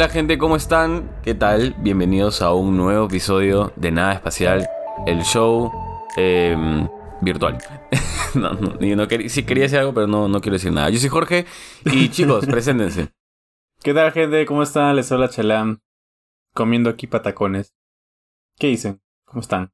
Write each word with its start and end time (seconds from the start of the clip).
Hola 0.00 0.08
gente, 0.08 0.38
¿cómo 0.38 0.56
están? 0.56 1.10
¿Qué 1.22 1.34
tal? 1.34 1.74
Bienvenidos 1.80 2.40
a 2.40 2.54
un 2.54 2.74
nuevo 2.74 3.04
episodio 3.04 3.70
de 3.76 3.90
Nada 3.90 4.14
Espacial, 4.14 4.66
el 5.06 5.20
show 5.24 5.70
em, 6.16 6.88
virtual. 7.20 7.58
no, 8.34 8.54
no, 8.54 8.78
no 8.80 9.08
quería, 9.08 9.28
sí 9.28 9.42
quería 9.42 9.64
decir 9.64 9.78
algo, 9.78 9.92
pero 9.92 10.06
no, 10.06 10.26
no 10.26 10.40
quiero 10.40 10.54
decir 10.54 10.72
nada. 10.72 10.88
Yo 10.88 10.98
soy 10.98 11.10
Jorge 11.10 11.44
y 11.84 12.08
chicos, 12.12 12.46
preséntense. 12.46 13.10
¿Qué 13.82 13.92
tal, 13.92 14.10
gente? 14.12 14.46
¿Cómo 14.46 14.62
están? 14.62 14.96
Les 14.96 15.12
habla 15.12 15.28
Chalam, 15.28 15.80
comiendo 16.54 16.88
aquí 16.88 17.06
patacones. 17.06 17.74
¿Qué 18.58 18.68
dicen? 18.68 19.02
¿Cómo 19.26 19.42
están? 19.42 19.70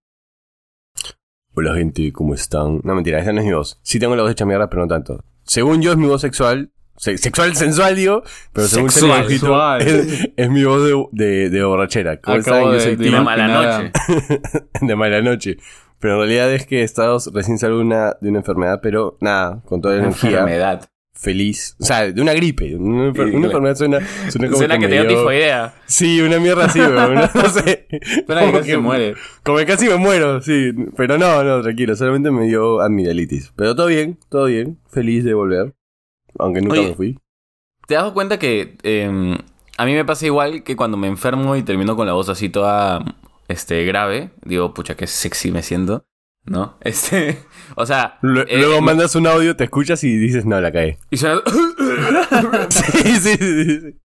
Hola 1.55 1.73
gente, 1.75 2.13
¿cómo 2.13 2.35
están? 2.35 2.81
No, 2.83 2.97
mentira, 2.97 3.21
esa 3.21 3.33
no 3.33 3.39
es 3.39 3.47
mi 3.47 3.53
voz. 3.53 3.79
Sí 3.85 4.01
tengo 4.01 4.17
la 4.17 4.25
voz 4.25 4.33
hecha 4.33 4.45
mierda, 4.45 4.69
pero 4.69 4.83
no 4.83 4.89
tanto. 4.89 5.23
Según 5.45 5.83
yo 5.83 5.93
es 5.93 5.97
mi 5.97 6.09
voz 6.09 6.23
sexual. 6.23 6.73
Se- 6.99 7.19
sexual, 7.19 7.55
sensual, 7.57 7.95
digo. 7.97 8.23
Pero 8.53 8.67
según 8.67 8.91
Sexual. 8.91 9.29
Dibujito, 9.29 9.77
es, 9.79 10.29
es 10.37 10.51
mi 10.51 10.65
voz 10.65 10.83
de, 11.13 11.25
de, 11.25 11.51
de 11.51 11.65
borrachera. 11.65 12.21
¿Cómo 12.21 12.39
Acabo 12.39 12.57
saben? 12.57 12.67
Yo 12.69 12.73
de- 12.73 12.81
soy 12.81 12.97
de 12.97 13.21
mala 13.21 13.49
noche. 13.49 13.93
de 14.81 14.97
mala 14.97 15.21
noche. 15.23 15.57
Pero 15.99 16.15
en 16.15 16.21
realidad 16.21 16.53
es 16.53 16.67
que 16.67 16.81
he 16.81 16.85
estado 16.85 17.19
recién 17.33 17.59
salgo 17.59 17.79
de 17.79 17.85
una, 17.85 18.13
de 18.21 18.29
una 18.29 18.39
enfermedad, 18.39 18.81
pero 18.83 19.17
nada, 19.21 19.63
con 19.65 19.81
toda 19.81 19.95
la 19.97 20.03
energía, 20.05 20.31
Enfermedad. 20.41 20.89
feliz. 21.15 21.75
O 21.81 21.85
sea, 21.85 22.13
de 22.13 22.21
una 22.21 22.35
gripe. 22.35 22.77
Una, 22.77 23.11
enfer- 23.13 23.33
enfermedad 23.35 23.75
suena, 23.77 23.99
suena 24.31 24.47
como 24.49 24.59
Suena 24.59 24.75
que 24.75 24.81
me 24.81 24.87
te 24.89 24.93
dio 24.93 25.03
dio- 25.05 25.19
tifoidea. 25.19 25.75
Sí, 25.87 26.21
una 26.21 26.39
mierda 26.39 26.67
así, 26.67 26.81
weón. 26.81 27.15
No, 27.15 27.31
no 27.35 27.49
sé. 27.49 27.87
Espera, 27.91 28.41
que 28.41 28.47
Como 28.47 28.59
casi 28.59 28.71
se 28.71 28.77
muere. 28.79 29.15
Como 29.43 29.59
que 29.59 29.67
casi 29.67 29.87
me 29.89 29.97
muero, 29.97 30.43
sí. 30.43 30.71
Pero 30.97 31.17
no, 31.19 31.43
no, 31.43 31.63
tranquilo. 31.63 31.97
Solamente 31.97 32.31
me 32.31 32.45
dio 32.47 32.81
amigdalitis. 32.83 33.53
Pero 33.57 33.75
todo 33.75 33.87
bien, 33.87 34.19
todo 34.29 34.45
bien. 34.47 34.79
Feliz 34.91 35.25
de 35.25 35.33
volver. 35.33 35.75
Aunque 36.39 36.61
nunca 36.61 36.79
Oye. 36.79 36.89
me 36.89 36.95
fui. 36.95 37.19
¿Te 37.87 37.95
das 37.95 38.11
cuenta 38.13 38.39
que 38.39 38.77
em, 38.83 39.37
a 39.79 39.85
mí 39.85 39.93
me 39.95 40.05
pasa 40.05 40.27
igual 40.27 40.63
que 40.63 40.77
cuando 40.77 40.97
me 40.97 41.07
enfermo 41.07 41.57
y 41.57 41.63
termino 41.63 41.97
con 41.97 42.07
la 42.07 42.15
voz 42.15 42.29
así 42.29 42.49
toda 42.49 43.05
este, 43.49 43.85
grave? 43.85 44.31
Digo, 44.45 44.75
pucha, 44.75 44.97
qué 44.97 45.07
sexy 45.07 45.53
me 45.53 45.63
siento. 45.63 46.05
¿No? 46.45 46.77
Este. 46.81 47.39
O 47.75 47.87
sea. 47.87 48.19
Eh, 48.23 48.59
Luego 48.59 48.81
mandas 48.81 49.15
un 49.17 49.27
audio, 49.27 49.57
te 49.57 49.65
escuchas 49.65 50.03
y 50.05 50.17
dices, 50.17 50.47
no, 50.47 50.61
la 50.61 50.73
cae. 50.73 50.99
Y 51.11 51.17
suena. 51.17 51.41
sí, 52.69 53.17
sí, 53.19 53.37
sí, 53.37 53.81
sí. 53.81 53.97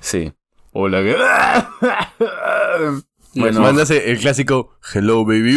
sí. 0.00 0.32
Hola, 0.72 1.02
¿qué? 1.02 1.16
Bueno, 3.32 3.60
Mandas 3.60 3.88
el, 3.92 3.98
el 3.98 4.18
clásico, 4.18 4.76
hello, 4.92 5.24
baby. 5.24 5.56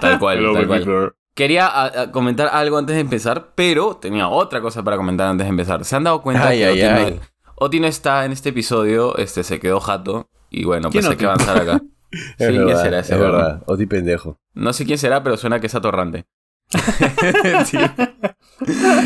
tal 0.00 0.18
cual, 0.20 0.38
Hello, 0.38 0.52
tal 0.52 0.66
baby 0.66 0.84
cual. 0.84 1.14
Quería 1.36 1.66
a- 1.68 2.00
a 2.02 2.10
comentar 2.12 2.48
algo 2.52 2.78
antes 2.78 2.96
de 2.96 3.00
empezar, 3.02 3.52
pero 3.54 3.96
tenía 3.96 4.26
otra 4.28 4.60
cosa 4.60 4.82
para 4.82 4.96
comentar 4.96 5.28
antes 5.28 5.44
de 5.46 5.50
empezar. 5.50 5.84
¿Se 5.84 5.94
han 5.94 6.02
dado 6.04 6.22
cuenta 6.22 6.48
Ay, 6.48 6.58
que 6.58 6.64
ay, 6.66 6.72
Oti, 6.72 6.82
ay. 6.82 7.14
No, 7.14 7.20
Oti 7.56 7.78
no 7.80 7.86
está 7.86 8.24
en 8.24 8.32
este 8.32 8.48
episodio? 8.48 9.16
Este 9.18 9.44
se 9.44 9.60
quedó 9.60 9.78
jato. 9.78 10.28
Y 10.50 10.64
bueno, 10.64 10.90
¿Quién 10.90 11.04
pues 11.04 11.06
hay 11.06 11.12
Oti? 11.12 11.18
que 11.20 11.26
avanzar 11.26 11.58
acá. 11.60 11.80
Es 12.10 12.46
Sí, 12.46 12.52
¿quién 12.54 12.66
verdad, 12.66 12.82
será 12.82 12.98
ese 13.00 13.14
es 13.14 13.20
verdad. 13.20 13.62
Oti 13.66 13.84
pendejo. 13.86 14.38
No 14.54 14.72
sé 14.72 14.86
quién 14.86 14.96
será, 14.98 15.22
pero 15.22 15.36
suena 15.36 15.60
que 15.60 15.66
es 15.66 15.74
atorrante. 15.74 16.24
Mentira. 17.44 17.94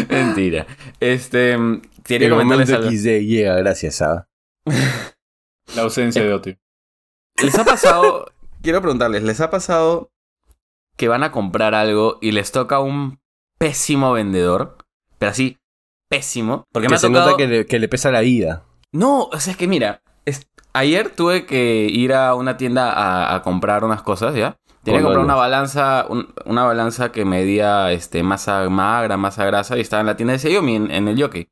Mentira. 0.09 0.67
Este. 1.01 1.57
Quería 2.05 2.29
El 2.29 2.35
comentarles 2.35 2.69
momento 2.71 2.87
algo. 2.89 2.97
XD 2.97 3.27
llega 3.27 3.55
gracias 3.57 4.03
a... 4.03 4.29
La 5.75 5.83
ausencia 5.83 6.23
de 6.23 6.33
Oti. 6.33 6.57
¿Les 7.43 7.59
ha 7.59 7.65
pasado? 7.65 8.27
quiero 8.63 8.81
preguntarles, 8.83 9.23
¿les 9.23 9.41
ha 9.41 9.51
pasado 9.51 10.10
que 11.01 11.09
van 11.09 11.23
a 11.23 11.33
comprar 11.33 11.75
algo 11.75 12.19
y 12.21 12.33
les 12.33 12.53
toca 12.53 12.79
un 12.81 13.19
pésimo 13.59 14.13
vendedor? 14.13 14.77
Pero 15.19 15.31
así, 15.31 15.57
pésimo. 16.11 16.65
Porque 16.73 16.91
me 16.91 16.97
ha 16.97 16.99
se 16.99 17.07
tocado. 17.09 17.31
nota 17.31 17.37
que 17.39 17.47
le, 17.47 17.65
que 17.67 17.79
le 17.79 17.89
pesa 17.89 18.11
la 18.11 18.21
vida. 18.21 18.65
No, 18.93 19.23
o 19.25 19.41
sea, 19.41 19.53
es 19.53 19.57
que 19.57 19.67
mira, 19.67 20.03
es- 20.27 20.47
ayer 20.75 21.09
tuve 21.09 21.47
que 21.47 21.87
ir 21.91 22.13
a 22.13 22.35
una 22.35 22.59
tienda 22.59 22.93
a, 22.93 23.35
a 23.35 23.43
comprar 23.43 23.83
unas 23.83 24.03
cosas, 24.03 24.35
¿ya? 24.35 24.59
Tenía 24.85 25.01
que 25.01 25.05
comprar 25.05 25.25
una 25.25 25.35
balanza, 25.37 26.05
un- 26.11 26.35
una 26.45 26.65
balanza 26.65 27.13
que 27.13 27.25
medía 27.25 27.93
este, 27.93 28.23
masa 28.23 28.69
magra, 28.69 29.17
masa 29.17 29.47
grasa, 29.47 29.79
y 29.79 29.81
estaba 29.81 30.01
en 30.03 30.07
la 30.07 30.17
tienda 30.17 30.33
de 30.35 30.39
Xiaomi, 30.39 30.77
en, 30.77 30.91
en 30.91 31.09
el 31.09 31.19
Jockey. 31.21 31.49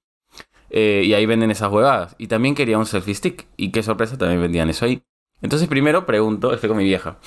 Eh, 0.71 1.05
y 1.07 1.15
ahí 1.15 1.25
venden 1.25 1.51
esas 1.51 1.73
huevadas. 1.73 2.15
Y 2.19 2.27
también 2.27 2.55
quería 2.55 2.77
un 2.79 2.85
selfie 2.87 3.15
stick. 3.15 3.47
Y 3.57 3.71
qué 3.73 3.83
sorpresa, 3.83 4.19
también 4.19 4.41
vendían 4.43 4.69
eso 4.69 4.85
ahí. 4.85 5.03
Entonces 5.41 5.69
primero 5.69 6.05
pregunto, 6.05 6.53
estoy 6.53 6.69
con 6.69 6.77
mi 6.79 6.85
vieja. 6.85 7.19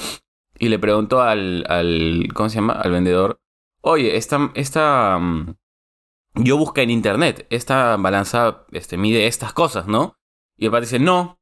Y 0.62 0.70
le 0.70 0.78
pregunto 0.78 1.24
al, 1.24 1.66
al 1.68 2.28
¿cómo 2.36 2.48
se 2.48 2.56
llama? 2.58 2.74
Al 2.74 2.92
vendedor. 2.92 3.42
Oye, 3.82 4.16
esta, 4.16 4.52
esta, 4.54 5.18
mm, 5.20 5.56
yo 6.36 6.56
busqué 6.58 6.84
en 6.84 6.92
internet, 6.92 7.48
esta 7.50 7.98
balanza 7.98 8.68
este, 8.72 8.96
mide 8.96 9.26
estas 9.26 9.54
cosas, 9.54 9.88
¿no? 9.88 10.20
Y 10.56 10.66
el 10.66 10.72
padre 10.72 10.86
dice, 10.86 11.00
no, 11.00 11.40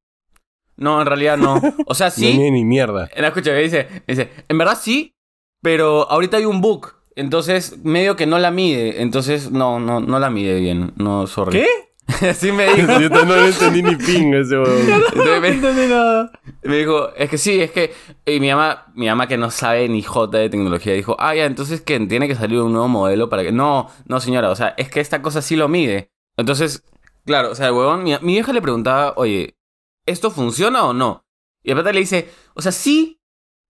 no, 0.78 1.02
en 1.02 1.06
realidad 1.06 1.36
no. 1.38 1.60
O 1.86 1.96
sea, 1.96 2.08
No 2.08 2.12
sí. 2.16 2.34
mide 2.38 2.50
ni 2.52 2.64
mierda. 2.64 3.10
No, 3.20 3.28
escucha, 3.28 3.52
me 3.52 3.60
dice, 3.62 3.90
me 4.08 4.16
dice, 4.16 4.30
en 4.48 4.58
verdad 4.58 4.78
sí, 4.82 5.18
pero 5.62 6.10
ahorita 6.10 6.38
hay 6.38 6.46
un 6.46 6.62
bug. 6.62 6.88
Entonces, 7.18 7.78
medio 7.84 8.16
que 8.16 8.26
no 8.26 8.40
la 8.40 8.52
mide. 8.52 9.02
Entonces, 9.02 9.52
no, 9.52 9.82
no, 9.82 10.00
no 10.00 10.20
la 10.20 10.30
mide 10.30 10.62
bien. 10.62 10.94
No, 10.96 11.28
sorry. 11.28 11.60
¿Qué? 11.60 11.68
Así 12.30 12.52
me 12.52 12.74
dijo. 12.74 13.00
Yo 13.00 13.10
no 13.10 13.36
entendí 13.46 13.84
ni 13.84 13.96
ping 13.96 14.34
ese. 14.34 14.56
Entonces 14.56 15.42
me- 15.42 15.48
entendí 15.50 15.88
nada. 15.88 16.32
me 16.64 16.78
dijo, 16.78 17.14
es 17.16 17.30
que 17.30 17.38
sí, 17.38 17.62
es 17.62 17.72
que. 17.72 17.94
Y 18.26 18.40
mi 18.40 18.50
mamá, 18.50 18.86
mi 18.96 19.08
mamá 19.08 19.28
que 19.28 19.38
no 19.38 19.52
sabe 19.52 19.88
ni 19.90 20.02
jota 20.02 20.38
de 20.40 20.50
tecnología, 20.50 20.94
dijo, 20.94 21.16
ah, 21.20 21.36
ya, 21.36 21.46
entonces 21.46 21.82
que 21.82 22.00
tiene 22.02 22.28
que 22.28 22.36
salir 22.36 22.60
un 22.62 22.72
nuevo 22.74 22.88
modelo 22.88 23.30
para 23.30 23.44
que. 23.44 23.52
No, 23.52 23.90
no, 24.08 24.20
señora, 24.20 24.50
o 24.50 24.56
sea, 24.56 24.74
es 24.78 24.90
que 24.90 25.00
esta 25.02 25.22
cosa 25.22 25.42
sí 25.42 25.56
lo 25.56 25.68
mide. 25.68 26.12
Entonces, 26.38 26.84
claro, 27.26 27.52
o 27.52 27.56
sea, 27.56 27.68
el 27.68 27.74
huevón, 27.74 28.04
mi, 28.04 28.12
mi 28.22 28.34
vieja 28.34 28.54
le 28.54 28.62
preguntaba, 28.62 29.14
oye, 29.18 29.58
¿esto 30.06 30.32
funciona 30.32 30.86
o 30.86 30.94
no? 30.94 31.26
Y 31.64 31.72
el 31.72 31.78
pata 31.78 31.92
le 31.92 32.00
dice, 32.00 32.30
o 32.56 32.62
sea, 32.62 32.72
sí, 32.72 33.20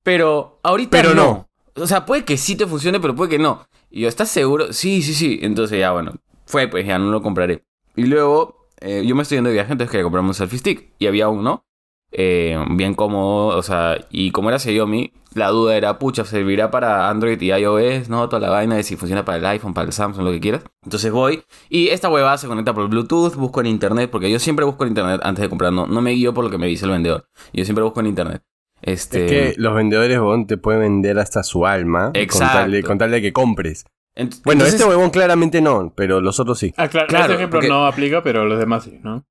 pero 0.03 0.59
ahorita 0.63 0.91
Pero 1.01 1.13
no. 1.13 1.23
no. 1.75 1.83
O 1.83 1.87
sea, 1.87 2.05
puede 2.05 2.23
que 2.25 2.37
sí 2.37 2.55
te 2.55 2.67
funcione, 2.67 2.99
pero 2.99 3.15
puede 3.15 3.31
que 3.31 3.39
no. 3.39 3.67
Y 3.89 4.01
yo, 4.01 4.07
¿estás 4.07 4.29
seguro? 4.29 4.71
Sí, 4.73 5.01
sí, 5.01 5.13
sí. 5.13 5.39
Entonces 5.41 5.79
ya, 5.79 5.91
bueno, 5.91 6.13
fue, 6.45 6.67
pues 6.67 6.85
ya 6.85 6.99
no 6.99 7.09
lo 7.11 7.21
compraré. 7.21 7.63
Y 7.95 8.03
luego, 8.03 8.67
eh, 8.79 9.03
yo 9.05 9.15
me 9.15 9.23
estoy 9.23 9.37
yendo 9.37 9.49
de 9.49 9.55
viaje, 9.55 9.71
entonces 9.71 9.91
quería 9.91 10.03
comprarme 10.03 10.29
un 10.29 10.35
selfie 10.35 10.59
stick. 10.59 10.93
Y 10.99 11.07
había 11.07 11.29
uno, 11.29 11.65
eh, 12.11 12.57
bien 12.71 12.95
cómodo, 12.95 13.57
o 13.57 13.61
sea, 13.61 13.97
y 14.09 14.31
como 14.31 14.49
era 14.49 14.57
Xiaomi, 14.57 15.13
la 15.35 15.49
duda 15.49 15.77
era, 15.77 15.99
pucha, 15.99 16.25
servirá 16.25 16.71
para 16.71 17.09
Android 17.09 17.39
y 17.39 17.51
iOS, 17.51 18.09
¿no? 18.09 18.27
Toda 18.29 18.39
la 18.39 18.49
vaina 18.49 18.75
de 18.75 18.83
si 18.83 18.95
funciona 18.95 19.23
para 19.23 19.37
el 19.37 19.45
iPhone, 19.45 19.73
para 19.73 19.85
el 19.85 19.93
Samsung, 19.93 20.25
lo 20.25 20.31
que 20.31 20.39
quieras. 20.39 20.63
Entonces 20.83 21.11
voy, 21.11 21.43
y 21.69 21.89
esta 21.89 22.09
huevada 22.09 22.37
se 22.37 22.47
conecta 22.47 22.73
por 22.73 22.89
Bluetooth, 22.89 23.35
busco 23.35 23.61
en 23.61 23.67
internet, 23.67 24.09
porque 24.09 24.31
yo 24.31 24.39
siempre 24.39 24.65
busco 24.65 24.83
en 24.83 24.89
internet 24.89 25.21
antes 25.23 25.43
de 25.43 25.49
comprar, 25.49 25.71
no, 25.71 25.85
no 25.85 26.01
me 26.01 26.11
guío 26.11 26.33
por 26.33 26.43
lo 26.43 26.49
que 26.49 26.57
me 26.57 26.67
dice 26.67 26.85
el 26.85 26.91
vendedor. 26.91 27.27
Yo 27.53 27.63
siempre 27.63 27.83
busco 27.83 27.99
en 27.99 28.07
internet. 28.07 28.43
Este... 28.81 29.25
Es 29.25 29.31
que 29.55 29.61
los 29.61 29.75
vendedores, 29.75 30.17
huevón, 30.17 30.47
te 30.47 30.57
pueden 30.57 30.81
vender 30.81 31.19
hasta 31.19 31.43
su 31.43 31.67
alma. 31.67 32.11
Exacto. 32.13 32.53
Con 32.53 32.61
tal, 32.63 32.71
de, 32.71 32.83
con 32.83 32.97
tal 32.97 33.11
de 33.11 33.21
que 33.21 33.33
compres. 33.33 33.85
Ent- 34.19 34.41
Bueno, 34.43 34.59
entonces- 34.63 34.73
este 34.75 34.85
huevón 34.85 35.09
claramente 35.09 35.61
no, 35.61 35.91
pero 35.95 36.21
los 36.21 36.39
otros 36.39 36.59
sí. 36.59 36.73
Ah, 36.77 36.87
claro, 36.87 37.07
Claro, 37.07 37.23
este 37.25 37.35
ejemplo 37.35 37.57
porque- 37.59 37.69
no 37.69 37.85
aplica, 37.87 38.21
pero 38.23 38.45
los 38.45 38.59
demás 38.59 38.83
sí, 38.83 38.99
¿no? 39.03 39.25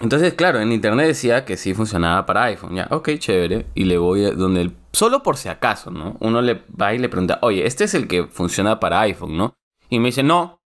Entonces, 0.00 0.34
claro, 0.34 0.60
en 0.60 0.72
internet 0.72 1.06
decía 1.06 1.44
que 1.46 1.56
sí 1.56 1.72
funcionaba 1.72 2.26
para 2.26 2.42
iPhone. 2.44 2.74
Ya, 2.74 2.86
ok, 2.90 3.10
chévere. 3.18 3.66
Y 3.74 3.84
le 3.84 3.96
voy 3.96 4.26
a 4.26 4.32
donde 4.32 4.60
el... 4.60 4.76
Solo 4.92 5.22
por 5.22 5.38
si 5.38 5.48
acaso, 5.48 5.90
¿no? 5.90 6.16
Uno 6.20 6.42
le 6.42 6.62
va 6.80 6.92
y 6.92 6.98
le 6.98 7.08
pregunta, 7.08 7.38
oye, 7.40 7.66
este 7.66 7.84
es 7.84 7.94
el 7.94 8.06
que 8.06 8.26
funciona 8.26 8.78
para 8.78 9.00
iPhone, 9.02 9.38
¿no? 9.38 9.54
Y 9.88 9.98
me 9.98 10.06
dice, 10.08 10.22
no, 10.22 10.60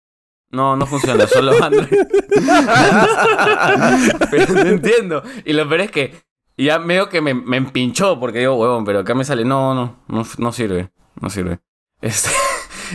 no, 0.49 0.75
no 0.75 0.87
funciona, 0.87 1.27
solo 1.27 1.51
Android. 1.63 1.87
pero 4.31 4.53
no 4.53 4.61
entiendo. 4.61 5.21
Y 5.45 5.53
lo 5.53 5.67
peor 5.67 5.81
es 5.81 5.91
que 5.91 6.15
ya 6.57 6.79
medio 6.79 7.09
que 7.09 7.21
me, 7.21 7.35
me 7.35 7.57
empinchó 7.57 8.19
porque 8.19 8.39
digo, 8.39 8.55
huevón, 8.55 8.83
pero 8.85 8.99
acá 8.99 9.13
me 9.13 9.25
sale, 9.25 9.45
no, 9.45 9.75
no, 9.75 9.99
no, 10.07 10.23
no 10.39 10.51
sirve, 10.51 10.89
no 11.21 11.29
sirve. 11.29 11.59
Este... 12.01 12.29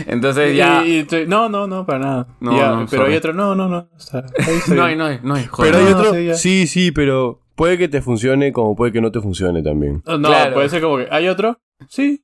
Entonces 0.07 0.55
ya... 0.55 0.85
Y- 0.85 1.05
no, 1.27 1.49
no, 1.49 1.67
no, 1.67 1.85
para 1.85 1.99
nada. 1.99 2.27
No, 2.39 2.57
Ya, 2.57 2.71
no, 2.71 2.85
pero 2.89 3.01
sorry. 3.03 3.11
hay 3.13 3.17
otro, 3.17 3.33
no, 3.33 3.55
no, 3.55 3.67
no. 3.67 3.89
Está, 3.97 4.25
No 4.75 4.83
hay, 4.83 4.95
no 4.95 5.05
hay, 5.05 5.19
no 5.23 5.35
hay. 5.35 5.45
joder. 5.45 5.71
Pero 5.73 5.85
hay 5.85 5.91
No, 5.93 5.99
otro. 5.99 6.13
sí. 6.13 6.33
Sí, 6.35 6.67
sí, 6.67 6.91
pero 6.91 7.41
puede 7.55 7.77
que 7.77 7.87
te 7.87 8.01
funcione 8.01 8.51
como 8.51 8.75
puede 8.75 8.91
que 8.91 9.01
no 9.01 9.11
te 9.11 9.21
funcione 9.21 9.61
también. 9.63 10.01
No, 10.05 10.17
no, 10.17 10.27
Claro. 10.29 10.53
puede 10.53 10.69
ser 10.69 10.81
como 10.81 10.97
que, 10.97 11.07
¿hay 11.11 11.27
otro? 11.27 11.57
Sí. 11.89 12.23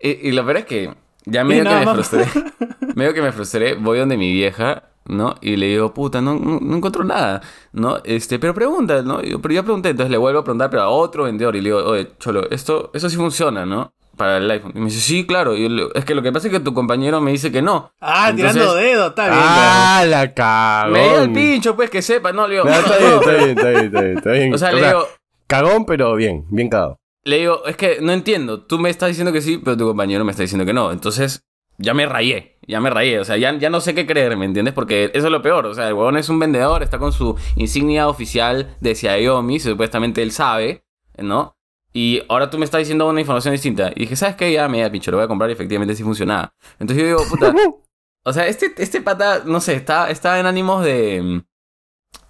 Y, 0.00 0.28
y 0.28 0.32
lo 0.32 0.44
peor 0.44 0.58
es 0.58 0.64
que 0.66 0.94
ya 1.24 1.44
medio 1.44 1.64
que 1.64 1.70
me 1.70 1.84
más. 1.84 1.94
frustré. 1.94 2.24
medio 2.94 3.14
que 3.14 3.22
me 3.22 3.32
frustré, 3.32 3.74
voy 3.74 3.98
donde 3.98 4.16
mi 4.16 4.32
vieja, 4.32 4.90
¿no? 5.06 5.34
Y 5.40 5.56
le 5.56 5.66
digo, 5.68 5.94
puta, 5.94 6.20
no, 6.20 6.34
no, 6.38 6.58
no 6.60 6.76
encuentro 6.76 7.04
nada, 7.04 7.40
¿no? 7.72 7.98
Este, 8.04 8.38
pero 8.38 8.54
pregunta, 8.54 9.02
¿no? 9.02 9.22
Yo, 9.22 9.40
pero 9.40 9.54
ya 9.54 9.62
pregunté, 9.62 9.90
entonces 9.90 10.10
le 10.10 10.16
vuelvo 10.18 10.40
a 10.40 10.44
preguntar, 10.44 10.68
pero 10.70 10.82
a 10.82 10.88
otro 10.88 11.24
vendedor. 11.24 11.54
Y 11.56 11.60
le 11.60 11.68
digo, 11.70 11.84
oye, 11.84 12.08
Cholo, 12.18 12.48
esto, 12.50 12.90
eso 12.94 13.08
sí 13.08 13.16
funciona, 13.16 13.64
¿no? 13.64 13.92
Para 14.16 14.38
el 14.38 14.50
iPhone. 14.50 14.72
Y 14.74 14.78
me 14.78 14.84
dice, 14.86 15.00
sí, 15.00 15.26
claro. 15.26 15.54
Y 15.54 15.62
yo 15.64 15.68
le- 15.68 15.88
es 15.94 16.04
que 16.04 16.14
lo 16.14 16.22
que 16.22 16.32
pasa 16.32 16.46
es 16.48 16.52
que 16.52 16.60
tu 16.60 16.72
compañero 16.72 17.20
me 17.20 17.30
dice 17.32 17.52
que 17.52 17.60
no. 17.62 17.92
Ah, 18.00 18.30
Entonces- 18.30 18.54
tirando 18.54 18.74
dedo, 18.74 19.06
está 19.08 19.24
bien. 19.28 19.38
¡Ah, 19.42 20.04
la 20.08 20.32
cagón! 20.32 20.92
Me 20.92 21.08
dio 21.08 21.20
el 21.22 21.32
pincho, 21.32 21.76
pues, 21.76 21.90
que 21.90 22.00
sepa. 22.02 22.32
No, 22.32 22.46
le 22.48 22.54
digo, 22.54 22.64
No, 22.66 22.72
está 22.72 22.96
bien, 22.98 23.12
está 23.18 23.30
bien, 23.32 23.48
está 23.50 23.68
bien, 23.70 23.84
está 23.86 24.00
bien, 24.00 24.16
está 24.18 24.30
bien. 24.32 24.54
O 24.54 24.58
sea, 24.58 24.72
le 24.72 24.86
digo, 24.86 25.06
cagón, 25.46 25.84
pero 25.84 26.14
bien, 26.16 26.46
bien 26.50 26.68
cagado. 26.70 26.98
Le 27.24 27.38
digo, 27.38 27.66
es 27.66 27.76
que 27.76 27.98
no 28.00 28.12
entiendo. 28.12 28.62
Tú 28.64 28.78
me 28.78 28.88
estás 28.88 29.08
diciendo 29.08 29.32
que 29.32 29.42
sí, 29.42 29.60
pero 29.62 29.76
tu 29.76 29.86
compañero 29.86 30.24
me 30.24 30.30
está 30.30 30.42
diciendo 30.42 30.64
que 30.64 30.72
no. 30.72 30.92
Entonces, 30.92 31.42
ya 31.76 31.92
me 31.92 32.06
rayé. 32.06 32.56
Ya 32.68 32.80
me 32.80 32.90
rayé, 32.90 33.20
o 33.20 33.24
sea, 33.24 33.36
ya, 33.36 33.56
ya 33.58 33.70
no 33.70 33.80
sé 33.80 33.94
qué 33.94 34.06
creer, 34.06 34.36
¿me 34.36 34.44
entiendes? 34.44 34.74
Porque 34.74 35.10
eso 35.14 35.26
es 35.26 35.30
lo 35.32 35.40
peor, 35.40 35.66
o 35.66 35.74
sea, 35.74 35.86
el 35.86 35.94
huevón 35.94 36.16
es 36.16 36.28
un 36.28 36.40
vendedor, 36.40 36.82
está 36.82 36.98
con 36.98 37.12
su 37.12 37.36
insignia 37.54 38.08
oficial 38.08 38.76
de 38.80 38.96
Xiaomi, 38.96 39.60
supuestamente 39.60 40.20
él 40.20 40.32
sabe, 40.32 40.82
¿no? 41.16 41.55
Y 41.96 42.22
ahora 42.28 42.50
tú 42.50 42.58
me 42.58 42.64
estás 42.66 42.80
diciendo 42.80 43.08
una 43.08 43.20
información 43.20 43.52
distinta. 43.52 43.90
Y 43.94 44.00
dije, 44.00 44.16
¿sabes 44.16 44.36
qué? 44.36 44.52
Ya 44.52 44.68
me 44.68 44.82
da 44.82 44.90
pincho, 44.90 45.10
lo 45.10 45.16
voy 45.16 45.24
a 45.24 45.28
comprar 45.28 45.48
y 45.48 45.54
efectivamente 45.54 45.94
sí 45.94 46.02
funcionaba. 46.02 46.52
Entonces 46.78 47.02
yo 47.02 47.06
digo, 47.18 47.28
puta, 47.30 47.54
o 48.24 48.32
sea, 48.34 48.46
este, 48.48 48.74
este 48.76 49.00
pata, 49.00 49.42
no 49.46 49.60
sé, 49.60 49.74
está, 49.74 50.10
está 50.10 50.38
en 50.38 50.44
ánimos 50.44 50.84
de... 50.84 51.22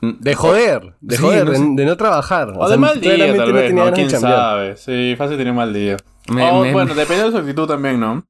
mm, 0.00 0.10
De 0.20 0.34
joder, 0.36 0.94
de 1.00 1.16
Sí, 1.16 1.22
joder, 1.22 1.44
no 1.46 1.50
de, 1.50 1.56
sé. 1.58 1.64
de 1.74 1.84
no 1.84 1.96
trabajar. 1.96 2.52
O 2.56 2.68
de 2.68 2.76
mal 2.76 3.00
día, 3.00 3.16
tal 3.36 3.48
no 3.48 3.52
vez, 3.54 3.66
tenía 3.66 3.84
¿no? 3.84 3.90
de 3.90 3.92
¿Quién 3.96 4.10
sabe? 4.10 4.76
Sí, 4.76 5.14
fácil 5.18 5.36
tenía 5.36 5.50
un 5.52 5.56
mal 5.58 5.72
día. 5.74 5.96
Me- 6.28 6.48
O, 6.50 6.62
me- 6.62 6.72
bueno, 6.72 6.94
depende 6.94 7.24
de 7.24 7.30
su 7.32 7.38
actitud 7.38 7.66
también, 7.66 7.98
¿no? 7.98 8.24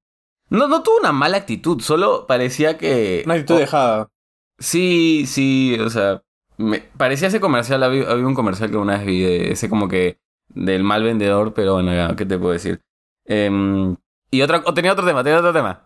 No, 0.48 0.68
no 0.68 0.82
tuvo 0.82 0.98
una 1.00 1.12
mala 1.12 1.36
actitud, 1.36 1.80
solo 1.82 2.26
parecía 2.26 2.78
que... 2.78 3.22
Una 3.26 3.34
actitud 3.34 3.56
o- 3.56 3.58
dejada. 3.58 4.08
Sí, 4.58 5.24
sí, 5.26 5.76
o 5.80 5.90
sea, 5.90 6.22
me 6.56 6.80
parecía 6.96 7.28
ese 7.28 7.40
comercial, 7.40 7.82
había, 7.82 8.10
había 8.10 8.26
un 8.26 8.34
comercial 8.34 8.70
que 8.70 8.76
una 8.78 8.96
vez 8.96 9.04
vi, 9.06 9.20
de 9.20 9.52
ese 9.52 9.68
como 9.68 9.86
que 9.88 10.18
del 10.48 10.82
mal 10.84 11.02
vendedor, 11.02 11.52
pero 11.54 11.74
bueno, 11.74 11.92
ya, 11.94 12.14
¿qué 12.16 12.24
te 12.26 12.38
puedo 12.38 12.52
decir? 12.52 12.80
Em, 13.24 13.96
y 14.30 14.42
otra, 14.42 14.62
o 14.64 14.72
tenía 14.74 14.92
otro 14.92 15.04
tema, 15.06 15.22
tenía 15.24 15.38
otro 15.38 15.52
tema. 15.52 15.84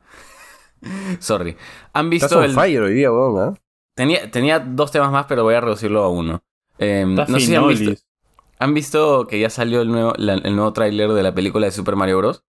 Sorry. 1.18 1.56
¿Han 1.92 2.10
visto 2.10 2.42
el... 2.42 2.52
fire 2.52 2.82
hoy 2.82 2.94
día, 2.94 3.10
weón, 3.12 3.38
¿ah? 3.38 3.54
Tenía, 3.94 4.30
tenía 4.30 4.58
dos 4.60 4.90
temas 4.90 5.10
más, 5.10 5.26
pero 5.26 5.42
voy 5.42 5.54
a 5.54 5.60
reducirlo 5.60 6.02
a 6.02 6.08
uno. 6.08 6.42
Em, 6.78 7.14
no 7.14 7.26
sé 7.26 7.40
si 7.40 7.54
han 7.54 7.68
visto. 7.68 7.92
¿han 8.58 8.74
visto 8.74 9.26
que 9.26 9.40
ya 9.40 9.48
salió 9.50 9.80
el 9.82 9.88
nuevo, 9.88 10.12
la- 10.16 10.34
el 10.34 10.54
nuevo 10.54 10.72
tráiler 10.72 11.10
de 11.10 11.22
la 11.22 11.34
película 11.34 11.66
de 11.66 11.72
Super 11.72 11.96
Mario 11.96 12.18
Bros? 12.18 12.44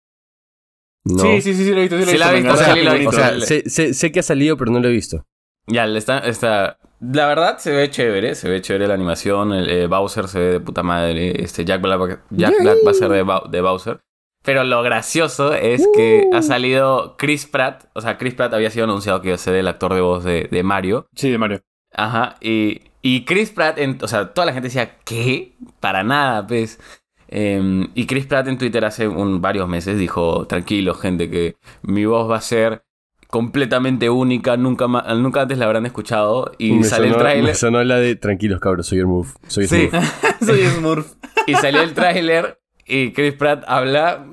No. 1.06 1.24
Sí, 1.24 1.42
sí, 1.42 1.54
sí, 1.54 1.66
sí, 1.66 1.72
lo 1.72 1.78
he 1.78 1.82
visto. 1.88 1.98
Sí, 1.98 2.04
lo 2.06 2.10
he 2.10 2.14
Sí, 2.14 2.18
la 2.18 2.32
visto. 2.32 2.50
he 2.50 2.54
visto, 2.54 2.74
sí, 2.74 2.82
la 2.84 2.90
he 2.90 2.94
bonito. 2.94 3.10
O 3.10 3.14
sea, 3.14 3.32
le- 3.32 3.46
sé, 3.46 3.70
sé- 3.70 3.94
sé 3.94 4.12
que 4.12 4.20
ha 4.20 4.24
salido, 4.24 4.58
pero 4.58 4.72
no 4.72 4.80
lo 4.80 4.88
he 4.88 4.92
visto. 4.92 5.26
Ya, 5.68 5.86
le 5.88 5.98
está, 5.98 6.20
está... 6.20 6.78
La 7.00 7.28
verdad 7.28 7.58
se 7.60 7.72
ve 7.72 7.90
chévere, 7.90 8.36
se 8.36 8.50
ve 8.50 8.62
chévere 8.62 8.88
la 8.88 8.94
animación, 8.94 9.54
el, 9.54 9.70
eh, 9.70 9.88
Bowser 9.88 10.28
se 10.28 10.40
ve 10.40 10.46
de 10.54 10.60
puta 10.60 10.84
madre, 10.84 11.42
este 11.44 11.64
Jack 11.64 11.82
Black, 11.82 12.22
Jack 12.30 12.56
Black 12.62 12.78
va 12.86 12.92
a 12.92 12.94
ser 12.94 13.10
de, 13.10 13.26
de 13.50 13.62
Bowser. 13.62 14.00
Pero 14.44 14.64
lo 14.64 14.82
gracioso 14.84 15.54
es 15.54 15.86
que 15.96 16.24
ha 16.34 16.42
salido 16.42 17.16
Chris 17.18 17.46
Pratt, 17.46 17.86
o 17.94 18.02
sea, 18.02 18.18
Chris 18.18 18.34
Pratt 18.36 18.54
había 18.54 18.70
sido 18.70 18.86
anunciado 18.86 19.22
que 19.22 19.30
iba 19.30 19.36
a 19.36 19.38
ser 19.38 19.56
el 19.56 19.68
actor 19.68 19.94
de 19.94 20.02
voz 20.02 20.24
de, 20.24 20.48
de 20.50 20.64
Mario. 20.64 21.08
Sí, 21.16 21.30
de 21.30 21.38
Mario. 21.38 21.62
Ajá, 21.94 22.36
y, 22.42 22.82
y 23.02 23.26
Chris 23.26 23.52
Pratt, 23.52 23.78
en- 23.80 23.98
o 24.02 24.08
sea, 24.08 24.34
toda 24.34 24.46
la 24.46 24.54
gente 24.54 24.68
decía, 24.68 24.98
¿qué? 25.06 25.54
Para 25.80 26.04
nada, 26.04 26.46
pues. 26.48 26.80
Em, 27.28 27.90
y 27.96 28.08
Chris 28.08 28.26
Pratt 28.26 28.48
en 28.48 28.58
Twitter 28.58 28.84
hace 28.86 29.08
un, 29.08 29.40
varios 29.42 29.68
meses 29.70 29.98
dijo, 30.00 30.48
tranquilo, 30.48 30.96
gente, 30.96 31.30
que 31.30 31.58
mi 31.84 32.06
voz 32.06 32.30
va 32.30 32.38
a 32.38 32.42
ser 32.42 32.84
completamente 33.30 34.10
única, 34.10 34.58
nunca, 34.58 34.88
nunca 34.88 35.42
antes 35.42 35.58
la 35.58 35.66
habrán 35.66 35.86
escuchado. 35.86 36.52
Y 36.58 36.72
me 36.74 36.84
sale 36.84 37.08
el 37.10 37.16
tráiler. 37.18 37.44
Me 37.44 37.54
sonó 37.56 37.84
la 37.84 37.98
de 37.98 38.16
tranquilos, 38.16 38.60
cabros, 38.60 38.88
soy 38.88 39.00
el 39.00 39.08
move. 39.08 39.30
Soy 39.48 39.68
Sí, 39.68 39.90
Smurf. 39.90 40.42
Soy 40.46 40.60
Smurf. 40.66 41.14
y 41.48 41.54
salió 41.56 41.82
el 41.82 41.94
tráiler 41.94 42.60
y 42.86 43.12
Chris 43.14 43.34
Pratt 43.34 43.64
habla 43.68 44.26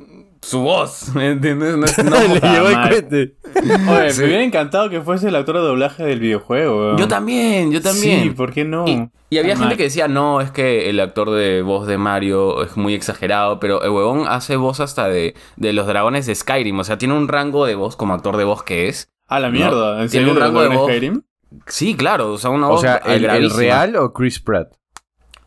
su 0.47 0.61
voz, 0.61 1.09
¿me 1.15 1.31
entiendes? 1.33 1.77
No, 2.05 2.11
Le 2.21 2.41
llegó 2.41 2.69
el. 2.69 3.35
Oye, 3.89 4.11
Sí. 4.11 4.21
me 4.21 4.27
hubiera 4.27 4.43
encantado 4.45 4.89
que 4.91 5.01
fuese 5.01 5.29
el 5.29 5.35
actor 5.37 5.57
de 5.57 5.63
doblaje 5.63 6.05
del 6.05 6.21
videojuego. 6.21 6.97
yo 6.97 7.09
también, 7.09 7.73
yo 7.73 7.83
también. 7.83 8.23
Sí, 8.23 8.31
¿por 8.31 8.53
qué 8.53 8.65
no? 8.65 8.87
Y, 8.87 9.09
y 9.29 9.39
había 9.39 9.57
gente 9.57 9.77
que 9.77 9.85
decía, 9.85 10.07
no, 10.07 10.41
es 10.41 10.51
que 10.53 10.89
el 10.89 11.01
actor 11.01 11.31
de 11.31 11.63
voz 11.63 11.87
de 11.89 11.99
Mario 11.99 12.63
es 12.63 12.77
muy 12.77 12.95
exagerado, 12.95 13.59
pero 13.59 13.83
el 13.83 13.91
huevón 13.91 14.27
hace 14.29 14.55
voz 14.57 14.79
hasta 14.79 15.09
de, 15.09 15.35
de 15.57 15.73
los 15.73 15.87
dragones 15.89 16.27
de 16.27 16.35
Skyrim, 16.35 16.79
o 16.79 16.85
sea, 16.85 16.97
tiene 16.97 17.15
un 17.15 17.27
rango 17.27 17.67
de 17.67 17.75
voz 17.75 17.97
como 17.97 18.15
actor 18.15 18.37
de 18.37 18.45
voz 18.45 18.63
que 18.63 18.89
es. 18.89 19.11
A 19.27 19.41
la 19.41 19.51
mierda. 19.51 20.03
¿En 20.03 20.09
tiene 20.09 20.27
serio? 20.27 20.29
un 20.33 20.35
¿De 20.39 20.41
rango 20.45 20.63
de 20.63 20.69
voz. 20.69 20.87
Skyrim? 20.89 21.23
Sí, 21.67 21.97
claro, 21.97 22.33
o 22.33 22.39
sea, 22.39 22.51
una 22.51 22.69
O 22.69 22.73
voz 22.73 22.83
sea, 22.83 22.97
¿el, 22.97 23.51
real 23.51 23.97
o 23.97 24.13
Chris 24.13 24.39
Pratt? 24.41 24.69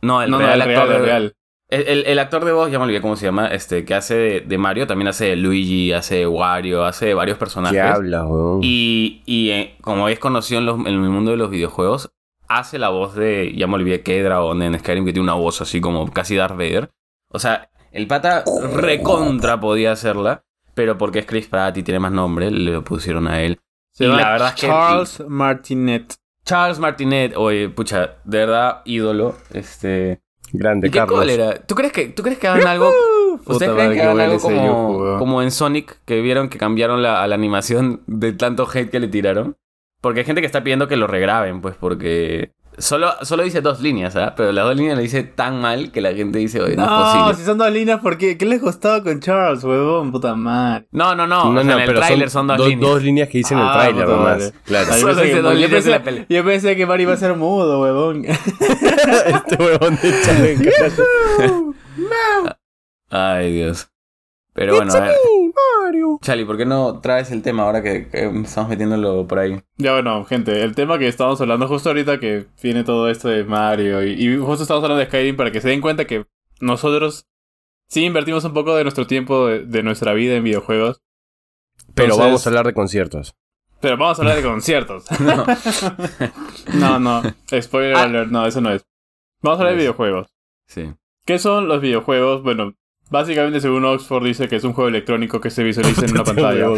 No, 0.02 0.22
el 0.22 0.30
No, 0.32 0.40
no, 0.40 0.46
real 0.46 0.62
el 0.62 0.70
actor 0.70 0.88
real, 0.88 0.90
de 0.90 0.96
el 0.98 1.04
real. 1.06 1.36
El, 1.70 1.88
el- 1.88 2.06
el 2.08 2.20
actor 2.20 2.44
de 2.46 2.52
voz, 2.52 2.72
ya 2.72 2.80
me 2.80 2.86
olvidé 2.86 3.00
cómo 3.02 3.16
se 3.16 3.26
llama, 3.26 3.48
este, 3.48 3.86
que 3.86 3.94
hace 3.94 4.16
de, 4.16 4.42
de 4.42 4.58
Mario, 4.58 4.88
también 4.88 5.08
hace 5.08 5.26
de 5.26 5.36
Luigi, 5.36 5.94
hace 5.94 6.16
de 6.16 6.28
Wario, 6.28 6.84
hace 6.84 7.06
de 7.08 7.14
varios 7.14 7.38
personajes. 7.38 7.80
¿Qué 7.80 8.00
weón? 8.00 8.60
Y, 8.64 9.22
y 9.26 9.52
eh, 9.52 9.76
como 9.82 10.10
es 10.10 10.18
conocido 10.20 10.60
en, 10.60 10.66
los- 10.66 10.80
en 10.80 10.88
el 10.88 11.00
mundo 11.00 11.30
de 11.32 11.38
los 11.38 11.52
videojuegos, 11.52 12.12
hace 12.48 12.80
la 12.80 12.90
voz 12.90 13.14
de, 13.14 13.54
ya 13.56 13.68
me 13.68 13.76
olvidé 13.76 14.02
qué 14.02 14.24
dragón 14.24 14.64
en 14.64 14.80
Skyrim, 14.80 15.06
que 15.06 15.14
tiene 15.14 15.24
una 15.26 15.36
voz 15.36 15.62
así 15.62 15.80
como 15.80 16.12
casi 16.12 16.36
Darth 16.36 16.58
Vader. 16.58 16.90
O 17.32 17.38
sea, 17.38 17.70
el 17.92 18.08
pata 18.08 18.44
recontra 18.74 19.60
podía 19.60 19.92
hacerla, 19.92 20.44
pero 20.74 20.98
porque 20.98 21.20
es 21.20 21.26
Chris 21.28 21.48
Pratt 21.48 21.78
y 21.78 21.84
tiene 21.84 22.00
más 22.00 22.12
nombre, 22.12 22.50
le 22.50 22.72
lo 22.72 22.84
pusieron 22.84 23.28
a 23.28 23.42
él. 23.42 23.60
Se 23.94 24.06
Y 24.06 24.08
la 24.08 24.32
verdad 24.32 24.48
es 24.56 24.62
que- 24.62 24.68
Charles 24.68 25.24
Martinet. 25.28 26.16
Charles 26.46 26.80
Martinet, 26.80 27.34
oye, 27.38 27.70
pucha, 27.70 28.16
de 28.24 28.38
verdad, 28.40 28.82
ídolo, 28.86 29.36
este... 29.54 30.22
Grande, 30.54 30.88
¿Y 30.88 30.92
qué 30.92 31.00
Carlos. 31.00 31.20
cólera? 31.20 31.56
¿Tú 31.66 31.76
crees 31.76 31.92
que, 31.94 32.08
¿tú 32.08 32.24
crees 32.24 32.40
que 32.40 32.48
hagan 32.48 32.68
algo 32.68 32.92
¿Ustedes 33.46 33.72
creen 33.74 33.94
que 33.94 34.02
hagan 34.02 34.20
algo 34.20 34.40
como, 34.40 34.98
weón. 34.98 35.20
como 35.20 35.42
en 35.42 35.52
Sonic, 35.52 36.00
que 36.06 36.22
vieron 36.22 36.50
que 36.50 36.58
cambiaron 36.58 37.02
la, 37.02 37.24
a 37.24 37.28
la 37.28 37.36
animación 37.36 38.02
de 38.08 38.34
tanto 38.34 38.68
hate 38.72 38.90
que 38.90 39.00
le 39.00 39.08
tiraron? 39.08 39.56
Porque 40.02 40.22
hay 40.22 40.26
gente 40.26 40.42
que 40.42 40.48
está 40.48 40.64
pidiendo 40.64 40.88
que 40.88 40.96
lo 40.98 41.08
regraben, 41.08 41.62
pues, 41.62 41.76
porque 41.76 42.54
solo, 42.80 43.12
solo 43.22 43.44
dice 43.44 43.62
dos 43.62 43.80
líneas, 43.82 44.16
¿ah? 44.16 44.34
Pero 44.36 44.52
las 44.52 44.66
dos 44.66 44.76
líneas 44.76 44.98
le 44.98 45.04
dice 45.04 45.24
tan 45.24 45.62
mal 45.62 45.92
que 45.92 46.02
la 46.02 46.14
gente 46.14 46.40
dice, 46.40 46.62
oye, 46.62 46.76
no, 46.76 46.84
es 46.84 46.90
No, 46.90 47.04
posible. 47.04 47.34
si 47.36 47.44
son 47.46 47.58
dos 47.58 47.72
líneas, 47.72 48.00
¿por 48.02 48.18
qué? 48.18 48.38
¿Qué 48.38 48.46
les 48.46 48.62
costaba 48.62 49.04
con 49.04 49.20
Charles, 49.20 49.64
huevón? 49.64 50.12
Puta 50.12 50.36
madre. 50.36 50.88
No, 50.92 51.16
no, 51.16 51.28
no, 51.28 51.46
No, 51.46 51.60
o 51.60 51.64
sea, 51.64 51.76
no, 51.76 51.82
en 51.82 51.90
el 51.90 51.96
tráiler 51.96 52.30
son, 52.30 52.48
dos 52.48 52.58
do- 52.58 52.68
líneas. 52.68 52.90
dos 52.92 53.04
líneas 53.04 53.30
que 53.30 53.38
dicen 53.40 53.58
en 53.58 53.64
Ah, 53.64 53.68
el 53.68 53.74
tráiler 53.80 54.06
puta 54.06 54.18
nomás. 54.18 54.54
Claro. 54.66 54.88
Ah, 54.90 54.94
yo 54.96 55.00
Solo 55.02 55.14
pensé 55.14 55.24
dice 55.26 55.36
que- 55.36 55.42
dos 55.42 55.54
yo 55.54 55.60
líneas 55.60 55.86
en 55.86 55.92
la 55.92 55.98
pensé- 56.04 56.04
peli. 56.04 56.26
Yo 56.30 56.46
pensé 56.46 56.76
que 56.76 56.86
Mario 56.86 57.04
iba 57.04 57.14
a 57.14 57.18
ser 57.18 57.36
mudo, 57.36 57.82
huevón. 57.82 58.26
este 58.26 59.56
huevón 59.64 60.00
de 60.02 60.72
carajo. 60.78 61.04
Ay, 63.12 63.52
Dios. 63.54 63.90
Pero 64.54 64.76
bueno, 64.76 64.92
a 64.94 65.00
ver. 65.00 65.16
Mario. 65.84 66.20
Chali, 66.22 66.44
¿por 66.46 66.58
qué 66.58 66.66
no 66.66 67.00
traes 67.00 67.32
el 67.32 67.42
tema 67.42 67.64
ahora 67.64 67.82
que, 67.82 68.08
que 68.10 68.26
estamos 68.44 68.70
metiéndolo 68.70 69.26
por 69.28 69.40
ahí? 69.40 69.62
Ya 69.78 69.94
bueno, 69.94 70.26
gente, 70.26 70.64
el 70.64 70.76
tema 70.76 70.98
que 71.00 71.08
estábamos 71.08 71.40
hablando 71.42 71.68
justo 71.68 71.90
ahorita 71.90 72.20
que 72.20 72.46
viene 72.62 72.84
todo 72.84 73.10
esto 73.10 73.30
de 73.30 73.44
Mario 73.44 74.04
y, 74.06 74.12
y 74.14 74.38
justo 74.38 74.64
estamos 74.64 74.84
hablando 74.84 75.00
de 75.00 75.06
Skyrim 75.08 75.36
para 75.38 75.52
que 75.52 75.62
se 75.62 75.70
den 75.70 75.82
cuenta 75.82 76.06
que 76.06 76.26
nosotros 76.60 77.28
sí 77.88 78.04
invertimos 78.06 78.44
un 78.44 78.54
poco 78.54 78.76
de 78.76 78.84
nuestro 78.84 79.08
tiempo 79.08 79.48
de, 79.48 79.66
de 79.66 79.84
nuestra 79.84 80.14
vida 80.14 80.36
en 80.36 80.44
videojuegos. 80.44 81.02
Pero 81.96 82.18
vamos 82.18 82.46
a 82.46 82.50
hablar 82.50 82.66
de 82.66 82.74
conciertos. 82.74 83.36
Pero 83.82 83.98
vamos 83.98 84.20
a 84.20 84.22
hablar 84.24 84.38
de 84.38 84.44
conciertos. 84.44 85.06
No. 85.20 85.46
No, 86.74 87.00
no, 87.00 87.22
spoiler 87.62 87.96
Ah. 87.96 88.04
alert, 88.04 88.30
no, 88.30 88.46
eso 88.46 88.62
no 88.62 88.72
es. 88.72 88.86
Vamos 89.42 89.58
a 89.60 89.62
hablar 89.62 89.74
de 89.76 89.80
videojuegos. 89.82 90.28
Sí. 90.68 90.94
¿Qué 91.26 91.40
son 91.40 91.68
los 91.68 91.82
videojuegos? 91.82 92.44
Bueno, 92.44 92.74
básicamente 93.10 93.60
según 93.60 93.86
Oxford 93.86 94.24
dice 94.26 94.48
que 94.48 94.56
es 94.58 94.64
un 94.64 94.74
juego 94.74 94.88
electrónico 94.90 95.40
que 95.42 95.50
se 95.50 95.64
visualiza 95.64 96.06
en 96.06 96.12
una 96.12 96.24
pantalla. 96.26 96.68
Lo 96.70 96.76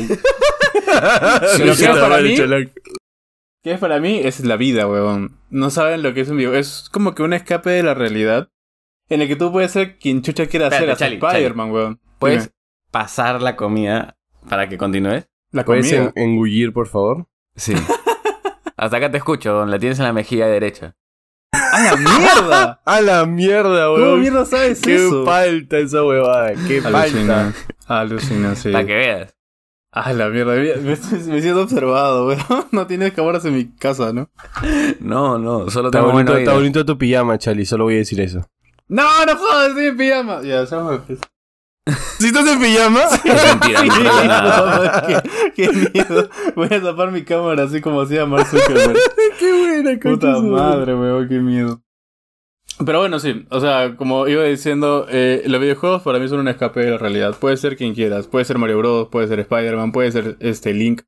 que 1.76 1.86
es 1.86 1.88
para 1.88 2.22
mí- 2.22 2.36
Chalac. 2.38 2.72
¿Qué 3.64 3.74
es 3.74 3.80
para 3.80 4.00
mí? 4.00 4.20
Es 4.24 4.40
la 4.44 4.58
vida, 4.58 4.88
huevón. 4.88 5.38
No 5.52 5.70
saben 5.70 6.02
lo 6.02 6.16
que 6.16 6.22
es 6.22 6.30
un 6.30 6.38
videojuego. 6.38 6.60
Es 6.62 6.90
como 6.92 7.14
que 7.14 7.22
un 7.22 7.34
escape 7.34 7.70
de 7.70 7.84
la 7.84 7.94
realidad 7.94 8.50
en 9.08 9.22
el 9.22 9.28
que 9.28 9.36
tú 9.36 9.52
puedes 9.52 9.72
ser 9.72 10.00
quien 10.00 10.24
chucha 10.24 10.48
quiera 10.48 10.70
ser. 10.72 10.90
Hasta 10.90 11.06
Spider-Man, 11.08 11.70
huevón. 11.72 12.00
¿Puedes 12.18 12.46
Dime, 12.46 12.54
pasar 12.90 13.40
la 13.42 13.56
comida 13.56 14.18
para 14.50 14.68
que 14.68 14.78
continúes? 14.80 15.28
la 15.52 15.64
¿Puedes 15.64 15.86
comida. 15.92 16.12
en- 16.16 16.24
engullir, 16.32 16.74
por 16.74 16.88
favor? 16.88 17.28
Sí. 17.56 17.74
Hasta 18.78 18.98
acá 18.98 19.12
te 19.12 19.18
escucho, 19.18 19.64
la 19.66 19.78
tienes 19.78 20.00
en 20.00 20.06
la 20.06 20.14
mejilla 20.14 20.48
derecha. 20.48 20.96
¡A 21.82 21.92
la 21.92 21.98
mierda! 21.98 22.82
¡A 22.86 23.02
la 23.02 23.26
mierda, 23.26 23.86
¿Cómo 23.88 23.96
weón! 24.04 24.20
mierda 24.22 24.46
sabes 24.46 24.82
¡Qué 24.82 24.96
eso? 24.96 25.26
falta 25.26 25.78
esa 25.78 26.04
huevada! 26.04 26.54
¡Qué 26.68 26.82
Alucina. 26.84 27.54
falta! 27.54 27.54
Alucina, 27.88 28.56
sí. 28.56 28.72
Para 28.72 28.86
que 28.86 28.96
veas. 28.96 29.36
¡A 29.92 30.14
la 30.14 30.30
mierda! 30.30 30.54
Me, 30.56 30.96
me 31.34 31.42
siento 31.42 31.62
observado, 31.64 32.28
weón. 32.28 32.40
No 32.72 32.88
tienes 32.88 33.12
cámaras 33.14 33.44
en 33.46 33.56
mi 33.56 33.66
casa, 33.76 34.14
¿no? 34.14 34.30
No, 35.00 35.38
no, 35.38 35.70
solo 35.70 35.90
Está 35.90 36.00
tengo 36.00 36.12
bonito, 36.14 36.38
está 36.38 36.54
bonito 36.54 36.86
tu 36.86 36.98
pijama, 36.98 37.38
Chali, 37.38 37.66
solo 37.66 37.86
voy 37.86 37.96
a 37.96 37.98
decir 37.98 38.22
eso. 38.22 38.48
¡No, 38.88 39.04
no 39.26 39.36
jodas! 39.38 39.70
Estoy 39.70 39.88
en 39.88 39.98
pijama. 39.98 40.42
Ya, 40.44 40.64
ya 40.64 40.80
me 40.82 40.98
pues. 41.00 41.20
¿Si 42.20 42.28
estás 42.28 42.48
en 42.48 42.60
pijama? 42.60 43.02
Mentira, 43.24 43.80
Sí, 43.82 44.04
no 44.28 45.08
qué, 45.08 45.52
qué 45.56 45.90
miedo. 45.94 46.30
Voy 46.56 46.68
a 46.72 46.82
tapar 46.82 47.12
mi 47.12 47.24
cámara 47.24 47.64
así 47.64 47.82
como 47.82 48.02
hacía 48.02 48.26
Mark 48.26 48.46
Zuckerberg. 48.48 48.98
¡Qué 49.40 49.52
buena, 49.52 50.00
Puta 50.00 50.40
madre, 50.40 50.96
weón, 50.96 51.28
qué 51.28 51.40
miedo. 51.40 51.82
Pero 52.86 53.00
bueno, 53.00 53.20
sí, 53.20 53.46
o 53.50 53.60
sea, 53.60 53.96
como 53.96 54.28
iba 54.28 54.44
diciendo, 54.44 55.06
eh, 55.10 55.44
los 55.46 55.60
videojuegos 55.62 56.02
para 56.04 56.20
mí 56.20 56.28
son 56.28 56.40
un 56.40 56.48
escape 56.48 56.80
de 56.82 56.92
la 56.92 56.98
realidad. 56.98 57.36
Puede 57.38 57.58
ser 57.58 57.76
quien 57.78 57.94
quieras, 57.94 58.28
puede 58.28 58.46
ser 58.46 58.58
Mario 58.58 58.78
Bros, 58.80 59.08
puede 59.10 59.28
ser 59.28 59.40
Spider-Man, 59.40 59.92
puede 59.92 60.12
ser 60.12 60.38
este 60.40 60.74
Link, 60.74 61.02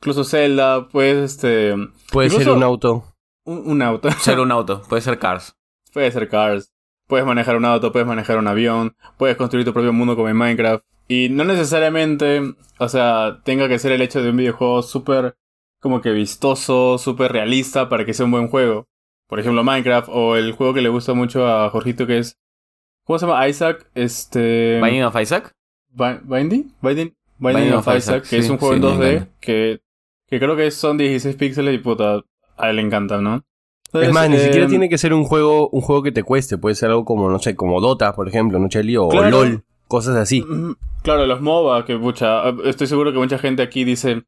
incluso 0.00 0.24
Zelda, 0.24 0.88
puede 0.88 1.24
este 1.24 1.74
Puede 2.10 2.30
ser 2.30 2.48
un 2.50 2.62
auto. 2.62 3.04
un, 3.44 3.62
un 3.66 3.82
auto, 3.82 4.10
Ser 4.12 4.40
un 4.40 4.50
auto, 4.52 4.82
puede 4.88 5.02
ser 5.02 5.18
Cars. 5.18 5.56
puede 5.92 6.10
ser 6.10 6.28
Cars, 6.28 6.72
puedes 7.06 7.26
manejar 7.26 7.56
un 7.56 7.64
auto, 7.64 7.92
puedes 7.92 8.06
manejar 8.08 8.38
un 8.38 8.46
avión, 8.48 8.96
puedes 9.18 9.36
construir 9.36 9.64
tu 9.64 9.72
propio 9.72 9.92
mundo 9.92 10.16
como 10.16 10.28
en 10.28 10.36
Minecraft. 10.36 10.84
Y 11.08 11.28
no 11.28 11.44
necesariamente, 11.44 12.40
o 12.78 12.88
sea, 12.88 13.40
tenga 13.44 13.68
que 13.68 13.78
ser 13.78 13.92
el 13.92 14.02
hecho 14.02 14.22
de 14.22 14.30
un 14.30 14.36
videojuego 14.36 14.82
súper 14.82 15.36
como 15.80 16.00
que 16.00 16.10
vistoso, 16.12 16.96
súper 16.96 17.32
realista 17.32 17.88
para 17.90 18.04
que 18.06 18.14
sea 18.14 18.24
un 18.24 18.32
buen 18.32 18.48
juego. 18.48 18.88
Por 19.28 19.38
ejemplo, 19.40 19.62
Minecraft 19.64 20.08
o 20.10 20.36
el 20.36 20.52
juego 20.52 20.72
que 20.72 20.80
le 20.80 20.88
gusta 20.88 21.12
mucho 21.14 21.46
a 21.46 21.68
Jorgito 21.70 22.06
que 22.06 22.18
es... 22.18 22.38
¿Cómo 23.04 23.18
se 23.18 23.26
llama? 23.26 23.46
Isaac, 23.48 23.86
este... 23.94 24.80
Binding 24.82 25.02
of 25.04 25.20
Isaac. 25.20 25.52
Bi- 25.90 26.20
¿Binding? 26.24 26.74
Binding, 26.80 27.14
Binding 27.38 27.72
of, 27.74 27.86
Isaac, 27.94 28.26
que 28.28 28.38
es 28.38 28.48
un 28.48 28.56
juego 28.56 28.74
sí, 28.74 28.80
en 28.80 28.98
me 28.98 29.04
2D 29.06 29.12
encanta. 29.12 29.32
que, 29.40 29.80
que 30.26 30.38
creo 30.38 30.56
que 30.56 30.70
son 30.70 30.96
16 30.96 31.36
píxeles 31.36 31.74
y 31.74 31.78
puta, 31.78 32.22
a 32.56 32.70
él 32.70 32.76
le 32.76 32.82
encanta, 32.82 33.20
¿no? 33.20 33.44
Entonces, 33.94 34.08
Es 34.08 34.14
más, 34.14 34.28
ni 34.28 34.36
eh, 34.36 34.40
siquiera 34.40 34.66
tiene 34.66 34.88
que 34.88 34.98
ser 34.98 35.14
un 35.14 35.22
juego, 35.24 35.68
un 35.70 35.80
juego 35.80 36.02
que 36.02 36.10
te 36.10 36.24
cueste. 36.24 36.58
Puede 36.58 36.74
ser 36.74 36.90
algo 36.90 37.04
como, 37.04 37.30
no 37.30 37.38
sé, 37.38 37.54
como 37.54 37.80
Dota, 37.80 38.12
por 38.14 38.26
ejemplo, 38.28 38.58
¿no, 38.58 38.68
Chelly? 38.68 38.96
O 38.96 39.08
Claro. 39.08 39.30
LOL, 39.30 39.64
cosas 39.86 40.16
así. 40.16 40.42
Mm, 40.42 40.72
Claro, 41.02 41.26
los 41.26 41.40
MOBA, 41.40 41.84
que 41.84 41.96
pucha, 41.98 42.48
estoy 42.64 42.86
seguro 42.88 43.12
que 43.12 43.18
mucha 43.18 43.38
gente 43.38 43.62
aquí 43.62 43.84
dice, 43.84 44.24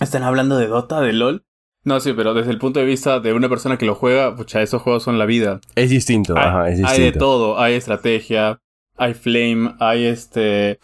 ¿están 0.00 0.22
hablando 0.22 0.56
de 0.56 0.68
Dota, 0.68 1.00
de 1.00 1.12
LOL? 1.12 1.44
No, 1.82 2.00
sí, 2.00 2.12
pero 2.14 2.32
desde 2.32 2.50
el 2.50 2.58
punto 2.58 2.80
de 2.80 2.86
vista 2.86 3.20
de 3.20 3.34
una 3.34 3.48
persona 3.50 3.76
que 3.76 3.84
lo 3.84 3.94
juega, 3.94 4.34
pucha, 4.36 4.62
esos 4.62 4.80
juegos 4.80 5.02
son 5.02 5.18
la 5.18 5.26
vida. 5.26 5.60
Es 5.74 5.90
distinto, 5.90 6.34
Hay, 6.38 6.44
ajá, 6.46 6.68
es 6.70 6.78
hay 6.78 6.98
de 6.98 7.04
distinto. 7.04 7.18
todo, 7.18 7.58
hay 7.60 7.74
estrategia, 7.74 8.58
hay 8.96 9.12
flame, 9.14 9.74
hay 9.80 10.06
este... 10.06 10.78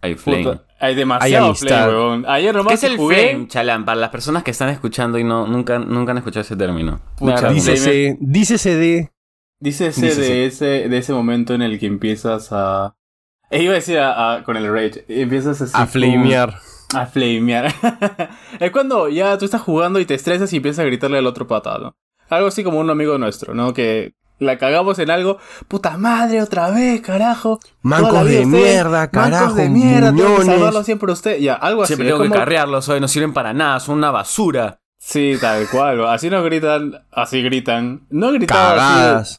Hay 0.00 0.14
flame. 0.14 0.44
puta, 0.44 0.65
hay 0.78 0.94
demasiado 0.94 1.54
flame, 1.54 1.88
weón. 1.88 2.24
Ayer 2.28 2.54
nomás 2.54 2.70
¿Qué 2.80 2.86
es 2.86 2.92
el 2.92 2.98
jugué- 2.98 3.30
flame, 3.30 3.48
Chalán? 3.48 3.84
Para 3.84 4.00
las 4.00 4.10
personas 4.10 4.42
que 4.42 4.50
están 4.50 4.68
escuchando 4.68 5.18
y 5.18 5.24
no 5.24 5.46
nunca, 5.46 5.78
nunca 5.78 6.12
han 6.12 6.18
escuchado 6.18 6.42
ese 6.42 6.56
término. 6.56 7.00
Pucha, 7.18 7.48
Dícese, 7.50 8.16
dícese 8.20 8.76
de... 8.76 9.10
Dícese 9.58 10.00
Dícese. 10.02 10.20
de 10.20 10.46
ese, 10.46 10.66
de 10.88 10.98
ese 10.98 11.12
momento 11.14 11.54
en 11.54 11.62
el 11.62 11.78
que 11.78 11.86
empiezas 11.86 12.48
a... 12.52 12.94
Eh, 13.50 13.62
iba 13.62 13.72
a 13.72 13.76
decir 13.76 13.98
a, 13.98 14.34
a- 14.34 14.44
con 14.44 14.56
el 14.56 14.70
rage, 14.72 15.04
empiezas 15.08 15.60
así 15.62 15.72
a 15.74 15.78
como- 15.80 15.88
flamear. 15.92 16.54
A 16.94 17.06
flamear. 17.06 17.72
es 18.60 18.70
cuando 18.70 19.08
ya 19.08 19.36
tú 19.38 19.44
estás 19.44 19.62
jugando 19.62 19.98
y 19.98 20.04
te 20.04 20.14
estresas 20.14 20.52
y 20.52 20.56
empiezas 20.56 20.80
a 20.80 20.86
gritarle 20.86 21.18
al 21.18 21.26
otro 21.26 21.46
pata, 21.46 21.78
¿no? 21.78 21.96
Algo 22.28 22.48
así 22.48 22.62
como 22.64 22.78
un 22.80 22.90
amigo 22.90 23.18
nuestro, 23.18 23.54
¿no? 23.54 23.72
Que 23.72 24.12
la 24.38 24.58
cagamos 24.58 24.98
en 24.98 25.10
algo. 25.10 25.38
Puta 25.68 25.96
madre, 25.96 26.42
otra 26.42 26.70
vez, 26.70 27.00
carajo. 27.00 27.60
Mancos 27.82 28.24
de 28.24 28.46
mierda, 28.46 29.10
carajo, 29.10 29.44
Mancos 29.46 29.56
de 29.56 29.68
mierda, 29.68 30.14
tengo 30.14 30.36
que 30.36 30.44
salvarlo 30.44 30.84
siempre 30.84 31.12
usted. 31.12 31.38
Ya, 31.38 31.54
algo 31.54 31.82
así. 31.82 31.94
Siempre 31.94 32.08
tengo 32.08 32.22
que 32.22 32.30
carrearlos 32.30 32.88
hoy, 32.88 33.00
no 33.00 33.08
sirven 33.08 33.32
para 33.32 33.52
nada, 33.52 33.80
son 33.80 33.98
una 33.98 34.10
basura. 34.10 34.80
Sí, 34.98 35.36
tal 35.40 35.68
cual. 35.68 36.04
Así 36.06 36.30
nos 36.30 36.44
gritan, 36.44 37.06
así 37.12 37.42
gritan. 37.42 38.06
No 38.10 38.32
gritan 38.32 38.78
así, 38.78 39.36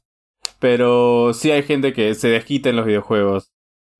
pero 0.59 1.33
sí 1.33 1.51
hay 1.51 1.63
gente 1.63 1.93
que 1.93 2.15
se 2.15 2.29
desquita 2.29 2.69
en 2.69 2.77
los 2.77 2.85
videojuegos. 2.85 3.51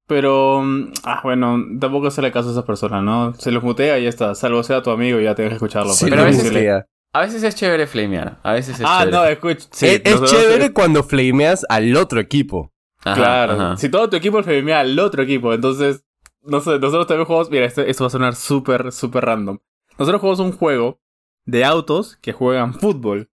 Pero, 0.08 0.62
mm, 0.64 0.94
ah, 1.04 1.20
bueno, 1.24 1.58
tampoco 1.80 2.08
hacerle 2.08 2.32
caso 2.32 2.48
a 2.48 2.52
esas 2.54 2.64
personas, 2.64 3.04
¿no? 3.04 3.34
Se 3.34 3.52
los 3.52 3.62
mutea 3.62 4.00
y 4.00 4.04
ya 4.04 4.10
está. 4.10 4.34
Salvo 4.36 4.64
sea 4.64 4.82
tu 4.82 4.90
amigo 4.90 5.20
y 5.20 5.26
ya 5.26 5.36
tienes 5.36 5.52
que 5.52 5.56
escucharlo. 5.56 5.92
Sí, 5.94 6.06
pero 6.10 6.22
a 6.22 6.26
veces 6.26 6.46
mutea. 6.46 6.86
A 7.18 7.22
veces 7.22 7.42
es 7.44 7.56
chévere 7.56 7.88
flamear, 7.88 8.38
a 8.44 8.54
veces 8.54 8.80
es 8.80 8.86
Ah, 8.88 9.00
chévere. 9.00 9.18
no, 9.18 9.26
escucha. 9.26 9.68
sí, 9.72 10.02
es, 10.04 10.22
chévere 10.24 10.72
cuando 10.74 11.04
flameas 11.04 11.66
al 11.70 11.96
otro 11.96 12.20
equipo. 12.20 12.72
Ajá, 13.04 13.16
claro. 13.16 13.54
ajá. 13.54 13.78
Si 13.78 13.90
todo 13.90 14.10
tu 14.10 14.16
equipo 14.18 14.42
flamea 14.44 14.82
al 14.82 14.98
otro 15.00 15.24
equipo, 15.24 15.54
entonces. 15.54 16.04
No 16.44 16.62
sé, 16.62 16.80
nosotros 16.80 17.08
también 17.08 17.26
jugamos. 17.26 17.50
Mira, 17.50 17.66
esto, 17.66 17.82
esto 17.82 18.04
va 18.04 18.08
a 18.08 18.12
sonar 18.12 18.36
súper, 18.36 18.92
súper 18.92 19.26
random. 19.26 19.58
Nosotros 19.98 20.22
jugamos 20.22 20.40
un 20.40 20.52
juego 20.52 21.00
de 21.46 21.66
autos 21.66 22.18
que 22.22 22.34
juegan 22.34 22.74
fútbol 22.74 23.30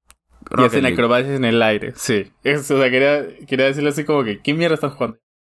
y 0.58 0.62
hacen 0.64 0.82
League. 0.82 0.94
acrobacias 0.94 1.36
en 1.36 1.44
el 1.44 1.62
aire. 1.62 1.92
Sí. 1.96 2.32
O 2.44 2.58
sea, 2.58 2.90
quería, 2.90 3.24
quería 3.46 3.66
decirle 3.66 3.90
así 3.90 4.04
como 4.04 4.24
que, 4.24 4.40
¿qué 4.40 4.54
mierda 4.54 4.74
están 4.74 4.90
jugando? 4.90 5.18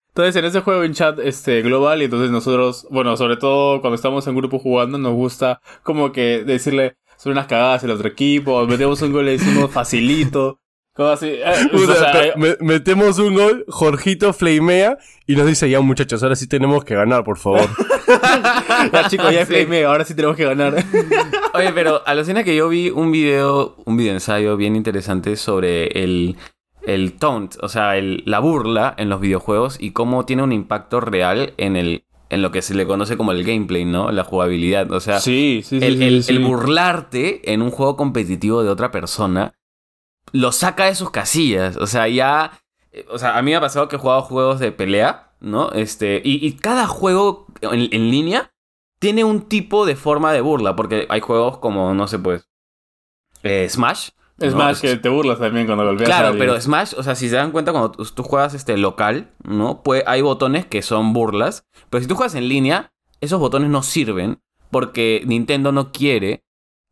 Entonces, 0.10 0.36
en 0.38 0.46
ese 0.46 0.62
juego 0.62 0.84
en 0.84 0.94
chat 0.94 1.20
este, 1.20 1.62
global, 1.62 2.01
y 2.01 2.05
entonces 2.05 2.32
nosotros, 2.32 2.88
bueno, 2.89 3.17
sobre 3.17 3.36
todo 3.38 3.82
cuando 3.82 3.96
estamos 3.96 4.25
en 4.27 4.36
grupo 4.36 4.60
jugando, 4.60 4.98
nos 4.98 5.13
gusta 5.13 5.60
como 5.84 6.12
que 6.13 6.44
decirle, 6.46 6.96
son 7.25 7.32
unas 7.32 7.48
cagadas 7.48 7.84
el 7.84 7.89
otro 7.89 8.08
equipo, 8.08 8.67
metemos 8.67 9.01
un 9.01 9.12
gol 9.12 9.24
y 9.24 9.25
le 9.25 9.32
decimos 9.39 9.72
facilito, 9.72 10.60
cosas 10.94 11.24
así. 11.24 11.32
Eh, 11.32 11.44
o 11.74 11.77
sea, 11.79 11.96
Puta, 12.12 12.25
eh, 12.27 12.34
me- 12.38 12.58
metemos 12.62 13.17
un 13.17 13.34
gol, 13.34 13.65
Jorgito 13.67 14.32
flamea 14.32 15.00
y 15.25 15.36
nos 15.36 15.48
dice, 15.48 15.67
ya 15.67 15.82
muchachos, 15.82 16.22
ahora 16.22 16.36
sí 16.36 16.48
tenemos 16.48 16.86
que 16.86 16.94
ganar, 16.94 17.24
por 17.24 17.39
favor. 17.39 17.67
ya 18.94 19.08
chicos, 19.10 19.32
ya 19.34 19.44
Sí. 19.46 19.53
flameo, 19.55 19.89
ahora 19.89 20.05
sí 20.05 20.13
tenemos 20.13 20.38
que 20.38 20.46
ganar. 20.46 20.75
Oye, 21.55 21.72
pero 21.74 22.03
alucina 22.08 22.44
que 22.44 22.55
yo 22.55 22.70
vi 22.70 22.91
un 22.91 23.12
video, 23.12 23.75
un 23.86 23.98
video 23.98 24.13
ensayo 24.13 24.55
bien 24.55 24.75
interesante 24.75 25.36
sobre 25.36 25.88
el, 26.03 26.36
el 26.84 27.13
taunt, 27.13 27.55
o 27.62 27.70
sea, 27.70 27.98
el- 27.98 28.22
la 28.27 28.38
burla 28.38 28.94
en 28.98 29.10
los 29.10 29.20
videojuegos 29.20 29.77
y 29.82 29.94
cómo 29.94 30.25
tiene 30.25 30.44
un 30.44 30.51
impacto 30.51 31.00
real 31.01 31.55
en 31.58 31.75
el 31.75 32.04
en 32.29 32.41
lo 32.41 32.51
que 32.51 32.62
se 32.62 32.74
le 32.74 32.86
conoce 32.88 33.17
como 33.17 33.32
el 33.32 33.44
gameplay, 33.44 33.86
¿no? 33.86 34.12
La 34.12 34.24
jugabilidad. 34.24 34.91
O 34.91 35.00
sea, 35.00 35.20
sí, 35.20 35.62
sí, 35.63 35.77
el, 35.77 36.01
el- 36.01 36.24
el 36.27 36.39
burlarte 36.44 37.53
en 37.53 37.62
un 37.62 37.72
juego 37.72 37.96
competitivo 37.98 38.63
de 38.63 38.70
otra 38.70 38.91
persona 38.91 39.53
lo 40.32 40.51
saca 40.51 40.86
de 40.86 40.96
sus 40.96 41.12
casillas. 41.12 41.77
O 41.77 41.88
sea, 41.88 42.08
ya. 42.08 42.60
eh, 42.91 43.05
O 43.10 43.17
sea, 43.20 43.38
a 43.38 43.41
mí 43.41 43.51
me 43.51 43.58
ha 43.58 43.62
pasado 43.62 43.88
que 43.88 43.96
he 43.96 44.00
jugado 44.00 44.24
juegos 44.24 44.60
de 44.60 44.72
pelea, 44.72 45.32
¿no? 45.39 45.72
Este. 45.72 46.22
Y, 46.25 46.46
y 46.46 46.53
cada 46.53 46.88
juego 46.88 47.46
en, 47.62 47.88
en 47.91 48.10
línea 48.12 48.51
tiene 49.00 49.24
un 49.24 49.41
tipo 49.48 49.86
de 49.86 49.96
forma 49.96 50.34
de 50.34 50.41
burla. 50.41 50.75
Porque 50.75 51.05
hay 51.10 51.22
juegos 51.22 51.60
como, 51.60 51.94
no 51.94 52.08
sé, 52.08 52.17
pues. 52.20 52.48
eh, 53.44 53.67
Smash. 53.70 54.10
Es 54.39 54.51
¿no? 54.54 54.60
más 54.60 54.82
que 54.82 54.98
te 54.98 55.08
burlas 55.10 55.39
también 55.39 55.65
cuando 55.65 55.86
golpeas 55.86 56.10
a 56.10 56.12
Claro, 56.12 56.27
alguien. 56.30 56.48
pero 56.48 56.60
Smash, 56.62 56.94
o 56.98 57.04
sea, 57.04 57.15
si 57.15 57.30
se 57.30 57.36
dan 57.38 57.51
cuenta 57.51 57.72
cuando 57.72 57.92
tú, 57.92 58.24
juegas 58.24 58.54
este 58.54 58.75
local, 58.77 59.32
¿no? 59.44 59.82
Pues 59.82 60.04
hay 60.08 60.22
botones 60.22 60.65
que 60.65 60.82
son 60.82 61.13
burlas, 61.13 61.65
pero 61.89 62.01
si 62.01 62.08
tú 62.08 62.15
juegas 62.15 62.36
en 62.36 62.50
línea, 62.50 62.92
esos 63.22 63.39
botones 63.39 63.70
no 63.70 63.82
sirven 63.82 64.39
porque 64.72 65.24
Nintendo 65.25 65.72
no 65.72 65.92
quiere 65.94 66.44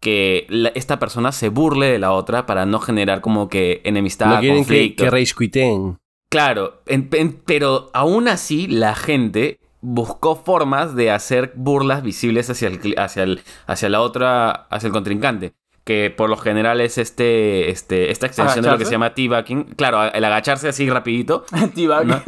que 0.01 0.45
la- 0.49 0.69
esta 0.69 0.99
persona 0.99 1.31
se 1.31 1.49
burle 1.49 1.87
de 1.87 1.99
la 1.99 2.11
otra 2.13 2.45
para 2.45 2.65
no 2.65 2.79
generar 2.79 3.19
como 3.21 3.49
que 3.49 3.81
enemistad, 3.83 4.27
no 4.27 4.39
quieren 4.39 4.55
que, 4.57 4.59
conflicto. 4.61 5.03
que 5.03 5.09
rage 5.09 5.33
quiten. 5.37 5.97
Claro, 6.29 6.81
en- 6.85 7.09
en- 7.11 7.41
pero 7.45 7.89
aún 7.93 8.27
así 8.27 8.67
la 8.67 8.95
gente 8.95 9.59
buscó 9.81 10.35
formas 10.37 10.95
de 10.95 11.11
hacer 11.11 11.51
burlas 11.55 12.03
visibles 12.03 12.49
hacia 12.49 12.69
el, 12.69 12.95
hacia 12.97 13.23
el, 13.23 13.41
hacia 13.67 13.89
la 13.89 14.01
otra, 14.01 14.49
hacia 14.69 14.87
el 14.87 14.93
contrincante. 14.93 15.53
Que 15.83 16.13
por 16.15 16.29
lo 16.29 16.37
general 16.37 16.79
es 16.81 16.97
este, 16.97 17.69
este, 17.69 18.09
esta 18.11 18.25
extensión 18.27 18.63
de 18.63 18.71
lo 18.71 18.77
que 18.77 18.85
se 18.85 18.91
llama 18.91 19.13
teabacking. 19.13 19.63
Claro, 19.75 20.03
el 20.13 20.23
agacharse 20.23 20.69
así 20.69 20.89
rapidito. 20.89 21.43
T-Bag. 21.75 22.05
¿no? 22.05 22.21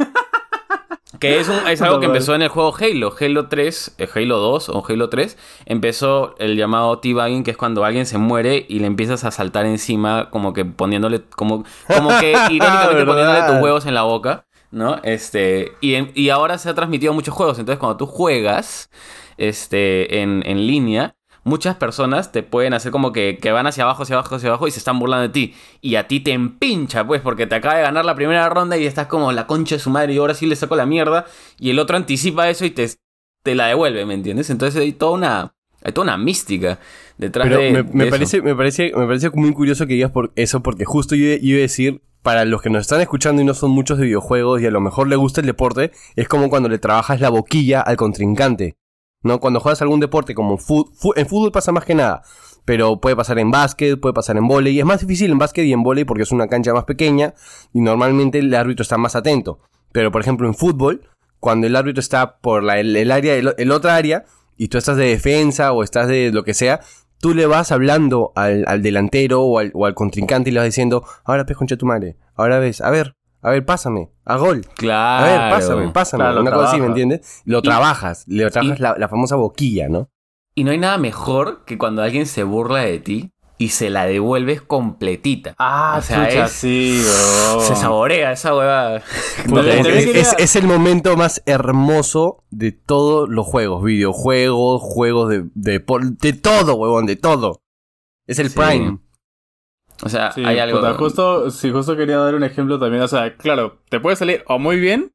Que 1.18 1.40
es, 1.40 1.48
un- 1.48 1.66
es 1.66 1.80
algo 1.80 1.98
que 1.98 2.06
empezó 2.06 2.34
en 2.34 2.42
el 2.42 2.48
juego 2.48 2.74
Halo. 2.78 3.14
Halo 3.18 3.48
3, 3.48 3.94
eh, 3.96 4.08
Halo 4.14 4.36
2 4.38 4.68
o 4.68 4.84
Halo 4.86 5.08
3. 5.08 5.38
Empezó 5.64 6.34
el 6.38 6.56
llamado 6.56 6.98
teabagging, 6.98 7.42
que 7.42 7.52
es 7.52 7.56
cuando 7.56 7.84
alguien 7.86 8.04
se 8.04 8.18
muere 8.18 8.66
y 8.68 8.80
le 8.80 8.86
empiezas 8.86 9.24
a 9.24 9.30
saltar 9.30 9.64
encima, 9.64 10.28
como 10.28 10.52
que 10.52 10.66
poniéndole, 10.66 11.22
como, 11.34 11.64
como 11.86 12.10
que 12.20 12.32
irónicamente 12.50 13.06
poniéndole 13.06 13.42
tus 13.46 13.62
huevos 13.62 13.86
en 13.86 13.94
la 13.94 14.02
boca. 14.02 14.44
¿No? 14.70 14.96
Este. 15.04 15.72
Y, 15.80 15.94
en- 15.94 16.10
y 16.14 16.28
ahora 16.28 16.58
se 16.58 16.68
ha 16.68 16.74
transmitido 16.74 17.12
a 17.12 17.14
muchos 17.14 17.32
juegos. 17.34 17.58
Entonces, 17.58 17.78
cuando 17.78 17.96
tú 17.96 18.04
juegas 18.06 18.90
este, 19.38 20.20
en, 20.20 20.42
en 20.44 20.66
línea, 20.66 21.15
muchas 21.46 21.76
personas 21.76 22.32
te 22.32 22.42
pueden 22.42 22.74
hacer 22.74 22.90
como 22.90 23.12
que, 23.12 23.38
que 23.40 23.52
van 23.52 23.68
hacia 23.68 23.84
abajo, 23.84 24.02
hacia 24.02 24.16
abajo, 24.16 24.34
hacia 24.34 24.48
abajo 24.48 24.66
y 24.66 24.72
se 24.72 24.80
están 24.80 24.98
burlando 24.98 25.22
de 25.22 25.28
ti. 25.28 25.54
Y 25.80 25.94
a 25.94 26.08
ti 26.08 26.18
te 26.18 26.32
empincha, 26.32 27.06
pues, 27.06 27.20
porque 27.22 27.46
te 27.46 27.54
acaba 27.54 27.76
de 27.76 27.82
ganar 27.82 28.04
la 28.04 28.16
primera 28.16 28.48
ronda 28.48 28.76
y 28.76 28.84
estás 28.84 29.06
como 29.06 29.30
la 29.30 29.46
concha 29.46 29.76
de 29.76 29.78
su 29.78 29.88
madre 29.88 30.12
y 30.12 30.18
ahora 30.18 30.34
sí 30.34 30.44
le 30.46 30.56
saco 30.56 30.74
la 30.74 30.86
mierda. 30.86 31.24
Y 31.58 31.70
el 31.70 31.78
otro 31.78 31.96
anticipa 31.96 32.50
eso 32.50 32.64
y 32.64 32.70
te, 32.70 32.90
te 33.44 33.54
la 33.54 33.68
devuelve, 33.68 34.04
¿me 34.04 34.14
entiendes? 34.14 34.50
Entonces 34.50 34.80
hay 34.80 34.92
toda 34.92 35.12
una, 35.12 35.54
hay 35.82 35.92
toda 35.92 36.02
una 36.06 36.16
mística 36.16 36.80
detrás 37.16 37.46
Pero 37.46 37.60
de, 37.60 37.70
me, 37.70 37.82
de 37.84 37.90
me 37.92 38.04
eso. 38.08 38.10
parece, 38.10 38.42
me, 38.42 38.56
parece, 38.56 38.92
me 38.96 39.06
parece 39.06 39.30
muy 39.30 39.52
curioso 39.52 39.86
que 39.86 39.94
digas 39.94 40.10
por 40.10 40.32
eso, 40.34 40.64
porque 40.64 40.84
justo 40.84 41.14
yo 41.14 41.26
iba 41.40 41.58
a 41.58 41.60
decir, 41.60 42.02
para 42.22 42.44
los 42.44 42.60
que 42.60 42.70
nos 42.70 42.80
están 42.80 43.00
escuchando 43.00 43.40
y 43.40 43.44
no 43.44 43.54
son 43.54 43.70
muchos 43.70 43.98
de 43.98 44.06
videojuegos 44.06 44.60
y 44.60 44.66
a 44.66 44.72
lo 44.72 44.80
mejor 44.80 45.06
le 45.06 45.14
gusta 45.14 45.42
el 45.42 45.46
deporte, 45.46 45.92
es 46.16 46.26
como 46.26 46.50
cuando 46.50 46.68
le 46.68 46.78
trabajas 46.80 47.20
la 47.20 47.28
boquilla 47.28 47.82
al 47.82 47.96
contrincante. 47.96 48.76
¿No? 49.22 49.40
Cuando 49.40 49.60
juegas 49.60 49.82
algún 49.82 50.00
deporte 50.00 50.34
como 50.34 50.56
fu- 50.58 50.88
en 51.16 51.26
fútbol 51.26 51.52
pasa 51.52 51.72
más 51.72 51.84
que 51.84 51.94
nada. 51.94 52.22
Pero 52.64 53.00
puede 53.00 53.16
pasar 53.16 53.38
en 53.38 53.50
básquet, 53.50 53.98
puede 53.98 54.12
pasar 54.12 54.36
en 54.36 54.46
vóley. 54.48 54.74
Y 54.74 54.80
es 54.80 54.84
más 54.84 55.00
difícil 55.00 55.30
en 55.30 55.38
básquet 55.38 55.64
y 55.64 55.72
en 55.72 55.82
vóley 55.82 56.04
porque 56.04 56.22
es 56.24 56.32
una 56.32 56.48
cancha 56.48 56.72
más 56.74 56.84
pequeña 56.84 57.34
y 57.72 57.80
normalmente 57.80 58.38
el 58.38 58.54
árbitro 58.54 58.82
está 58.82 58.98
más 58.98 59.16
atento. 59.16 59.60
Pero 59.92 60.10
por 60.12 60.20
ejemplo 60.20 60.46
en 60.46 60.54
fútbol, 60.54 61.08
cuando 61.40 61.66
el 61.66 61.76
árbitro 61.76 62.00
está 62.00 62.38
por 62.38 62.62
la, 62.62 62.78
el, 62.78 63.10
área, 63.10 63.34
el, 63.34 63.54
el 63.56 63.70
otra 63.70 63.96
área, 63.96 64.24
y 64.56 64.68
tú 64.68 64.78
estás 64.78 64.96
de 64.96 65.06
defensa 65.06 65.72
o 65.72 65.82
estás 65.82 66.08
de 66.08 66.32
lo 66.32 66.42
que 66.44 66.54
sea, 66.54 66.80
tú 67.20 67.34
le 67.34 67.46
vas 67.46 67.72
hablando 67.72 68.32
al, 68.34 68.64
delantero 68.82 69.42
o 69.42 69.58
al, 69.58 69.94
contrincante 69.94 70.50
y 70.50 70.52
le 70.52 70.60
vas 70.60 70.66
diciendo, 70.66 71.04
ahora 71.24 71.44
pez 71.46 71.56
concha 71.56 71.76
tu 71.76 71.86
madre, 71.86 72.16
ahora 72.34 72.58
ves, 72.58 72.80
a 72.80 72.90
ver, 72.90 73.14
a 73.46 73.50
ver, 73.52 73.64
pásame, 73.64 74.10
a 74.24 74.36
gol. 74.36 74.62
Claro. 74.76 75.24
A 75.24 75.28
ver, 75.28 75.50
pásame, 75.60 75.88
pásame. 75.90 76.24
Claro, 76.24 76.40
una 76.40 76.50
cosa 76.50 76.64
así, 76.68 76.76
¿me 76.76 76.86
trabajas. 76.86 76.88
entiendes? 77.02 77.42
Lo 77.44 77.58
Y- 77.58 77.62
trabajas, 77.62 78.24
le 78.26 78.50
trabajas 78.50 78.78
y- 78.78 78.82
la, 78.82 78.94
la 78.98 79.08
famosa 79.08 79.36
boquilla, 79.36 79.88
¿no? 79.88 80.10
Y 80.54 80.64
no 80.64 80.70
hay 80.72 80.78
nada 80.78 80.98
mejor 80.98 81.64
que 81.64 81.78
cuando 81.78 82.02
alguien 82.02 82.26
se 82.26 82.42
burla 82.42 82.80
de 82.80 82.98
ti 82.98 83.32
y 83.58 83.68
se 83.70 83.88
la 83.88 84.04
devuelves 84.06 84.60
completita. 84.62 85.54
Ah, 85.58 85.96
O 85.98 86.02
sea, 86.02 86.26
chucha, 86.28 86.44
es- 86.46 86.52
sí, 86.52 87.02
weón. 87.04 87.60
Se 87.64 87.76
saborea 87.76 88.32
esa 88.32 88.54
huevada. 88.54 88.96
Es, 88.98 89.04
te 89.44 89.80
es- 89.80 89.86
quería- 90.06 90.20
es- 90.22 90.34
es 90.38 90.56
el 90.56 90.66
momento 90.66 91.16
más 91.16 91.42
hermoso 91.46 92.44
de 92.50 92.72
todos 92.72 93.28
los 93.28 93.46
juegos. 93.46 93.82
Videojuegos, 93.84 94.82
juegos 94.82 95.30
de, 95.30 95.44
de, 95.54 95.82
de 96.20 96.32
todo, 96.32 96.74
huevón, 96.74 97.06
de 97.06 97.16
todo. 97.16 97.62
Es 98.26 98.38
el 98.38 98.50
Sí. 98.50 98.58
Prime. 98.58 98.98
O 100.02 100.08
sea, 100.08 100.32
Sí, 100.32 100.44
hay 100.44 100.58
algo. 100.58 100.78
puta, 100.78 100.94
justo, 100.94 101.50
sí, 101.50 101.70
justo 101.70 101.96
quería 101.96 102.18
dar 102.18 102.34
un 102.34 102.44
ejemplo 102.44 102.78
también. 102.78 103.02
O 103.02 103.08
sea, 103.08 103.36
claro, 103.36 103.78
te 103.88 104.00
puede 104.00 104.16
salir 104.16 104.44
o 104.46 104.58
muy 104.58 104.78
bien 104.78 105.12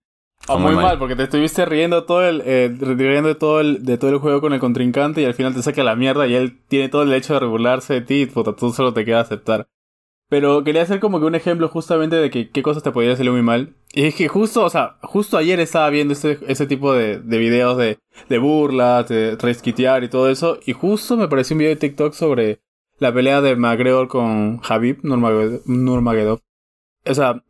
o, 0.47 0.57
muy 0.57 0.75
mal. 0.75 0.97
porque 0.97 1.15
te 1.15 1.23
estuviste 1.23 1.65
riendo 1.65 2.05
todo 2.05 2.27
el, 2.27 2.41
eh, 2.45 2.75
riendo 2.79 3.29
de 3.29 3.35
todo 3.35 3.59
el, 3.61 3.85
de 3.85 3.97
todo 3.97 4.09
el 4.09 4.17
juego 4.17 4.41
con 4.41 4.53
el 4.53 4.59
contrincante 4.59 5.21
y 5.21 5.25
al 5.25 5.35
final 5.35 5.53
te 5.53 5.61
saca 5.61 5.83
la 5.83 5.95
mierda 5.95 6.27
y 6.27 6.33
él 6.33 6.59
tiene 6.67 6.89
todo 6.89 7.03
el 7.03 7.09
derecho 7.09 7.39
de 7.39 7.45
burlarse 7.45 7.93
de 7.95 8.01
ti, 8.01 8.25
puta, 8.25 8.55
tú 8.55 8.71
solo 8.71 8.93
te 8.93 9.05
queda 9.05 9.19
aceptar. 9.19 9.67
Pero 10.29 10.63
quería 10.63 10.81
hacer 10.81 11.01
como 11.01 11.19
que 11.19 11.25
un 11.25 11.35
ejemplo 11.35 11.67
justamente 11.67 12.15
de 12.15 12.29
que 12.29 12.49
qué 12.49 12.63
cosas 12.63 12.81
te 12.81 12.91
podrían 12.91 13.17
salir 13.17 13.33
muy 13.33 13.41
mal. 13.41 13.75
Y 13.93 14.05
es 14.05 14.15
que 14.15 14.29
justo, 14.29 14.63
o 14.63 14.69
sea, 14.69 14.95
justo 15.01 15.37
ayer 15.37 15.59
estaba 15.59 15.89
viendo 15.89 16.13
ese, 16.13 16.39
ese 16.47 16.65
tipo 16.67 16.93
de, 16.93 17.19
de 17.19 17.37
videos 17.37 17.77
de, 17.77 17.99
de 18.29 18.37
burlas, 18.37 19.09
de 19.09 19.35
resquitear 19.35 20.05
y 20.05 20.09
todo 20.09 20.29
eso. 20.29 20.57
Y 20.65 20.71
justo 20.71 21.17
me 21.17 21.27
pareció 21.27 21.53
un 21.53 21.59
video 21.59 21.71
de 21.71 21.75
TikTok 21.81 22.13
sobre 22.13 22.61
la 23.01 23.11
pelea 23.11 23.41
de 23.41 23.55
McGregor 23.55 24.07
con 24.07 24.61
Habib 24.67 24.99
Nurmagomedov. 25.03 26.39
O 27.09 27.13
sea, 27.15 27.43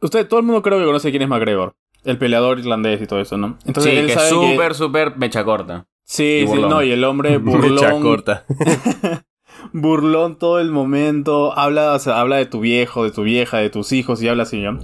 usted, 0.00 0.26
todo 0.28 0.40
el 0.40 0.46
mundo 0.46 0.62
creo 0.62 0.78
que 0.80 0.84
conoce 0.84 1.10
quién 1.10 1.22
es 1.22 1.28
McGregor. 1.28 1.76
El 2.04 2.18
peleador 2.18 2.58
irlandés 2.58 3.00
y 3.00 3.06
todo 3.06 3.20
eso, 3.20 3.36
¿no? 3.36 3.56
Entonces 3.64 3.92
Sí, 3.92 3.98
él 3.98 4.06
que 4.06 4.12
es 4.14 4.18
que- 4.18 4.28
súper, 4.28 4.74
súper 4.74 5.16
mecha 5.16 5.44
corta. 5.44 5.86
Sí, 6.04 6.42
y 6.44 6.48
sí, 6.48 6.54
no, 6.60 6.82
y 6.82 6.90
el 6.90 7.04
hombre 7.04 7.38
Mecha 7.38 7.56
burlón, 7.58 8.02
corta. 8.02 8.44
burlón 9.72 10.38
todo 10.38 10.60
el 10.60 10.70
momento, 10.70 11.56
habla, 11.56 11.92
o 11.94 11.98
sea, 11.98 12.20
habla 12.20 12.36
de 12.36 12.46
tu 12.46 12.60
viejo, 12.60 13.04
de 13.04 13.10
tu 13.10 13.22
vieja, 13.22 13.58
de 13.58 13.70
tus 13.70 13.92
hijos 13.92 14.22
y 14.22 14.28
habla 14.28 14.42
así, 14.44 14.60
¿no? 14.60 14.78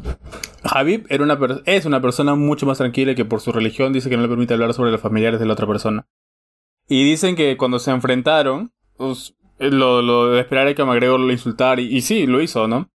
Habib 0.64 1.06
era 1.08 1.24
una 1.24 1.38
per- 1.38 1.62
es 1.66 1.84
una 1.84 2.00
persona 2.00 2.34
mucho 2.34 2.66
más 2.66 2.78
tranquila 2.78 3.12
y 3.12 3.14
que 3.14 3.24
por 3.24 3.40
su 3.40 3.52
religión 3.52 3.92
dice 3.92 4.08
que 4.10 4.16
no 4.16 4.22
le 4.22 4.28
permite 4.28 4.54
hablar 4.54 4.72
sobre 4.74 4.90
los 4.92 5.00
familiares 5.00 5.40
de 5.40 5.46
la 5.46 5.52
otra 5.54 5.66
persona. 5.66 6.06
Y 6.88 7.04
dicen 7.04 7.36
que 7.36 7.56
cuando 7.56 7.78
se 7.78 7.90
enfrentaron, 7.90 8.72
pues, 8.96 9.34
lo, 9.70 10.02
lo 10.02 10.30
de 10.30 10.40
esperar 10.40 10.66
era 10.66 10.74
que 10.74 10.84
McGregor 10.84 11.20
lo 11.20 11.32
insultara 11.32 11.80
y, 11.80 11.86
y 11.96 12.00
sí, 12.02 12.26
lo 12.26 12.40
hizo, 12.40 12.66
¿no? 12.68 12.88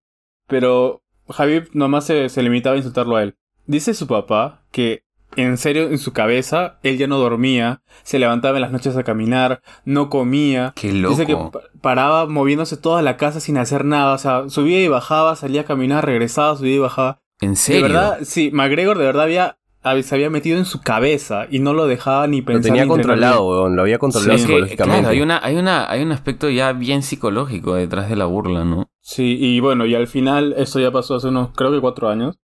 Pero 0.48 1.02
Habib 1.36 1.70
nomás 1.74 2.06
se, 2.06 2.30
se 2.30 2.42
limitaba 2.44 2.76
a 2.76 2.78
insultarlo 2.78 3.16
a 3.16 3.24
él. 3.24 3.36
Dice 3.66 3.94
su 3.94 4.08
papá 4.08 4.64
que 4.72 5.04
en 5.36 5.58
serio 5.58 5.90
en 5.90 5.98
su 5.98 6.14
cabeza 6.14 6.80
él 6.84 6.98
ya 6.98 7.06
no 7.08 7.18
dormía, 7.20 7.82
se 8.04 8.18
levantaba 8.18 8.58
en 8.58 8.62
las 8.62 8.72
noches 8.72 8.96
a 8.96 9.04
caminar, 9.04 9.62
no 9.84 10.10
comía, 10.10 10.74
Qué 10.76 10.94
loco. 10.94 11.16
Dice 11.16 11.26
que 11.28 11.36
pa- 11.36 11.62
paraba 11.82 12.26
moviéndose 12.28 12.78
toda 12.78 13.02
la 13.02 13.18
casa 13.18 13.40
sin 13.42 13.58
hacer 13.58 13.84
nada. 13.84 14.14
O 14.14 14.18
sea, 14.18 14.50
subía 14.50 14.82
y 14.82 14.88
bajaba, 14.88 15.36
salía 15.36 15.62
a 15.62 15.66
caminar, 15.66 16.06
regresaba, 16.06 16.56
subía 16.56 16.76
y 16.76 16.80
bajaba. 16.80 17.20
¿En 17.42 17.52
De 17.52 17.56
serio? 17.58 17.82
verdad, 17.84 18.20
sí, 18.24 18.50
McGregor 18.54 18.98
de 18.98 19.06
verdad 19.06 19.24
había, 19.24 19.46
hab- 19.48 19.58
se 20.04 20.16
había 20.16 20.30
metido 20.30 20.58
en 20.58 20.66
su 20.66 20.82
cabeza 20.82 21.48
y 21.50 21.60
no 21.60 21.74
lo 21.74 21.88
dejaba 21.88 22.28
ni 22.28 22.40
Lo 22.42 22.46
pensar. 22.48 22.64
tenía 22.64 22.86
ni 22.86 22.92
entrenar 22.94 23.18
controlado, 23.18 23.48
weón. 23.50 23.76
Lo 23.76 23.82
había 23.82 24.00
controlado 24.00 24.38
psicológicamente. 24.38 25.02
claro, 25.02 25.10
hay, 25.14 25.22
una, 25.22 25.40
hay, 25.44 25.56
una, 25.56 25.90
hay 25.92 26.02
un 26.04 26.12
aspecto 26.12 26.50
ya 26.50 26.74
bien 26.74 27.04
psicológico 27.04 27.76
detrás 27.76 28.10
de 28.10 28.16
la 28.16 28.26
burla, 28.26 28.64
¿no? 28.66 28.90
Sí, 29.02 29.38
y 29.40 29.60
bueno, 29.60 29.86
y 29.86 29.96
al 29.96 30.08
final, 30.08 30.54
esto 30.58 30.80
ya 30.80 30.92
pasó 30.92 31.16
hace 31.16 31.28
unos, 31.30 31.50
creo 31.56 31.72
que 31.72 31.80
cuatro 31.82 32.10
años. 32.10 32.38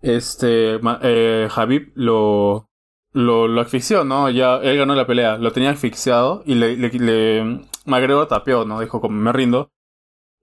Este, 0.00 0.78
eh, 1.02 1.48
Habib 1.54 1.92
lo, 1.94 2.68
lo, 3.12 3.48
lo 3.48 3.60
asfixió, 3.60 4.04
¿no? 4.04 4.30
Ya, 4.30 4.56
él 4.56 4.76
ganó 4.76 4.94
la 4.94 5.06
pelea, 5.06 5.38
lo 5.38 5.50
tenía 5.52 5.70
asfixiado 5.70 6.42
y 6.46 6.54
le, 6.54 6.76
le, 6.76 6.90
le- 6.90 7.60
McGregor 7.86 8.28
tapeó, 8.28 8.64
¿no? 8.64 8.80
Dijo, 8.80 9.00
como 9.00 9.16
me 9.18 9.32
rindo. 9.32 9.70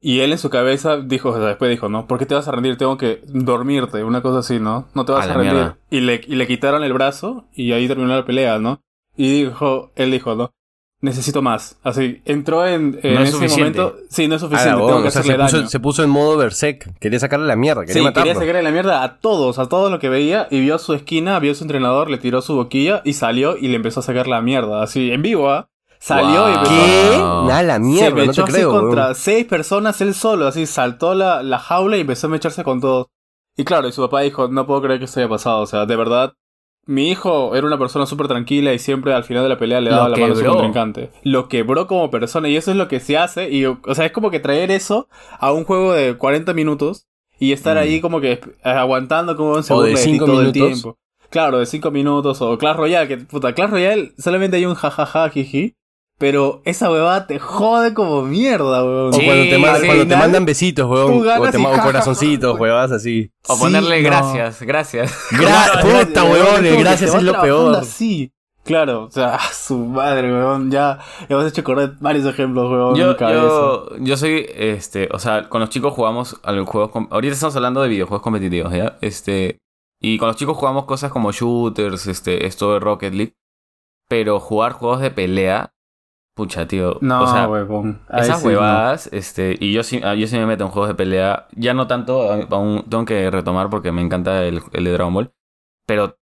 Y 0.07 0.19
él 0.19 0.31
en 0.33 0.37
su 0.37 0.51
cabeza 0.51 0.97
dijo, 0.97 1.29
o 1.29 1.35
sea, 1.35 1.47
después 1.47 1.71
dijo, 1.71 1.89
¿no? 1.89 2.05
¿Por 2.05 2.19
qué 2.19 2.27
te 2.27 2.35
vas 2.35 2.47
a 2.47 2.51
rendir? 2.51 2.77
Tengo 2.77 2.95
que 2.95 3.21
dormirte, 3.25 4.03
una 4.03 4.21
cosa 4.21 4.37
así, 4.39 4.59
¿no? 4.59 4.85
No 4.93 5.03
te 5.03 5.11
vas 5.13 5.27
A 5.27 5.33
a, 5.33 5.37
rendir. 5.37 5.71
Y 5.89 6.01
le, 6.01 6.21
y 6.27 6.35
le 6.35 6.45
quitaron 6.45 6.83
el 6.83 6.93
brazo 6.93 7.45
y 7.55 7.71
ahí 7.71 7.87
terminó 7.87 8.15
la 8.15 8.23
pelea, 8.23 8.59
¿no? 8.59 8.81
Y 9.17 9.45
dijo, 9.45 9.91
él 9.95 10.11
dijo, 10.11 10.35
¿no? 10.35 10.51
Necesito 11.01 11.41
más. 11.41 11.79
Así, 11.83 12.21
entró 12.25 12.67
en, 12.67 12.99
en 13.01 13.15
No 13.15 13.21
es 13.21 13.29
ese 13.29 13.37
suficiente. 13.39 13.79
momento. 13.81 13.97
Sí, 14.09 14.27
no 14.27 14.35
es 14.35 14.41
suficiente. 14.41 14.77
tengo 14.79 15.01
que 15.01 15.07
o 15.07 15.11
sea, 15.11 15.21
hacerle 15.21 15.37
se, 15.37 15.43
puso, 15.47 15.57
daño. 15.57 15.69
se 15.69 15.79
puso 15.79 16.03
en 16.03 16.09
modo 16.11 16.37
Berserk. 16.37 16.99
Quería 16.99 17.19
sacarle 17.19 17.47
la 17.47 17.55
mierda, 17.55 17.81
quería 17.81 17.93
Sí, 17.95 18.01
matarlo. 18.01 18.23
quería 18.29 18.39
sacarle 18.39 18.61
la 18.61 18.71
mierda 18.71 19.03
a 19.03 19.17
todos, 19.17 19.57
a 19.57 19.67
todo 19.67 19.89
lo 19.89 19.97
que 19.97 20.09
veía, 20.09 20.47
y 20.51 20.61
vio 20.61 20.77
su 20.77 20.93
esquina, 20.93 21.39
vio 21.39 21.51
a 21.53 21.55
su 21.55 21.63
entrenador, 21.63 22.11
le 22.11 22.19
tiró 22.19 22.43
su 22.43 22.55
boquilla 22.55 23.01
y 23.05 23.13
salió 23.13 23.57
y 23.57 23.69
le 23.69 23.75
empezó 23.77 24.01
a 24.01 24.03
sacar 24.03 24.27
la 24.27 24.41
mierda, 24.41 24.83
así, 24.83 25.11
en 25.11 25.23
vivo, 25.23 25.49
¿ah? 25.49 25.67
Salió 26.05 26.41
Wow. 26.41 26.49
y 26.49 26.53
empezó 26.53 26.71
¿Qué? 26.71 27.17
Nada, 27.47 27.63
la 27.63 27.73
se 27.75 27.79
mierda, 27.79 28.09
no 28.21 28.25
mechó 28.27 28.43
te 28.43 28.51
así 28.51 28.53
creo, 28.53 28.71
contra 28.71 29.03
weón. 29.05 29.15
seis 29.15 29.45
personas 29.45 29.99
él 30.01 30.13
solo, 30.13 30.47
así, 30.47 30.65
saltó 30.67 31.15
la, 31.15 31.41
la 31.41 31.57
jaula 31.59 31.97
y 31.97 32.01
empezó 32.01 32.27
a 32.27 32.29
mecharse 32.29 32.63
con 32.63 32.79
todos. 32.79 33.07
Y 33.57 33.63
claro, 33.63 33.87
y 33.87 33.91
su 33.91 34.01
papá 34.01 34.21
dijo, 34.21 34.47
no 34.47 34.67
puedo 34.67 34.81
creer 34.83 34.99
que 34.99 35.05
esto 35.05 35.19
haya 35.19 35.29
pasado, 35.29 35.61
o 35.61 35.65
sea, 35.65 35.85
de 35.85 35.95
verdad, 35.95 36.33
mi 36.85 37.09
hijo 37.09 37.55
era 37.55 37.65
una 37.65 37.79
persona 37.79 38.05
súper 38.05 38.27
tranquila 38.27 38.71
y 38.73 38.77
siempre 38.79 39.13
al 39.13 39.23
final 39.23 39.41
de 39.43 39.49
la 39.49 39.57
pelea 39.57 39.81
le 39.81 39.89
Lo 39.89 39.95
daba 39.95 40.09
la 40.09 40.17
mano 40.17 40.33
a 40.33 40.35
su 40.35 40.45
contrincante. 40.45 41.09
Lo 41.23 41.47
quebró 41.47 41.87
como 41.87 42.11
persona 42.11 42.49
y 42.49 42.55
eso 42.57 42.69
es 42.69 42.77
lo 42.77 42.87
que 42.87 42.99
se 42.99 43.17
hace, 43.17 43.49
y, 43.49 43.65
o 43.65 43.79
sea, 43.93 44.05
es 44.05 44.11
como 44.11 44.29
que 44.29 44.39
traer 44.39 44.69
eso 44.69 45.07
a 45.39 45.51
un 45.53 45.63
juego 45.63 45.93
de 45.93 46.15
40 46.17 46.53
minutos 46.53 47.07
y 47.39 47.51
estar 47.53 47.77
Mm. 47.77 47.79
ahí 47.79 48.01
como 48.01 48.21
que 48.21 48.33
eh, 48.33 48.41
aguantando 48.63 49.35
como 49.35 49.61
se 49.63 49.73
O 49.73 49.81
de 49.81 49.89
burla 49.91 50.03
ti 50.05 50.11
cinco 50.11 50.25
todo 50.25 50.41
el 50.41 50.47
minutos. 50.51 50.67
tiempo. 50.81 50.97
Claro, 51.31 51.57
de 51.57 51.65
5 51.65 51.89
minutos 51.91 52.39
o 52.41 52.57
Clash 52.57 52.77
Royale, 52.77 53.07
que 53.07 53.17
puta, 53.17 53.53
Clash 53.53 53.71
Royale 53.71 54.13
solamente 54.19 54.57
hay 54.57 54.65
un 54.67 54.75
jajaja, 54.75 55.27
jiji. 55.29 55.73
Pero 56.17 56.61
esa 56.63 56.89
huevada 56.89 57.27
te 57.27 57.39
jode 57.39 57.93
como 57.93 58.21
mierda, 58.21 58.83
weón. 58.85 59.09
O 59.09 59.13
Sí, 59.13 59.25
cuando, 59.25 59.43
te, 59.43 59.57
ma- 59.57 59.75
sí. 59.75 59.85
cuando 59.85 60.07
te 60.07 60.15
mandan 60.15 60.45
besitos, 60.45 60.89
weón. 60.89 61.11
O, 61.27 61.51
te 61.51 61.57
y 61.57 61.61
ma- 61.61 61.69
o 61.69 61.71
ja, 61.73 61.77
ja, 61.79 61.83
corazoncitos, 61.83 62.57
huevadas 62.59 62.91
así. 62.93 63.31
O 63.47 63.55
Sí, 63.55 63.61
ponerle 63.61 64.01
no. 64.01 64.07
gracias, 64.09 64.61
gracias. 64.61 65.13
Gra- 65.31 65.81
puta, 65.81 66.23
gracias, 66.23 66.23
weón, 66.23 66.79
gracias 66.79 67.11
te 67.11 67.17
es 67.17 67.23
lo 67.23 67.41
peor. 67.41 67.75
así. 67.75 68.31
Claro, 68.63 69.03
o 69.03 69.11
sea, 69.11 69.37
su 69.53 69.77
madre, 69.77 70.31
weón. 70.31 70.71
Ya 70.71 70.99
hemos 71.27 71.45
hecho 71.47 71.63
correr 71.65 71.91
varios 71.99 72.25
ejemplos, 72.25 72.71
weón. 72.71 72.87
en 72.87 72.93
mi 72.93 72.99
Yo, 72.99 73.17
cabeza. 73.17 73.41
yo, 73.41 73.89
yo 73.99 74.15
soy, 74.17 74.45
este, 74.55 75.09
o 75.11 75.19
sea, 75.19 75.49
con 75.49 75.59
los 75.59 75.69
chicos 75.69 75.93
jugamos 75.93 76.39
a 76.43 76.53
los 76.53 76.65
juegos, 76.67 76.91
ahorita 77.11 77.33
estamos 77.33 77.55
hablando 77.57 77.81
de 77.81 77.89
videojuegos 77.89 78.21
competitivos, 78.23 78.71
¿ya? 78.73 78.97
Este, 79.01 79.57
y 80.01 80.17
con 80.17 80.29
los 80.29 80.37
chicos 80.37 80.55
jugamos 80.55 80.85
cosas 80.85 81.11
como 81.11 81.31
shooters, 81.33 82.07
este, 82.07 82.45
esto 82.47 82.73
de 82.73 82.79
Rocket 82.79 83.13
League, 83.13 83.33
pero 84.07 84.39
jugar 84.39 84.71
juegos 84.71 85.01
de 85.01 85.11
pelea, 85.11 85.71
pucha, 86.35 86.67
tío, 86.67 86.97
No, 87.01 87.23
o 87.23 87.27
sea, 87.27 87.47
huevón. 87.47 88.01
Ahí 88.09 88.21
esas 88.21 88.41
sí, 88.41 88.47
huevadas, 88.47 89.09
este, 89.11 89.57
y 89.59 89.73
yo 89.73 89.83
sí, 89.83 90.01
ah, 90.03 90.13
yo 90.13 90.27
sí 90.27 90.37
me 90.37 90.45
meto 90.45 90.65
en 90.65 90.69
juegos 90.69 90.89
de 90.89 90.95
pelea, 90.95 91.47
ya 91.55 91.73
no 91.73 91.87
tanto, 91.87 92.31
aún 92.51 92.85
tengo 92.89 93.05
que 93.05 93.31
retomar 93.31 93.69
porque 93.69 93.91
me 93.91 94.01
encanta 94.01 94.43
el, 94.43 94.61
el 94.73 94.83
de 94.83 94.91
Dragon 94.91 95.13
Ball, 95.13 95.31
pero, 95.87 96.17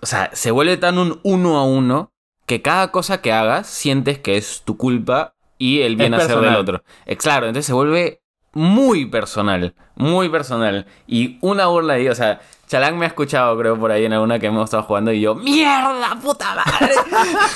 o 0.00 0.06
sea, 0.06 0.30
se 0.32 0.50
vuelve 0.50 0.76
tan 0.76 0.98
un 0.98 1.18
uno 1.24 1.58
a 1.58 1.64
uno 1.64 2.12
que 2.46 2.62
cada 2.62 2.90
cosa 2.90 3.20
que 3.20 3.32
hagas 3.32 3.66
sientes 3.66 4.18
que 4.18 4.36
es 4.36 4.62
tu 4.62 4.76
culpa 4.76 5.34
y 5.56 5.82
el 5.82 5.96
bien 5.96 6.14
hacer 6.14 6.40
del 6.40 6.56
otro. 6.56 6.82
Eh, 7.06 7.16
claro, 7.16 7.46
entonces 7.46 7.66
se 7.66 7.72
vuelve 7.72 8.22
muy 8.52 9.06
personal, 9.06 9.74
muy 9.94 10.28
personal. 10.28 10.86
Y 11.06 11.38
una 11.42 11.66
burla 11.66 11.94
ahí, 11.94 12.08
o 12.08 12.14
sea, 12.14 12.40
Chalán 12.70 12.96
me 12.98 13.04
ha 13.04 13.08
escuchado, 13.08 13.58
creo, 13.58 13.76
por 13.76 13.90
ahí 13.90 14.04
en 14.04 14.12
alguna 14.12 14.38
que 14.38 14.46
hemos 14.46 14.62
estado 14.64 14.84
jugando 14.84 15.10
y 15.12 15.20
yo, 15.20 15.34
¡mierda, 15.34 16.16
puta 16.22 16.54
madre! 16.54 16.94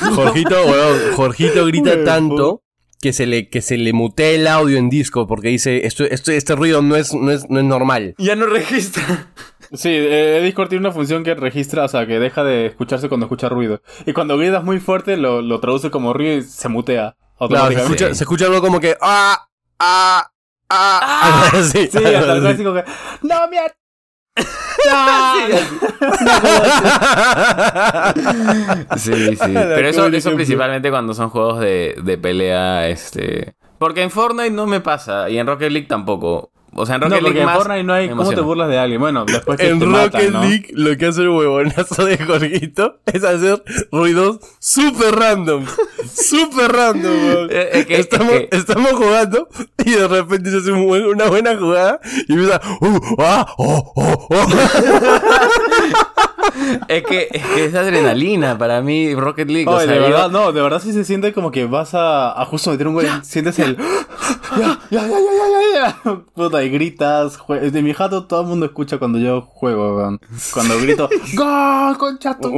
Jorgito, 0.15 0.57
weón, 0.67 0.99
Jorgito 1.15 1.67
grita 1.67 2.03
tanto 2.05 2.63
que 3.01 3.13
se 3.13 3.27
le, 3.27 3.49
que 3.49 3.63
se 3.63 3.77
le 3.77 3.93
mutea 3.93 4.31
el 4.31 4.49
audio 4.49 4.77
en 4.77 4.91
disco 4.91 5.29
porque 5.29 5.49
dice, 5.49 5.87
esto, 5.87 6.03
esto, 6.03 6.33
este 6.33 6.57
ruido 6.57 6.83
no 6.83 6.97
es, 6.97 7.15
no 7.15 7.31
es, 7.31 7.49
no 7.49 7.61
es 7.61 7.65
normal. 7.65 8.15
ya 8.19 8.35
no 8.37 8.47
registra. 8.47 9.33
Sí, 9.73 9.89
eh, 9.91 10.41
Discord 10.45 10.69
tiene 10.69 10.87
una 10.87 10.93
función 10.95 11.25
que 11.25 11.35
registra, 11.35 11.85
o 11.85 11.89
sea, 11.89 12.07
que 12.07 12.21
deja 12.21 12.45
de 12.45 12.67
escucharse 12.67 13.09
cuando 13.09 13.27
escucha 13.27 13.49
ruido. 13.49 13.81
Y 14.07 14.13
cuando 14.13 14.37
gritas 14.39 14.63
muy 14.63 14.79
fuerte, 14.79 15.17
lo, 15.17 15.43
lo 15.43 15.59
traduce 15.59 15.91
como 15.91 16.13
ruido 16.13 16.37
y 16.37 16.43
se 16.43 16.69
mutea. 16.69 17.17
Claro, 17.49 17.73
se 17.75 17.81
escucha, 17.81 18.09
Sí. 18.11 18.15
se 18.15 18.25
escucha 18.25 18.45
algo 18.47 18.61
como 18.61 18.79
que, 18.79 18.97
ah, 19.01 19.49
ah, 19.81 20.31
ah, 20.71 21.51
así, 21.55 21.89
Sí, 21.91 21.97
algo 21.99 22.19
hasta 22.19 22.33
el 22.35 22.41
clásico 22.43 22.75
que. 22.75 22.85
¡No, 23.23 23.49
Sí, 28.97 29.37
sí. 29.37 29.39
Pero 29.55 29.89
eso, 29.89 30.07
eso 30.07 30.35
principalmente 30.35 30.91
cuando 30.91 31.15
son 31.15 31.31
juegos 31.31 31.61
de, 31.61 31.97
de 32.03 32.19
pelea, 32.19 32.89
este... 32.89 33.55
Porque 33.79 34.03
en 34.03 34.11
Fortnite 34.11 34.51
no 34.51 34.67
me 34.67 34.81
pasa 34.81 35.29
y 35.29 35.39
en 35.39 35.47
Rocket 35.47 35.71
League 35.71 35.89
tampoco. 35.89 36.51
O 36.77 36.87
sea, 36.87 36.97
en 36.97 37.03
Rocket 37.03 37.23
League 37.23 37.41
en 37.41 37.47
más 37.47 37.57
Fortnite 37.57 37.85
no 37.85 37.93
hay. 37.93 38.09
¿Cómo 38.09 38.29
te 38.33 38.41
burlas 38.41 38.69
de 38.69 38.79
alguien? 38.79 39.01
Bueno, 39.01 39.25
después 39.25 39.59
que 39.59 39.69
En 39.69 39.79
te 39.79 39.85
Rocket 39.85 40.03
matan, 40.15 40.33
¿no? 40.33 40.41
League 40.43 40.67
lo 40.73 40.97
que 40.97 41.07
hace 41.07 41.23
el 41.23 41.29
huevonazo 41.29 42.05
de 42.05 42.19
Jorgito 42.19 42.99
es 43.07 43.23
hacer 43.25 43.63
ruidos 43.93 44.39
super 44.59 45.15
random. 45.15 45.65
Super 46.13 46.73
random, 46.73 47.13
weón. 47.27 47.49
Eh, 47.51 47.69
es 47.73 47.87
que- 47.87 47.95
es 47.95 48.01
estamos, 48.01 48.29
que- 48.33 48.49
estamos 48.53 48.93
jugando 48.93 49.49
y 49.85 49.91
de 49.93 50.09
repente 50.09 50.51
se 50.51 50.57
hace 50.59 50.73
un 50.73 50.87
buen- 50.87 51.07
una 51.07 51.27
buena 51.27 51.57
jugada 51.57 52.01
y 52.29 52.33
empieza, 52.33 52.61
uh, 52.81 52.99
ah, 53.19 53.47
oh, 53.59 53.93
oh, 53.97 54.27
oh. 54.31 54.47
es, 56.89 57.03
que, 57.05 57.29
es 57.31 57.43
que 57.55 57.65
es 57.67 57.75
adrenalina 57.75 58.57
para 58.59 58.81
mí, 58.83 59.15
Rocket 59.15 59.49
League. 59.51 59.69
o 59.69 59.77
Oye, 59.77 59.85
sea, 59.87 59.95
de 59.95 60.01
yo- 60.01 60.05
verdad, 60.09 60.31
no, 60.31 60.53
de 60.53 60.61
verdad 60.63 60.81
sí 60.83 60.93
se 60.93 61.05
siente 61.05 61.33
como 61.33 61.51
que 61.51 61.67
vas 61.67 61.95
a, 61.95 62.41
a 62.41 62.45
justo 62.47 62.71
meter 62.71 62.89
un 62.89 62.95
gol 62.95 63.07
sientes 63.23 63.59
el... 63.59 63.77
ya, 64.57 64.79
ya, 64.91 65.03
ya, 65.03 65.09
ya, 65.09 65.09
ya, 65.09 65.61
ya, 65.75 65.97
ya. 66.05 66.21
Puta, 66.35 66.63
y 66.65 66.71
gritas. 66.71 67.39
jue- 67.39 67.71
De 67.71 67.83
mi 67.83 67.93
jato 67.93 68.25
todo 68.27 68.43
el 68.43 68.47
mundo 68.47 68.67
escucha 68.67 68.99
cuando 68.99 69.19
yo 69.19 69.43
juego, 69.43 69.97
weón. 69.97 70.21
Cuando 70.53 70.79
grito, 70.79 71.09
¡Gol, 71.35 71.99
concha 71.99 72.39
tu 72.39 72.51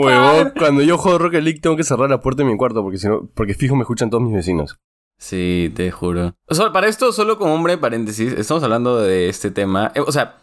cuando 0.58 0.82
yo 0.82 0.98
juego 0.98 1.18
Rocket 1.18 1.42
League 1.42 1.60
tengo 1.60 1.76
que 1.76 1.84
cerrar 1.84 2.10
la 2.10 2.20
puerta 2.20 2.42
de 2.42 2.48
mi 2.50 2.56
cuarto 2.56 2.82
porque 2.82 2.98
si 2.98 3.08
no, 3.08 3.28
porque 3.34 3.54
fijo 3.54 3.74
me 3.76 3.82
escuchan 3.82 4.10
todos 4.10 4.22
mis 4.22 4.32
vecinos. 4.34 4.78
Sí, 5.18 5.72
te 5.74 5.90
juro. 5.90 6.34
O 6.46 6.54
sea, 6.54 6.72
para 6.72 6.88
esto, 6.88 7.10
solo 7.10 7.38
como 7.38 7.60
breve 7.62 7.80
paréntesis, 7.80 8.34
estamos 8.34 8.62
hablando 8.62 9.00
de 9.00 9.30
este 9.30 9.50
tema. 9.50 9.90
Eh, 9.94 10.00
O 10.06 10.12
sea, 10.12 10.36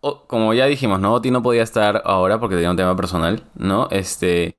como 0.00 0.54
ya 0.54 0.66
dijimos, 0.66 1.00
¿no? 1.00 1.14
Oti 1.14 1.30
no 1.30 1.42
podía 1.42 1.62
estar 1.62 2.02
ahora 2.04 2.38
porque 2.38 2.56
tenía 2.56 2.70
un 2.70 2.76
tema 2.76 2.96
personal, 2.96 3.42
¿no? 3.54 3.88
Este. 3.90 4.56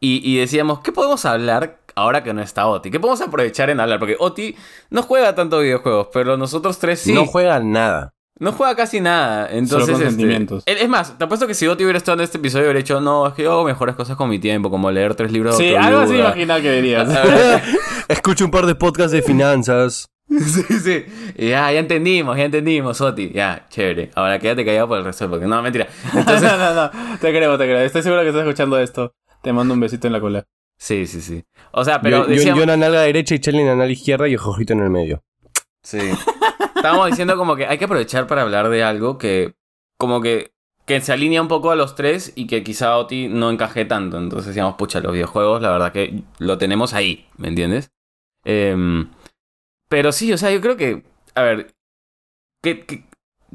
Y, 0.00 0.20
y 0.30 0.38
decíamos, 0.38 0.80
¿qué 0.80 0.92
podemos 0.92 1.24
hablar 1.24 1.80
ahora 1.94 2.22
que 2.22 2.34
no 2.34 2.42
está 2.42 2.66
Oti? 2.66 2.90
¿Qué 2.90 3.00
podemos 3.00 3.20
aprovechar 3.22 3.70
en 3.70 3.80
hablar? 3.80 3.98
Porque 3.98 4.16
Oti 4.18 4.54
no 4.90 5.02
juega 5.02 5.34
tanto 5.34 5.60
videojuegos, 5.60 6.08
pero 6.12 6.36
nosotros 6.36 6.78
tres 6.78 7.00
sí. 7.00 7.12
No 7.12 7.26
juega 7.26 7.58
nada. 7.60 8.12
No 8.38 8.52
juega 8.52 8.76
casi 8.76 9.00
nada. 9.00 9.48
Entonces, 9.50 9.92
con 9.92 10.02
este, 10.02 10.10
sentimientos. 10.10 10.62
es 10.66 10.82
es 10.82 10.88
más, 10.90 11.16
te 11.16 11.24
apuesto 11.24 11.46
que 11.46 11.54
si 11.54 11.66
Oti 11.66 11.84
hubiera 11.84 11.96
estado 11.96 12.18
en 12.18 12.24
este 12.24 12.36
episodio, 12.36 12.64
hubiera 12.64 12.78
dicho, 12.78 13.00
no, 13.00 13.26
es 13.26 13.32
que 13.32 13.44
yo 13.44 13.52
hago 13.52 13.64
mejores 13.64 13.94
cosas 13.96 14.16
con 14.16 14.28
mi 14.28 14.38
tiempo, 14.38 14.70
como 14.70 14.90
leer 14.90 15.14
tres 15.14 15.32
libros 15.32 15.56
de 15.56 15.70
Sí, 15.70 15.74
algo 15.74 16.00
así 16.00 16.20
autoayuda". 16.20 16.26
imagina 16.26 16.60
que 16.60 16.72
dirías. 16.72 17.08
Escucho 18.08 18.44
un 18.44 18.50
par 18.50 18.66
de 18.66 18.74
podcasts 18.74 19.12
de 19.12 19.22
finanzas. 19.22 20.10
Sí, 20.38 20.62
sí. 20.80 21.04
Ya, 21.36 21.70
ya 21.70 21.78
entendimos, 21.78 22.36
ya 22.36 22.44
entendimos, 22.44 23.00
Oti. 23.00 23.30
Ya, 23.32 23.66
chévere. 23.68 24.10
Ahora 24.14 24.38
quédate 24.38 24.64
callado 24.64 24.88
por 24.88 24.98
el 24.98 25.04
resto, 25.04 25.30
porque 25.30 25.46
no, 25.46 25.62
mentira. 25.62 25.86
Entonces, 26.14 26.42
no, 26.50 26.58
no, 26.58 26.74
no, 26.74 26.90
te 27.20 27.30
creo, 27.30 27.56
te 27.56 27.64
creo. 27.64 27.78
Estoy 27.80 28.02
seguro 28.02 28.22
que 28.22 28.28
estás 28.28 28.42
escuchando 28.42 28.78
esto. 28.78 29.14
Te 29.42 29.52
mando 29.52 29.74
un 29.74 29.80
besito 29.80 30.06
en 30.08 30.12
la 30.12 30.20
cola. 30.20 30.44
sí, 30.76 31.06
sí, 31.06 31.20
sí. 31.20 31.44
O 31.72 31.84
sea, 31.84 32.00
pero 32.00 32.18
yo, 32.18 32.24
yo- 32.24 32.30
decíamos... 32.30 32.56
yo 32.58 32.62
en 32.64 32.68
la 32.70 32.76
nalga 32.76 33.02
derecha 33.02 33.34
y 33.34 33.38
Charlie 33.38 33.60
en 33.60 33.68
la 33.68 33.76
nalga 33.76 33.92
izquierda 33.92 34.28
y 34.28 34.36
Jojito 34.36 34.72
en 34.72 34.80
el 34.80 34.90
medio. 34.90 35.22
Sí. 35.82 35.98
Estábamos 36.74 37.06
diciendo 37.08 37.36
como 37.36 37.54
que 37.54 37.66
hay 37.66 37.78
que 37.78 37.84
aprovechar 37.84 38.26
para 38.26 38.42
hablar 38.42 38.68
de 38.68 38.82
algo 38.82 39.18
que, 39.18 39.54
como 39.96 40.20
que, 40.20 40.50
que 40.86 41.00
se 41.00 41.12
alinea 41.12 41.40
un 41.40 41.48
poco 41.48 41.70
a 41.70 41.76
los 41.76 41.94
tres 41.94 42.32
y 42.34 42.48
que 42.48 42.64
quizá 42.64 42.96
Oti 42.98 43.28
no 43.28 43.50
encaje 43.50 43.84
tanto. 43.84 44.18
Entonces 44.18 44.48
decíamos, 44.48 44.74
pucha, 44.74 44.98
los 45.00 45.12
videojuegos, 45.12 45.62
la 45.62 45.70
verdad 45.70 45.92
que 45.92 46.22
lo 46.38 46.58
tenemos 46.58 46.92
ahí, 46.94 47.26
¿me 47.36 47.48
entiendes? 47.48 47.92
Em, 48.44 49.08
pero 49.88 50.12
sí, 50.12 50.32
o 50.32 50.38
sea, 50.38 50.50
yo 50.50 50.60
creo 50.60 50.76
que, 50.76 51.04
a 51.34 51.42
ver, 51.42 51.74
¿qué, 52.62 52.84
qué, 52.84 53.04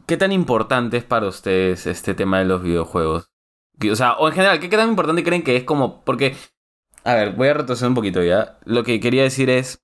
qué 0.05 0.17
tan 0.17 0.31
importante 0.31 0.97
es 0.97 1.03
para 1.03 1.27
ustedes 1.27 1.87
este 1.87 2.13
tema 2.13 2.39
de 2.39 2.45
los 2.45 2.63
videojuegos? 2.63 3.29
O 3.91 3.95
sea, 3.95 4.13
o 4.13 4.27
en 4.27 4.33
general, 4.33 4.59
¿qué, 4.59 4.69
qué 4.69 4.77
tan 4.77 4.89
importante 4.89 5.23
creen 5.23 5.43
que 5.43 5.55
es 5.55 5.63
como, 5.63 6.03
porque, 6.03 6.35
a 7.03 7.15
ver, 7.15 7.31
voy 7.31 7.47
a 7.47 7.53
retroceder 7.55 7.89
un 7.89 7.95
poquito 7.95 8.23
ya. 8.23 8.59
Lo 8.65 8.83
que 8.83 8.99
quería 8.99 9.23
decir 9.23 9.49
es, 9.49 9.83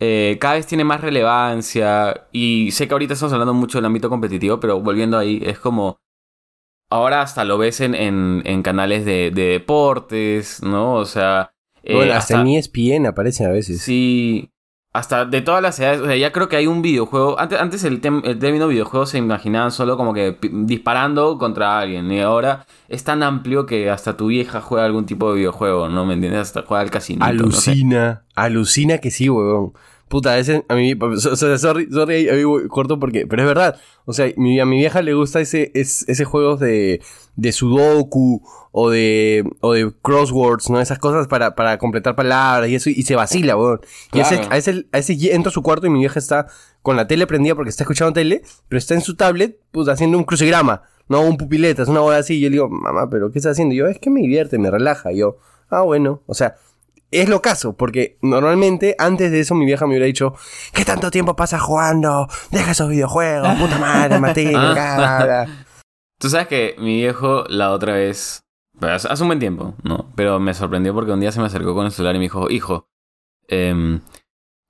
eh, 0.00 0.38
cada 0.40 0.54
vez 0.54 0.66
tiene 0.66 0.84
más 0.84 1.00
relevancia 1.00 2.28
y 2.30 2.70
sé 2.70 2.86
que 2.86 2.94
ahorita 2.94 3.14
estamos 3.14 3.32
hablando 3.32 3.54
mucho 3.54 3.78
del 3.78 3.86
ámbito 3.86 4.08
competitivo, 4.08 4.60
pero 4.60 4.80
volviendo 4.80 5.18
ahí, 5.18 5.42
es 5.44 5.58
como... 5.58 5.98
Ahora 6.90 7.20
hasta 7.20 7.44
lo 7.44 7.58
ves 7.58 7.82
en, 7.82 7.94
en, 7.94 8.42
en 8.46 8.62
canales 8.62 9.04
de, 9.04 9.30
de 9.30 9.42
deportes, 9.48 10.62
¿no? 10.62 10.94
O 10.94 11.04
sea... 11.04 11.52
eh, 11.82 11.94
bueno, 11.94 12.14
hasta, 12.14 12.40
en 12.40 12.46
ESPN 12.46 13.06
aparecen 13.06 13.46
a 13.48 13.50
veces. 13.50 13.82
Sí, 13.82 14.50
hasta 14.98 15.24
de 15.24 15.42
todas 15.42 15.62
las 15.62 15.78
edades, 15.78 16.00
o 16.00 16.06
sea, 16.06 16.16
ya 16.16 16.32
creo 16.32 16.48
que 16.48 16.56
hay 16.56 16.66
un 16.66 16.82
videojuego. 16.82 17.38
Antes, 17.38 17.60
antes 17.60 17.84
el, 17.84 18.00
el 18.24 18.38
término 18.40 18.66
videojuego 18.66 19.06
se 19.06 19.18
imaginaban 19.18 19.70
solo 19.70 19.96
como 19.96 20.12
que 20.12 20.36
disparando 20.50 21.38
contra 21.38 21.78
alguien. 21.78 22.10
Y 22.10 22.20
ahora 22.20 22.66
es 22.88 23.04
tan 23.04 23.22
amplio 23.22 23.64
que 23.64 23.90
hasta 23.90 24.16
tu 24.16 24.26
vieja 24.26 24.60
juega 24.60 24.84
algún 24.84 25.06
tipo 25.06 25.30
de 25.30 25.36
videojuego, 25.36 25.88
¿no? 25.88 26.04
¿Me 26.04 26.14
entiendes? 26.14 26.40
Hasta 26.40 26.62
juega 26.62 26.82
al 26.82 26.90
casino. 26.90 27.24
Alucina, 27.24 28.24
alucina 28.34 28.98
que 28.98 29.12
sí, 29.12 29.28
huevón. 29.28 29.72
Puta, 30.08 30.32
a 30.32 30.36
veces 30.36 30.62
a 30.68 30.74
mí, 30.74 30.94
o 30.98 31.16
sea, 31.16 31.58
sorry, 31.58 31.88
sorry, 31.90 32.28
ahí 32.30 32.42
voy 32.44 32.66
corto 32.68 32.98
porque, 32.98 33.26
pero 33.26 33.42
es 33.42 33.48
verdad. 33.48 33.78
O 34.06 34.12
sea, 34.14 34.32
mi- 34.36 34.58
a 34.58 34.64
mi 34.64 34.78
vieja 34.78 35.02
le 35.02 35.12
gusta 35.12 35.40
ese, 35.40 35.70
es- 35.74 36.08
ese 36.08 36.24
juego 36.24 36.56
de, 36.56 37.02
de 37.36 37.52
sudoku 37.52 38.42
o 38.72 38.90
de, 38.90 39.44
o 39.60 39.72
de 39.74 39.92
crosswords, 40.02 40.70
¿no? 40.70 40.80
Esas 40.80 40.98
cosas 40.98 41.26
para, 41.28 41.54
para 41.54 41.78
completar 41.78 42.16
palabras 42.16 42.70
y 42.70 42.74
eso, 42.74 42.90
y 42.90 43.02
se 43.02 43.16
vacila, 43.16 43.56
weón. 43.56 43.80
Y 44.12 44.20
a 44.20 44.28
Claro. 44.28 44.46
a 44.50 44.54
veces, 44.54 44.86
a 44.92 44.98
ye- 45.00 45.34
entro 45.34 45.50
a 45.50 45.52
su 45.52 45.62
cuarto 45.62 45.86
y 45.86 45.90
mi 45.90 45.98
vieja 46.00 46.18
está 46.18 46.46
con 46.82 46.96
la 46.96 47.06
tele 47.06 47.26
prendida 47.26 47.54
porque 47.54 47.70
está 47.70 47.84
escuchando 47.84 48.12
tele, 48.14 48.42
pero 48.68 48.78
está 48.78 48.94
en 48.94 49.02
su 49.02 49.14
tablet, 49.14 49.58
pues 49.72 49.88
haciendo 49.88 50.16
un 50.16 50.24
crucigrama, 50.24 50.82
no 51.08 51.20
un 51.20 51.36
pupileta, 51.36 51.82
es 51.82 51.88
una 51.88 52.00
boda 52.00 52.18
así. 52.18 52.34
Y 52.36 52.40
yo 52.40 52.48
le 52.48 52.52
digo, 52.54 52.68
mamá, 52.70 53.10
¿pero 53.10 53.30
qué 53.30 53.38
está 53.40 53.50
haciendo? 53.50 53.74
Y 53.74 53.78
yo, 53.78 53.86
es 53.88 53.98
que 53.98 54.08
me 54.10 54.20
divierte, 54.20 54.58
me 54.58 54.70
relaja. 54.70 55.12
Y 55.12 55.18
yo, 55.18 55.36
ah, 55.70 55.82
bueno, 55.82 56.22
o 56.26 56.34
sea, 56.34 56.56
es 57.10 57.28
lo 57.28 57.40
caso, 57.42 57.76
porque 57.76 58.18
normalmente 58.22 58.94
antes 58.98 59.30
de 59.30 59.40
eso 59.40 59.54
mi 59.54 59.64
vieja 59.64 59.86
me 59.86 59.92
hubiera 59.92 60.06
dicho, 60.06 60.34
¿qué 60.72 60.84
tanto 60.84 61.10
tiempo 61.10 61.34
pasas 61.36 61.60
jugando? 61.62 62.28
Deja 62.50 62.72
esos 62.72 62.88
videojuegos, 62.88 63.48
puta 63.58 63.78
madre, 63.78 64.18
Mateo, 64.18 64.58
Ah. 64.58 64.74
cara. 64.74 65.46
Tú 66.20 66.28
sabes 66.28 66.48
que 66.48 66.74
mi 66.78 66.96
viejo 66.96 67.44
la 67.48 67.70
otra 67.70 67.94
vez, 67.94 68.42
pero 68.80 68.92
hace 68.94 69.22
un 69.22 69.28
buen 69.28 69.38
tiempo, 69.38 69.74
¿no? 69.84 70.10
Pero 70.16 70.38
me 70.40 70.52
sorprendió 70.52 70.92
porque 70.92 71.12
un 71.12 71.20
día 71.20 71.32
se 71.32 71.40
me 71.40 71.46
acercó 71.46 71.74
con 71.74 71.86
el 71.86 71.92
celular 71.92 72.16
y 72.16 72.18
me 72.18 72.24
dijo, 72.24 72.50
hijo, 72.50 72.88
em, 73.46 74.00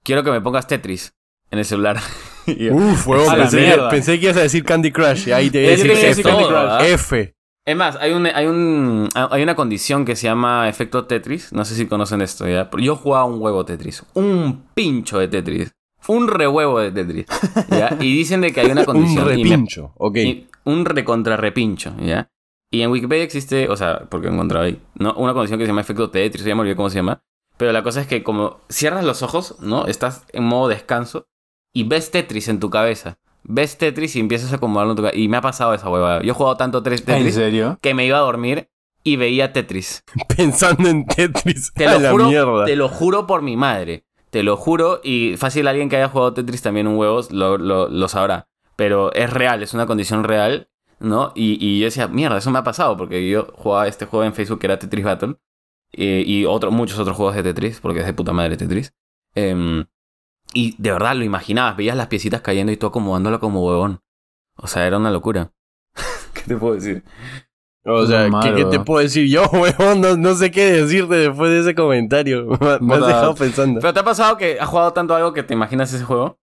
quiero 0.05 0.22
que 0.22 0.31
me 0.31 0.40
pongas 0.40 0.66
Tetris 0.66 1.12
en 1.51 1.59
el 1.59 1.64
celular. 1.64 1.96
Uf, 2.72 3.07
la 3.09 3.35
pensé, 3.37 3.77
pensé 3.90 4.18
que 4.20 4.27
ibas 4.27 4.37
a 4.37 4.42
decir 4.42 4.64
Candy 4.64 4.92
Crush, 4.92 5.29
y 5.29 5.33
ahí 5.33 5.51
te 5.51 5.62
iba 5.62 5.68
a 5.68 5.77
decir 5.77 5.90
F. 5.90 6.22
Candy 6.22 6.44
Crush. 6.44 6.83
F. 6.92 7.35
Es 7.68 7.76
más, 7.76 7.96
hay, 7.96 8.12
un, 8.12 8.26
hay, 8.26 8.46
un, 8.46 9.09
hay 9.14 9.42
una 9.42 9.54
condición 9.54 10.07
que 10.07 10.16
se 10.16 10.26
llama 10.26 10.68
efecto 10.70 11.04
Tetris. 11.04 11.52
No 11.52 11.66
sé 11.66 11.74
si 11.74 11.87
conocen 11.87 12.22
esto 12.22 12.48
ya. 12.48 12.70
Yo 12.78 12.96
jugaba 12.96 13.24
un 13.26 13.40
huevo 13.42 13.64
Tetris. 13.66 14.04
Un 14.14 14.64
pincho 14.72 15.18
de 15.18 15.28
Tetris. 15.28 15.72
Un 16.07 16.28
rehuevo 16.28 16.81
de 16.81 16.90
Tetris. 16.92 17.26
¿ya? 17.68 17.94
Y 18.00 18.16
dicen 18.16 18.40
de 18.40 18.52
que 18.54 18.61
hay 18.61 18.70
una 18.70 18.81
Un 18.81 18.87
condición. 18.87 19.26
me- 19.26 19.33
repincho, 19.37 19.92
ok. 19.98 20.16
y 20.16 20.46
un 20.64 20.87
recontra 20.87 21.37
repincho, 21.37 21.94
¿ya? 22.00 22.31
Y 22.70 22.81
en 22.81 22.90
Wikipedia 22.90 23.24
existe, 23.24 23.68
o 23.68 23.76
sea, 23.76 24.07
porque 24.09 24.28
encontrado 24.28 24.64
ahí, 24.64 24.81
¿no? 24.94 25.12
Una 25.14 25.35
condición 25.35 25.59
que 25.59 25.64
se 25.66 25.68
llama 25.68 25.83
efecto 25.83 26.09
Tetris, 26.11 26.44
ya 26.44 26.54
me 26.54 26.62
olvidé 26.62 26.76
cómo 26.76 26.88
se 26.88 26.96
llama. 26.96 27.20
Pero 27.59 27.72
la 27.72 27.83
cosa 27.83 28.00
es 28.00 28.07
que 28.07 28.22
como 28.22 28.61
cierras 28.70 29.04
los 29.04 29.22
ojos, 29.22 29.57
¿no? 29.61 29.87
Estás 29.87 30.24
en 30.33 30.44
modo 30.44 30.68
descanso 30.68 31.26
y 31.74 31.85
ves 31.85 32.11
Tetris 32.11 32.48
en 32.48 32.61
tu 32.61 32.70
cabeza. 32.70 33.18
Ves 33.50 33.78
Tetris 33.78 34.14
y 34.16 34.20
empiezas 34.20 34.52
a 34.52 34.56
acomodarlo 34.56 34.92
en 34.92 34.96
tu 34.96 35.02
cabeza. 35.02 35.18
Y 35.18 35.28
me 35.28 35.38
ha 35.38 35.40
pasado 35.40 35.72
esa 35.74 35.88
huevada. 35.88 36.22
Yo 36.22 36.32
he 36.32 36.34
jugado 36.34 36.56
tanto 36.56 36.82
tres 36.82 37.00
¿En 37.00 37.06
Tetris 37.06 37.34
serio? 37.34 37.78
que 37.80 37.94
me 37.94 38.04
iba 38.06 38.18
a 38.18 38.20
dormir 38.20 38.68
y 39.02 39.16
veía 39.16 39.52
Tetris. 39.52 40.04
Pensando 40.37 40.88
en 40.88 41.06
Tetris. 41.06 41.72
Te 41.74 41.87
lo 41.90 41.98
la 41.98 42.11
juro, 42.11 42.26
mierda. 42.28 42.64
te 42.66 42.76
lo 42.76 42.88
juro 42.88 43.26
por 43.26 43.42
mi 43.42 43.56
madre. 43.56 44.04
Te 44.30 44.42
lo 44.42 44.56
juro. 44.56 45.00
Y 45.02 45.37
fácil 45.38 45.66
alguien 45.66 45.88
que 45.88 45.96
haya 45.96 46.08
jugado 46.08 46.34
Tetris 46.34 46.61
también 46.62 46.87
un 46.87 46.96
huevo 46.98 47.20
lo, 47.30 47.56
lo, 47.58 47.88
lo 47.88 48.08
sabrá. 48.08 48.48
Pero 48.76 49.12
es 49.14 49.30
real, 49.32 49.62
es 49.62 49.72
una 49.74 49.87
condición 49.87 50.24
real, 50.24 50.68
¿no? 51.00 51.32
Y, 51.34 51.56
y 51.64 51.80
yo 51.80 51.87
decía, 51.87 52.06
mierda, 52.06 52.38
eso 52.38 52.50
me 52.50 52.58
ha 52.58 52.64
pasado. 52.64 52.96
Porque 52.96 53.28
yo 53.28 53.48
jugaba 53.54 53.88
este 53.88 54.04
juego 54.04 54.24
en 54.24 54.34
Facebook 54.34 54.58
que 54.61 54.66
era 54.66 54.78
Tetris 54.78 55.04
Battle. 55.04 55.37
eh, 55.92 56.22
y 56.26 56.44
otro, 56.44 56.70
muchos 56.70 56.98
otros 56.98 57.16
juegos 57.16 57.34
de 57.34 57.42
Tetris, 57.42 57.80
porque 57.80 58.00
es 58.00 58.06
de 58.06 58.12
puta 58.12 58.32
madre 58.34 58.56
Tetris. 58.58 58.92
Em, 59.34 59.84
y 60.59 60.75
de 60.79 60.90
verdad 60.90 61.14
lo 61.14 61.23
imaginabas, 61.23 61.77
veías 61.77 61.97
las 61.97 62.09
piecitas 62.09 62.40
cayendo 62.40 62.73
y 62.73 62.77
tú 62.77 62.88
acomodándolo 62.88 63.38
como 63.38 63.64
huevón. 63.64 64.01
O 64.57 64.66
sea, 64.66 64.88
era 64.88 64.97
una 64.97 65.12
locura. 65.12 65.53
¿Qué 66.35 66.42
te 66.42 66.57
puedo 66.57 66.75
decir? 66.75 67.05
O 67.85 68.05
sea, 68.07 68.29
¿qué, 68.42 68.64
te 68.64 68.81
puedo 68.81 69.01
decir 69.01 69.29
yo, 69.29 69.44
huevón? 69.53 70.01
No, 70.01 70.16
no 70.16 70.35
sé 70.35 70.51
qué 70.51 70.73
decirte 70.73 71.14
después 71.14 71.51
de 71.53 71.61
ese 71.61 71.77
comentario. 71.77 72.47
Me, 72.61 72.79
me 72.81 72.94
has 72.97 73.07
dejado 73.07 73.35
pensando. 73.37 73.81
¿Pero 73.81 73.94
te 73.94 74.01
ha 74.01 74.05
pasado 74.05 74.37
que 74.37 74.59
has 74.59 74.68
jugado 74.68 74.92
tanto 74.92 75.14
algo 75.14 75.33
que 75.33 75.44
te 75.44 75.55
imaginas 75.55 75.92
ese 75.92 76.05
juego? 76.05 76.40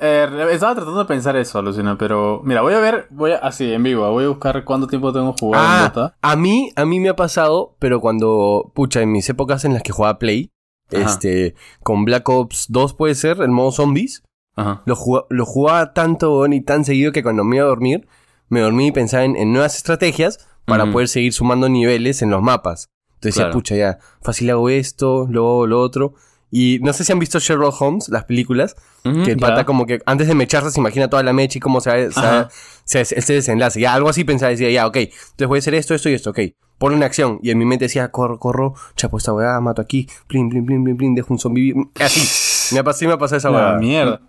Eh, 0.00 0.48
estaba 0.50 0.74
tratando 0.74 0.98
de 0.98 1.06
pensar 1.06 1.36
eso, 1.36 1.62
Lucina, 1.62 1.96
pero 1.96 2.42
mira, 2.44 2.62
voy 2.62 2.74
a 2.74 2.80
ver, 2.80 3.06
voy 3.10 3.30
a, 3.30 3.36
así, 3.36 3.72
en 3.72 3.82
vivo, 3.84 4.10
voy 4.10 4.24
a 4.24 4.28
buscar 4.28 4.64
cuánto 4.64 4.88
tiempo 4.88 5.12
tengo 5.12 5.34
jugado 5.38 5.64
en 5.64 5.70
Ah, 5.70 5.92
Dota. 5.94 6.16
a 6.20 6.36
mí, 6.36 6.70
a 6.74 6.84
mí 6.84 6.98
me 7.00 7.08
ha 7.10 7.16
pasado, 7.16 7.76
pero 7.78 8.00
cuando, 8.00 8.72
pucha, 8.74 9.00
en 9.00 9.12
mis 9.12 9.26
épocas 9.30 9.64
en 9.64 9.72
las 9.72 9.82
que 9.82 9.92
jugaba 9.92 10.18
Play, 10.18 10.50
Ajá. 10.92 11.04
este, 11.10 11.54
con 11.82 12.04
Black 12.04 12.28
Ops 12.28 12.66
2 12.68 12.94
puede 12.94 13.14
ser, 13.14 13.40
el 13.40 13.48
modo 13.50 13.72
zombies, 13.72 14.22
Ajá. 14.54 14.82
lo, 14.86 14.94
juga- 14.96 15.26
lo 15.30 15.44
jugaba 15.44 15.92
tanto 15.92 16.46
y 16.46 16.60
tan 16.60 16.84
seguido 16.84 17.12
que 17.12 17.22
cuando 17.22 17.44
me 17.44 17.56
iba 17.56 17.64
a 17.64 17.68
dormir, 17.68 18.06
me 18.48 18.60
dormí 18.60 18.88
y 18.88 18.92
pensaba 18.92 19.24
en, 19.24 19.34
en 19.36 19.52
nuevas 19.52 19.76
estrategias 19.76 20.38
para 20.64 20.90
poder 20.90 21.08
seguir 21.08 21.32
sumando 21.32 21.68
niveles 21.68 22.22
en 22.22 22.30
los 22.30 22.42
mapas. 22.42 22.88
Entonces 23.14 23.34
decía, 23.34 23.42
Claro. 23.44 23.52
pucha, 23.54 23.76
ya, 23.76 23.98
fácil 24.22 24.50
hago 24.50 24.68
esto, 24.68 25.26
luego 25.30 25.66
lo 25.66 25.80
otro. 25.80 26.14
Y 26.50 26.78
no 26.82 26.92
sé 26.92 27.04
si 27.04 27.12
han 27.12 27.18
visto 27.18 27.38
Sherlock 27.40 27.80
Holmes, 27.80 28.08
las 28.08 28.24
películas, 28.24 28.76
que 29.02 29.32
el 29.32 29.36
pata 29.38 29.64
como 29.64 29.84
que 29.86 30.00
antes 30.06 30.26
de 30.28 30.34
mecharse 30.34 30.70
se 30.70 30.80
imagina 30.80 31.08
toda 31.10 31.22
la 31.22 31.32
mecha 31.32 31.58
y 31.58 31.60
cómo 31.60 31.80
se 31.80 31.90
va, 31.90 31.96
se 32.12 32.20
va- 32.20 32.40
Ajá. 32.40 32.48
se- 32.84 33.00
este 33.00 33.32
desenlace. 33.34 33.80
Ya, 33.80 33.94
algo 33.94 34.08
así 34.08 34.22
pensaba, 34.24 34.50
decía, 34.50 34.70
ya, 34.70 34.86
ok, 34.86 34.96
entonces 34.96 35.48
voy 35.48 35.58
a 35.58 35.60
hacer 35.60 35.74
esto, 35.74 35.94
esto 35.94 36.08
y 36.08 36.14
esto, 36.14 36.30
ok. 36.30 36.38
Ponle 36.78 36.96
una 36.96 37.06
acción. 37.06 37.38
Y 37.42 37.50
en 37.50 37.58
mi 37.58 37.64
mente 37.64 37.86
decía, 37.86 38.10
corro, 38.10 38.38
corro, 38.38 38.74
chapo 38.96 39.16
esta 39.18 39.32
weá, 39.32 39.58
mato 39.60 39.80
aquí, 39.82 40.08
plin, 40.26 40.48
plin, 40.50 40.66
plin, 40.66 40.84
plin, 40.84 40.96
plin, 40.96 41.14
dejo 41.14 41.32
un 41.32 41.38
zombie. 41.38 41.72
vi- 41.72 41.90
Así. 42.04 42.74
Me 42.74 42.80
ha 42.80 42.84
pasado, 42.84 42.98
sí 42.98 43.06
me 43.06 43.12
ha 43.14 43.18
pasado 43.18 43.38
esa 43.38 43.50
weá. 43.50 43.74
mierda. 43.78 44.20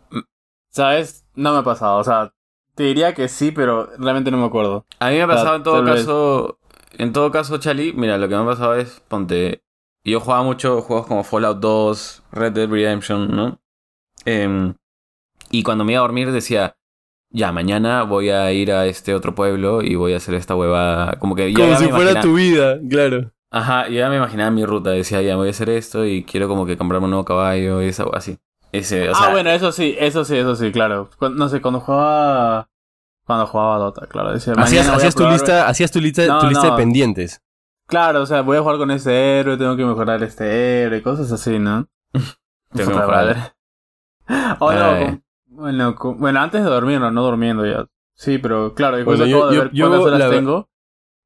¿Sabes? 0.70 1.26
No 1.36 1.54
me 1.54 1.60
ha 1.60 1.64
pasado, 1.64 1.98
o 1.98 2.04
sea, 2.04 2.34
te 2.76 2.84
diría 2.84 3.14
que 3.14 3.28
sí, 3.28 3.52
pero 3.52 3.90
realmente 3.98 4.32
no 4.32 4.38
me 4.38 4.46
acuerdo. 4.46 4.86
A 5.00 5.10
mí 5.10 5.16
me 5.16 5.24
ha 5.24 5.28
pasado 5.28 5.56
en 5.56 5.64
todo 5.64 5.84
vez. 5.84 5.96
caso. 6.02 6.60
en 6.98 7.14
todo 7.14 7.32
caso, 7.32 7.58
Chali, 7.58 7.94
mira, 7.94 8.18
lo 8.18 8.28
que 8.30 8.36
me 8.36 8.42
ha 8.42 8.46
pasado 8.46 8.76
es, 8.76 9.02
ponte, 9.08 9.62
yo 10.04 10.20
jugaba 10.20 10.44
mucho 10.44 10.82
juegos 10.82 11.08
como 11.08 11.24
Fallout 11.24 11.60
2, 11.60 12.24
Red 12.32 12.54
Dead 12.54 12.70
Redemption, 12.70 13.36
¿no? 13.36 13.60
Em, 14.26 14.74
y 15.52 15.64
cuando 15.64 15.84
me 15.84 15.94
iba 15.94 16.00
a 16.02 16.04
dormir 16.04 16.32
decía, 16.32 16.77
ya, 17.30 17.52
mañana 17.52 18.04
voy 18.04 18.30
a 18.30 18.52
ir 18.52 18.72
a 18.72 18.86
este 18.86 19.14
otro 19.14 19.36
pueblo 19.36 19.82
y 19.82 19.96
voy 19.96 20.14
a 20.14 20.18
hacer 20.18 20.34
esta 20.36 20.56
huevada. 20.56 21.14
Como 21.20 21.36
que 21.36 21.52
yo 21.52 21.60
Como 21.60 21.72
ya 21.72 21.78
si 21.78 21.86
me 21.86 21.90
fuera 21.92 22.12
imagina- 22.12 22.22
tu 22.22 22.34
vida, 22.36 22.78
claro. 22.90 23.32
Ajá, 23.50 23.88
yo 23.88 23.96
ya 23.96 24.10
me 24.10 24.18
imaginaba 24.18 24.52
mi 24.52 24.66
ruta. 24.66 24.90
Decía, 24.92 25.22
ya, 25.22 25.36
voy 25.36 25.48
a 25.48 25.52
hacer 25.52 25.70
esto 25.70 26.06
y 26.06 26.24
quiero 26.24 26.48
como 26.48 26.66
que 26.66 26.78
comprarme 26.78 27.06
un 27.06 27.12
nuevo 27.12 27.26
caballo 27.26 27.82
y 27.82 27.88
esa 27.88 28.06
así. 28.14 28.38
Ese, 28.74 29.10
o 29.10 29.16
sea, 29.16 29.28
ah, 29.28 29.32
bueno, 29.32 29.50
eso 29.52 29.72
sí, 29.72 29.96
eso 29.98 30.26
sí, 30.26 30.36
eso 30.36 30.56
sí, 30.56 30.72
claro. 30.72 31.10
No 31.36 31.48
sé, 31.50 31.62
cuando 31.62 31.80
jugaba. 31.80 32.70
Cuando 33.26 33.46
jugaba 33.48 33.78
Dota, 33.78 34.08
claro. 34.08 34.32
Decía, 34.34 34.54
Hacías, 34.58 34.88
hacías 34.90 35.16
tu 35.16 35.28
lista, 35.28 35.68
hacías 35.68 35.92
tu 35.92 36.00
lista, 36.02 36.26
No, 36.28 36.40
tu 36.40 36.48
lista 36.48 36.66
no. 36.68 36.72
de 36.72 36.78
pendientes. 36.78 37.42
Claro, 37.88 38.22
o 38.22 38.26
sea, 38.26 38.42
voy 38.42 38.58
a 38.58 38.62
jugar 38.62 38.78
con 38.78 38.92
este 38.92 39.40
héroe, 39.40 39.58
tengo 39.58 39.76
que 39.78 39.86
mejorar 39.86 40.22
este 40.24 40.84
héroe, 40.84 41.02
cosas 41.02 41.32
así, 41.32 41.58
¿no? 41.60 41.88
Tengo 42.74 42.92
que 42.92 42.98
mejorar. 42.98 43.54
Oh, 44.60 44.74
no, 44.74 45.22
bueno, 45.58 45.96
bueno, 46.18 46.40
antes 46.40 46.64
de 46.64 46.70
dormir, 46.70 47.00
no, 47.00 47.12
no 47.12 47.24
durmiendo 47.24 47.66
ya. 47.66 47.86
Sí, 48.16 48.38
pero 48.38 48.74
claro, 48.74 48.98
después 48.98 49.20
Bueno, 49.20 49.30
yo- 49.32 49.38
acabo 49.38 49.50
de 49.52 49.56
yo- 49.58 49.64
ver 49.64 49.72
yo 49.74 49.88
cuántas 49.90 50.08
horas 50.08 50.20
la- 50.20 50.30
tengo. 50.30 50.70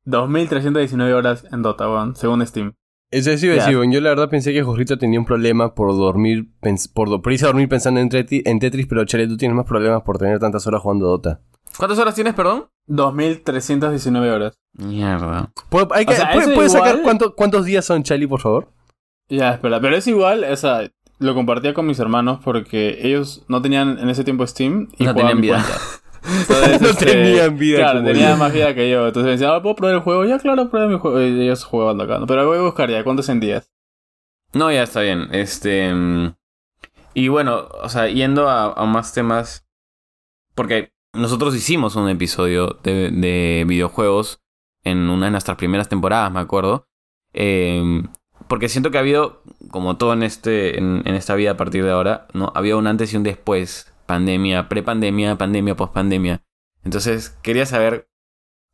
2319 0.06 1.14
horas 1.14 1.46
en 1.52 1.62
Dota, 1.62 1.88
weón, 1.90 2.16
según 2.16 2.46
Steam. 2.46 2.74
Eso 3.12 3.38
sí 3.38 3.46
iba 3.46 3.56
a 3.56 3.58
Ya. 3.58 3.64
decir, 3.64 3.78
bueno, 3.78 3.94
yo 3.94 4.02
la 4.02 4.10
verdad 4.10 4.30
pensé 4.30 4.54
que 4.54 4.64
Jorrito 4.64 4.98
tenía 4.98 5.20
un 5.20 5.26
problema 5.26 5.74
por 5.76 5.90
dormir, 5.96 6.48
por, 6.94 7.10
do- 7.10 7.22
por 7.22 7.34
irse 7.34 7.46
a 7.46 7.50
dormir 7.50 7.68
pensando 7.70 8.00
en, 8.00 8.10
en 8.14 8.60
Tetris, 8.60 8.88
pero 8.88 9.04
Chale, 9.06 9.28
tú 9.28 9.36
tienes 9.38 9.56
más 9.56 9.66
problemas 9.66 10.02
por 10.04 10.18
tener 10.18 10.40
tantas 10.40 10.66
horas 10.66 10.82
jugando 10.82 11.08
Dota. 11.08 11.42
¿Cuántas 11.78 12.00
horas 12.00 12.16
tienes, 12.16 12.34
perdón? 12.34 12.68
2319 12.88 14.32
horas. 14.32 14.58
Mierda. 14.74 15.52
¿Puedo- 15.70 15.94
hay 15.94 16.06
que- 16.06 16.14
O 16.14 16.16
sea, 16.16 16.32
¿puede- 16.32 16.46
eso 16.46 16.56
¿Puedes 16.56 16.72
sacar 16.72 17.02
cuánto- 17.04 17.36
cuántos 17.36 17.66
días 17.66 17.86
son, 17.86 18.04
Chali, 18.04 18.28
por 18.28 18.40
favor? 18.40 18.70
Ya, 19.30 19.54
espera, 19.54 19.80
pero 19.80 19.96
es 19.96 20.08
igual, 20.08 20.44
o 20.44 20.56
sea, 20.56 20.90
lo 21.22 21.34
compartía 21.36 21.74
con 21.74 21.86
mis 21.86 22.00
hermanos 22.00 22.40
porque 22.44 23.00
ellos 23.02 23.44
no 23.48 23.62
tenían 23.62 24.00
en 24.00 24.10
ese 24.10 24.24
tiempo 24.24 24.46
Steam 24.46 24.90
y 24.98 25.06
No 25.06 25.16
tenían 25.16 25.40
vida. 25.40 25.64
Entonces, 26.24 26.82
No 26.82 26.90
este, 26.90 27.06
tenían 27.06 27.58
vida 27.58 27.78
Claro, 27.78 28.04
tenían 28.04 28.38
más 28.38 28.54
vida 28.54 28.76
que 28.76 28.90
yo. 28.90 29.08
Entonces 29.08 29.26
me 29.26 29.32
decían, 29.32 29.52
ah, 29.54 29.62
¿puedo 29.62 29.76
probar 29.76 29.96
el 29.96 30.02
juego? 30.02 30.26
Ya, 30.26 30.38
claro, 30.40 30.70
prueba 30.70 30.88
mi 30.88 30.98
juego. 31.00 31.22
Y 31.22 31.42
ellos 31.42 31.64
jugaban 31.64 32.00
acá. 32.02 32.20
¿no? 32.20 32.28
Pero 32.28 32.46
voy 32.48 32.58
a 32.58 32.62
buscar 32.62 32.90
ya, 32.90 33.04
¿cuántos 33.04 33.30
en 33.30 33.40
días? 33.40 33.72
No, 34.54 34.72
ya 34.72 34.84
está 34.84 35.02
bien. 35.02 35.28
Este. 35.32 35.94
mm, 35.94 36.34
Y 37.14 37.28
bueno, 37.30 37.68
o 37.82 37.90
sea, 37.90 38.08
yendo 38.08 38.50
a, 38.50 38.74
a 38.74 38.86
más 38.86 39.14
temas. 39.14 39.66
Porque 40.56 40.92
nosotros 41.14 41.56
hicimos 41.56 41.96
un 41.96 42.10
episodio 42.10 42.80
de, 42.84 43.10
de 43.12 43.64
videojuegos 43.68 44.42
en 44.84 45.10
una 45.10 45.26
de 45.28 45.32
nuestras 45.32 45.58
primeras 45.58 45.88
temporadas, 45.90 46.32
me 46.32 46.40
acuerdo. 46.40 46.88
Eh, 47.34 48.04
porque 48.52 48.68
siento 48.68 48.92
que 48.92 48.98
ha 48.98 49.00
habido, 49.00 49.42
como 49.70 49.96
todo 49.96 50.12
en, 50.12 50.24
este, 50.24 50.78
en, 50.78 51.04
en 51.06 51.16
esta 51.16 51.36
vida 51.36 51.52
a 51.52 51.56
partir 51.58 51.86
de 51.86 51.92
ahora, 51.92 52.28
¿no? 52.34 52.52
Había 52.54 52.76
un 52.76 52.86
antes 52.86 53.14
y 53.14 53.16
un 53.16 53.24
después. 53.24 53.88
Pandemia, 54.08 54.68
prepandemia, 54.68 55.38
pandemia, 55.38 55.78
pospandemia. 55.78 56.42
Entonces, 56.84 57.30
quería 57.44 57.66
saber 57.66 58.10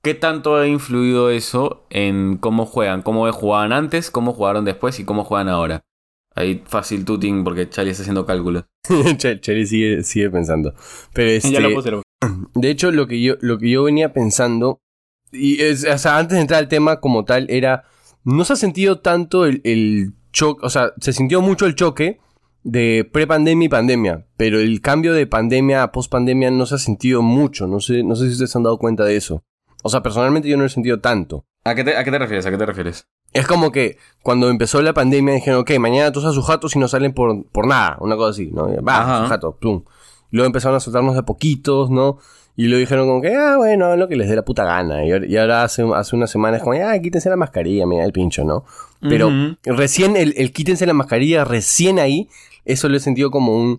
qué 0.01 0.15
tanto 0.15 0.55
ha 0.55 0.65
influido 0.65 1.29
eso 1.29 1.85
en 1.91 2.37
cómo 2.37 2.65
juegan, 2.65 3.03
cómo 3.03 3.31
jugaban 3.31 3.71
antes, 3.71 4.09
cómo 4.09 4.33
jugaron 4.33 4.65
después 4.65 4.99
y 4.99 5.05
cómo 5.05 5.23
juegan 5.25 5.47
ahora. 5.47 5.83
Ahí 6.33 6.63
fácil 6.65 7.05
tuting 7.05 7.43
porque 7.43 7.69
Charlie 7.69 7.91
está 7.91 8.01
haciendo 8.01 8.25
cálculos. 8.25 8.63
Ch- 8.89 9.39
Chale 9.41 9.65
sigue, 9.67 10.01
sigue 10.03 10.31
pensando. 10.31 10.73
Pero 11.13 11.29
este, 11.29 11.51
Ya 11.51 11.59
lo 11.59 11.71
puse. 11.71 11.91
lo 11.91 11.97
puse. 12.01 12.07
De 12.55 12.71
hecho, 12.71 12.91
lo 12.91 13.05
que 13.05 13.21
yo, 13.21 13.35
lo 13.41 13.59
que 13.59 13.69
yo 13.69 13.83
venía 13.83 14.13
pensando, 14.13 14.81
y 15.31 15.61
es, 15.61 15.85
o 15.85 15.97
sea, 15.99 16.17
antes 16.17 16.35
de 16.37 16.41
entrar 16.41 16.57
al 16.59 16.67
tema 16.67 16.99
como 16.99 17.25
tal, 17.25 17.45
era, 17.51 17.83
no 18.35 18.43
se 18.43 18.53
ha 18.53 18.55
sentido 18.57 18.99
tanto 18.99 19.45
el, 19.45 19.61
el 19.63 20.13
choque, 20.33 20.65
o 20.65 20.69
sea, 20.69 20.91
se 20.99 21.13
sintió 21.13 21.41
mucho 21.41 21.65
el 21.65 21.75
choque 21.75 22.19
de 22.63 23.09
pre-pandemia 23.09 23.65
y 23.67 23.69
pandemia, 23.69 24.25
pero 24.35 24.59
el 24.59 24.81
cambio 24.81 25.13
de 25.13 25.27
pandemia 25.27 25.81
a 25.81 25.93
post-pandemia 25.93 26.51
no 26.51 26.65
se 26.65 26.75
ha 26.75 26.77
sentido 26.77 27.21
mucho, 27.21 27.67
no 27.67 27.79
sé, 27.79 28.03
no 28.03 28.17
sé 28.17 28.25
si 28.25 28.31
ustedes 28.33 28.51
se 28.51 28.57
han 28.57 28.65
dado 28.65 28.77
cuenta 28.79 29.05
de 29.05 29.15
eso. 29.15 29.43
O 29.81 29.89
sea, 29.89 30.03
personalmente 30.03 30.49
yo 30.49 30.57
no 30.57 30.63
lo 30.63 30.67
he 30.67 30.69
sentido 30.69 30.99
tanto. 30.99 31.45
¿A 31.63 31.73
qué 31.73 31.85
te, 31.85 31.95
a 31.95 32.03
qué 32.03 32.11
te 32.11 32.19
refieres? 32.19 32.45
¿A 32.45 32.51
qué 32.51 32.57
te 32.57 32.65
refieres? 32.65 33.07
Es 33.31 33.47
como 33.47 33.71
que 33.71 33.97
cuando 34.23 34.49
empezó 34.49 34.81
la 34.81 34.93
pandemia 34.93 35.33
dijeron, 35.33 35.61
ok, 35.61 35.71
mañana 35.79 36.11
todos 36.11 36.27
a 36.27 36.33
sus 36.33 36.45
jatos 36.45 36.75
y 36.75 36.79
no 36.79 36.89
salen 36.89 37.13
por, 37.13 37.45
por 37.51 37.65
nada, 37.65 37.95
una 38.01 38.17
cosa 38.17 38.31
así, 38.31 38.51
¿no? 38.51 38.67
Va, 38.83 39.21
sus 39.21 39.29
jatos, 39.29 39.55
plum. 39.61 39.85
Luego 40.31 40.47
empezaron 40.47 40.75
a 40.75 40.81
soltarnos 40.81 41.15
de 41.15 41.23
poquitos, 41.23 41.89
¿no? 41.89 42.17
Y 42.59 42.65
luego 42.65 42.79
dijeron 42.79 43.07
como 43.07 43.21
que, 43.21 43.33
ah, 43.35 43.55
bueno, 43.57 43.95
lo 43.95 44.07
que 44.07 44.15
les 44.15 44.27
dé 44.27 44.35
la 44.35 44.43
puta 44.43 44.65
gana. 44.65 45.05
Y, 45.05 45.11
ahora- 45.11 45.27
y 45.27 45.37
ahora 45.37 45.63
hace, 45.63 45.85
hace 45.93 46.15
unas 46.15 46.31
semanas 46.31 46.61
como, 46.63 46.73
ah, 46.73 46.97
quítense 46.99 47.29
la 47.29 47.35
mascarilla, 47.37 47.85
mira 47.85 48.03
el 48.03 48.11
pincho, 48.11 48.43
¿no? 48.43 48.65
Pero 48.99 49.29
recién 49.63 50.17
el, 50.17 50.33
el 50.37 50.51
quítense 50.51 50.87
la 50.87 50.93
mascarilla, 50.93 51.45
recién 51.45 51.99
ahí, 51.99 52.27
eso 52.65 52.89
lo 52.89 52.97
he 52.97 52.99
sentido 52.99 53.29
como 53.29 53.55
un 53.55 53.77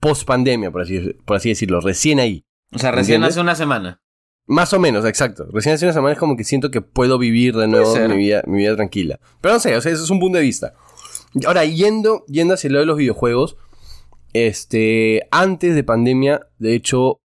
post-pandemia, 0.00 0.70
por 0.70 0.82
así, 0.82 1.14
por 1.24 1.38
así 1.38 1.48
decirlo, 1.48 1.80
recién 1.80 2.20
ahí. 2.20 2.44
O 2.74 2.78
sea, 2.78 2.90
recién 2.90 3.16
¿Entiendes? 3.16 3.30
hace 3.36 3.40
una 3.40 3.54
semana. 3.54 4.00
Más 4.46 4.72
o 4.74 4.78
menos, 4.80 5.04
exacto. 5.06 5.46
Recién 5.52 5.74
hace 5.76 5.86
una 5.86 5.94
semana 5.94 6.12
es 6.12 6.18
como 6.18 6.36
que 6.36 6.44
siento 6.44 6.70
que 6.70 6.82
puedo 6.82 7.18
vivir 7.18 7.56
de 7.56 7.68
nuevo 7.68 7.94
mi 8.08 8.16
vida, 8.16 8.42
mi 8.46 8.58
vida 8.58 8.76
tranquila. 8.76 9.18
Pero 9.40 9.54
no 9.54 9.60
sé, 9.60 9.74
o 9.76 9.80
sea, 9.80 9.92
eso 9.92 10.04
es 10.04 10.10
un 10.10 10.20
punto 10.20 10.36
de 10.38 10.44
vista. 10.44 10.74
Ahora, 11.46 11.64
yendo, 11.64 12.24
yendo 12.26 12.52
hacia 12.54 12.68
el 12.68 12.74
lado 12.74 12.82
de 12.82 12.86
los 12.86 12.96
videojuegos, 12.98 13.56
este, 14.32 15.26
antes 15.30 15.74
de 15.74 15.84
pandemia, 15.84 16.46
de 16.58 16.74
hecho, 16.74 17.19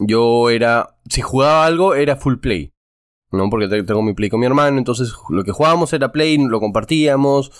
yo 0.00 0.50
era, 0.50 0.96
si 1.08 1.20
jugaba 1.20 1.64
algo, 1.66 1.94
era 1.94 2.16
full 2.16 2.36
play. 2.38 2.72
¿No? 3.32 3.48
Porque 3.48 3.68
te- 3.68 3.84
tengo 3.84 4.02
mi 4.02 4.12
play 4.12 4.28
con 4.28 4.40
mi 4.40 4.46
hermano, 4.46 4.76
entonces 4.78 5.12
lo 5.28 5.44
que 5.44 5.52
jugábamos 5.52 5.92
era 5.92 6.10
play, 6.10 6.36
lo 6.38 6.58
compartíamos. 6.58 7.52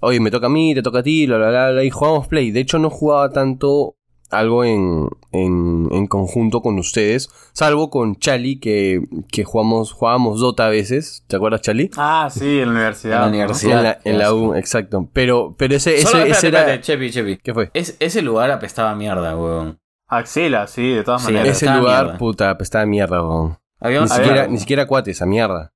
Oye, 0.00 0.20
me 0.20 0.30
toca 0.30 0.46
a 0.46 0.50
mí, 0.50 0.72
te 0.74 0.82
toca 0.82 1.00
a 1.00 1.02
ti, 1.02 1.26
bla, 1.26 1.38
bla, 1.38 1.48
bla, 1.50 1.70
bla, 1.72 1.82
y 1.84 1.90
jugábamos 1.90 2.28
play. 2.28 2.50
De 2.52 2.60
hecho, 2.60 2.78
no 2.78 2.90
jugaba 2.90 3.30
tanto 3.30 3.96
algo 4.30 4.64
en, 4.64 5.08
en, 5.32 5.88
en 5.90 6.06
conjunto 6.08 6.60
con 6.60 6.78
ustedes, 6.78 7.28
salvo 7.52 7.90
con 7.90 8.16
Chali, 8.16 8.58
que, 8.60 9.00
que 9.32 9.44
jugamos, 9.44 9.92
jugábamos 9.92 10.40
Dota 10.40 10.66
a 10.66 10.68
veces. 10.68 11.24
¿Te 11.28 11.36
acuerdas, 11.36 11.62
Chali? 11.62 11.90
Ah, 11.96 12.28
sí, 12.30 12.58
en 12.60 12.66
la 12.66 12.70
universidad. 12.72 13.14
En 13.14 13.20
la 13.20 13.26
¿no? 13.26 13.28
universidad. 13.36 13.78
en 13.78 13.82
la, 13.84 13.98
en 14.04 14.18
la 14.18 14.34
U, 14.34 14.54
exacto. 14.54 15.08
Pero, 15.12 15.54
pero 15.58 15.74
ese, 15.76 15.94
ese, 15.96 16.06
Solo, 16.06 16.24
ese 16.24 16.32
espérate, 16.32 16.48
era. 16.48 16.74
espérate, 16.74 16.82
Chepi, 16.82 17.10
Chepi. 17.10 17.36
¿Qué 17.42 17.54
fue? 17.54 17.70
Es, 17.74 17.96
ese 18.00 18.20
lugar 18.22 18.50
apestaba 18.50 18.90
a 18.90 18.96
mierda, 18.96 19.36
weón. 19.36 19.78
Axila, 20.08 20.66
sí, 20.66 20.90
de 20.92 21.04
todas 21.04 21.22
Sí, 21.22 21.32
maneras. 21.32 21.56
Ese 21.56 21.64
estaba 21.66 21.80
lugar, 21.80 22.04
mierda. 22.04 22.18
puta, 22.18 22.50
apestaba 22.50 22.82
a 22.82 22.86
mierda, 22.86 23.22
weón. 23.22 23.58
Había 23.80 24.00
Ni 24.02 24.08
siquiera, 24.08 24.46
ni 24.46 24.58
siquiera 24.58 24.86
cuates, 24.86 25.20
a 25.22 25.26
mierda. 25.26 25.72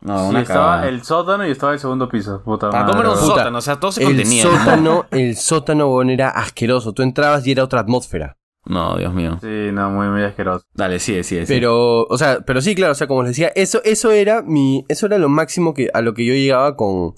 No, 0.00 0.18
Sí, 0.24 0.28
una 0.30 0.40
estaba 0.42 0.66
cagada. 0.72 0.88
el 0.88 1.02
sótano 1.02 1.46
y 1.46 1.50
estaba 1.50 1.72
el 1.72 1.78
segundo 1.78 2.08
piso. 2.08 2.42
Puta 2.44 2.68
Para 2.70 2.82
madre, 2.84 2.96
comer 2.96 3.08
un. 3.08 3.14
Puta, 3.20 3.26
sótano, 3.26 3.58
o 3.58 3.60
sea, 3.62 3.76
todo 3.80 3.92
se 3.92 4.02
El 4.02 4.08
contenía. 4.08 4.42
sótano, 4.42 5.06
el 5.12 5.36
sótano, 5.36 5.88
weón, 5.88 6.10
era 6.10 6.28
asqueroso. 6.30 6.92
Tú 6.92 7.02
entrabas 7.02 7.46
y 7.46 7.52
era 7.52 7.64
otra 7.64 7.80
atmósfera. 7.80 8.36
No, 8.66 8.96
Dios 8.96 9.12
mío. 9.14 9.38
Sí, 9.40 9.70
no, 9.72 9.90
muy, 9.90 10.08
muy 10.08 10.22
asqueroso. 10.22 10.64
Dale, 10.74 10.98
sigue, 10.98 11.22
sigue. 11.22 11.46
sigue. 11.46 11.56
Pero, 11.58 12.02
o 12.04 12.18
sea, 12.18 12.40
pero 12.46 12.60
sí, 12.60 12.74
claro, 12.74 12.92
o 12.92 12.94
sea, 12.94 13.06
como 13.06 13.22
les 13.22 13.30
decía, 13.32 13.52
eso, 13.54 13.80
eso 13.84 14.10
era 14.10 14.42
mi, 14.42 14.84
eso 14.88 15.06
era 15.06 15.18
lo 15.18 15.28
máximo 15.28 15.74
que, 15.74 15.90
a 15.94 16.00
lo 16.00 16.12
que 16.14 16.24
yo 16.26 16.32
llegaba 16.34 16.74
con, 16.76 17.12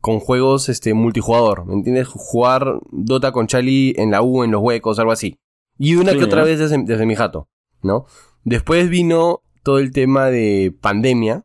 con 0.00 0.18
juegos, 0.20 0.68
este, 0.68 0.94
multijugador, 0.94 1.66
¿me 1.66 1.74
entiendes? 1.74 2.08
Jugar 2.08 2.80
Dota 2.90 3.30
con 3.32 3.46
Charlie 3.46 3.94
en 3.96 4.10
la 4.10 4.22
U, 4.22 4.42
en 4.44 4.50
los 4.50 4.60
huecos, 4.60 4.98
algo 4.98 5.12
así. 5.12 5.38
Y 5.78 5.94
una 5.94 6.12
Sí, 6.12 6.18
que 6.18 6.24
otra 6.24 6.44
vez 6.44 6.58
desde, 6.58 6.82
desde 6.84 7.06
mi 7.06 7.14
jato, 7.14 7.48
¿no? 7.82 8.06
Después 8.44 8.88
vino 8.88 9.42
todo 9.62 9.78
el 9.78 9.92
tema 9.92 10.26
de 10.26 10.74
pandemia. 10.80 11.44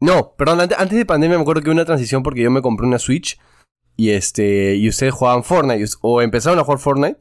No, 0.00 0.34
perdón, 0.36 0.60
antes, 0.60 0.90
de 0.90 1.06
pandemia 1.06 1.36
me 1.36 1.42
acuerdo 1.42 1.62
que 1.62 1.70
hubo 1.70 1.74
una 1.74 1.84
transición 1.84 2.22
porque 2.22 2.42
yo 2.42 2.50
me 2.50 2.62
compré 2.62 2.86
una 2.86 2.98
Switch 2.98 3.38
y 3.96 4.10
este, 4.10 4.76
y 4.76 4.88
ustedes 4.88 5.12
jugaban 5.12 5.42
Fortnite, 5.42 5.84
o 6.02 6.22
empezaron 6.22 6.58
a 6.58 6.64
jugar 6.64 6.78
Fortnite, 6.78 7.18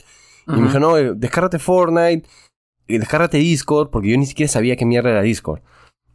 y 0.48 0.52
me 0.52 0.68
dijo, 0.68 0.80
no, 0.80 0.96
eh, 0.96 1.14
descárgate 1.16 1.58
Fortnite, 1.58 2.28
eh, 2.88 3.00
descárgate 3.00 3.40
Discord, 3.40 3.90
porque 3.90 4.10
yo 4.10 4.18
ni 4.18 4.28
siquiera 4.28 4.52
sabía 4.52 4.76
qué 4.76 4.86
mierda 4.86 5.10
era 5.10 5.24
Discord. 5.24 5.62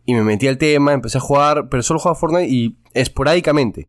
Y 0.05 0.15
me 0.15 0.23
metí 0.23 0.47
al 0.47 0.59
tema, 0.59 0.93
empecé 0.93 1.19
a 1.19 1.21
jugar, 1.21 1.69
pero 1.69 1.83
solo 1.83 1.99
jugaba 1.99 2.19
Fortnite 2.19 2.49
y 2.49 2.79
esporádicamente. 2.95 3.89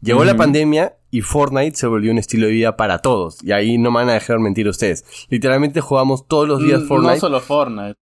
Llegó 0.00 0.24
la 0.24 0.36
pandemia 0.36 0.96
y 1.12 1.20
Fortnite 1.20 1.76
se 1.76 1.86
volvió 1.86 2.10
un 2.10 2.18
estilo 2.18 2.46
de 2.46 2.52
vida 2.54 2.76
para 2.76 2.98
todos. 2.98 3.38
Y 3.44 3.52
ahí 3.52 3.76
no 3.78 3.90
me 3.92 3.98
van 3.98 4.08
a 4.08 4.14
dejar 4.14 4.40
mentir 4.40 4.66
ustedes. 4.66 5.04
Literalmente 5.28 5.80
jugamos 5.80 6.26
todos 6.26 6.48
los 6.48 6.60
días 6.62 6.82
Fortnite. 6.88 7.14
No 7.14 7.20
solo 7.20 7.40
Fortnite. 7.40 7.94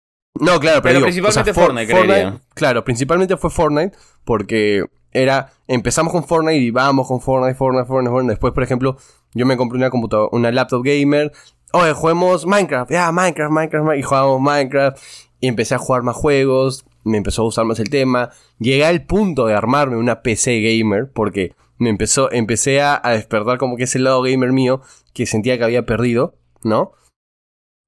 No, 0.41 0.61
claro, 0.61 0.83
pero, 0.83 0.83
Pero 0.83 0.95
digo, 0.95 1.05
principalmente 1.07 1.41
o 1.41 1.45
sea, 1.45 1.55
For- 1.55 1.65
Fortnite, 1.65 1.93
creería. 1.93 2.41
Claro, 2.55 2.85
principalmente 2.85 3.37
fue 3.39 3.51
Fortnite 3.51 3.97
porque 4.25 4.85
era 5.11 5.51
empezamos 5.67 6.13
con 6.13 6.23
Fortnite 6.23 6.59
y 6.59 6.71
vamos 6.71 7.09
con 7.09 7.21
Fortnite, 7.21 7.57
Fortnite, 7.57 7.87
Fortnite, 7.87 8.11
Fortnite. 8.11 8.33
Después, 8.33 8.53
por 8.53 8.63
ejemplo, 8.63 8.97
yo 9.33 9.47
me 9.47 9.57
compré 9.57 9.79
una 9.79 9.91
computadora, 9.91 10.29
una 10.33 10.53
laptop 10.53 10.83
gamer. 10.85 11.33
Oye, 11.73 11.93
juguemos 11.95 12.47
Minecraft, 12.47 12.91
ya 12.91 13.11
Minecraft, 13.11 13.51
Minecraft, 13.53 13.85
Minecraft, 13.85 13.99
y 13.99 14.03
jugábamos 14.03 14.41
Minecraft 14.43 14.99
y 15.41 15.49
empecé 15.49 15.75
a 15.75 15.79
jugar 15.79 16.03
más 16.03 16.15
juegos, 16.15 16.85
me 17.05 17.17
empezó 17.17 17.43
a 17.43 17.45
gustar 17.47 17.65
más 17.65 17.81
el 17.81 17.89
tema. 17.91 18.31
Llegué 18.59 18.85
al 18.85 19.07
punto 19.07 19.47
de 19.47 19.55
armarme 19.55 19.97
una 19.97 20.21
PC 20.23 20.61
gamer 20.61 21.11
porque 21.11 21.55
me 21.79 21.91
empezó 21.91 22.31
empecé 22.33 22.81
a, 22.81 23.01
a 23.03 23.13
despertar 23.13 23.59
como 23.59 23.77
que 23.77 23.85
ese 23.85 23.99
lado 23.99 24.23
gamer 24.23 24.53
mío 24.53 24.81
que 25.15 25.27
sentía 25.27 25.57
que 25.59 25.65
había 25.65 25.87
perdido, 25.87 26.37
¿no? 26.63 26.93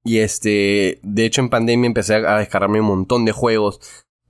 Y 0.04 0.18
este, 0.18 0.98
de 1.02 1.24
hecho 1.26 1.40
en 1.42 1.50
pandemia 1.50 1.86
empecé 1.86 2.14
a 2.14 2.36
a 2.36 2.38
descargarme 2.38 2.80
un 2.80 2.86
montón 2.86 3.24
de 3.24 3.32
juegos. 3.32 3.80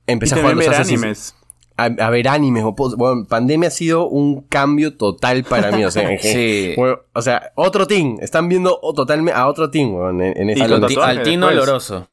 Y 0.07 0.13
Empecé 0.13 0.35
a 0.35 0.39
jugar 0.39 0.57
los 0.57 0.67
animes. 0.69 1.35
a, 1.77 1.85
a 1.85 2.11
ver 2.11 2.27
animes. 2.29 2.65
Bueno, 2.97 3.27
pandemia 3.29 3.69
ha 3.69 3.71
sido 3.71 4.09
un 4.09 4.43
cambio 4.43 4.97
total 4.97 5.45
para 5.45 5.71
mí. 5.71 5.85
O 5.85 5.91
sea, 5.93 6.11
en 6.11 6.19
gen- 6.21 6.33
Sí. 6.33 6.75
bueno, 6.77 6.99
o 7.15 7.23
sea 7.23 7.53
otro 7.55 7.87
team. 7.87 8.17
Están 8.21 8.49
viendo 8.49 8.79
o- 8.83 8.93
totalmente 8.95 9.39
a 9.39 9.47
otro 9.47 9.71
team 9.71 9.95
weón, 9.95 10.21
en, 10.23 10.37
en 10.37 10.49
Y 10.49 10.53
este 10.53 10.65
con 10.65 10.73
al 10.75 11.19
después. 11.23 11.53
oloroso. 11.53 12.09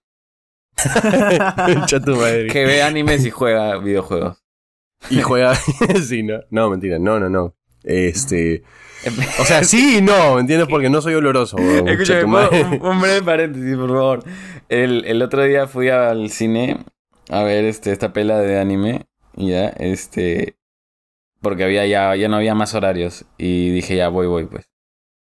Que 2.52 2.66
ve 2.66 2.84
animes 2.84 3.26
y 3.26 3.32
juega 3.32 3.78
videojuegos. 3.78 4.38
Y 5.10 5.22
juega. 5.22 5.56
sí, 6.08 6.24
no. 6.24 6.40
No, 6.50 6.70
mentira. 6.70 7.00
No, 7.00 7.20
no, 7.20 7.30
no. 7.30 7.56
Este. 7.84 8.64
O 9.40 9.46
sea, 9.46 9.64
sí 9.64 9.98
y 9.98 10.02
no, 10.02 10.36
¿me 10.36 10.42
entiendes? 10.42 10.68
Porque 10.68 10.90
no 10.90 11.02
soy 11.02 11.14
oloroso, 11.14 11.56
Escúchame, 11.58 12.22
tu 12.22 12.28
¿puedo- 12.32 12.52
madre. 12.52 12.64
un, 12.64 12.86
un 12.86 13.00
breve 13.02 13.22
paréntesis, 13.22 13.76
por 13.78 13.90
favor. 13.90 14.24
El, 14.70 15.06
el 15.06 15.22
otro 15.22 15.44
día 15.44 15.68
fui 15.68 15.90
al 15.90 16.30
cine 16.32 16.84
a 17.30 17.44
ver 17.44 17.64
este, 17.66 17.92
esta 17.92 18.12
pela 18.12 18.40
de 18.40 18.60
anime. 18.60 19.06
y 19.36 19.52
Ya, 19.52 19.70
este. 19.70 20.58
Porque 21.42 21.64
había 21.64 21.86
ya, 21.86 22.16
ya 22.16 22.28
no 22.28 22.36
había 22.38 22.56
más 22.56 22.74
horarios. 22.74 23.26
Y 23.38 23.70
dije, 23.70 23.96
ya 23.96 24.10
voy, 24.10 24.28
voy, 24.28 24.46
pues. 24.48 24.70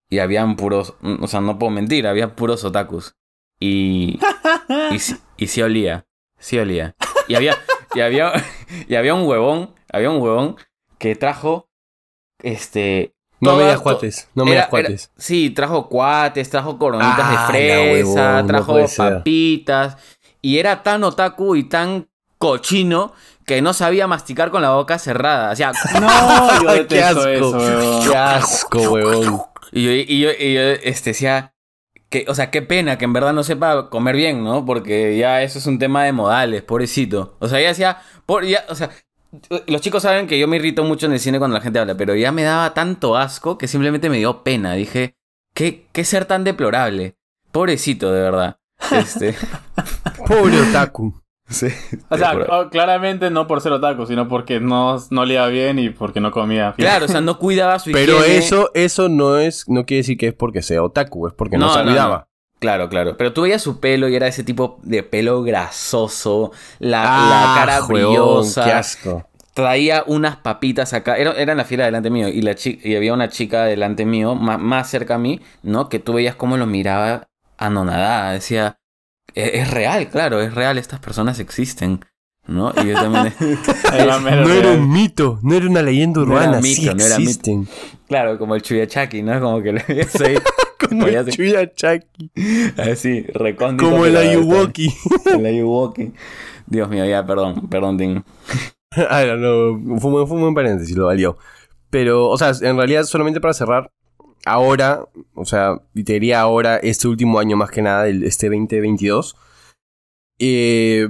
Y 0.09 0.19
habían 0.19 0.55
puros. 0.55 0.95
O 1.19 1.27
sea, 1.27 1.41
no 1.41 1.59
puedo 1.59 1.71
mentir, 1.71 2.07
había 2.07 2.35
puros 2.35 2.63
otakus. 2.63 3.15
Y. 3.59 4.19
Y, 4.91 4.99
sí- 4.99 5.17
y 5.37 5.47
sí 5.47 5.61
olía. 5.61 6.07
Sí 6.39 6.57
olía. 6.57 6.95
Y 7.27 7.35
había. 7.35 7.55
Y 7.95 8.01
había. 8.01 8.31
Y 8.87 8.95
había 8.95 9.13
un 9.13 9.25
huevón. 9.27 9.73
Había 9.91 10.09
un 10.11 10.21
huevón 10.21 10.57
que 10.97 11.15
trajo. 11.15 11.69
Este. 12.41 13.13
No 13.41 13.55
me 13.55 13.63
digas 13.63 13.81
cuates. 13.81 14.29
No 14.33 14.45
me 14.45 14.53
era- 14.53 14.69
cuates. 14.69 15.05
era- 15.13 15.13
sí, 15.21 15.49
trajo 15.51 15.87
cuates, 15.89 16.49
trajo 16.49 16.77
coronitas 16.79 17.15
Ah, 17.19 17.47
de 17.51 17.53
fresa, 17.53 18.21
huevón, 18.35 18.47
trajo 18.47 18.77
papitas. 18.97 19.97
Y 20.41 20.57
era 20.59 20.83
tan 20.83 21.03
otaku 21.03 21.55
y 21.55 21.63
tan 21.63 22.07
cochino 22.37 23.13
que 23.45 23.61
no 23.61 23.73
sabía 23.73 24.07
masticar 24.07 24.51
con 24.51 24.61
la 24.61 24.71
boca 24.71 24.97
cerrada. 24.99 25.51
O 25.51 25.55
sea, 25.55 25.71
No, 26.01 26.61
yo 26.63 26.67
Qué 26.69 26.95
detesto 26.95 27.19
asco. 27.19 27.29
eso, 27.29 27.51
weón. 27.57 28.09
Qué 28.09 28.15
asco, 28.17 28.79
huevón. 28.91 29.41
y 29.71 29.83
yo, 29.83 29.91
y 29.91 30.19
yo, 30.19 30.29
y 30.31 30.53
yo, 30.53 30.61
este, 30.61 31.09
decía, 31.11 31.53
que, 32.09 32.25
o 32.27 32.35
sea, 32.35 32.51
qué 32.51 32.61
pena 32.61 32.97
que 32.97 33.05
en 33.05 33.13
verdad 33.13 33.33
no 33.33 33.43
sepa 33.43 33.89
comer 33.89 34.15
bien, 34.15 34.43
¿no? 34.43 34.65
Porque 34.65 35.17
ya 35.17 35.41
eso 35.41 35.59
es 35.59 35.67
un 35.67 35.79
tema 35.79 36.03
de 36.03 36.11
modales, 36.11 36.61
pobrecito. 36.61 37.35
O 37.39 37.47
sea, 37.47 37.59
ya 37.59 37.69
decía, 37.69 38.01
por, 38.25 38.45
ya, 38.45 38.65
o 38.69 38.75
sea, 38.75 38.91
los 39.67 39.81
chicos 39.81 40.03
saben 40.03 40.27
que 40.27 40.39
yo 40.39 40.47
me 40.47 40.57
irrito 40.57 40.83
mucho 40.83 41.07
en 41.07 41.13
el 41.13 41.19
cine 41.19 41.39
cuando 41.39 41.57
la 41.57 41.63
gente 41.63 41.79
habla, 41.79 41.95
pero 41.97 42.15
ya 42.15 42.31
me 42.31 42.43
daba 42.43 42.73
tanto 42.73 43.17
asco 43.17 43.57
que 43.57 43.67
simplemente 43.67 44.09
me 44.09 44.17
dio 44.17 44.43
pena. 44.43 44.73
Dije, 44.73 45.15
¿qué, 45.53 45.87
qué 45.91 46.05
ser 46.05 46.25
tan 46.25 46.43
deplorable? 46.43 47.17
Pobrecito, 47.51 48.11
de 48.11 48.21
verdad. 48.21 48.59
Este, 48.91 49.35
Pobre 50.27 50.59
otaku. 50.61 51.24
sí, 51.49 51.67
O 52.09 52.17
sea, 52.17 52.35
oh, 52.49 52.69
claramente 52.69 53.29
no 53.29 53.47
por 53.47 53.61
ser 53.61 53.71
otaku, 53.73 54.05
sino 54.07 54.27
porque 54.27 54.59
no, 54.59 54.97
no 55.11 55.21
olía 55.21 55.45
bien 55.47 55.77
y 55.79 55.89
porque 55.91 56.19
no 56.19 56.31
comía. 56.31 56.73
Claro, 56.77 57.05
o 57.05 57.07
sea, 57.07 57.21
no 57.21 57.37
cuidaba 57.39 57.77
su 57.79 57.91
Pero 57.91 58.25
higiene. 58.25 58.37
eso, 58.37 58.71
eso 58.73 59.09
no 59.09 59.37
es, 59.37 59.69
no 59.69 59.85
quiere 59.85 59.99
decir 59.99 60.17
que 60.17 60.27
es 60.29 60.33
porque 60.33 60.61
sea 60.61 60.81
otaku, 60.83 61.27
es 61.27 61.33
porque 61.33 61.57
no, 61.57 61.67
No, 61.67 61.73
se 61.73 61.83
no, 61.83 61.85
cuidaba. 61.85 62.27
Claro, 62.59 62.89
claro. 62.89 63.15
Pero 63.17 63.33
tú 63.33 63.43
veías 63.43 63.61
su 63.61 63.79
pelo 63.79 64.07
y 64.09 64.15
era 64.15 64.27
ese 64.27 64.43
tipo 64.43 64.79
de 64.81 65.03
pelo 65.03 65.43
grasoso, 65.43 66.51
la, 66.79 67.03
Ah, 67.05 67.53
la 67.55 67.59
cara 67.65 67.81
brillosa. 67.85 68.63
Qué 68.63 68.71
asco. 68.71 69.27
traía 69.53 70.03
unas 70.07 70.37
papitas 70.37 70.93
acá. 70.93 71.15
Era, 71.17 71.33
era 71.33 71.51
en 71.51 71.57
la 71.59 71.65
fila 71.65 71.85
delante 71.85 72.09
mío. 72.09 72.27
Y, 72.29 72.41
la 72.41 72.55
y 72.63 72.95
había 72.95 73.13
una 73.13 73.29
chica 73.29 73.65
delante 73.65 74.05
mío, 74.05 74.35
más, 74.35 74.59
más 74.59 74.89
cerca 74.89 75.15
a 75.15 75.17
mí, 75.19 75.41
¿no? 75.63 75.89
Que 75.89 75.99
tú 75.99 76.13
veías 76.13 76.35
cómo 76.35 76.57
lo 76.57 76.65
miraba 76.65 77.27
anonadada. 77.57 78.31
Decía, 78.31 78.77
"E- 79.33 79.59
es, 79.59 79.71
real, 79.71 80.09
claro, 80.09 80.41
es 80.41 80.53
real. 80.53 80.77
Estas 80.77 80.99
personas 80.99 81.39
existen, 81.39 82.01
¿no? 82.47 82.71
Y 82.83 82.87
yo 82.87 82.93
también... 82.95 83.33
No 83.39 84.49
era 84.53 84.71
un 84.71 84.91
mito, 84.91 85.39
no 85.41 85.55
era 85.55 85.67
una 85.67 85.81
leyenda 85.81 86.21
No 86.21 86.37
era 86.37 86.41
urbana, 86.49 86.61
mito, 86.61 86.81
sí 86.81 86.85
no 86.85 87.03
era 87.03 87.17
mito. 87.17 87.29
existen. 87.29 87.67
claro, 88.07 88.37
como 88.37 88.55
el 88.55 88.61
Chuyachaki, 88.61 89.23
¿no? 89.23 89.39
Como 89.39 89.61
que 89.61 89.71
lo 89.73 89.81
veías 89.87 90.15
ahí. 90.21 90.35
Como 90.89 91.07
el 91.07 91.25
Chuyachaki. 91.31 92.31
Así, 92.77 93.21
recóndito. 93.33 93.89
Como 93.89 94.05
el 94.05 94.15
Ayuwoki. 94.17 94.93
El 95.25 95.45
Ayuwoki. 95.45 96.11
Dios 96.67 96.89
mío, 96.89 97.05
ya, 97.05 97.25
perdón, 97.25 97.67
perdón, 97.69 97.97
Tim. 97.97 98.23
Ah, 99.09 99.23
no, 99.25 99.37
no, 99.77 99.99
fue, 99.99 100.27
fue 100.27 100.35
un 100.35 100.41
buen 100.41 100.53
paréntesis, 100.53 100.95
lo 100.95 101.05
valió. 101.05 101.37
Pero, 101.89 102.27
o 102.27 102.37
sea, 102.37 102.51
en 102.61 102.75
realidad, 102.77 103.03
solamente 103.03 103.39
para 103.39 103.53
cerrar, 103.53 103.89
ahora, 104.45 105.05
o 105.33 105.45
sea, 105.45 105.81
y 105.93 106.03
te 106.03 106.13
diría 106.13 106.41
ahora, 106.41 106.77
este 106.77 107.07
último 107.07 107.39
año 107.39 107.57
más 107.57 107.71
que 107.71 107.81
nada, 107.81 108.07
el, 108.07 108.23
este 108.23 108.47
2022, 108.47 109.35
eh, 110.39 111.09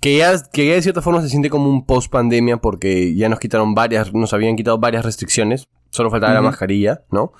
que, 0.00 0.16
ya, 0.18 0.34
que 0.52 0.66
ya 0.66 0.74
de 0.74 0.82
cierta 0.82 1.02
forma 1.02 1.22
se 1.22 1.28
siente 1.28 1.50
como 1.50 1.70
un 1.70 1.86
post 1.86 2.10
pandemia 2.10 2.58
porque 2.58 3.14
ya 3.14 3.28
nos 3.28 3.38
quitaron 3.38 3.74
varias, 3.74 4.12
nos 4.12 4.32
habían 4.32 4.56
quitado 4.56 4.78
varias 4.78 5.04
restricciones, 5.04 5.68
solo 5.90 6.10
faltaba 6.10 6.34
la 6.34 6.42
mascarilla, 6.42 7.04
¿no? 7.10 7.32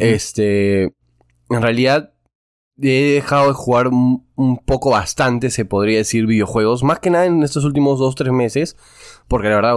Este, 0.00 0.84
en 0.84 1.62
realidad 1.62 2.14
he 2.82 3.14
dejado 3.14 3.48
de 3.48 3.52
jugar 3.52 3.88
un, 3.88 4.26
un 4.36 4.56
poco 4.58 4.90
bastante, 4.90 5.50
se 5.50 5.66
podría 5.66 5.98
decir, 5.98 6.26
videojuegos, 6.26 6.82
más 6.82 7.00
que 7.00 7.10
nada 7.10 7.26
en 7.26 7.42
estos 7.42 7.64
últimos 7.64 7.98
dos, 7.98 8.14
tres 8.14 8.32
meses, 8.32 8.76
porque 9.28 9.48
la 9.50 9.56
verdad, 9.56 9.74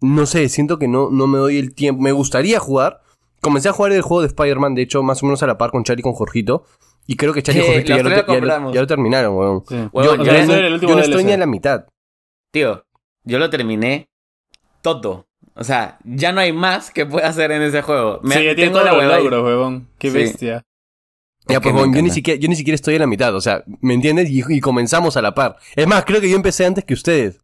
no 0.00 0.26
sé, 0.26 0.48
siento 0.48 0.78
que 0.78 0.88
no, 0.88 1.10
no 1.10 1.26
me 1.26 1.38
doy 1.38 1.58
el 1.58 1.74
tiempo, 1.74 2.00
me 2.00 2.12
gustaría 2.12 2.60
jugar, 2.60 3.01
comencé 3.42 3.68
a 3.68 3.72
jugar 3.72 3.92
el 3.92 4.00
juego 4.00 4.22
de 4.22 4.28
Spider-Man, 4.28 4.74
de 4.74 4.82
hecho, 4.82 5.02
más 5.02 5.22
o 5.22 5.26
menos 5.26 5.42
a 5.42 5.46
la 5.46 5.58
par 5.58 5.70
con 5.70 5.84
Charlie 5.84 6.00
y 6.00 6.02
con 6.04 6.14
Jorgito, 6.14 6.64
y 7.06 7.16
creo 7.16 7.34
que 7.34 7.42
Charlie 7.42 7.60
y 7.62 7.66
Jorgito 7.66 7.88
ya 7.96 8.02
lo, 8.02 8.08
ya 8.10 8.58
lo- 8.58 8.72
ya 8.72 8.80
lo 8.80 8.86
terminaron, 8.86 9.36
weón. 9.36 9.64
Sí. 9.68 9.74
Huevón, 9.92 10.24
Yo, 10.24 10.32
no, 10.32 10.38
estoy 10.38 10.58
en 10.58 10.64
el 10.64 10.72
último 10.72 10.90
yo 10.90 10.96
no 10.96 11.02
DLC. 11.02 11.10
estoy 11.10 11.24
ni 11.24 11.32
a 11.32 11.36
la 11.36 11.46
mitad. 11.46 11.84
Tío, 12.52 12.84
yo 13.24 13.38
lo 13.38 13.50
terminé 13.50 14.06
todo. 14.80 15.26
O 15.54 15.64
sea, 15.64 15.98
ya 16.04 16.32
no 16.32 16.40
hay 16.40 16.52
más 16.52 16.90
que 16.90 17.04
pueda 17.04 17.28
hacer 17.28 17.50
en 17.52 17.62
ese 17.62 17.82
juego. 17.82 18.20
Me 18.22 18.36
sí, 18.36 18.44
ya 18.44 18.54
tengo 18.54 18.80
la 18.80 18.92
ahí. 18.92 19.22
logros, 19.24 19.44
huevón. 19.44 19.88
Qué 19.98 20.10
Sí. 20.10 20.16
bestia. 20.16 20.62
Ya, 21.48 21.56
Es 21.56 21.60
pues, 21.60 21.74
yo, 21.74 22.02
ni 22.02 22.10
siquiera, 22.10 22.38
yo 22.40 22.48
ni 22.48 22.54
siquiera 22.54 22.76
estoy 22.76 22.94
a 22.94 23.00
la 23.00 23.06
mitad, 23.08 23.34
o 23.34 23.40
sea, 23.40 23.64
¿me 23.80 23.94
entiendes? 23.94 24.30
Y, 24.30 24.42
y 24.48 24.60
comenzamos 24.60 25.16
a 25.16 25.22
la 25.22 25.34
par. 25.34 25.56
Es 25.74 25.86
más, 25.88 26.04
creo 26.04 26.20
que 26.20 26.30
yo 26.30 26.36
empecé 26.36 26.64
antes 26.64 26.84
que 26.84 26.94
ustedes. 26.94 27.40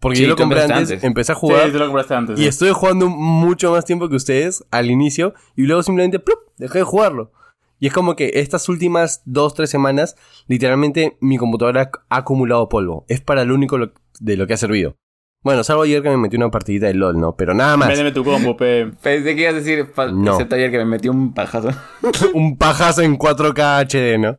Porque 0.00 0.16
Sí, 0.18 0.22
yo 0.24 0.28
lo 0.30 0.36
compré 0.36 0.60
antes, 0.62 0.76
antes. 0.76 1.04
empecé 1.04 1.32
a 1.32 1.34
Sí, 1.34 1.40
jugar 1.40 1.72
tú 1.72 1.78
lo 1.78 1.86
compraste 1.86 2.14
antes. 2.14 2.38
y 2.38 2.42
sí. 2.42 2.48
estuve 2.48 2.72
jugando 2.72 3.08
mucho 3.08 3.70
más 3.72 3.84
tiempo 3.84 4.08
que 4.08 4.16
ustedes 4.16 4.64
al 4.70 4.90
inicio 4.90 5.34
y 5.56 5.62
luego 5.62 5.82
simplemente 5.82 6.18
¡plup! 6.18 6.38
dejé 6.58 6.78
de 6.78 6.84
jugarlo. 6.84 7.32
Y 7.78 7.86
es 7.88 7.92
como 7.92 8.16
que 8.16 8.30
estas 8.34 8.68
últimas 8.68 9.22
dos, 9.26 9.54
tres 9.54 9.68
semanas, 9.70 10.16
literalmente 10.48 11.16
mi 11.20 11.36
computadora 11.38 11.90
ha 12.08 12.16
acumulado 12.16 12.68
polvo. 12.68 13.04
Es 13.08 13.20
para 13.20 13.44
lo 13.44 13.54
único 13.54 13.76
lo- 13.78 13.92
de 14.20 14.36
lo 14.36 14.46
que 14.46 14.54
ha 14.54 14.56
servido. 14.56 14.96
Bueno, 15.42 15.62
salvo 15.62 15.82
ayer 15.82 16.02
que 16.02 16.08
me 16.08 16.16
metí 16.16 16.36
una 16.36 16.50
partidita 16.50 16.86
de 16.86 16.94
LOL, 16.94 17.20
¿no? 17.20 17.36
Pero 17.36 17.54
nada 17.54 17.76
más. 17.76 17.88
Véndeme 17.88 18.10
tu 18.12 18.24
combo, 18.24 18.56
pe. 18.56 18.90
Pensé 19.02 19.36
que 19.36 19.42
ibas 19.42 19.54
a 19.54 19.58
decir, 19.58 19.86
No. 20.12 20.32
excepto 20.32 20.56
ayer 20.56 20.70
que 20.72 20.78
me 20.78 20.86
metí 20.86 21.08
un 21.08 21.32
pajazo. 21.34 21.68
Un 22.34 22.56
pajazo 22.56 23.02
en 23.02 23.16
4K 23.16 23.78
HD, 23.86 24.18
¿no? 24.18 24.38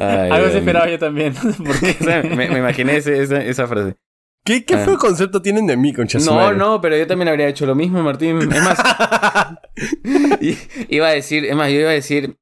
Ay, 0.00 0.30
Algo 0.30 0.50
se 0.50 0.58
esperaba 0.58 0.88
yo 0.88 0.98
también. 0.98 1.34
Me, 2.36 2.48
me 2.50 2.58
imaginé 2.58 2.96
ese- 2.96 3.22
esa, 3.22 3.42
esa 3.44 3.66
frase. 3.68 3.96
¿Qué, 4.46 4.64
qué 4.64 4.76
Ah. 4.76 4.84
feo 4.84 4.96
concepto 4.96 5.42
tienen 5.42 5.66
de 5.66 5.76
mí, 5.76 5.92
concha 5.92 6.18
No, 6.20 6.34
madre? 6.36 6.56
no, 6.56 6.80
pero 6.80 6.96
yo 6.96 7.06
también 7.06 7.28
habría 7.28 7.48
hecho 7.48 7.66
lo 7.66 7.74
mismo, 7.74 8.02
Martín. 8.02 8.38
Es 8.40 8.62
más, 8.62 8.78
iba 10.88 11.08
a 11.08 11.12
decir, 11.12 11.44
es 11.44 11.56
más, 11.56 11.70
yo 11.70 11.80
iba 11.80 11.90
a 11.90 11.94
decir, 11.94 12.36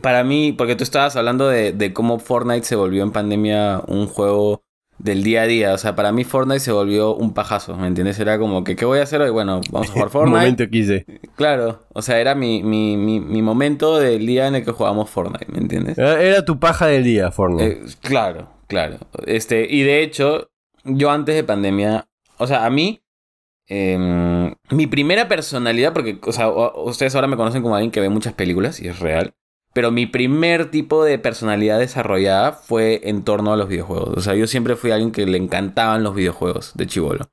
para 0.00 0.24
mí, 0.24 0.52
porque 0.56 0.76
tú 0.76 0.84
estabas 0.84 1.16
hablando 1.16 1.48
de, 1.48 1.72
de 1.72 1.92
cómo 1.92 2.18
Fortnite 2.18 2.64
se 2.64 2.76
volvió 2.76 3.02
en 3.02 3.12
pandemia 3.12 3.82
un 3.86 4.06
juego 4.06 4.62
del 4.98 5.22
día 5.22 5.42
a 5.42 5.46
día. 5.46 5.74
O 5.74 5.78
sea, 5.78 5.94
para 5.94 6.12
mí 6.12 6.24
Fortnite 6.24 6.60
se 6.60 6.72
volvió 6.72 7.14
un 7.14 7.32
pajazo, 7.32 7.76
¿me 7.76 7.86
entiendes? 7.86 8.18
Era 8.18 8.38
como 8.38 8.64
que, 8.64 8.74
¿qué 8.76 8.84
voy 8.84 8.98
a 8.98 9.02
hacer 9.04 9.20
hoy? 9.20 9.30
Bueno, 9.30 9.60
vamos 9.70 9.88
a 9.90 9.92
jugar 9.92 10.08
Fortnite. 10.10 10.36
momento 10.38 10.68
quise. 10.68 11.06
Claro, 11.36 11.84
o 11.94 12.02
sea, 12.02 12.18
era 12.20 12.34
mi, 12.34 12.62
mi, 12.62 12.96
mi, 12.96 13.20
mi 13.20 13.42
momento 13.42 13.98
del 13.98 14.26
día 14.26 14.48
en 14.48 14.56
el 14.56 14.64
que 14.64 14.72
jugábamos 14.72 15.08
Fortnite, 15.10 15.46
¿me 15.52 15.58
entiendes? 15.58 15.98
Era 15.98 16.20
era 16.20 16.44
tu 16.44 16.58
paja 16.58 16.86
del 16.86 17.04
día, 17.04 17.30
Fortnite. 17.30 17.66
Eh, 17.66 17.80
claro, 18.00 18.48
claro. 18.66 18.96
Este, 19.26 19.66
y 19.70 19.82
de 19.84 20.02
hecho, 20.02 20.50
yo 20.84 21.10
antes 21.10 21.34
de 21.34 21.44
pandemia, 21.44 22.08
o 22.38 22.46
sea, 22.46 22.64
a 22.64 22.70
mí, 22.70 23.02
em, 23.66 24.54
mi 24.70 24.86
primera 24.86 25.28
personalidad, 25.28 25.92
porque, 25.92 26.18
o 26.24 26.32
sea, 26.32 26.48
ustedes 26.48 27.14
ahora 27.14 27.26
me 27.26 27.36
conocen 27.36 27.62
como 27.62 27.74
alguien 27.76 27.90
que 27.90 28.00
ve 28.00 28.08
muchas 28.08 28.32
películas, 28.34 28.80
y 28.80 28.88
es 28.88 28.98
real, 29.00 29.34
pero 29.74 29.90
mi 29.90 30.06
primer 30.06 30.70
tipo 30.70 31.04
de 31.04 31.18
personalidad 31.18 31.78
desarrollada 31.78 32.52
fue 32.52 33.00
en 33.04 33.22
torno 33.22 33.52
a 33.52 33.56
los 33.56 33.68
videojuegos. 33.68 34.16
O 34.16 34.20
sea, 34.20 34.34
yo 34.34 34.46
siempre 34.46 34.76
fui 34.76 34.90
alguien 34.90 35.12
que 35.12 35.26
le 35.26 35.38
encantaban 35.38 36.02
los 36.02 36.14
videojuegos 36.14 36.72
de 36.74 36.86
chivolo. 36.86 37.30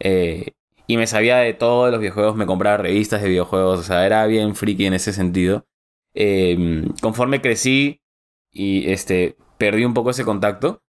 Eh, 0.00 0.52
y 0.86 0.96
me 0.96 1.06
sabía 1.06 1.38
de 1.38 1.54
todos 1.54 1.90
los 1.90 2.00
videojuegos, 2.00 2.36
me 2.36 2.46
compraba 2.46 2.76
revistas 2.76 3.22
de 3.22 3.28
videojuegos, 3.30 3.80
o 3.80 3.82
sea, 3.82 4.06
era 4.06 4.26
bien 4.26 4.54
friki 4.54 4.86
en 4.86 4.94
ese 4.94 5.12
sentido. 5.12 5.66
Eh, 6.14 6.88
conforme 7.02 7.40
crecí 7.40 8.00
y 8.52 8.90
este, 8.90 9.36
perdí 9.58 9.84
un 9.84 9.94
poco 9.94 10.10
ese 10.10 10.24
contacto. 10.24 10.82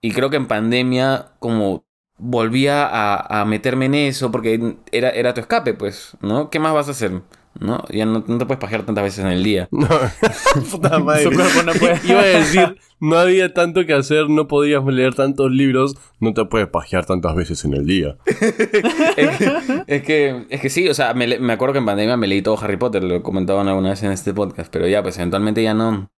Y 0.00 0.12
creo 0.12 0.30
que 0.30 0.36
en 0.36 0.46
pandemia, 0.46 1.32
como 1.38 1.84
volvía 2.18 2.86
a, 2.86 3.40
a 3.40 3.44
meterme 3.44 3.86
en 3.86 3.94
eso, 3.94 4.30
porque 4.30 4.76
era, 4.92 5.10
era 5.10 5.34
tu 5.34 5.40
escape, 5.40 5.74
pues, 5.74 6.16
¿no? 6.20 6.50
¿Qué 6.50 6.58
más 6.58 6.74
vas 6.74 6.88
a 6.88 6.92
hacer? 6.92 7.22
¿no? 7.60 7.84
Ya 7.90 8.06
no, 8.06 8.24
no 8.26 8.38
te 8.38 8.46
puedes 8.46 8.60
pajear 8.60 8.84
tantas 8.84 9.04
veces 9.04 9.24
en 9.24 9.30
el 9.30 9.42
día. 9.42 9.68
No, 9.76 9.88
puta 10.70 10.98
madre. 10.98 11.24
Su 11.24 11.30
cuerpo 11.30 11.62
no 11.64 11.72
puede. 11.74 12.00
Iba 12.04 12.20
a 12.20 12.24
decir, 12.24 12.76
no 12.98 13.18
había 13.18 13.52
tanto 13.52 13.84
que 13.84 13.92
hacer, 13.92 14.28
no 14.30 14.48
podías 14.48 14.84
leer 14.84 15.14
tantos 15.14 15.50
libros, 15.50 15.96
no 16.18 16.32
te 16.32 16.44
puedes 16.46 16.66
pajear 16.68 17.04
tantas 17.04 17.36
veces 17.36 17.64
en 17.64 17.74
el 17.74 17.86
día. 17.86 18.16
es, 18.26 19.36
que, 19.38 19.84
es, 19.86 20.02
que, 20.02 20.46
es 20.48 20.60
que 20.60 20.70
sí, 20.70 20.88
o 20.88 20.94
sea, 20.94 21.14
me, 21.14 21.38
me 21.38 21.52
acuerdo 21.52 21.74
que 21.74 21.78
en 21.80 21.86
pandemia 21.86 22.16
me 22.16 22.26
leí 22.26 22.42
todo 22.42 22.58
Harry 22.60 22.78
Potter, 22.78 23.04
lo 23.04 23.22
comentaban 23.22 23.68
alguna 23.68 23.90
vez 23.90 24.02
en 24.02 24.12
este 24.12 24.32
podcast, 24.32 24.72
pero 24.72 24.88
ya, 24.88 25.02
pues 25.02 25.18
eventualmente 25.18 25.62
ya 25.62 25.74
no, 25.74 26.10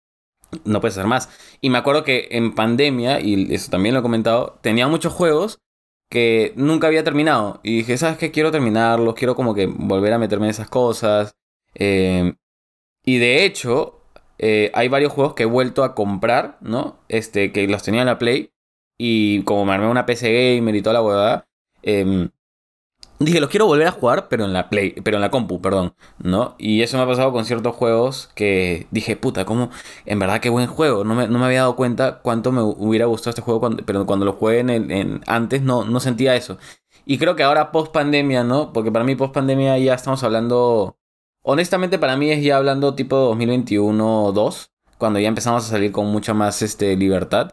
no 0.64 0.80
puedes 0.80 0.96
hacer 0.96 1.08
más. 1.08 1.28
Y 1.60 1.70
me 1.70 1.78
acuerdo 1.78 2.04
que 2.04 2.28
en 2.30 2.54
pandemia, 2.54 3.20
y 3.20 3.52
eso 3.54 3.70
también 3.70 3.94
lo 3.94 4.00
he 4.00 4.02
comentado, 4.02 4.58
tenía 4.62 4.88
muchos 4.88 5.12
juegos 5.12 5.58
que 6.10 6.52
nunca 6.56 6.86
había 6.86 7.04
terminado. 7.04 7.60
Y 7.62 7.78
dije, 7.78 7.98
¿sabes 7.98 8.18
qué? 8.18 8.30
Quiero 8.30 8.50
terminarlos, 8.50 9.14
quiero 9.14 9.34
como 9.34 9.54
que 9.54 9.66
volver 9.66 10.12
a 10.12 10.18
meterme 10.18 10.46
en 10.46 10.50
esas 10.50 10.68
cosas. 10.68 11.36
Eh, 11.74 12.34
y 13.04 13.18
de 13.18 13.44
hecho, 13.44 14.02
eh, 14.38 14.70
hay 14.74 14.88
varios 14.88 15.12
juegos 15.12 15.34
que 15.34 15.44
he 15.44 15.46
vuelto 15.46 15.84
a 15.84 15.94
comprar, 15.94 16.58
¿no? 16.60 16.98
Este, 17.08 17.52
que 17.52 17.66
los 17.68 17.82
tenía 17.82 18.02
en 18.02 18.06
la 18.06 18.18
Play. 18.18 18.52
Y 18.98 19.42
como 19.44 19.64
me 19.64 19.72
armé 19.74 19.88
una 19.88 20.06
PC 20.06 20.56
gamer 20.56 20.74
y 20.74 20.82
toda 20.82 20.94
la 20.94 21.02
huevada, 21.02 21.48
em, 21.82 22.30
dije, 23.18 23.40
los 23.40 23.50
quiero 23.50 23.66
volver 23.66 23.86
a 23.86 23.92
jugar, 23.92 24.28
pero 24.28 24.44
en 24.44 24.52
la 24.52 24.68
Play, 24.68 24.92
pero 25.04 25.16
en 25.16 25.20
la 25.22 25.30
compu, 25.30 25.60
perdón, 25.60 25.94
¿no? 26.22 26.54
Y 26.58 26.82
eso 26.82 26.96
me 26.96 27.02
ha 27.04 27.06
pasado 27.06 27.32
con 27.32 27.44
ciertos 27.44 27.74
juegos 27.74 28.28
que 28.34 28.86
dije, 28.90 29.16
puta, 29.16 29.44
¿cómo? 29.44 29.70
En 30.04 30.18
verdad, 30.18 30.40
qué 30.40 30.50
buen 30.50 30.66
juego. 30.66 31.04
No 31.04 31.14
me, 31.14 31.28
no 31.28 31.38
me 31.38 31.46
había 31.46 31.60
dado 31.60 31.76
cuenta 31.76 32.20
cuánto 32.22 32.52
me 32.52 32.62
hubiera 32.62 33.06
gustado 33.06 33.30
este 33.30 33.42
juego, 33.42 33.60
pero 33.86 34.06
cuando 34.06 34.24
lo 34.26 34.32
jugué 34.34 34.60
en, 34.60 34.70
el- 34.70 35.20
antes 35.26 35.62
no, 35.62 35.84
no 35.84 36.00
sentía 36.00 36.36
eso. 36.36 36.58
Y 37.04 37.18
creo 37.18 37.36
que 37.36 37.42
ahora 37.44 37.72
post 37.72 37.92
pandemia, 37.92 38.44
¿no? 38.44 38.72
Porque 38.72 38.90
para 38.92 39.04
mí 39.04 39.14
post 39.16 39.32
pandemia 39.34 39.78
ya 39.78 39.94
estamos 39.94 40.22
hablando. 40.24 40.98
Honestamente, 41.42 41.98
para 41.98 42.16
mí 42.16 42.30
es 42.30 42.42
ya 42.42 42.56
hablando 42.56 42.94
tipo 42.94 43.16
2021 43.16 44.32
2, 44.32 44.72
cuando 44.98 45.20
ya 45.20 45.28
empezamos 45.28 45.64
a 45.64 45.68
salir 45.68 45.92
con 45.92 46.06
mucha 46.06 46.34
más 46.34 46.62
este, 46.62 46.96
libertad, 46.96 47.52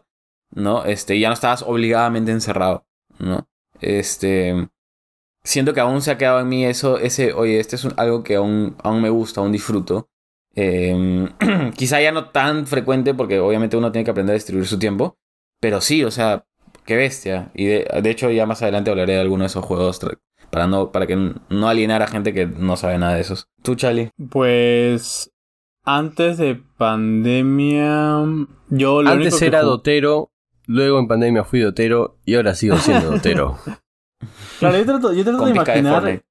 ¿no? 0.50 0.84
Este, 0.84 1.18
ya 1.20 1.28
no 1.28 1.34
estabas 1.34 1.62
obligadamente 1.62 2.32
encerrado, 2.32 2.86
¿no? 3.18 3.48
Este. 3.80 4.68
Siento 5.44 5.74
que 5.74 5.80
aún 5.80 6.00
se 6.00 6.10
ha 6.10 6.18
quedado 6.18 6.40
en 6.40 6.48
mí 6.48 6.64
eso, 6.64 6.98
ese, 6.98 7.32
oye, 7.34 7.60
este 7.60 7.76
es 7.76 7.84
un- 7.84 7.92
algo 7.98 8.22
que 8.22 8.36
aún, 8.36 8.76
aún 8.82 9.02
me 9.02 9.10
gusta, 9.10 9.40
aún 9.40 9.52
disfruto. 9.52 10.08
Eh, 10.56 11.28
quizá 11.76 12.00
ya 12.00 12.12
no 12.12 12.30
tan 12.30 12.66
frecuente, 12.66 13.12
porque 13.14 13.40
obviamente 13.40 13.76
uno 13.76 13.92
tiene 13.92 14.04
que 14.04 14.10
aprender 14.10 14.32
a 14.32 14.34
distribuir 14.34 14.66
su 14.66 14.78
tiempo. 14.78 15.16
Pero 15.60 15.80
sí, 15.80 16.02
o 16.04 16.10
sea, 16.10 16.44
qué 16.86 16.96
bestia. 16.96 17.50
Y 17.54 17.66
de, 17.66 17.88
de 18.02 18.10
hecho, 18.10 18.30
ya 18.30 18.46
más 18.46 18.62
adelante 18.62 18.90
hablaré 18.90 19.14
de 19.14 19.20
alguno 19.20 19.42
de 19.44 19.48
esos 19.48 19.64
juegos 19.64 20.00
para, 20.50 20.66
no, 20.66 20.92
para 20.92 21.06
que 21.06 21.16
no 21.16 21.68
alienar 21.68 22.02
a 22.02 22.06
gente 22.06 22.32
que 22.32 22.46
no 22.46 22.76
sabe 22.76 22.98
nada 22.98 23.14
de 23.14 23.20
esos. 23.20 23.48
¿Tú, 23.62 23.74
Charlie? 23.74 24.10
Pues 24.30 25.30
antes 25.84 26.38
de 26.38 26.62
pandemia, 26.78 28.24
yo 28.70 29.02
lo 29.02 29.12
único 29.12 29.24
Antes 29.24 29.38
que 29.38 29.46
era 29.46 29.62
dotero, 29.62 30.32
luego 30.66 30.98
en 30.98 31.08
pandemia 31.08 31.44
fui 31.44 31.60
dotero 31.60 32.16
y 32.24 32.34
ahora 32.36 32.54
sigo 32.54 32.76
siendo 32.78 33.10
dotero. 33.12 33.58
Claro, 34.58 34.78
yo 34.78 34.84
trato, 34.84 35.12
yo 35.12 35.22
trato 35.22 35.38
Con 35.38 35.48
de 35.48 35.54
imaginar 35.54 36.22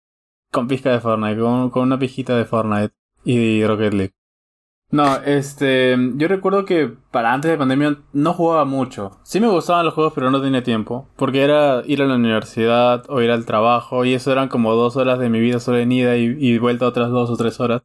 con 0.51 0.67
pizca 0.67 0.91
de 0.91 0.99
Fortnite, 0.99 1.41
con, 1.41 1.69
con 1.71 1.83
una 1.83 1.99
pijita 1.99 2.37
de 2.37 2.45
Fortnite 2.45 2.93
y 3.25 3.65
Rocket 3.65 3.93
League. 3.93 4.13
No, 4.91 5.15
este, 5.23 5.97
yo 6.15 6.27
recuerdo 6.27 6.65
que 6.65 6.93
para 7.09 7.33
antes 7.33 7.49
de 7.49 7.57
pandemia 7.57 7.97
no 8.13 8.33
jugaba 8.33 8.63
mucho. 8.63 9.19
Sí 9.23 9.39
me 9.39 9.47
gustaban 9.47 9.85
los 9.85 9.95
juegos, 9.95 10.13
pero 10.13 10.29
no 10.29 10.39
tenía 10.39 10.63
tiempo, 10.63 11.09
porque 11.15 11.41
era 11.41 11.81
ir 11.87 12.03
a 12.03 12.05
la 12.05 12.15
universidad 12.15 13.03
o 13.09 13.19
ir 13.23 13.31
al 13.31 13.45
trabajo 13.45 14.05
y 14.05 14.13
eso 14.13 14.31
eran 14.31 14.49
como 14.49 14.75
dos 14.75 14.95
horas 14.95 15.17
de 15.17 15.29
mi 15.29 15.39
vida 15.39 15.59
solo 15.59 15.79
en 15.79 15.91
ida 15.91 16.15
y, 16.15 16.37
y 16.39 16.59
vuelta 16.59 16.85
otras 16.85 17.09
dos 17.09 17.31
o 17.31 17.35
tres 17.35 17.59
horas. 17.59 17.81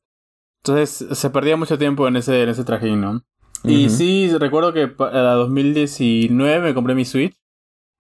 Entonces 0.63 1.19
se 1.19 1.31
perdía 1.31 1.57
mucho 1.57 1.79
tiempo 1.79 2.07
en 2.09 2.17
ese, 2.17 2.43
en 2.43 2.51
ese 2.51 2.65
trajín, 2.65 3.01
¿no? 3.01 3.23
Y 3.65 3.89
sí, 3.89 4.31
recuerdo 4.39 4.75
que 4.75 4.89
para 4.89 5.33
2019 5.33 6.61
me 6.61 6.75
compré 6.75 6.95
mi 6.95 7.07
Switch 7.07 7.35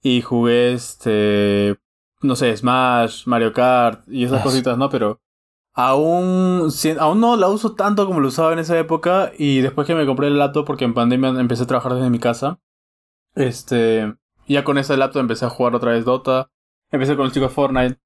y 0.02 0.20
jugué 0.20 0.74
este, 0.74 1.78
no 2.22 2.36
sé, 2.36 2.56
Smash, 2.56 3.26
Mario 3.26 3.52
Kart 3.52 4.02
y 4.08 4.24
esas 4.24 4.40
Ah, 4.40 4.42
cositas, 4.42 4.76
¿no? 4.78 4.90
Pero 4.90 5.20
aún, 5.74 6.68
aún 6.98 7.20
no 7.20 7.36
la 7.36 7.48
uso 7.48 7.74
tanto 7.74 8.06
como 8.06 8.20
lo 8.20 8.28
usaba 8.28 8.52
en 8.52 8.58
esa 8.58 8.78
época 8.78 9.32
y 9.38 9.60
después 9.60 9.86
que 9.86 9.94
me 9.94 10.06
compré 10.06 10.26
el 10.28 10.38
laptop 10.38 10.64
porque 10.66 10.84
en 10.84 10.94
pandemia 10.94 11.30
empecé 11.30 11.62
a 11.64 11.66
trabajar 11.66 11.94
desde 11.94 12.10
mi 12.10 12.18
casa, 12.18 12.58
este, 13.34 14.14
ya 14.46 14.64
con 14.64 14.78
ese 14.78 14.96
laptop 14.96 15.20
empecé 15.20 15.44
a 15.44 15.50
jugar 15.50 15.74
otra 15.74 15.92
vez 15.92 16.04
Dota, 16.04 16.50
empecé 16.90 17.16
con 17.16 17.26
los 17.26 17.34
chicos 17.34 17.52
Fortnite, 17.52 17.98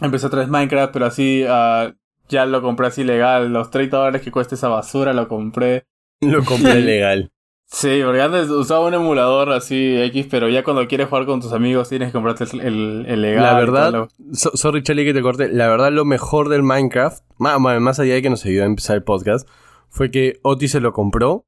empecé 0.00 0.26
otra 0.26 0.40
vez 0.40 0.48
Minecraft, 0.48 0.92
pero 0.92 1.06
así 1.06 1.44
ah, 1.48 1.92
ya 2.28 2.44
lo 2.44 2.60
compré 2.60 2.88
así 2.88 3.04
legal, 3.04 3.52
los 3.52 3.70
30 3.70 3.96
dólares 3.96 4.22
que 4.22 4.32
cuesta 4.32 4.54
esa 4.54 4.68
basura 4.68 5.12
lo 5.12 5.28
compré. 5.28 5.86
Lo 6.20 6.44
compré 6.44 6.74
legal. 6.80 7.32
Sí, 7.68 8.00
porque 8.04 8.22
antes 8.22 8.48
usaba 8.48 8.86
un 8.86 8.94
emulador 8.94 9.50
así 9.50 9.96
X, 10.02 10.26
pero 10.30 10.48
ya 10.48 10.62
cuando 10.62 10.86
quieres 10.86 11.08
jugar 11.08 11.26
con 11.26 11.40
tus 11.40 11.52
amigos 11.52 11.88
tienes 11.88 12.08
que 12.08 12.12
comprarte 12.12 12.44
el, 12.44 12.60
el- 12.60 13.06
el 13.08 13.22
legal. 13.22 13.42
La 13.42 13.54
verdad, 13.58 14.08
so- 14.32 14.52
sorry 14.54 14.82
Charlie 14.84 15.04
que 15.04 15.12
te 15.12 15.20
corte, 15.20 15.48
la 15.48 15.68
verdad 15.68 15.90
lo 15.92 16.04
mejor 16.04 16.48
del 16.48 16.62
Minecraft, 16.62 17.22
más, 17.38 17.60
más 17.60 17.98
allá 17.98 18.14
de 18.14 18.22
que 18.22 18.30
nos 18.30 18.44
ayudó 18.46 18.62
a 18.62 18.66
empezar 18.66 18.96
el 18.96 19.02
podcast, 19.02 19.48
fue 19.88 20.10
que 20.12 20.38
Oti 20.42 20.68
se 20.68 20.80
lo 20.80 20.92
compró 20.92 21.44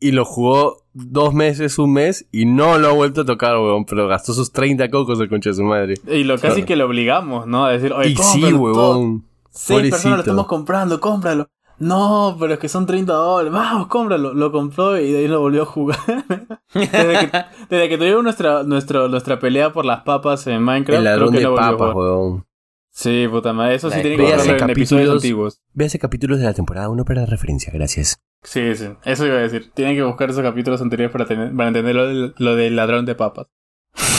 y 0.00 0.12
lo 0.12 0.24
jugó 0.24 0.78
dos 0.94 1.34
meses, 1.34 1.78
un 1.78 1.92
mes 1.92 2.26
y 2.32 2.46
no 2.46 2.78
lo 2.78 2.88
ha 2.88 2.92
vuelto 2.92 3.20
a 3.20 3.24
tocar, 3.26 3.56
weón, 3.58 3.84
pero 3.84 4.08
gastó 4.08 4.32
sus 4.32 4.52
30 4.52 4.88
cocos 4.90 5.20
el 5.20 5.28
concha 5.28 5.50
de 5.50 5.54
su 5.56 5.62
madre. 5.64 5.94
Y 6.08 6.24
lo 6.24 6.34
casi 6.36 6.46
Claro. 6.54 6.66
que 6.66 6.76
lo 6.76 6.86
obligamos, 6.86 7.46
¿no? 7.46 7.66
A 7.66 7.72
decir, 7.72 7.92
oye, 7.92 8.08
y 8.10 8.16
sí, 8.16 8.52
huevón. 8.52 9.26
Seis 9.50 9.90
personas 9.90 10.16
lo 10.18 10.22
estamos 10.22 10.46
comprando, 10.46 10.98
cómpralo. 10.98 11.46
No, 11.78 12.36
pero 12.38 12.54
es 12.54 12.58
que 12.60 12.68
son 12.68 12.86
30 12.86 13.12
dólares. 13.12 13.52
Vamos, 13.52 13.86
cómpralo. 13.88 14.34
Lo 14.34 14.52
compró 14.52 14.98
y 14.98 15.10
de 15.12 15.18
ahí 15.18 15.28
lo 15.28 15.40
volvió 15.40 15.62
a 15.62 15.66
jugar. 15.66 15.98
desde, 16.74 17.30
que, 17.30 17.44
desde 17.68 17.88
que 17.88 17.98
tuvimos 17.98 18.22
nuestra, 18.22 18.62
nuestro, 18.62 19.08
nuestra 19.08 19.38
pelea 19.38 19.72
por 19.72 19.84
las 19.84 20.02
papas 20.02 20.46
en 20.46 20.62
Minecraft, 20.62 21.04
El 21.06 21.14
creo 21.16 21.30
que 21.30 21.38
de 21.38 21.44
no 21.44 21.50
volvió 21.50 21.64
a 21.66 21.70
papas, 21.72 21.92
jugar. 21.92 21.96
weón. 22.08 22.46
Sí, 22.94 23.26
puta 23.30 23.52
madre. 23.52 23.74
Eso 23.76 23.90
sí 23.90 23.96
La 23.96 24.02
tiene 24.02 24.16
que 24.18 24.22
verlo 24.22 24.42
en 24.44 24.70
episodios 24.70 25.06
capítulos- 25.08 25.14
antiguos. 25.22 25.62
Véase 25.72 25.98
capítulos 25.98 26.38
de 26.38 26.44
la 26.44 26.52
temporada 26.54 26.88
1 26.90 27.04
para 27.04 27.24
referencia, 27.26 27.72
gracias. 27.72 28.20
Sí, 28.42 28.74
sí. 28.76 28.88
Eso 29.04 29.26
iba 29.26 29.36
a 29.36 29.40
decir. 29.40 29.70
Tienen 29.74 29.96
que 29.96 30.02
buscar 30.02 30.28
esos 30.30 30.42
capítulos 30.42 30.80
anteriores 30.82 31.10
para, 31.12 31.24
tener, 31.26 31.54
para 31.56 31.68
entender 31.68 31.94
lo 31.94 32.06
del, 32.06 32.34
lo 32.36 32.54
del 32.54 32.76
ladrón 32.76 33.06
de 33.06 33.14
papas. 33.14 33.46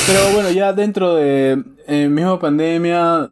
Pero 0.07 0.19
bueno, 0.33 0.49
ya 0.51 0.73
dentro 0.73 1.15
de 1.15 1.63
eh, 1.87 2.07
misma 2.09 2.39
pandemia, 2.39 3.31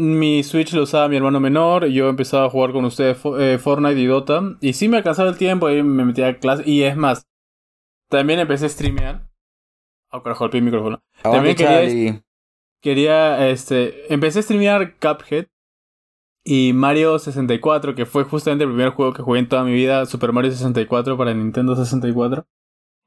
mi 0.00 0.42
Switch 0.42 0.72
lo 0.72 0.82
usaba 0.82 1.08
mi 1.08 1.16
hermano 1.16 1.40
menor. 1.40 1.86
y 1.86 1.92
Yo 1.94 2.08
empezaba 2.08 2.46
a 2.46 2.50
jugar 2.50 2.72
con 2.72 2.84
ustedes 2.84 3.18
eh, 3.38 3.58
Fortnite 3.58 4.00
y 4.00 4.06
Dota. 4.06 4.56
Y 4.60 4.72
sí 4.72 4.88
me 4.88 4.96
alcanzaba 4.96 5.28
el 5.28 5.36
tiempo, 5.36 5.70
y 5.70 5.82
me 5.82 6.04
metía 6.04 6.28
a 6.28 6.38
clase. 6.38 6.62
Y 6.66 6.82
es 6.82 6.96
más, 6.96 7.26
también 8.08 8.40
empecé 8.40 8.66
a 8.66 8.68
streamear. 8.68 9.28
Oh, 10.10 10.22
carajo, 10.22 10.44
golpeé 10.44 10.58
el 10.58 10.64
micrófono. 10.64 11.02
Aguante, 11.22 11.54
También 11.54 11.56
quería-. 11.56 12.24
Quería, 12.80 13.48
este, 13.50 14.12
empecé 14.12 14.38
a 14.38 14.42
streamear 14.42 14.96
Cuphead 14.98 15.46
y 16.42 16.72
Mario 16.72 17.18
64, 17.18 17.94
que 17.94 18.06
fue 18.06 18.24
justamente 18.24 18.64
el 18.64 18.70
primer 18.70 18.90
juego 18.90 19.12
que 19.12 19.22
jugué 19.22 19.40
en 19.40 19.48
toda 19.48 19.64
mi 19.64 19.72
vida, 19.72 20.06
Super 20.06 20.32
Mario 20.32 20.50
64 20.50 21.18
para 21.18 21.34
Nintendo 21.34 21.76
64. 21.76 22.46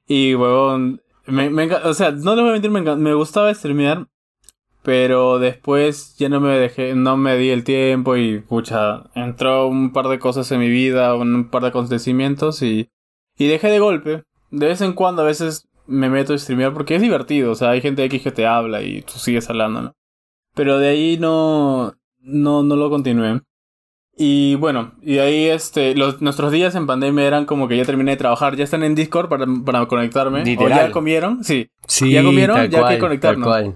Y, 0.08 0.36
huevón, 0.36 1.02
me, 1.26 1.50
me 1.50 1.74
o 1.74 1.94
sea, 1.96 2.12
no 2.12 2.36
les 2.36 2.42
voy 2.42 2.50
a 2.50 2.54
mentir, 2.54 2.70
me, 2.70 2.82
me 2.82 3.14
gustaba 3.16 3.54
streamear, 3.54 4.08
pero 4.84 5.40
después 5.40 6.16
ya 6.18 6.30
no 6.30 6.42
me 6.42 6.58
dejé, 6.58 6.94
no 6.94 7.16
me 7.16 7.38
di 7.38 7.50
el 7.50 7.64
tiempo 7.64 8.18
y, 8.18 8.40
pucha, 8.40 9.06
entró 9.16 9.68
un 9.68 9.94
par 9.94 10.10
de 10.10 10.20
cosas 10.20 10.52
en 10.52 10.60
mi 10.60 10.70
vida, 10.70 11.16
un 11.16 11.50
par 11.50 11.62
de 11.64 11.70
acontecimientos 11.70 12.62
y, 12.62 12.90
y 13.38 13.48
dejé 13.48 13.70
de 13.70 13.80
golpe. 13.80 14.24
De 14.52 14.68
vez 14.68 14.82
en 14.82 14.94
cuando 14.94 15.22
a 15.22 15.26
veces 15.26 15.68
me 15.88 16.10
meto 16.10 16.34
a 16.34 16.38
streamear 16.38 16.74
porque 16.74 16.96
es 16.96 17.02
divertido, 17.02 17.52
o 17.52 17.56
sea, 17.56 17.72
hay 17.72 17.82
gente 17.82 18.04
X 18.04 18.22
que 18.22 18.32
te 18.32 18.46
habla 18.46 18.82
y 18.82 19.02
tú 19.02 19.14
sigues 19.14 19.50
hablando, 19.50 19.82
¿no? 19.82 19.94
Pero 20.54 20.78
de 20.78 20.90
ahí 20.90 21.18
no, 21.18 21.94
no, 22.20 22.62
no 22.62 22.76
lo 22.76 22.90
continué. 22.90 23.42
Y 24.16 24.56
bueno, 24.56 24.94
y 25.02 25.18
ahí 25.18 25.46
este, 25.46 25.96
los, 25.96 26.22
nuestros 26.22 26.52
días 26.52 26.76
en 26.76 26.86
pandemia 26.86 27.26
eran 27.26 27.46
como 27.46 27.68
que 27.68 27.78
ya 27.78 27.86
terminé 27.86 28.12
de 28.12 28.18
trabajar, 28.18 28.56
ya 28.56 28.64
están 28.64 28.84
en 28.84 28.94
Discord 28.94 29.28
para, 29.28 29.48
para 29.66 29.86
conectarme. 29.88 30.42
O 30.42 30.44
Literal. 30.44 30.88
ya 30.88 30.92
comieron, 30.92 31.44
sí. 31.44 31.70
Sí, 31.88 32.12
¿Ya 32.12 32.24
comieron? 32.24 32.58
Ya 32.58 32.62
hay 32.62 32.70
que 32.70 32.78
cual, 32.78 33.00
conectarnos. 33.00 33.76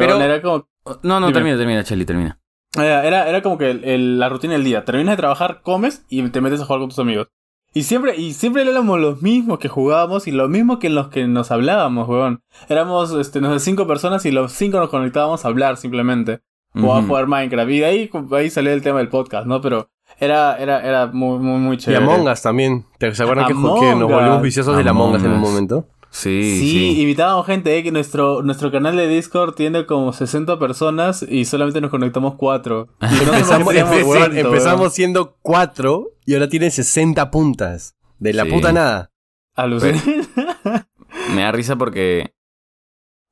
Pero 0.00 0.20
era 0.20 0.42
como, 0.42 0.66
No, 1.02 1.20
no, 1.20 1.26
Dime. 1.26 1.32
termina, 1.34 1.56
termina, 1.56 1.84
Charlie, 1.84 2.04
termina. 2.04 2.38
era, 2.76 3.04
era, 3.06 3.28
era 3.28 3.42
como 3.42 3.58
que 3.58 3.70
el- 3.70 3.84
el- 3.84 4.18
la 4.18 4.28
rutina 4.28 4.54
del 4.54 4.64
día. 4.64 4.84
Terminas 4.84 5.12
de 5.12 5.16
trabajar, 5.18 5.60
comes 5.62 6.04
y 6.08 6.22
te 6.30 6.40
metes 6.40 6.60
a 6.60 6.64
jugar 6.64 6.80
con 6.80 6.88
tus 6.88 6.98
amigos. 6.98 7.28
Y 7.74 7.84
siempre, 7.84 8.16
y 8.16 8.34
siempre 8.34 8.62
éramos 8.68 9.00
los 9.00 9.22
mismos 9.22 9.58
que 9.58 9.68
jugábamos 9.68 10.26
y 10.26 10.30
los 10.32 10.50
mismos 10.50 10.78
que 10.78 10.90
los 10.90 11.08
que 11.08 11.26
nos 11.26 11.50
hablábamos, 11.50 12.06
weón. 12.08 12.42
Éramos, 12.68 13.12
este, 13.12 13.40
no 13.40 13.52
sé, 13.52 13.60
cinco 13.64 13.86
personas 13.86 14.26
y 14.26 14.30
los 14.30 14.52
cinco 14.52 14.78
nos 14.78 14.90
conectábamos 14.90 15.44
a 15.44 15.48
hablar 15.48 15.76
simplemente. 15.78 16.40
O 16.74 16.94
a 16.94 17.02
jugar 17.02 17.26
Minecraft. 17.26 17.70
Y 17.70 17.78
de 17.80 17.84
ahí, 17.84 18.10
ahí 18.32 18.48
salió 18.48 18.72
el 18.72 18.80
tema 18.80 18.98
del 18.98 19.08
podcast, 19.10 19.46
¿no? 19.46 19.60
Pero 19.60 19.90
era, 20.18 20.56
era, 20.56 20.80
era 20.86 21.06
muy, 21.08 21.38
muy, 21.38 21.58
muy 21.60 21.76
Y 21.76 21.78
chévere. 21.78 22.02
Among 22.02 22.26
Us 22.28 22.40
también. 22.40 22.86
¿Te 22.98 23.14
se 23.14 23.22
acuerdan 23.22 23.44
que, 23.46 23.52
Among 23.52 23.80
que 23.80 23.94
nos 23.94 24.10
volvimos 24.10 24.40
viciosos 24.40 24.76
de 24.78 24.82
la 24.84 24.90
Among 24.92 25.14
Us 25.16 25.22
en 25.22 25.32
un 25.32 25.40
momento? 25.40 25.86
Sí, 26.14 26.42
Sí, 26.58 26.70
sí. 26.94 27.00
invitábamos 27.00 27.46
gente, 27.46 27.74
eh, 27.76 27.82
que 27.82 27.90
nuestro, 27.90 28.42
nuestro 28.42 28.70
canal 28.70 28.96
de 28.96 29.08
Discord 29.08 29.54
tiene 29.54 29.86
como 29.86 30.12
60 30.12 30.58
personas 30.58 31.22
y 31.26 31.46
solamente 31.46 31.80
nos 31.80 31.90
conectamos 31.90 32.34
4. 32.36 32.86
Empezamos, 33.00 33.74
empe- 33.74 34.38
empezamos 34.38 34.92
siendo 34.92 35.36
cuatro 35.40 36.10
y 36.26 36.34
ahora 36.34 36.48
tiene 36.50 36.70
60 36.70 37.30
puntas. 37.30 37.96
De 38.18 38.34
la 38.34 38.44
Sí. 38.44 38.50
puta 38.50 38.72
nada. 38.72 39.10
Alucinante. 39.56 40.28
Me 41.34 41.42
da 41.42 41.50
risa 41.52 41.76
porque. 41.76 42.34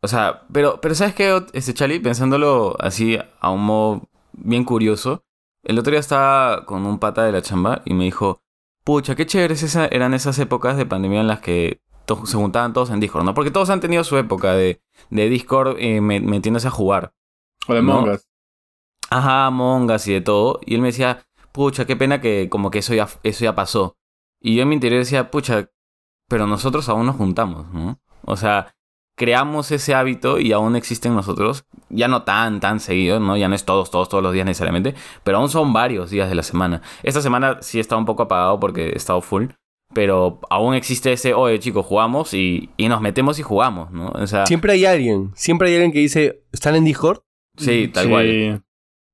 O 0.03 0.09
sea, 0.09 0.47
pero, 0.51 0.81
pero 0.81 0.95
¿sabes 0.95 1.15
qué, 1.15 1.39
este 1.53 1.75
Charlie? 1.75 2.01
Pensándolo 2.01 2.77
así 2.81 3.19
a 3.41 3.51
un 3.51 3.63
modo 3.63 4.09
bien 4.33 4.65
curioso. 4.65 5.23
El 5.63 5.79
otro 5.79 5.91
día 5.91 6.01
estaba 6.01 6.65
con 6.65 6.87
un 6.87 6.99
pata 6.99 7.25
de 7.25 7.33
la 7.33 7.43
chamba 7.43 7.83
y 7.85 7.93
me 7.93 8.05
dijo: 8.05 8.41
Pucha, 8.85 9.15
qué 9.15 9.27
chéveres 9.27 9.63
esa- 9.63 9.87
eran 9.87 10.15
esas 10.15 10.39
épocas 10.39 10.79
de 10.79 10.87
pandemia 10.87 11.21
en 11.21 11.27
las 11.29 11.41
que 11.41 11.83
se 12.25 12.37
juntaban 12.37 12.73
todos 12.73 12.91
en 12.91 13.01
Discord, 13.01 13.25
¿no? 13.25 13.35
Porque 13.35 13.51
todos 13.51 13.71
han 13.71 13.81
tenido 13.81 14.05
su 14.05 14.17
época 14.17 14.53
de, 14.55 14.81
de 15.11 15.29
Discord 15.29 15.77
eh, 15.79 16.01
me- 16.01 16.21
metiéndose 16.21 16.69
a 16.69 16.71
jugar. 16.71 17.13
O 17.67 17.75
de 17.75 17.83
No. 17.83 17.95
Mongas. 18.01 18.29
Ajá, 19.11 19.51
mongas 19.51 20.07
y 20.07 20.13
de 20.13 20.21
todo. 20.21 20.61
Y 20.65 20.75
él 20.77 20.81
me 20.81 20.89
decía, 20.89 21.27
pucha, 21.53 21.85
qué 21.87 21.97
pena 21.97 22.21
que 22.21 22.49
como 22.49 22.71
que 22.71 22.79
eso 22.79 22.95
ya, 22.95 23.09
eso 23.23 23.45
ya 23.45 23.55
pasó. 23.55 23.97
Y 24.41 24.55
yo 24.55 24.63
en 24.63 24.69
mi 24.69 24.75
interior 24.77 25.01
decía, 25.01 25.31
pucha, 25.31 25.69
pero 26.29 26.47
nosotros 26.47 26.89
aún 26.89 27.07
nos 27.07 27.17
juntamos, 27.17 27.67
¿no? 27.73 27.99
O 28.25 28.37
sea, 28.37 28.73
creamos 29.17 29.71
ese 29.73 29.95
hábito 29.95 30.39
y 30.39 30.53
aún 30.53 30.77
existen 30.77 31.15
nosotros, 31.15 31.65
ya 31.89 32.07
no 32.09 32.23
tan, 32.23 32.61
tan 32.61 32.79
seguido, 32.81 33.19
¿no? 33.21 33.37
Ya 33.37 33.49
no 33.49 33.55
es 33.57 33.65
todos, 33.65 33.91
todos, 33.91 34.09
todos 34.09 34.23
los 34.23 34.33
días 34.33 34.47
necesariamente, 34.47 34.95
pero 35.25 35.39
aún 35.39 35.49
son 35.49 35.73
varios 35.73 36.11
días 36.11 36.29
de 36.29 36.37
la 36.37 36.43
semana. 36.45 36.81
Esta 37.03 37.21
semana 37.21 37.59
sí 37.63 37.79
he 37.79 37.81
estado 37.81 37.99
un 37.99 38.07
poco 38.07 38.23
apagado 38.23 38.61
porque 38.61 38.91
he 38.91 38.97
estado 38.97 39.21
full, 39.21 39.47
pero 39.93 40.41
aún 40.51 40.75
existe 40.75 41.13
ese, 41.13 41.35
oye 41.35 41.59
chicos, 41.59 41.85
jugamos 41.87 42.33
y, 42.35 42.71
y 42.77 42.89
nos 42.89 43.01
metemos 43.01 43.39
y 43.39 43.43
jugamos, 43.43 43.91
¿no? 43.91 44.09
O 44.15 44.27
sea, 44.27 44.47
Siempre 44.47 44.73
hay 44.75 44.85
alguien. 44.85 45.31
Siempre 45.35 45.69
hay 45.69 45.75
alguien 45.75 45.93
que 45.93 45.99
dice, 46.01 46.43
¿están 46.53 46.75
en 46.77 46.85
Discord? 46.85 47.21
sí, 47.57 47.89
tal 47.93 48.05
Sí. 48.05 48.11
cual. 48.11 48.63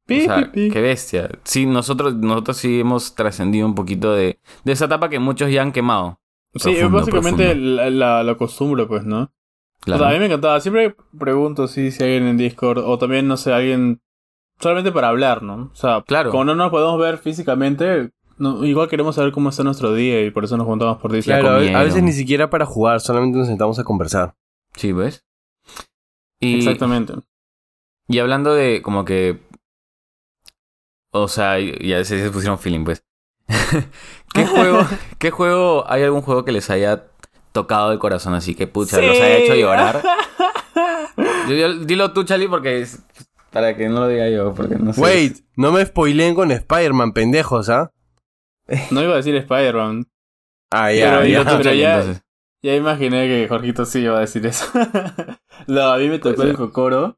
Pi, 0.06 0.20
O 0.20 0.24
sea, 0.24 0.36
pi, 0.36 0.44
pi. 0.68 0.70
qué 0.70 0.80
bestia. 0.80 1.28
Sí, 1.42 1.66
nosotros, 1.66 2.14
nosotros 2.14 2.56
sí 2.58 2.78
hemos 2.80 3.14
trascendido 3.16 3.66
un 3.66 3.74
poquito 3.74 4.12
de, 4.14 4.38
de 4.64 4.72
esa 4.72 4.84
etapa 4.84 5.08
que 5.08 5.18
muchos 5.18 5.50
ya 5.50 5.62
han 5.62 5.72
quemado. 5.72 6.20
Sí, 6.54 6.70
es 6.70 6.76
Profundo, 6.78 6.98
básicamente 6.98 7.44
profundo. 7.46 7.76
la, 7.76 7.90
la, 7.90 8.22
la 8.22 8.34
costumbre, 8.36 8.86
pues, 8.86 9.04
¿no? 9.04 9.32
Claro. 9.80 9.96
O 9.96 10.04
sea, 10.04 10.10
a 10.10 10.12
mí 10.12 10.20
me 10.20 10.26
encantaba. 10.26 10.60
Siempre 10.60 10.94
pregunto 11.18 11.66
si, 11.66 11.90
si 11.90 12.04
hay 12.04 12.10
alguien 12.14 12.28
en 12.30 12.36
Discord 12.36 12.78
o 12.78 12.96
también, 12.98 13.26
no 13.26 13.36
sé, 13.36 13.52
alguien 13.52 14.00
solamente 14.60 14.92
para 14.92 15.08
hablar, 15.08 15.42
¿no? 15.42 15.70
O 15.72 15.74
sea, 15.74 16.02
Claro. 16.06 16.30
como 16.30 16.44
no 16.44 16.54
nos 16.54 16.70
podemos 16.70 16.98
ver 17.00 17.18
físicamente, 17.18 18.10
no- 18.38 18.64
igual 18.64 18.88
queremos 18.88 19.14
saber 19.16 19.32
cómo 19.32 19.48
está 19.50 19.62
nuestro 19.64 19.94
día 19.94 20.22
y 20.24 20.30
por 20.30 20.44
eso 20.44 20.56
nos 20.56 20.66
juntamos 20.66 20.98
por 20.98 21.12
Discord. 21.12 21.40
Claro, 21.40 21.78
a- 21.78 21.82
veces 21.82 22.02
ni 22.02 22.12
siquiera 22.12 22.50
para 22.50 22.66
jugar, 22.66 23.00
solamente 23.00 23.38
nos 23.38 23.46
sentamos 23.48 23.78
a 23.78 23.84
conversar. 23.84 24.34
Sí, 24.76 24.92
¿ves? 24.92 25.24
Y, 26.40 26.58
Exactamente. 26.58 27.14
y 28.08 28.18
hablando 28.18 28.54
de 28.54 28.82
como 28.82 29.04
que... 29.04 29.40
O 31.10 31.28
sea, 31.28 31.58
y- 31.60 31.72
ya 31.88 32.04
se, 32.04 32.22
se 32.22 32.30
pusieron 32.30 32.58
feeling, 32.58 32.84
pues. 32.84 33.02
¿Qué 34.34 34.46
juego, 34.46 34.80
¿Qué 35.18 35.30
juego, 35.30 35.84
hay 35.90 36.02
algún 36.02 36.22
juego 36.22 36.44
que 36.44 36.52
les 36.52 36.68
haya 36.70 37.04
tocado 37.52 37.92
el 37.92 37.98
corazón 37.98 38.34
así 38.34 38.54
que, 38.54 38.66
pucha, 38.66 39.00
los 39.00 39.16
haya 39.16 39.38
hecho 39.38 39.54
llorar? 39.54 40.02
Yo- 41.48 41.54
yo- 41.54 41.74
dilo 41.84 42.12
tú, 42.12 42.24
Charlie, 42.24 42.48
porque 42.48 42.82
es- 42.82 43.02
para 43.50 43.74
que 43.74 43.88
no 43.88 44.00
lo 44.00 44.08
diga 44.08 44.28
yo, 44.28 44.52
porque 44.52 44.74
no 44.74 44.92
sé. 44.92 45.00
Wait, 45.00 45.38
no 45.56 45.72
me 45.72 45.86
spoileen 45.86 46.34
con 46.34 46.50
Spider-Man, 46.50 47.12
pendejos, 47.12 47.70
¿ah? 47.70 47.90
No 48.90 49.02
iba 49.02 49.12
a 49.12 49.16
decir 49.16 49.34
Spider-Man. 49.36 50.06
Ah, 50.72 50.86
Pero 50.88 51.24
ya, 51.24 51.24
yo 51.24 51.42
ya. 51.44 51.56
pero 51.58 51.72
ya- 52.62 52.76
imaginé 52.76 53.28
que 53.28 53.46
Jorgito 53.48 53.84
sí 53.84 54.00
iba 54.00 54.16
a 54.16 54.20
decir 54.20 54.44
eso. 54.46 54.66
no, 55.68 55.82
a 55.82 55.98
mí 55.98 56.08
me 56.08 56.18
tocó 56.18 56.34
Puede 56.36 56.50
el. 56.50 56.56
Kokoro. 56.56 57.16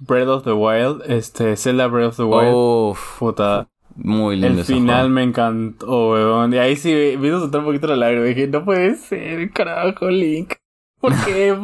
Breath 0.00 0.28
of 0.28 0.44
the 0.44 0.52
Wild. 0.52 1.02
Este, 1.06 1.56
Zelda 1.56 1.86
Breath 1.86 2.08
of 2.08 2.16
the 2.16 2.22
Wild. 2.24 2.54
Uf, 2.54 3.18
Puta. 3.18 3.68
muy 3.94 4.36
lindo 4.36 4.60
El 4.60 4.64
final 4.64 4.96
juego. 5.02 5.08
me 5.10 5.22
encantó, 5.22 6.10
weón. 6.10 6.52
Y 6.54 6.58
ahí 6.58 6.76
sí 6.76 7.16
me 7.18 7.28
hizo 7.28 7.40
soltar 7.40 7.60
un 7.60 7.66
poquito 7.66 7.86
la 7.88 7.96
lágrima. 7.96 8.24
Dije, 8.24 8.48
no 8.48 8.64
puede 8.64 8.96
ser, 8.96 9.50
carajo, 9.52 10.10
Link. 10.10 10.54
¿Por 11.00 11.12
qué? 11.24 11.56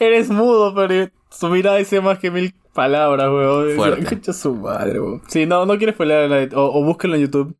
Eres 0.00 0.30
mudo, 0.30 0.74
pero 0.74 1.08
su 1.30 1.48
mirada 1.48 1.76
dice 1.76 2.00
más 2.00 2.18
que 2.18 2.30
mil 2.32 2.52
palabras, 2.74 3.28
weón. 3.28 3.76
Fuerte. 3.76 4.02
Escucha 4.02 4.32
su 4.32 4.54
madre, 4.56 5.00
weón. 5.00 5.22
Sí, 5.28 5.46
no, 5.46 5.64
no 5.66 5.78
quieres 5.78 5.94
pelear. 5.94 6.52
O, 6.56 6.80
o 6.80 6.84
búsquenlo 6.84 7.14
en 7.16 7.22
YouTube. 7.22 7.56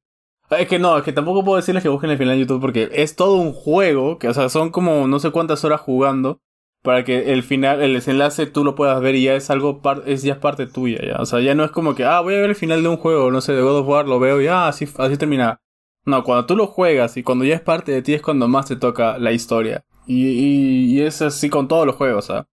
Es 0.58 0.66
que 0.68 0.78
no, 0.78 0.98
es 0.98 1.04
que 1.04 1.12
tampoco 1.12 1.44
puedo 1.44 1.56
decirles 1.56 1.82
que 1.82 1.88
busquen 1.88 2.10
el 2.10 2.18
final 2.18 2.34
en 2.34 2.40
YouTube 2.40 2.60
porque 2.60 2.90
es 2.92 3.14
todo 3.16 3.34
un 3.34 3.52
juego, 3.52 4.18
que 4.18 4.28
o 4.28 4.34
sea, 4.34 4.48
son 4.48 4.70
como 4.70 5.06
no 5.06 5.18
sé 5.20 5.30
cuántas 5.30 5.64
horas 5.64 5.80
jugando 5.80 6.40
para 6.82 7.04
que 7.04 7.32
el 7.32 7.42
final, 7.42 7.82
el 7.82 7.92
desenlace 7.94 8.46
tú 8.46 8.64
lo 8.64 8.74
puedas 8.74 9.00
ver 9.00 9.14
y 9.14 9.24
ya 9.24 9.34
es 9.34 9.50
algo, 9.50 9.80
par- 9.82 10.02
es 10.06 10.22
ya 10.22 10.32
es 10.32 10.38
parte 10.38 10.66
tuya, 10.66 10.98
ya. 11.06 11.16
O 11.20 11.26
sea, 11.26 11.40
ya 11.40 11.54
no 11.54 11.62
es 11.64 11.70
como 11.70 11.94
que, 11.94 12.04
ah, 12.04 12.20
voy 12.20 12.34
a 12.34 12.40
ver 12.40 12.50
el 12.50 12.56
final 12.56 12.82
de 12.82 12.88
un 12.88 12.96
juego, 12.96 13.30
no 13.30 13.40
sé, 13.40 13.52
de 13.52 13.62
God 13.62 13.80
of 13.80 13.86
War, 13.88 14.08
lo 14.08 14.18
veo 14.18 14.40
y 14.40 14.46
ah, 14.48 14.66
así, 14.68 14.88
así 14.98 15.16
termina. 15.16 15.60
No, 16.06 16.24
cuando 16.24 16.46
tú 16.46 16.56
lo 16.56 16.66
juegas 16.66 17.16
y 17.18 17.22
cuando 17.22 17.44
ya 17.44 17.54
es 17.54 17.60
parte 17.60 17.92
de 17.92 18.00
ti 18.02 18.14
es 18.14 18.22
cuando 18.22 18.48
más 18.48 18.66
te 18.66 18.76
toca 18.76 19.18
la 19.18 19.32
historia. 19.32 19.84
Y, 20.06 20.26
y, 20.26 20.84
y 20.98 21.02
es 21.02 21.20
así 21.22 21.50
con 21.50 21.68
todos 21.68 21.86
los 21.86 21.94
juegos, 21.96 22.30
¿ah? 22.30 22.48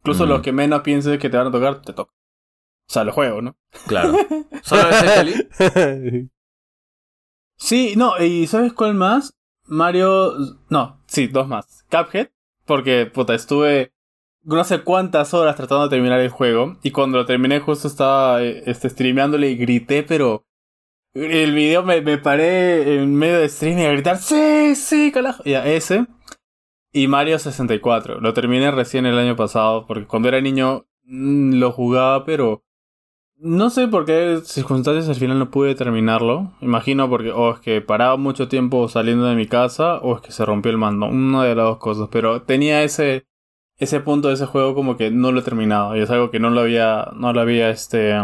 Incluso 0.00 0.24
Mm. 0.24 0.28
los 0.28 0.40
que 0.42 0.52
menos 0.52 0.80
pienses 0.82 1.18
que 1.18 1.28
te 1.28 1.36
van 1.36 1.48
a 1.48 1.50
tocar, 1.50 1.82
te 1.82 1.92
toca. 1.92 2.12
O 2.12 2.92
sea, 2.92 3.02
los 3.04 3.14
juegos, 3.14 3.42
¿no? 3.42 3.56
Claro. 3.88 4.14
¿Solo 4.62 4.82
ese, 4.88 5.06
Charlie? 5.06 6.30
Sí, 7.62 7.94
no, 7.96 8.20
y 8.20 8.48
¿sabes 8.48 8.72
cuál 8.72 8.94
más? 8.94 9.34
Mario. 9.66 10.32
No, 10.68 11.00
sí, 11.06 11.28
dos 11.28 11.46
más. 11.46 11.86
Cuphead, 11.88 12.30
porque, 12.66 13.06
puta, 13.06 13.34
estuve 13.34 13.92
no 14.42 14.64
sé 14.64 14.80
cuántas 14.82 15.32
horas 15.32 15.54
tratando 15.54 15.84
de 15.84 15.90
terminar 15.90 16.18
el 16.18 16.28
juego. 16.28 16.76
Y 16.82 16.90
cuando 16.90 17.18
lo 17.18 17.24
terminé, 17.24 17.60
justo 17.60 17.86
estaba 17.86 18.42
eh, 18.42 18.64
este, 18.66 18.90
streameándole 18.90 19.50
y 19.50 19.56
grité, 19.56 20.02
pero. 20.02 20.44
El 21.14 21.54
video 21.54 21.84
me, 21.84 22.00
me 22.00 22.18
paré 22.18 22.96
en 22.96 23.14
medio 23.14 23.38
de 23.38 23.48
stream 23.48 23.78
y 23.78 23.84
a 23.84 23.92
gritar: 23.92 24.18
¡Sí, 24.18 24.74
sí, 24.74 25.12
carajo! 25.12 25.44
Ya, 25.44 25.64
ese. 25.64 26.06
Y 26.92 27.06
Mario 27.06 27.38
64. 27.38 28.20
Lo 28.20 28.34
terminé 28.34 28.72
recién 28.72 29.06
el 29.06 29.18
año 29.18 29.36
pasado, 29.36 29.86
porque 29.86 30.08
cuando 30.08 30.28
era 30.28 30.40
niño 30.40 30.86
mm, 31.04 31.60
lo 31.60 31.70
jugaba, 31.70 32.24
pero. 32.24 32.64
No 33.44 33.70
sé 33.70 33.88
por 33.88 34.04
qué 34.04 34.40
circunstancias 34.44 35.08
al 35.08 35.16
final 35.16 35.38
no 35.38 35.50
pude 35.50 35.74
terminarlo. 35.74 36.52
Imagino 36.60 37.10
porque 37.10 37.32
o 37.32 37.50
es 37.54 37.58
que 37.60 37.80
paraba 37.80 38.16
mucho 38.16 38.46
tiempo 38.48 38.88
saliendo 38.88 39.24
de 39.26 39.34
mi 39.34 39.46
casa 39.46 39.96
o 39.98 40.14
es 40.16 40.22
que 40.22 40.30
se 40.30 40.44
rompió 40.44 40.70
el 40.70 40.78
mando. 40.78 41.06
Una 41.06 41.42
de 41.44 41.54
las 41.56 41.64
dos 41.66 41.78
cosas. 41.78 42.08
Pero 42.12 42.42
tenía 42.42 42.82
ese 42.84 43.26
ese 43.78 43.98
punto 43.98 44.28
de 44.28 44.34
ese 44.34 44.46
juego 44.46 44.76
como 44.76 44.96
que 44.96 45.10
no 45.10 45.32
lo 45.32 45.40
he 45.40 45.42
terminado. 45.42 45.96
Y 45.96 46.00
es 46.00 46.10
algo 46.10 46.30
que 46.30 46.38
no 46.38 46.50
lo 46.50 46.60
había, 46.60 47.08
no 47.16 47.32
lo 47.32 47.40
había, 47.40 47.68
este... 47.70 48.14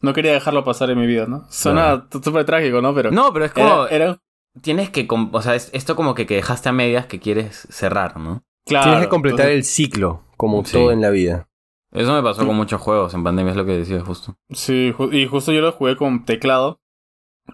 No 0.00 0.12
quería 0.14 0.32
dejarlo 0.32 0.64
pasar 0.64 0.88
en 0.90 0.98
mi 0.98 1.06
vida, 1.06 1.26
¿no? 1.26 1.44
Suena 1.50 2.08
t- 2.08 2.20
súper 2.22 2.46
trágico, 2.46 2.80
¿no? 2.80 2.94
Pero... 2.94 3.10
No, 3.10 3.30
pero 3.32 3.44
es 3.44 3.52
como... 3.52 3.86
era, 3.86 4.04
era- 4.06 4.18
Tienes 4.62 4.88
que... 4.88 5.06
com- 5.06 5.28
O 5.32 5.42
sea, 5.42 5.56
es- 5.56 5.68
esto 5.74 5.94
como 5.94 6.14
que, 6.14 6.24
que 6.24 6.36
dejaste 6.36 6.70
a 6.70 6.72
medias 6.72 7.04
que 7.06 7.20
quieres 7.20 7.66
cerrar, 7.70 8.16
¿no? 8.18 8.42
claro. 8.66 8.84
Tienes 8.84 9.02
que 9.02 9.08
completar 9.10 9.40
entonces- 9.50 9.56
el 9.56 9.64
ciclo, 9.64 10.22
como 10.38 10.64
Sí. 10.64 10.72
todo 10.72 10.90
en 10.90 11.02
la 11.02 11.10
vida. 11.10 11.48
Eso 11.94 12.12
me 12.12 12.22
pasó 12.22 12.44
con 12.44 12.56
muchos 12.56 12.80
juegos 12.80 13.14
en 13.14 13.22
pandemia, 13.24 13.52
es 13.52 13.56
lo 13.56 13.64
que 13.64 13.78
decía 13.78 14.00
justo. 14.00 14.36
Sí, 14.50 14.92
ju- 14.96 15.14
y 15.14 15.26
justo 15.26 15.52
yo 15.52 15.60
lo 15.60 15.72
jugué 15.72 15.96
con 15.96 16.24
teclado. 16.24 16.80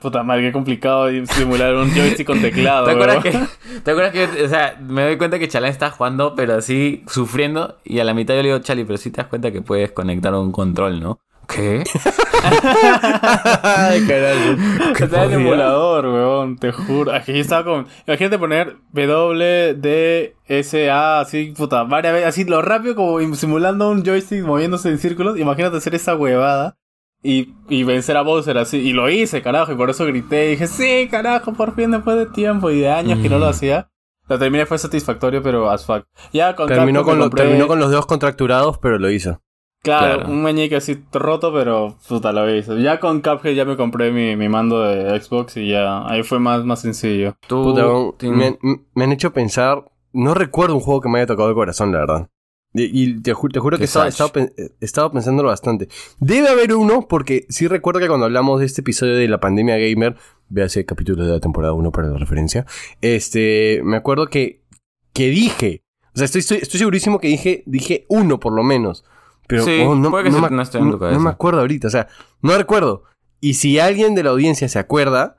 Puta 0.00 0.22
madre, 0.22 0.42
qué 0.42 0.52
complicado 0.52 1.08
simular 1.26 1.74
un 1.74 1.90
joystick 1.90 2.26
con 2.26 2.40
teclado. 2.40 2.86
¿Te 2.86 2.92
acuerdas 2.92 3.22
que, 3.24 3.32
¿Te 3.82 3.90
acuerdas 3.90 4.12
que, 4.12 4.44
o 4.44 4.48
sea, 4.48 4.78
me 4.80 5.02
doy 5.02 5.18
cuenta 5.18 5.38
que 5.38 5.48
Chalán 5.48 5.70
está 5.70 5.90
jugando, 5.90 6.34
pero 6.36 6.54
así, 6.54 7.02
sufriendo, 7.08 7.76
y 7.84 7.98
a 7.98 8.04
la 8.04 8.14
mitad 8.14 8.34
yo 8.34 8.42
le 8.42 8.48
digo, 8.50 8.60
Chali, 8.60 8.84
pero 8.84 8.96
sí 8.98 9.10
te 9.10 9.18
das 9.18 9.26
cuenta 9.26 9.50
que 9.50 9.62
puedes 9.62 9.90
conectar 9.92 10.32
un 10.34 10.52
control, 10.52 11.00
¿no? 11.00 11.18
¿Qué? 11.54 11.82
Ay, 13.62 14.06
carajo. 14.06 14.94
Estaba 15.04 15.24
en 15.24 15.30
podía? 15.30 15.36
emulador, 15.46 16.06
weón, 16.06 16.56
te 16.58 16.72
juro. 16.72 17.12
Aquí 17.12 17.38
estaba 17.38 17.64
con. 17.64 17.86
Imagínate 18.06 18.38
poner 18.38 18.76
W, 18.92 19.74
D, 19.74 20.36
S, 20.46 20.90
A, 20.90 21.20
así, 21.20 21.52
puta, 21.56 21.84
varias 21.84 22.12
veces, 22.14 22.28
así 22.28 22.44
lo 22.44 22.62
rápido 22.62 22.94
como 22.94 23.34
simulando 23.34 23.90
un 23.90 24.04
joystick 24.04 24.44
moviéndose 24.44 24.88
en 24.88 24.98
círculos. 24.98 25.38
Imagínate 25.38 25.76
hacer 25.76 25.94
esa 25.94 26.14
huevada 26.16 26.76
y, 27.22 27.54
y 27.68 27.82
vencer 27.84 28.16
a 28.16 28.22
Bowser 28.22 28.58
así. 28.58 28.78
Y 28.78 28.92
lo 28.92 29.08
hice, 29.10 29.42
carajo, 29.42 29.72
y 29.72 29.76
por 29.76 29.90
eso 29.90 30.06
grité. 30.06 30.46
Y 30.46 30.50
dije, 30.52 30.66
sí, 30.66 31.08
carajo, 31.10 31.52
por 31.52 31.74
fin 31.74 31.90
después 31.90 32.16
de 32.16 32.26
tiempo 32.26 32.70
y 32.70 32.80
de 32.80 32.90
años 32.90 33.18
que 33.20 33.28
no 33.28 33.38
lo 33.38 33.46
Mm. 33.46 33.50
hacía. 33.50 33.88
Lo 34.28 34.38
terminé, 34.38 34.64
fue 34.64 34.78
satisfactorio, 34.78 35.42
pero 35.42 35.68
as 35.70 35.84
fuck. 35.84 36.04
Ya 36.32 36.54
con 36.54 36.68
Terminó 36.68 37.00
Capcom 37.00 37.04
con, 37.14 37.18
lo- 37.18 37.24
compré- 37.30 37.42
terminó 37.42 37.66
con 37.66 37.80
los 37.80 37.90
dedos 37.90 38.06
contracturados, 38.06 38.78
pero 38.78 38.96
lo 39.00 39.10
hizo. 39.10 39.40
Claro, 39.82 40.16
Claro. 40.18 40.32
un 40.32 40.42
meñique 40.42 40.76
así 40.76 41.02
roto, 41.12 41.52
pero 41.54 41.96
puta 42.06 42.32
lo 42.32 42.54
hice. 42.54 42.82
Ya 42.82 43.00
con 43.00 43.20
Cuphead 43.22 43.54
ya 43.54 43.64
me 43.64 43.76
compré 43.78 44.12
mi, 44.12 44.36
mi 44.36 44.48
mando 44.48 44.82
de 44.82 45.18
Xbox 45.20 45.56
y 45.56 45.68
ya 45.68 46.06
ahí 46.06 46.22
fue 46.22 46.38
más, 46.38 46.64
más 46.64 46.82
sencillo. 46.82 47.34
Tú, 47.46 47.62
Puta, 47.62 47.86
Tim, 48.18 48.34
me, 48.34 48.58
me 48.94 49.04
han 49.04 49.12
hecho 49.12 49.32
pensar. 49.32 49.84
No 50.12 50.34
recuerdo 50.34 50.74
un 50.74 50.80
juego 50.80 51.00
que 51.00 51.08
me 51.08 51.18
haya 51.18 51.26
tocado 51.26 51.48
el 51.48 51.54
corazón, 51.54 51.92
la 51.92 52.00
verdad. 52.00 52.28
Y, 52.74 53.02
y 53.04 53.20
te, 53.22 53.32
ju- 53.34 53.50
te 53.50 53.58
juro 53.58 53.78
que 53.78 53.84
estaba, 53.84 54.08
eh, 54.08 54.50
estaba 54.80 55.10
pensándolo 55.10 55.48
bastante. 55.48 55.88
Debe 56.18 56.48
haber 56.48 56.74
uno, 56.74 57.06
porque 57.08 57.46
sí 57.48 57.66
recuerdo 57.66 58.00
que 58.00 58.06
cuando 58.08 58.26
hablamos 58.26 58.60
de 58.60 58.66
este 58.66 58.82
episodio 58.82 59.14
de 59.16 59.28
la 59.28 59.40
pandemia 59.40 59.76
gamer, 59.78 60.16
véase 60.48 60.80
el 60.80 60.86
capítulo 60.86 61.24
de 61.24 61.32
la 61.32 61.40
temporada 61.40 61.72
1 61.72 61.90
para 61.90 62.08
la 62.08 62.18
referencia, 62.18 62.66
este, 63.00 63.80
me 63.82 63.96
acuerdo 63.96 64.26
que, 64.26 64.62
que 65.12 65.28
dije, 65.30 65.82
O 66.14 66.18
sea, 66.18 66.26
estoy, 66.26 66.40
estoy, 66.40 66.58
estoy 66.58 66.78
segurísimo 66.78 67.18
que 67.18 67.28
dije, 67.28 67.62
dije 67.66 68.04
uno 68.08 68.38
por 68.38 68.52
lo 68.52 68.62
menos. 68.62 69.04
Pero 69.50 69.64
Sí, 69.64 69.82
oh, 69.86 69.94
no, 69.94 70.10
puede 70.10 70.24
que 70.24 70.30
no 70.30 70.36
se- 70.36 70.42
me, 70.42 70.56
no 70.56 70.62
esté 70.62 70.78
en 70.78 70.84
tu 70.84 70.90
no- 70.92 70.98
cabeza. 70.98 71.18
no 71.18 71.24
me 71.24 71.30
acuerdo 71.30 71.60
ahorita. 71.60 71.88
O 71.88 71.90
sea, 71.90 72.08
no 72.40 72.56
recuerdo. 72.56 73.02
Y 73.40 73.54
si 73.54 73.78
alguien 73.78 74.14
de 74.14 74.22
la 74.22 74.30
audiencia 74.30 74.68
se 74.68 74.78
acuerda, 74.78 75.36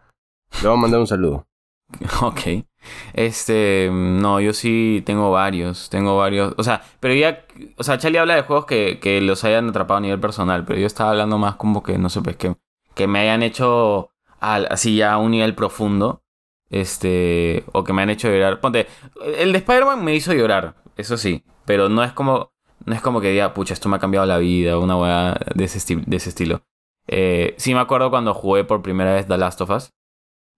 le 0.61 0.67
voy 0.67 0.77
a 0.77 0.81
mandar 0.81 0.99
un 0.99 1.07
saludo. 1.07 1.47
Ok. 2.21 2.65
Este, 3.13 3.89
no, 3.91 4.39
yo 4.39 4.53
sí 4.53 5.03
tengo 5.05 5.29
varios, 5.31 5.89
tengo 5.89 6.17
varios, 6.17 6.55
o 6.57 6.63
sea, 6.63 6.81
pero 6.99 7.13
ya, 7.13 7.45
o 7.77 7.83
sea, 7.83 7.99
Charlie 7.99 8.17
habla 8.17 8.33
de 8.35 8.41
juegos 8.41 8.65
que, 8.65 8.99
que 8.99 9.21
los 9.21 9.43
hayan 9.43 9.69
atrapado 9.69 9.99
a 9.99 10.01
nivel 10.01 10.19
personal, 10.19 10.65
pero 10.65 10.79
yo 10.79 10.87
estaba 10.87 11.11
hablando 11.11 11.37
más 11.37 11.57
como 11.57 11.83
que, 11.83 11.99
no 11.99 12.09
sé, 12.09 12.21
pues 12.23 12.37
que, 12.37 12.55
que 12.95 13.05
me 13.05 13.19
hayan 13.19 13.43
hecho 13.43 14.09
al- 14.39 14.67
así 14.71 14.95
ya 14.95 15.13
a 15.13 15.17
un 15.19 15.29
nivel 15.29 15.53
profundo, 15.53 16.23
este, 16.71 17.63
o 17.73 17.83
que 17.83 17.93
me 17.93 18.01
han 18.01 18.09
hecho 18.09 18.29
llorar. 18.29 18.59
Ponte, 18.59 18.87
el 19.37 19.51
de 19.51 19.57
Spider-Man 19.59 20.03
me 20.03 20.15
hizo 20.15 20.33
llorar, 20.33 20.75
eso 20.97 21.17
sí, 21.17 21.43
pero 21.65 21.87
no 21.89 22.03
es 22.03 22.13
como, 22.13 22.51
no 22.85 22.95
es 22.95 23.01
como 23.01 23.21
que 23.21 23.29
diga, 23.31 23.53
pucha, 23.53 23.73
esto 23.73 23.89
me 23.89 23.95
ha 23.97 23.99
cambiado 23.99 24.25
la 24.25 24.37
vida, 24.37 24.77
una 24.77 24.97
weá 24.97 25.37
de 25.55 25.63
ese, 25.63 25.79
esti- 25.79 26.03
de 26.05 26.17
ese 26.17 26.29
estilo. 26.29 26.61
Eh, 27.07 27.55
sí 27.57 27.73
me 27.73 27.79
acuerdo 27.79 28.09
cuando 28.09 28.33
jugué 28.33 28.63
por 28.63 28.81
primera 28.81 29.13
vez 29.13 29.27
The 29.27 29.37
Last 29.37 29.61
of 29.61 29.69
Us. 29.71 29.91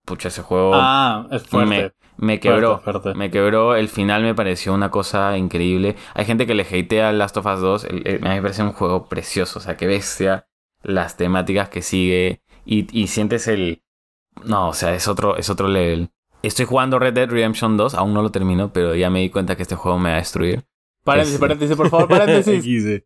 Pucha, 0.06 0.28
ese 0.28 0.42
juego 0.42 0.72
Ah, 0.76 1.28
es 1.32 1.44
fuerte. 1.44 1.94
me 2.18 2.40
quebró. 2.40 2.80
Fuerte, 2.80 3.00
fuerte. 3.02 3.18
Me 3.18 3.32
quebró. 3.32 3.76
El 3.76 3.88
final 3.88 4.22
me 4.24 4.36
pareció 4.36 4.74
una 4.74 4.92
cosa 4.92 5.38
increíble. 5.38 5.96
Hay 6.14 6.26
gente 6.26 6.46
que 6.46 6.54
le 6.56 6.64
hatea 6.64 7.12
Last 7.14 7.38
of 7.38 7.46
Us 7.46 7.62
2. 7.62 7.84
El- 7.86 8.08
el- 8.08 8.26
a 8.26 8.30
mí 8.30 8.36
me 8.36 8.42
parece 8.42 8.64
un 8.64 8.74
juego 8.74 9.06
precioso. 9.08 9.60
O 9.60 9.62
sea, 9.62 9.78
que 9.78 9.88
bestia 9.88 10.46
las 10.82 11.16
temáticas 11.16 11.70
que 11.70 11.82
sigue. 11.82 12.42
Y, 12.66 12.88
y 12.98 13.08
sientes 13.08 13.48
el. 13.48 13.82
No, 14.44 14.68
o 14.70 14.74
sea, 14.74 14.94
es 14.94 15.08
otro, 15.08 15.38
es 15.38 15.50
otro 15.50 15.68
level. 15.70 16.10
Estoy 16.42 16.66
jugando 16.66 17.00
Red 17.00 17.14
Dead 17.14 17.30
Redemption 17.30 17.78
2. 17.78 17.94
Aún 17.96 18.14
no 18.14 18.22
lo 18.22 18.30
termino, 18.32 18.74
pero 18.74 18.96
ya 18.96 19.10
me 19.10 19.22
di 19.22 19.30
cuenta 19.30 19.56
que 19.56 19.62
este 19.62 19.76
juego 19.76 19.98
me 20.00 20.10
va 20.10 20.16
a 20.16 20.20
destruir. 20.20 20.66
Paréntesis, 21.04 21.34
Es- 21.36 21.40
paréntesis, 21.42 21.76
por 21.76 21.90
favor, 21.90 22.08
paréntesis. 22.08 22.64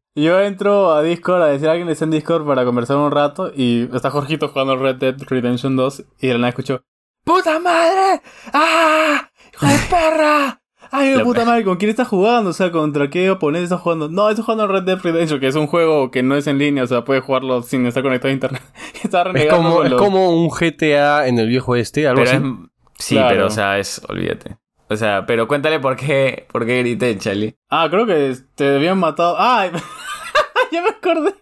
Yo 0.16 0.40
entro 0.40 0.92
a 0.94 1.02
Discord 1.02 1.42
a 1.42 1.48
decir 1.48 1.68
a 1.68 1.72
alguien 1.72 1.88
que 1.88 1.94
está 1.94 2.06
en 2.06 2.12
Discord 2.12 2.46
para 2.46 2.64
conversar 2.66 2.98
un 2.98 3.12
rato 3.12 3.52
y 3.56 3.90
está 3.94 4.12
Jorgito 4.12 4.50
jugando 4.50 4.76
Red 4.76 4.96
Dead 4.98 5.16
Redemption 5.28 5.76
2 5.76 6.04
y 6.20 6.28
de 6.28 6.34
la 6.34 6.40
nada 6.40 6.50
escucho 6.50 6.84
¡Puta 7.24 7.60
madre! 7.60 8.22
¡Ah! 8.54 9.30
¡Hijo 9.54 9.66
de 9.66 9.78
perra! 9.90 10.62
¡Ay, 10.92 11.20
puta 11.22 11.44
madre! 11.44 11.66
¿Con 11.66 11.76
quién 11.76 11.90
estás 11.90 12.08
jugando? 12.08 12.52
O 12.52 12.54
sea, 12.54 12.72
¿contra 12.72 13.10
qué 13.10 13.30
oponente 13.30 13.66
estás 13.66 13.82
jugando? 13.82 14.08
No, 14.08 14.30
estoy 14.30 14.46
jugando 14.46 14.68
Red 14.68 14.84
Dead 14.84 15.00
Redemption, 15.02 15.40
que 15.42 15.48
es 15.48 15.56
un 15.56 15.68
juego 15.68 16.12
que 16.12 16.24
no 16.24 16.38
es 16.38 16.48
en 16.48 16.58
línea, 16.60 16.84
o 16.84 16.88
sea, 16.88 17.04
puedes 17.04 17.24
jugarlo 17.24 17.62
sin 17.64 17.86
estar 17.86 18.02
conectado 18.04 18.30
a 18.30 18.34
internet. 18.34 18.62
está 19.04 19.24
Es 19.34 19.50
como, 19.54 19.84
es 19.84 19.94
como 19.96 20.30
un 20.32 20.48
GTA 20.50 21.28
en 21.28 21.40
el 21.40 21.48
viejo 21.50 21.76
este, 21.76 22.08
algo 22.08 22.24
Pero 22.24 22.38
así. 22.38 22.48
es. 22.48 23.04
Sí, 23.06 23.16
Claro. 23.16 23.30
pero 23.30 23.48
o 23.48 23.50
sea, 23.50 23.78
es. 23.80 24.02
Olvídate. 24.08 24.58
O 24.90 24.96
sea, 24.96 25.26
pero 25.26 25.48
cuéntale 25.48 25.80
por 25.80 25.96
qué, 25.98 26.48
por 26.52 26.66
qué 26.66 26.80
grité, 26.80 27.18
Charlie. 27.18 27.56
Ah, 27.70 27.88
creo 27.90 28.06
que 28.06 28.36
te 28.56 28.76
habían 28.76 28.98
matado. 29.00 29.36
¡Ah! 29.38 29.70
ya 30.72 30.82
me 30.82 30.90
acordé. 30.90 31.36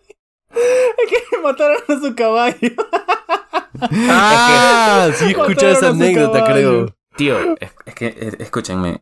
Es 0.52 1.10
que 1.32 1.38
mataron 1.44 1.78
a 1.88 2.00
su 2.00 2.16
caballo. 2.16 2.72
Ah, 3.92 5.10
sí, 5.16 5.26
escuché 5.32 5.72
esa 5.72 5.90
anécdota, 5.90 6.44
creo. 6.44 6.96
Tío, 7.16 7.38
es, 7.60 7.74
es 7.86 7.96
que, 7.96 8.08
es- 8.20 8.40
escúchenme. 8.40 9.02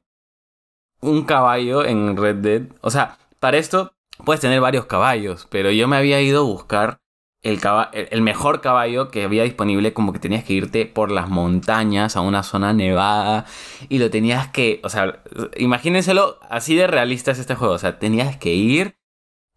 Un 1.02 1.24
caballo 1.26 1.84
en 1.86 2.16
Red 2.18 2.36
Dead. 2.38 2.62
O 2.82 2.90
sea, 2.90 3.18
para 3.40 3.58
esto 3.58 3.94
puedes 4.24 4.40
tener 4.42 4.62
varios 4.62 4.86
caballos, 4.86 5.48
pero 5.50 5.72
yo 5.72 5.88
me 5.88 5.98
había 5.98 6.22
ido 6.22 6.42
a 6.42 6.46
buscar 6.46 7.00
el, 7.44 8.22
mejor 8.22 8.62
caballo 8.62 9.10
que 9.10 9.24
había 9.24 9.44
disponible, 9.44 9.94
como 9.94 10.14
que 10.14 10.20
tenías 10.20 10.46
que 10.46 10.54
irte 10.54 10.86
por 10.86 11.12
las 11.12 11.30
montañas 11.30 12.16
a 12.16 12.22
una 12.22 12.42
zona 12.42 12.72
nevada 12.72 13.46
y 13.90 14.00
lo 14.00 14.10
tenías 14.10 14.48
que. 14.48 14.80
O 14.84 14.90
sea, 14.90 15.22
imagínenselo, 15.58 16.40
así 16.50 16.76
de 16.76 16.88
realista 16.88 17.32
es 17.32 17.40
este 17.40 17.56
juego. 17.56 17.74
O 17.74 17.80
sea, 17.80 18.00
tenías 18.00 18.38
que 18.38 18.54
ir 18.54 18.98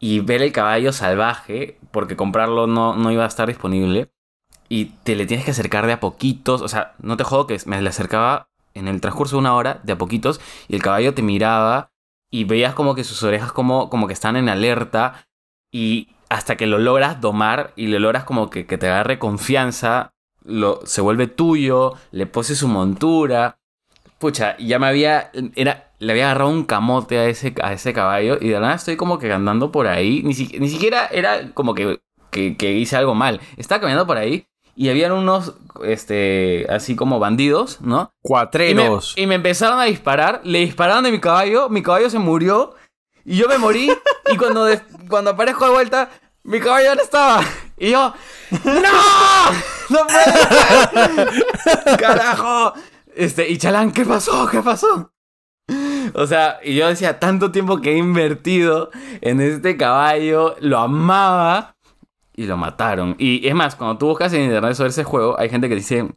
y 0.01 0.21
ver 0.21 0.43
el 0.43 0.53
caballo 0.53 0.93
salvaje, 0.93 1.79
porque 1.93 2.17
comprarlo 2.17 2.67
no, 2.67 2.97
no 2.97 3.13
iba 3.13 3.25
a 3.25 3.29
estar 3.29 3.47
disponible. 3.47 4.11
Y 4.69 4.87
te 5.05 5.15
le 5.15 5.27
tienes 5.27 5.45
que 5.45 5.53
acercar 5.53 5.87
de 5.87 5.93
a 5.93 6.01
poquitos. 6.01 6.63
O 6.63 6.69
sea, 6.69 6.95
no 6.99 7.17
te 7.17 7.23
jodo 7.23 7.47
que 7.47 7.57
me 7.67 7.81
le 7.81 7.89
acercaba 7.89 8.51
en 8.75 8.89
el 8.89 9.01
transcurso 9.01 9.37
de 9.37 9.41
una 9.41 9.55
hora, 9.55 9.81
de 9.85 9.93
a 9.93 9.99
poquitos, 9.99 10.41
y 10.69 10.75
el 10.75 10.83
caballo 10.83 11.15
te 11.15 11.23
miraba 11.23 11.93
y 12.31 12.45
veías 12.45 12.75
como 12.75 12.97
que 12.97 13.05
sus 13.05 13.23
orejas 13.23 13.53
como, 13.53 13.89
como 13.91 14.09
que 14.09 14.13
están 14.13 14.35
en 14.35 14.49
alerta. 14.49 15.29
Y 15.71 16.16
hasta 16.29 16.57
que 16.57 16.67
lo 16.67 16.79
logras 16.79 17.21
domar 17.21 17.73
y 17.77 17.87
le 17.89 17.99
logras 18.01 18.25
como 18.25 18.51
que, 18.51 18.67
que 18.67 18.79
te 18.79 18.89
agarre 18.89 19.19
confianza, 19.19 20.13
lo, 20.45 20.81
se 20.85 21.01
vuelve 21.01 21.27
tuyo, 21.27 21.95
le 22.13 22.27
poses 22.27 22.59
su 22.59 22.69
montura. 22.69 23.59
Pucha, 24.19 24.57
ya 24.59 24.79
me 24.79 24.87
había. 24.87 25.31
Era, 25.55 25.91
le 25.99 26.13
había 26.13 26.27
agarrado 26.31 26.51
un 26.51 26.65
camote 26.65 27.19
a 27.19 27.27
ese, 27.27 27.55
a 27.63 27.73
ese 27.73 27.93
caballo 27.93 28.39
y 28.41 28.49
de 28.49 28.55
la 28.55 28.61
nada 28.61 28.75
estoy 28.75 28.97
como 28.97 29.19
que 29.19 29.33
andando 29.33 29.71
por 29.73 29.87
ahí. 29.87 30.23
Ni, 30.25 30.35
si- 30.35 30.59
ni 30.59 30.69
siquiera 30.69 31.07
era 31.11 31.51
como 31.53 31.75
que, 31.75 32.01
que, 32.31 32.57
que 32.57 32.73
hice 32.73 32.97
algo 32.97 33.15
mal. 33.15 33.41
Estaba 33.57 33.81
caminando 33.81 34.07
por 34.07 34.17
ahí 34.17 34.47
y 34.75 34.89
habían 34.91 35.13
unos, 35.13 35.55
este, 35.85 36.67
así 36.69 36.97
como 36.97 37.19
bandidos, 37.19 37.81
¿no? 37.81 37.97
Y 37.97 38.05
me, 38.05 38.11
Cuatreros. 38.23 39.15
y 39.17 39.27
me 39.27 39.35
empezaron 39.37 39.79
a 39.81 39.85
disparar, 39.85 40.41
le 40.45 40.59
dispararon 40.61 41.05
de 41.05 41.13
mi 41.13 41.21
caballo, 41.21 41.69
mi 41.71 41.83
caballo 41.83 42.11
se 42.11 42.19
murió 42.19 42.75
y 43.27 43.37
yo 43.37 43.49
me 43.49 43.59
morí 43.59 43.91
y 44.33 44.37
cuando, 44.37 44.67
cuando 45.09 45.31
aparezco 45.33 45.67
de 45.67 45.73
vuelta, 45.73 46.09
mi 46.45 46.61
caballo 46.61 46.95
no 46.95 47.03
estaba. 47.03 47.41
Y 47.77 47.91
yo, 47.91 48.15
¡No! 48.65 49.51
¡No 49.91 49.99
puede! 50.07 51.97
¡Carajo! 51.99 52.73
Este, 53.15 53.49
y 53.51 53.59
Chalán, 53.59 53.93
¿qué 53.93 54.05
pasó? 54.05 54.47
¿Qué 54.47 54.63
pasó? 54.63 55.13
O 56.15 56.27
sea, 56.27 56.61
y 56.63 56.77
yo 56.77 56.87
decía, 56.87 57.19
tanto 57.19 57.51
tiempo 57.51 57.81
que 57.81 57.93
he 57.93 57.97
invertido 57.97 58.91
en 59.21 59.41
este 59.41 59.77
caballo, 59.77 60.55
lo 60.61 60.79
amaba 60.79 61.77
y 62.35 62.47
lo 62.47 62.57
mataron. 62.57 63.17
Y 63.19 63.47
es 63.47 63.55
más, 63.55 63.75
cuando 63.75 63.99
tú 63.99 64.07
buscas 64.07 64.33
en 64.33 64.43
internet 64.43 64.75
sobre 64.75 64.91
ese 64.91 65.05
juego, 65.05 65.39
hay 65.39 65.49
gente 65.49 65.69
que 65.69 65.75
dice, 65.75 66.09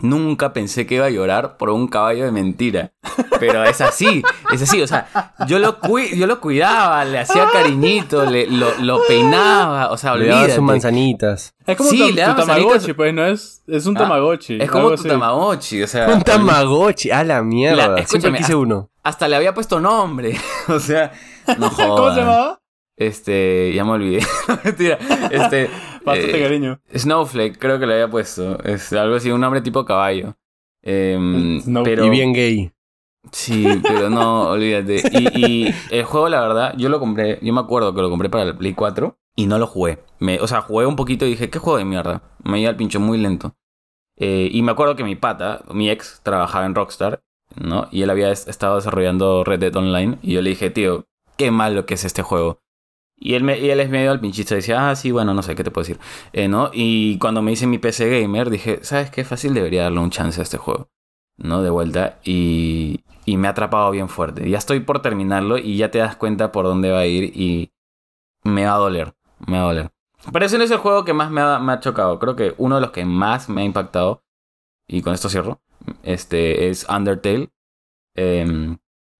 nunca 0.00 0.52
pensé 0.52 0.86
que 0.86 0.96
iba 0.96 1.06
a 1.06 1.10
llorar 1.10 1.56
por 1.56 1.70
un 1.70 1.86
caballo 1.88 2.24
de 2.24 2.32
mentira. 2.32 2.92
Pero 3.38 3.64
es 3.64 3.80
así, 3.80 4.22
es 4.52 4.62
así. 4.62 4.80
O 4.82 4.86
sea, 4.86 5.34
yo 5.46 5.58
lo, 5.58 5.78
yo 6.14 6.26
lo 6.26 6.40
cuidaba, 6.40 7.04
le 7.04 7.18
hacía 7.18 7.48
cariñito, 7.52 8.24
le, 8.24 8.46
lo, 8.46 8.66
lo 8.80 9.00
peinaba. 9.06 9.90
O 9.90 9.96
sea, 9.96 10.14
Le 10.16 10.26
daba 10.26 10.48
sus 10.48 10.62
manzanitas. 10.62 11.54
Es 11.66 11.76
como 11.76 11.90
Sí, 11.90 11.98
tu, 11.98 12.14
le 12.14 12.24
tu 12.24 12.34
Tamagotchi, 12.34 12.92
pues, 12.92 13.14
¿no? 13.14 13.26
Es, 13.26 13.62
es 13.66 13.86
un 13.86 13.96
Ah, 13.96 14.00
Tamagotchi. 14.00 14.58
Es 14.60 14.70
como 14.70 14.88
tu 14.88 14.94
así. 14.94 15.08
Tamagotchi, 15.08 15.82
o 15.82 15.86
sea. 15.86 16.08
Un 16.08 16.22
Tamagotchi, 16.22 17.10
a 17.10 17.24
la 17.24 17.42
mierda. 17.42 17.76
La- 17.76 17.84
Siempre 17.84 18.02
escúchame, 18.04 18.38
quise 18.38 18.54
uno. 18.54 18.90
Hasta 19.02 19.28
le 19.28 19.36
había 19.36 19.52
puesto 19.54 19.80
nombre. 19.80 20.36
o 20.68 20.78
sea, 20.78 21.12
no 21.58 21.68
jodas. 21.70 21.88
¿Cómo 21.96 22.14
se 22.14 22.20
llamaba? 22.20 22.58
Este, 22.96 23.72
ya 23.74 23.84
me 23.84 23.92
olvidé. 23.92 24.24
Mentira. 24.64 24.98
Este. 25.30 25.70
Bastante 26.04 26.38
eh, 26.38 26.42
cariño. 26.42 26.80
Snowflake, 26.94 27.58
creo 27.58 27.78
que 27.78 27.86
le 27.86 27.94
había 27.94 28.10
puesto. 28.10 28.58
Es 28.64 28.92
algo 28.92 29.16
así, 29.16 29.30
un 29.30 29.40
nombre 29.40 29.60
tipo 29.60 29.84
caballo. 29.84 30.36
Snow- 31.62 31.84
pero, 31.84 32.04
Y 32.06 32.10
bien 32.10 32.32
gay. 32.32 32.72
Sí, 33.30 33.66
pero 33.82 34.10
no, 34.10 34.48
olvídate. 34.50 35.02
Y, 35.12 35.66
y 35.68 35.74
el 35.90 36.04
juego, 36.04 36.28
la 36.28 36.40
verdad, 36.40 36.74
yo 36.76 36.88
lo 36.88 36.98
compré. 36.98 37.38
Yo 37.42 37.52
me 37.52 37.60
acuerdo 37.60 37.94
que 37.94 38.02
lo 38.02 38.10
compré 38.10 38.28
para 38.28 38.44
el 38.44 38.56
Play 38.56 38.74
4 38.74 39.16
y 39.36 39.46
no 39.46 39.58
lo 39.58 39.66
jugué. 39.66 40.00
Me, 40.18 40.40
o 40.40 40.46
sea, 40.46 40.60
jugué 40.62 40.86
un 40.86 40.96
poquito 40.96 41.24
y 41.24 41.30
dije, 41.30 41.50
¿qué 41.50 41.58
juego 41.58 41.78
de 41.78 41.84
mierda? 41.84 42.22
Me 42.44 42.60
iba 42.60 42.70
al 42.70 42.76
pincho 42.76 43.00
muy 43.00 43.18
lento. 43.18 43.54
Eh, 44.18 44.48
y 44.52 44.62
me 44.62 44.72
acuerdo 44.72 44.96
que 44.96 45.04
mi 45.04 45.16
pata, 45.16 45.62
mi 45.72 45.88
ex, 45.88 46.20
trabajaba 46.22 46.66
en 46.66 46.74
Rockstar, 46.74 47.22
¿no? 47.56 47.88
Y 47.90 48.02
él 48.02 48.10
había 48.10 48.30
es- 48.30 48.46
estado 48.48 48.76
desarrollando 48.76 49.44
Red 49.44 49.60
Dead 49.60 49.76
Online. 49.76 50.18
Y 50.22 50.34
yo 50.34 50.42
le 50.42 50.50
dije, 50.50 50.70
tío, 50.70 51.06
qué 51.36 51.50
malo 51.50 51.86
que 51.86 51.94
es 51.94 52.04
este 52.04 52.22
juego. 52.22 52.58
Y 53.24 53.34
él, 53.34 53.44
me, 53.44 53.58
y 53.58 53.70
él 53.70 53.78
es 53.78 53.88
medio 53.88 54.10
al 54.10 54.20
pinchito. 54.20 54.54
Decía, 54.56 54.90
ah, 54.90 54.96
sí, 54.96 55.12
bueno, 55.12 55.32
no 55.32 55.42
sé, 55.42 55.54
¿qué 55.54 55.62
te 55.62 55.70
puedo 55.70 55.84
decir? 55.84 56.00
Eh, 56.32 56.48
¿no? 56.48 56.70
Y 56.72 57.18
cuando 57.18 57.40
me 57.40 57.52
hice 57.52 57.66
mi 57.68 57.78
PC 57.78 58.20
Gamer, 58.22 58.50
dije, 58.50 58.80
¿sabes 58.82 59.10
qué? 59.10 59.24
Fácil 59.24 59.54
debería 59.54 59.84
darle 59.84 60.00
un 60.00 60.10
chance 60.10 60.40
a 60.40 60.42
este 60.42 60.58
juego. 60.58 60.88
¿No? 61.36 61.62
De 61.62 61.70
vuelta. 61.70 62.18
Y, 62.24 63.04
y 63.24 63.36
me 63.36 63.46
ha 63.46 63.52
atrapado 63.52 63.90
bien 63.92 64.08
fuerte. 64.08 64.48
Ya 64.50 64.58
estoy 64.58 64.80
por 64.80 65.02
terminarlo 65.02 65.56
y 65.58 65.76
ya 65.76 65.90
te 65.90 65.98
das 65.98 66.16
cuenta 66.16 66.50
por 66.50 66.64
dónde 66.64 66.90
va 66.90 67.00
a 67.00 67.06
ir 67.06 67.24
y 67.36 67.70
me 68.42 68.64
va 68.64 68.74
a 68.74 68.78
doler. 68.78 69.14
Me 69.46 69.58
va 69.58 69.64
a 69.64 69.66
doler. 69.66 69.90
Pero 70.32 70.44
ese 70.44 70.58
no 70.58 70.64
es 70.64 70.70
el 70.70 70.78
juego 70.78 71.04
que 71.04 71.12
más 71.14 71.30
me 71.30 71.40
ha, 71.40 71.58
me 71.60 71.72
ha 71.72 71.80
chocado. 71.80 72.18
Creo 72.18 72.34
que 72.36 72.54
uno 72.58 72.76
de 72.76 72.80
los 72.80 72.90
que 72.90 73.04
más 73.04 73.48
me 73.48 73.62
ha 73.62 73.64
impactado, 73.64 74.24
y 74.86 75.02
con 75.02 75.14
esto 75.14 75.28
cierro, 75.28 75.60
este 76.02 76.68
es 76.68 76.86
Undertale. 76.88 77.50
em, 78.14 78.78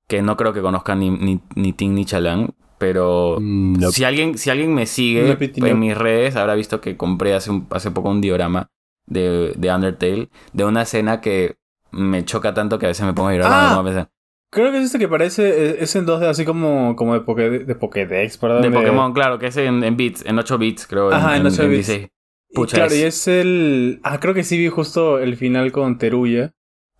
que 0.08 0.22
no 0.22 0.36
creo 0.36 0.52
que 0.52 0.60
conozcan 0.60 0.98
ni, 1.00 1.10
ni, 1.10 1.40
ni 1.54 1.72
Tim 1.72 1.94
ni 1.94 2.04
Chalan. 2.04 2.54
Pero 2.82 3.36
Mm, 3.40 3.74
no. 3.78 3.92
si, 3.92 4.02
alguien, 4.02 4.36
si 4.36 4.50
alguien 4.50 4.74
me 4.74 4.86
sigue 4.86 5.36
No, 5.56 5.66
en 5.68 5.78
mis 5.78 5.96
redes, 5.96 6.34
habrá 6.34 6.56
visto 6.56 6.80
que 6.80 6.96
compré 6.96 7.32
hace, 7.32 7.48
un- 7.52 7.68
hace 7.70 7.92
poco 7.92 8.10
un 8.10 8.20
diorama 8.20 8.66
de, 9.06 9.52
de 9.56 9.72
Undertale. 9.72 10.28
De 10.52 10.64
una 10.64 10.82
escena 10.82 11.20
que 11.20 11.54
me 11.92 12.24
choca 12.24 12.54
tanto 12.54 12.80
que 12.80 12.86
a 12.86 12.88
veces 12.88 13.06
me 13.06 13.12
pongo 13.14 13.28
a 13.28 13.34
llorar 13.34 13.50
Ah. 13.52 13.78
a 13.78 13.84
pensar. 13.84 14.08
Creo 14.50 14.72
que 14.72 14.78
es 14.78 14.86
este 14.86 14.98
que 14.98 15.06
parece, 15.08 15.48
eh, 15.48 15.76
es 15.78 15.94
en 15.94 16.06
2D, 16.06 16.26
así 16.26 16.44
como, 16.44 16.96
como 16.96 17.14
de, 17.14 17.20
Pokédex, 17.20 17.66
de 17.68 17.74
Pokédex, 17.76 18.36
perdón. 18.36 18.62
De 18.62 18.70
Pokémon, 18.72 19.12
claro, 19.12 19.38
que 19.38 19.46
es 19.46 19.56
en, 19.56 19.84
en 19.84 19.96
bits, 19.96 20.24
en 20.26 20.36
8 20.40 20.58
bits, 20.58 20.88
creo. 20.88 21.12
Ajá, 21.12 21.36
en 21.36 21.46
8 21.46 21.62
bits. 21.68 21.86
16. 21.86 22.08
Y 22.50 22.54
Pucha, 22.54 22.76
claro, 22.78 22.92
es- 22.92 22.98
y 22.98 23.02
es 23.04 23.28
el... 23.28 24.00
Ah, 24.02 24.18
creo 24.18 24.34
que 24.34 24.42
sí 24.42 24.58
vi 24.58 24.66
justo 24.68 25.20
el 25.20 25.36
final 25.36 25.70
con 25.70 25.98
Teruya. 25.98 26.52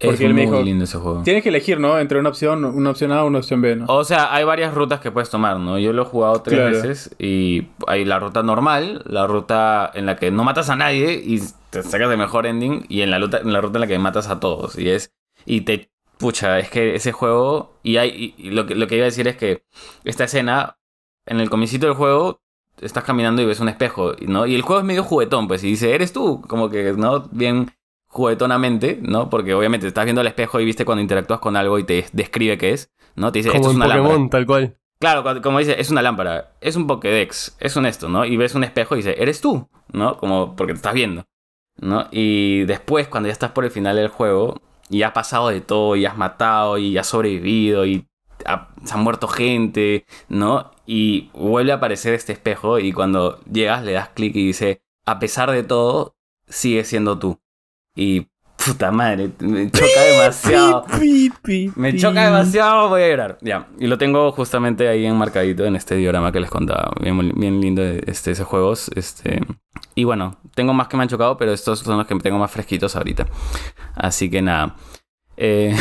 Porque 0.07 0.25
es 0.25 0.29
él 0.29 0.35
me 0.35 0.43
muy 0.47 0.51
dijo, 0.51 0.63
lindo 0.65 0.85
ese 0.85 0.99
juego. 0.99 1.23
Tienes 1.23 1.43
que 1.43 1.49
elegir, 1.51 1.79
¿no? 1.81 1.99
Entre 1.99 2.19
una 2.19 2.29
opción, 2.29 2.65
una 2.65 2.91
opción 2.91 3.13
A 3.13 3.23
o 3.25 3.27
una 3.27 3.39
opción 3.39 3.61
B, 3.61 3.77
¿no? 3.77 3.87
O 3.89 4.05
sea, 4.05 4.35
hay 4.35 4.45
varias 4.45 4.75
rutas 4.75 5.01
que 5.01 5.11
puedes 5.11 5.31
tomar, 5.31 5.59
¿no? 5.59 5.79
Yo 5.79 5.93
lo 5.93 6.03
he 6.03 6.05
jugado 6.05 6.43
tres 6.43 6.59
Claro. 6.61 6.77
veces 6.77 7.15
y 7.19 7.69
hay 7.87 8.05
la 8.05 8.19
ruta 8.19 8.43
normal, 8.43 9.03
la 9.07 9.27
ruta 9.27 9.91
en 9.95 10.07
la 10.07 10.17
que 10.17 10.31
no 10.31 10.45
matas 10.45 10.71
a 10.71 10.77
nadie 10.77 11.15
y 11.25 11.41
te 11.71 11.83
sacas 11.83 12.11
el 12.11 12.19
mejor 12.19 12.47
ending 12.47 12.85
y 12.89 13.03
en 13.03 13.11
la 13.11 13.19
ruta 13.19 13.39
en 13.39 13.53
la, 13.53 13.61
ruta 13.61 13.79
en 13.79 13.81
la 13.83 13.87
que 13.87 13.99
matas 13.99 14.29
a 14.29 14.41
todos 14.41 14.79
y 14.79 14.89
es 14.91 15.13
y 15.47 15.63
te 15.63 15.91
pucha, 16.19 16.59
es 16.59 16.69
que 16.71 16.95
ese 16.95 17.13
juego 17.13 17.79
y 17.83 17.97
hay 17.97 18.35
y 18.37 18.51
lo 18.51 18.67
que 18.67 18.75
lo 18.75 18.87
que 18.87 18.97
iba 18.97 19.05
a 19.05 19.07
decir 19.07 19.27
es 19.29 19.37
que 19.37 19.65
esta 20.05 20.25
escena 20.25 20.77
en 21.27 21.41
el 21.41 21.49
comicito 21.51 21.87
del 21.87 21.95
juego 21.97 22.41
estás 22.81 23.05
caminando 23.05 23.43
y 23.43 23.47
ves 23.47 23.61
un 23.61 23.69
espejo, 23.69 24.13
¿no? 24.27 24.47
Y 24.47 24.55
el 24.55 24.63
juego 24.63 24.81
es 24.81 24.87
medio 24.87 25.05
juguetón, 25.05 25.47
pues 25.49 25.63
y 25.65 25.69
dice, 25.69 25.95
"Eres 25.95 26.13
tú", 26.13 26.41
como 26.49 26.69
que 26.69 26.93
no 26.95 27.29
bien 27.31 27.71
juguetonamente, 28.13 28.99
¿no? 29.03 29.31
Porque 29.31 29.55
obviamente 29.55 29.87
estás 29.87 30.05
viendo 30.05 30.21
el 30.21 30.27
espejo 30.27 30.61
y 30.61 30.65
viste 30.67 30.85
cuando 30.85 31.01
interactúas 31.03 31.41
con 31.41 31.57
algo 31.57 31.79
y 31.79 31.85
te 31.85 32.05
describe 32.13 32.59
qué 32.59 32.73
es, 32.73 32.91
¿no? 33.17 33.33
Te 33.33 33.39
dice, 33.39 33.49
Como 33.49 33.61
esto 33.63 33.71
es 33.71 33.77
una 33.77 33.87
Pokémon, 33.87 34.09
lámpara. 34.11 34.31
tal 34.31 34.47
cual. 34.47 34.77
Claro, 35.01 35.43
como 35.43 35.59
dice, 35.59 35.81
es 35.81 35.91
una 35.91 36.03
lámpara, 36.03 36.53
es 36.61 36.77
un 36.77 36.87
Pokédex, 36.87 37.57
es 37.59 37.75
un 37.75 37.87
esto, 37.87 38.09
¿no? 38.09 38.25
Y 38.25 38.37
ves 38.37 38.55
un 38.55 38.65
espejo 38.65 38.95
y 38.95 38.99
dice, 38.99 39.17
eres 39.21 39.41
tú, 39.41 39.67
¿no? 39.93 40.19
Como 40.19 40.55
porque 40.55 40.75
te 40.75 40.77
estás 40.77 40.95
viendo, 40.95 41.25
¿no? 41.81 42.07
Y 42.13 42.65
después, 42.65 43.09
cuando 43.09 43.29
ya 43.29 43.33
estás 43.33 43.51
por 43.53 43.65
el 43.65 43.71
final 43.71 43.97
del 43.97 44.09
juego, 44.09 44.61
y 44.91 45.03
has 45.03 45.13
pasado 45.13 45.49
de 45.49 45.63
todo, 45.63 45.97
y 45.97 46.05
has 46.05 46.17
matado, 46.19 46.77
y 46.79 46.99
has 46.99 47.07
sobrevivido, 47.07 47.87
y 47.87 48.07
ha- 48.45 48.69
se 48.85 48.95
han 48.95 49.01
muerto 49.01 49.27
gente, 49.27 50.05
¿no? 50.29 50.71
Y 50.87 51.31
vuelve 51.33 51.73
a 51.73 51.77
aparecer 51.77 52.13
este 52.15 52.33
espejo, 52.35 52.79
y 52.79 52.93
cuando 52.93 53.41
llegas 53.51 53.83
le 53.85 53.93
das 53.93 54.11
clic 54.11 54.37
y 54.37 54.47
dice, 54.49 54.83
a 55.07 55.19
pesar 55.19 55.51
de 55.51 55.63
todo, 55.65 56.15
sigue 56.47 56.85
siendo 56.85 57.19
tú. 57.19 57.41
Y 57.95 58.27
puta 58.65 58.91
madre, 58.91 59.31
me 59.41 59.71
choca 59.71 60.01
demasiado. 60.03 60.85
Me 61.77 61.97
choca 61.97 62.25
demasiado, 62.25 62.89
voy 62.89 63.03
a 63.03 63.09
llorar. 63.09 63.39
Ya, 63.41 63.69
y 63.79 63.87
lo 63.87 63.99
tengo 63.99 64.33
justamente 64.33 64.89
ahí 64.89 65.05
enmarcadito 65.05 65.65
en 65.65 65.77
este 65.77 65.97
diorama 65.97 66.33
que 66.33 66.41
les 66.41 66.51
contaba. 66.51 66.93
Bien, 67.01 67.33
bien 67.35 67.61
lindo 67.61 67.83
este, 67.83 68.33
ese 68.33 68.45
juego. 68.45 68.73
Este, 68.73 69.41
y 69.95 70.05
bueno, 70.05 70.39
tengo 70.55 70.73
más 70.73 70.89
que 70.89 70.97
me 70.97 71.03
han 71.03 71.09
chocado, 71.09 71.37
pero 71.37 71.53
estos 71.53 71.81
son 71.81 71.99
los 71.99 72.07
que 72.07 72.15
tengo 72.17 72.39
más 72.39 72.51
fresquitos 72.51 72.97
ahorita. 72.97 73.27
Así 73.95 74.31
que 74.31 74.43
nada. 74.43 74.77
Eh, 75.37 75.75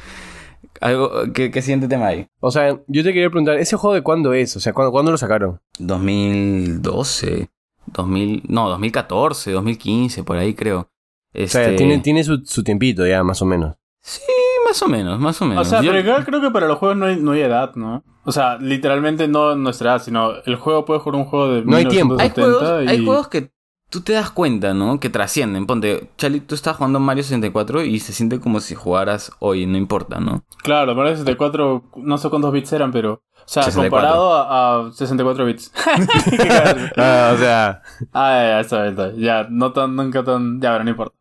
algo, 0.80 1.10
¿qué, 1.34 1.50
¿Qué 1.50 1.62
siguiente 1.62 1.88
tema 1.88 2.08
hay? 2.08 2.26
O 2.40 2.50
sea, 2.50 2.80
yo 2.86 3.02
te 3.02 3.12
quería 3.12 3.28
preguntar, 3.28 3.58
¿ese 3.58 3.76
juego 3.76 3.94
de 3.94 4.02
cuándo 4.02 4.32
es? 4.32 4.56
O 4.56 4.60
sea, 4.60 4.72
¿cuándo, 4.72 4.90
¿cuándo 4.90 5.10
lo 5.10 5.18
sacaron? 5.18 5.60
2012, 5.78 7.50
2000, 7.86 8.42
no, 8.48 8.68
2014, 8.70 9.52
2015, 9.52 10.24
por 10.24 10.38
ahí 10.38 10.54
creo. 10.54 10.88
O 11.34 11.46
sea, 11.46 11.64
Este, 11.64 11.76
tiene, 11.76 11.98
tiene 11.98 12.24
su, 12.24 12.42
su 12.44 12.62
tiempito 12.64 13.06
ya, 13.06 13.22
más 13.22 13.40
o 13.42 13.46
menos. 13.46 13.76
Sí, 14.02 14.20
más 14.66 14.82
o 14.82 14.88
menos, 14.88 15.18
más 15.20 15.40
o 15.42 15.46
menos. 15.46 15.66
O 15.66 15.70
sea, 15.70 15.80
Yo- 15.82 15.92
pero 15.92 16.02
igual 16.04 16.24
creo 16.24 16.40
que 16.40 16.50
para 16.50 16.66
los 16.66 16.78
juegos 16.78 16.96
no 16.96 17.06
hay, 17.06 17.16
no 17.16 17.32
hay 17.32 17.42
edad, 17.42 17.74
¿no? 17.74 18.02
O 18.24 18.32
sea, 18.32 18.56
literalmente 18.58 19.28
no 19.28 19.54
nuestra 19.56 19.92
edad, 19.92 20.02
sino 20.02 20.32
el 20.44 20.56
juego 20.56 20.84
puede 20.84 21.00
jugar 21.00 21.20
un 21.20 21.26
juego 21.26 21.52
de 21.52 21.64
No 21.64 21.76
hay 21.76 21.86
tiempo. 21.86 22.16
Hay 22.18 22.28
1970 22.30 22.58
juegos, 22.68 22.84
y... 22.84 22.88
hay 22.88 23.04
juegos 23.04 23.28
que 23.28 23.50
tú 23.90 24.00
te 24.02 24.12
das 24.12 24.30
cuenta, 24.30 24.72
¿no? 24.74 25.00
Que 25.00 25.08
trascienden. 25.10 25.66
Ponte, 25.66 26.10
Charlie, 26.16 26.40
tú 26.40 26.54
estás 26.54 26.76
jugando 26.76 27.00
Mario 27.00 27.22
64 27.24 27.82
y 27.84 27.98
se 28.00 28.12
siente 28.12 28.38
como 28.40 28.60
si 28.60 28.74
jugaras 28.74 29.32
hoy, 29.40 29.66
no 29.66 29.76
importa, 29.78 30.20
¿no? 30.20 30.44
Claro, 30.62 30.94
Mario 30.94 31.12
64, 31.12 31.84
no 31.96 32.18
sé 32.18 32.28
cuántos 32.30 32.52
bits 32.52 32.72
eran, 32.72 32.92
pero... 32.92 33.14
O 33.14 33.52
sea, 33.52 33.64
64. 33.64 33.90
comparado 33.90 34.32
a, 34.34 34.86
a 34.88 34.92
64 34.92 35.44
bits. 35.44 35.72
Ah, 36.96 37.32
o 37.34 37.38
sea, 37.38 37.82
Ah, 38.12 38.32
ya, 38.32 38.48
ya, 38.48 38.60
está, 38.60 38.86
está. 38.86 39.12
Ya, 39.16 39.46
no 39.50 39.72
tan, 39.72 39.96
nunca 39.96 40.22
tan... 40.24 40.60
Ya, 40.60 40.70
pero 40.72 40.84
no 40.84 40.90
importa. 40.90 41.14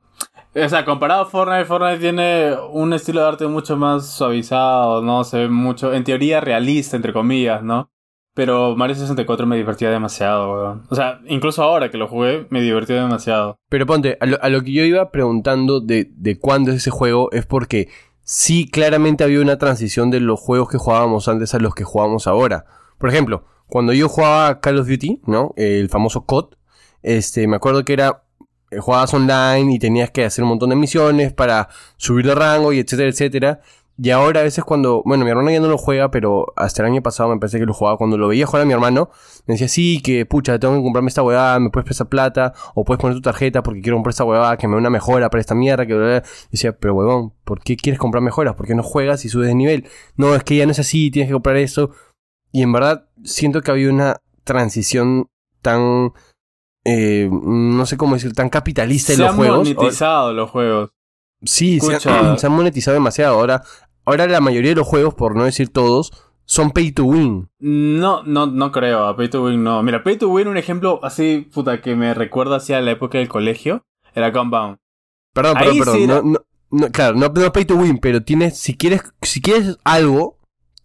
O 0.56 0.70
sea, 0.70 0.84
comparado 0.84 1.22
a 1.22 1.26
Fortnite, 1.26 1.66
Fortnite 1.66 2.00
tiene 2.00 2.56
un 2.72 2.93
estilo 2.93 3.22
de 3.22 3.28
arte 3.28 3.47
mucho 3.47 3.78
más 3.78 4.08
suavizado, 4.08 5.02
¿no? 5.02 5.24
Se 5.24 5.38
ve 5.38 5.50
mucho, 5.50 5.93
en 5.93 6.04
teoría, 6.04 6.41
realista, 6.41 6.95
entre 6.95 7.14
comillas, 7.14 7.62
¿no? 7.64 7.91
Pero 8.34 8.76
Mario 8.76 8.95
64 8.95 9.45
me 9.45 9.58
divertía 9.58 9.91
demasiado, 9.91 10.54
weón. 10.54 10.84
O 10.89 10.95
sea, 10.95 11.20
incluso 11.28 11.62
ahora 11.62 11.91
que 11.91 11.97
lo 11.97 12.08
jugué, 12.08 12.47
me 12.50 12.62
divertía 12.62 13.02
demasiado. 13.02 13.58
pero 13.70 13.86
ponte, 13.86 14.18
a 14.20 14.50
lo, 14.50 14.64
que 14.64 14.72
yo 14.72 14.84
iba 14.84 15.12
preguntando 15.12 15.82
de, 15.82 16.10
de 16.16 16.39
cuándo 16.39 16.72
es 16.72 16.78
ese 16.78 16.89
juego 16.89 17.30
es 17.32 17.45
porque 17.45 17.89
sí 18.24 18.70
claramente 18.70 19.24
había 19.24 19.41
una 19.41 19.58
transición 19.58 20.10
de 20.10 20.20
los 20.20 20.39
juegos 20.39 20.70
que 20.70 20.78
jugábamos 20.78 21.28
antes 21.28 21.54
a 21.54 21.60
los 21.60 21.76
que 21.76 21.84
jugamos 21.84 22.28
ahora. 22.28 22.66
Por 22.97 23.10
ejemplo, 23.10 23.43
cuando 23.68 23.93
yo 23.93 24.10
jugaba 24.10 24.60
Call 24.62 24.80
of 24.80 24.88
Duty, 24.88 25.22
¿no? 25.26 25.54
El 25.58 25.89
famoso 25.89 26.26
COD, 26.26 26.56
este, 27.04 27.47
me 27.47 27.56
acuerdo 27.56 27.86
que 27.86 27.93
era 27.93 28.24
jugabas 28.80 29.13
online 29.13 29.74
y 29.74 29.80
tenías 29.80 30.11
que 30.11 30.26
hacer 30.26 30.43
un 30.43 30.49
montón 30.49 30.70
de 30.70 30.76
misiones 30.76 31.34
para 31.34 31.70
subir 31.97 32.26
de 32.26 32.36
rango 32.36 32.74
y 32.74 32.80
etcétera, 32.80 33.09
etcétera. 33.09 33.61
Y 34.01 34.11
ahora 34.11 34.39
a 34.39 34.43
veces 34.43 34.63
cuando, 34.63 35.03
bueno, 35.03 35.26
mi 35.26 35.32
hermano 35.32 35.51
ya 35.51 35.59
no 35.59 35.67
lo 35.67 35.78
juega, 35.78 36.09
pero 36.09 36.53
hasta 36.55 36.82
el 36.82 36.89
año 36.89 37.01
pasado 37.01 37.30
me 37.30 37.38
parece 37.38 37.59
que 37.59 37.65
lo 37.65 37.74
jugaba. 37.74 37.97
Cuando 37.97 38.17
lo 38.17 38.30
veía 38.30 38.45
jugar 38.45 38.61
a 38.61 38.65
mi 38.65 38.72
hermano, 38.72 39.09
me 39.45 39.55
decía, 39.55 39.67
sí, 39.67 40.01
que 40.01 40.26
pucha, 40.26 40.57
tengo 40.57 40.76
que 40.76 40.84
comprarme 40.84 41.09
esta 41.09 41.22
huevada, 41.22 41.59
me 41.59 41.70
puedes 41.70 41.84
prestar 41.84 42.07
plata, 42.07 42.53
o 42.76 42.86
puedes 42.86 43.01
poner 43.01 43.17
tu 43.17 43.22
tarjeta 43.22 43.61
porque 43.61 43.82
quiero 43.82 43.97
comprar 43.97 44.11
esta 44.11 44.24
huevada, 44.24 44.55
que 44.55 44.70
me 44.70 44.76
dé 44.76 44.80
una 44.80 44.89
mejora 44.89 45.30
para 45.30 45.41
esta 45.41 45.53
mierda, 45.53 45.86
que 45.86 45.95
bla, 45.95 46.05
bla, 46.05 46.20
bla". 46.20 46.30
Y 46.47 46.51
decía, 46.51 46.78
pero 46.78 46.93
huevón, 46.95 47.34
¿por 47.43 47.61
qué 47.61 47.76
quieres 47.76 47.99
comprar 47.99 48.24
mejoras? 48.24 48.55
¿Por 48.55 48.67
qué 48.67 48.76
no 48.76 48.84
juegas 48.84 49.26
y 49.26 49.30
subes 49.30 49.47
de 49.49 49.55
nivel? 49.55 49.86
No, 50.15 50.34
es 50.34 50.45
que 50.45 50.55
ya 50.55 50.65
no 50.65 50.72
es 50.72 50.80
así, 50.80 51.11
tienes 51.11 51.28
que 51.28 51.34
comprar 51.34 51.57
eso. 51.57 51.91
Y 52.53 52.61
en 52.61 52.72
verdad, 52.72 53.09
siento 53.26 53.61
que 53.61 53.72
había 53.72 53.89
una 53.89 54.15
transición 54.45 55.28
tan, 55.61 56.13
eh, 56.86 57.30
no 57.32 57.86
sé 57.86 57.98
cómo 57.98 58.16
decir, 58.16 58.34
tan 58.34 58.50
capitalista 58.50 59.14
en 59.14 59.18
Se 59.18 59.22
los 59.24 59.32
han 59.32 59.38
juegos. 59.38 59.58
monetizado 59.60 60.34
los 60.34 60.50
juegos. 60.50 60.92
Sí, 61.44 61.80
se, 61.80 62.00
se 62.38 62.46
han 62.48 62.52
monetizado 62.52 62.96
demasiado. 62.96 63.36
Ahora, 63.36 63.64
ahora 64.06 64.28
la 64.28 64.42
mayoría 64.42 64.72
de 64.72 64.76
los 64.78 64.88
juegos, 64.88 65.14
por 65.14 65.36
no 65.36 65.44
decir 65.46 65.70
todos, 65.70 66.12
son 66.46 66.72
pay 66.72 66.92
to 66.92 67.04
win. 67.04 67.50
No, 67.60 68.24
no, 68.24 68.48
no 68.48 68.72
creo, 68.72 69.06
a 69.08 69.16
Pay 69.16 69.30
to 69.30 69.44
Win 69.44 69.64
no. 69.64 69.84
Mira, 69.84 70.04
Pay 70.04 70.18
to 70.18 70.30
Win, 70.30 70.48
un 70.48 70.58
ejemplo 70.58 71.00
así, 71.04 71.48
puta, 71.54 71.80
que 71.80 71.96
me 71.96 72.16
recuerda 72.16 72.56
hacia 72.56 72.82
la 72.82 72.90
época 72.92 73.20
del 73.20 73.28
colegio, 73.28 73.86
era 74.16 74.32
Gunbound. 74.32 74.78
Perdón, 75.32 75.58
Ahí 75.58 75.78
perdón, 75.78 75.96
sí 75.96 76.08
perdón. 76.08 76.10
era- 76.10 76.22
No, 76.24 76.32
no- 76.32 76.46
no, 76.72 76.92
claro, 76.92 77.16
no, 77.16 77.28
no 77.30 77.52
pay 77.54 77.66
to 77.66 77.76
win, 77.76 78.00
pero 78.00 78.24
tienes, 78.24 78.58
si 78.58 78.76
quieres, 78.76 79.04
si 79.22 79.42
quieres 79.42 79.78
algo, 79.84 80.39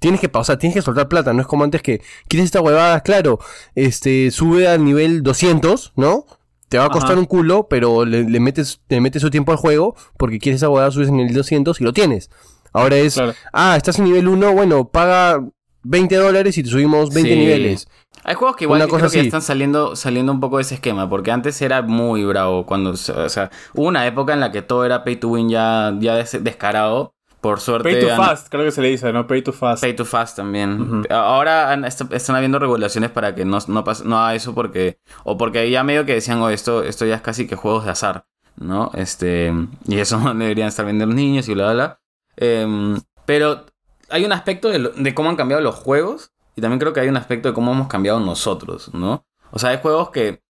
tienes 0.04 0.20
que 0.20 0.28
pausar, 0.28 0.58
tienes 0.58 0.74
que 0.76 0.82
soltar 0.82 1.08
plata. 1.08 1.32
No 1.32 1.40
es 1.40 1.46
como 1.46 1.64
antes 1.64 1.80
que 1.80 2.02
quieres 2.28 2.44
esta 2.44 2.60
huevada, 2.60 3.00
claro, 3.00 3.38
este, 3.74 4.30
sube 4.30 4.68
al 4.68 4.84
nivel 4.84 5.22
200, 5.22 5.94
¿no? 5.96 6.26
Te 6.68 6.76
va 6.76 6.84
a 6.84 6.90
costar 6.90 7.12
Ajá. 7.12 7.20
un 7.20 7.24
culo, 7.24 7.68
pero 7.70 8.04
le, 8.04 8.24
le 8.28 8.38
metes, 8.38 8.82
le 8.90 9.00
metes 9.00 9.22
su 9.22 9.30
tiempo 9.30 9.52
al 9.52 9.56
juego 9.56 9.96
porque 10.18 10.38
quieres 10.38 10.60
esa 10.60 10.68
huevada, 10.68 10.90
subes 10.90 11.08
en 11.08 11.20
el 11.20 11.32
200 11.32 11.80
y 11.80 11.84
lo 11.84 11.94
tienes. 11.94 12.28
Ahora 12.74 12.96
es, 12.96 13.14
Claro. 13.14 13.32
ah, 13.54 13.76
estás 13.78 13.98
en 13.98 14.04
nivel 14.04 14.28
1, 14.28 14.52
bueno, 14.52 14.88
paga 14.88 15.42
20 15.84 16.14
dólares 16.16 16.58
y 16.58 16.62
te 16.62 16.68
subimos 16.68 17.14
20 17.14 17.32
Sí. 17.32 17.38
niveles. 17.38 17.88
Hay 18.24 18.34
juegos 18.34 18.56
que 18.56 18.64
igual 18.64 18.82
Una 18.82 18.88
cosa 18.90 19.02
que 19.10 19.18
así. 19.20 19.26
están 19.26 19.40
saliendo, 19.42 19.96
saliendo 19.96 20.32
un 20.32 20.40
poco 20.40 20.56
de 20.58 20.62
ese 20.64 20.74
esquema, 20.74 21.08
porque 21.08 21.30
antes 21.30 21.62
era 21.62 21.80
muy 21.80 22.24
bravo 22.26 22.66
cuando, 22.66 22.90
o 22.90 22.96
sea, 23.28 23.50
hubo 23.72 23.86
una 23.86 24.06
época 24.06 24.34
en 24.34 24.40
la 24.40 24.52
que 24.52 24.60
todo 24.60 24.84
era 24.84 25.02
pay 25.02 25.16
to 25.16 25.28
win 25.28 25.48
ya, 25.48 25.94
ya 25.98 26.16
des- 26.16 26.44
descarado. 26.44 27.13
Por 27.44 27.60
suerte. 27.60 27.90
Pay 27.92 28.00
to 28.00 28.10
han- 28.10 28.16
Fast, 28.16 28.48
creo 28.48 28.64
que 28.64 28.70
se 28.70 28.80
le 28.80 28.88
dice, 28.88 29.12
¿no? 29.12 29.26
Pay 29.26 29.42
to 29.42 29.52
Fast. 29.52 29.82
Pay 29.82 29.94
to 29.94 30.04
fast 30.06 30.36
también. 30.36 31.02
Ahora 31.10 31.70
han- 31.70 31.84
est- 31.84 32.10
están 32.12 32.36
habiendo 32.36 32.58
regulaciones 32.58 33.10
para 33.10 33.34
que 33.34 33.44
no, 33.44 33.58
no, 33.68 33.84
pase- 33.84 34.04
no 34.06 34.18
haga 34.18 34.34
eso 34.34 34.54
porque. 34.54 34.98
O 35.24 35.36
porque 35.36 35.70
ya 35.70 35.84
medio 35.84 36.06
que 36.06 36.14
decían, 36.14 36.40
oh, 36.40 36.48
esto, 36.48 36.82
esto 36.82 37.04
ya 37.04 37.16
es 37.16 37.20
casi 37.20 37.46
que 37.46 37.54
juegos 37.54 37.84
de 37.84 37.90
azar. 37.90 38.26
¿No? 38.56 38.90
Este. 38.94 39.52
Y 39.86 39.98
eso 39.98 40.18
no 40.20 40.32
deberían 40.34 40.68
estar 40.68 40.84
viendo 40.86 41.04
los 41.06 41.14
niños 41.14 41.46
y 41.48 41.54
bla, 41.54 41.72
bla, 41.72 41.74
bla. 41.74 42.00
Em, 42.36 43.00
pero 43.26 43.66
hay 44.08 44.24
un 44.24 44.32
aspecto 44.32 44.68
de, 44.70 44.78
lo- 44.78 44.90
de 44.90 45.14
cómo 45.14 45.28
han 45.28 45.36
cambiado 45.36 45.62
los 45.62 45.74
juegos. 45.74 46.32
Y 46.56 46.60
también 46.62 46.78
creo 46.78 46.92
que 46.92 47.00
hay 47.00 47.08
un 47.08 47.16
aspecto 47.16 47.48
de 47.48 47.54
cómo 47.54 47.72
hemos 47.72 47.88
cambiado 47.88 48.20
nosotros, 48.20 48.94
¿no? 48.94 49.26
O 49.50 49.58
sea, 49.58 49.70
hay 49.70 49.78
juegos 49.82 50.10
que 50.10 50.42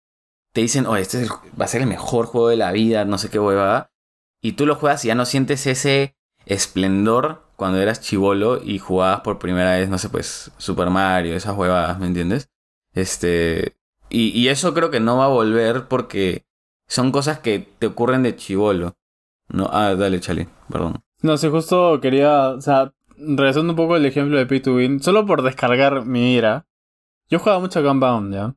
te 0.53 0.61
dicen, 0.61 0.85
oh, 0.85 0.95
este 0.95 1.17
es 1.17 1.23
el- 1.23 1.29
va 1.59 1.65
a 1.65 1.67
ser 1.67 1.81
el 1.81 1.87
mejor 1.87 2.27
juego 2.27 2.47
de 2.47 2.55
la 2.57 2.71
vida, 2.71 3.03
no 3.05 3.17
sé 3.17 3.29
qué 3.29 3.39
huevada. 3.39 3.91
Y 4.41 4.53
tú 4.53 4.65
lo 4.67 4.75
juegas 4.75 5.03
y 5.03 5.07
ya 5.09 5.15
no 5.15 5.25
sientes 5.25 5.65
ese 5.67 6.14
esplendor 6.45 7.43
cuando 7.55 7.79
eras 7.79 8.01
chivolo 8.01 8.61
y 8.63 8.79
jugabas 8.79 9.21
por 9.21 9.39
primera 9.39 9.75
vez, 9.75 9.89
no 9.89 9.97
sé, 9.97 10.09
pues 10.09 10.51
Super 10.57 10.89
Mario, 10.89 11.35
esas 11.35 11.55
huevadas, 11.57 11.99
¿me 11.99 12.07
entiendes? 12.07 12.49
Este. 12.93 13.75
Y, 14.09 14.29
y 14.39 14.49
eso 14.49 14.73
creo 14.73 14.91
que 14.91 14.99
no 14.99 15.17
va 15.17 15.25
a 15.25 15.29
volver 15.29 15.87
porque 15.87 16.45
son 16.87 17.11
cosas 17.11 17.39
que 17.39 17.59
te 17.59 17.87
ocurren 17.87 18.23
de 18.23 18.35
chivolo. 18.35 18.95
No, 19.47 19.69
ah, 19.71 19.95
dale, 19.95 20.19
Chale, 20.19 20.47
perdón. 20.71 21.03
No 21.21 21.37
sé, 21.37 21.49
justo 21.49 21.99
quería, 22.01 22.49
o 22.49 22.61
sea, 22.61 22.93
regresando 23.17 23.73
un 23.73 23.77
poco 23.77 23.95
al 23.95 24.05
ejemplo 24.05 24.37
de 24.37 24.45
Pay 24.45 24.59
to 24.61 24.75
Win, 24.75 25.01
solo 25.01 25.25
por 25.25 25.41
descargar 25.41 26.05
mi 26.05 26.33
ira. 26.33 26.67
Yo 27.29 27.39
jugaba 27.39 27.59
mucho 27.59 27.81
Gunbound, 27.81 28.33
¿ya? 28.33 28.55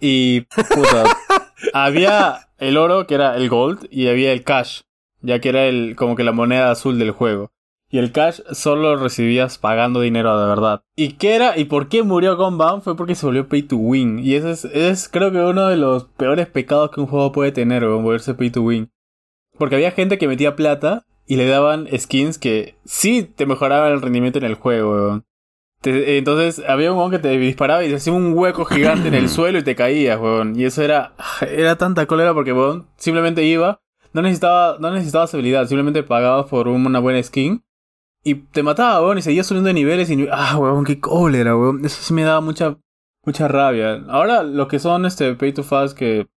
Y, 0.00 0.42
puta, 0.42 1.04
había 1.72 2.50
el 2.58 2.76
oro, 2.76 3.06
que 3.06 3.14
era 3.14 3.36
el 3.36 3.48
gold, 3.48 3.86
y 3.90 4.08
había 4.08 4.32
el 4.32 4.44
cash, 4.44 4.82
ya 5.26 5.40
que 5.40 5.48
era 5.50 5.66
el, 5.66 5.96
como 5.96 6.16
que 6.16 6.24
la 6.24 6.32
moneda 6.32 6.70
azul 6.70 6.98
del 6.98 7.10
juego. 7.10 7.50
Y 7.88 7.98
el 7.98 8.10
cash 8.10 8.40
solo 8.50 8.82
lo 8.82 8.96
recibías 8.96 9.58
pagando 9.58 10.00
dinero 10.00 10.40
de 10.40 10.48
verdad. 10.48 10.82
¿Y 10.96 11.12
qué 11.12 11.36
era? 11.36 11.56
¿Y 11.56 11.66
por 11.66 11.88
qué 11.88 12.02
murió 12.02 12.36
Gunbound? 12.36 12.82
Fue 12.82 12.96
porque 12.96 13.14
se 13.14 13.24
volvió 13.26 13.48
pay 13.48 13.62
to 13.62 13.76
win. 13.76 14.18
Y 14.18 14.34
ese 14.34 14.50
es, 14.50 14.64
es 14.64 15.08
creo 15.08 15.30
que 15.30 15.38
uno 15.38 15.68
de 15.68 15.76
los 15.76 16.04
peores 16.04 16.48
pecados 16.48 16.90
que 16.90 17.00
un 17.00 17.06
juego 17.06 17.30
puede 17.30 17.52
tener, 17.52 17.84
weón, 17.84 18.02
volverse 18.02 18.34
pay 18.34 18.50
to 18.50 18.62
win. 18.62 18.90
Porque 19.56 19.76
había 19.76 19.92
gente 19.92 20.18
que 20.18 20.26
metía 20.26 20.56
plata 20.56 21.04
y 21.26 21.36
le 21.36 21.46
daban 21.46 21.86
skins 21.96 22.38
que 22.38 22.74
sí 22.84 23.22
te 23.22 23.46
mejoraban 23.46 23.92
el 23.92 24.02
rendimiento 24.02 24.38
en 24.38 24.44
el 24.46 24.54
juego, 24.54 24.90
weón. 24.92 25.24
Te- 25.80 26.18
entonces 26.18 26.64
había 26.68 26.90
un 26.90 26.98
weón 26.98 27.12
que 27.12 27.20
te 27.20 27.38
disparaba 27.38 27.84
y 27.84 27.88
te 27.88 27.94
hacía 27.96 28.12
un 28.12 28.32
hueco 28.36 28.64
gigante 28.64 29.06
en 29.08 29.14
el 29.14 29.28
suelo 29.28 29.58
y 29.58 29.62
te 29.62 29.76
caías, 29.76 30.18
weón. 30.20 30.58
Y 30.58 30.64
eso 30.64 30.82
era, 30.82 31.14
era 31.40 31.76
tanta 31.78 32.06
cólera 32.06 32.34
porque, 32.34 32.52
weón, 32.52 32.88
simplemente 32.96 33.44
iba, 33.44 33.80
no 34.16 34.22
necesitaba, 34.22 34.78
no 34.80 34.90
necesitabas 34.92 35.34
habilidad, 35.34 35.66
simplemente 35.66 36.02
pagabas 36.02 36.46
por 36.46 36.68
una 36.68 37.00
buena 37.00 37.22
skin. 37.22 37.62
Y 38.24 38.36
te 38.36 38.62
mataba, 38.62 39.02
weón, 39.02 39.18
y 39.18 39.22
seguías 39.22 39.46
subiendo 39.46 39.68
de 39.68 39.74
niveles 39.74 40.08
y... 40.08 40.26
Ah, 40.32 40.56
weón, 40.58 40.86
qué 40.86 40.98
cólera, 40.98 41.54
weón. 41.54 41.84
Eso 41.84 42.00
sí 42.00 42.14
me 42.14 42.22
daba 42.22 42.40
mucha, 42.40 42.78
mucha 43.26 43.46
rabia. 43.46 44.02
Ahora, 44.08 44.42
lo 44.42 44.68
que 44.68 44.78
son, 44.78 45.04
este, 45.04 45.34
pay 45.34 45.52
to 45.52 45.62
fast, 45.62 45.94
que... 45.96 46.28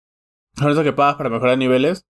Son 0.57 0.69
eso 0.69 0.83
que 0.83 0.91
pagas 0.91 1.15
para 1.15 1.29
mejorar 1.29 1.57
niveles. 1.57 2.05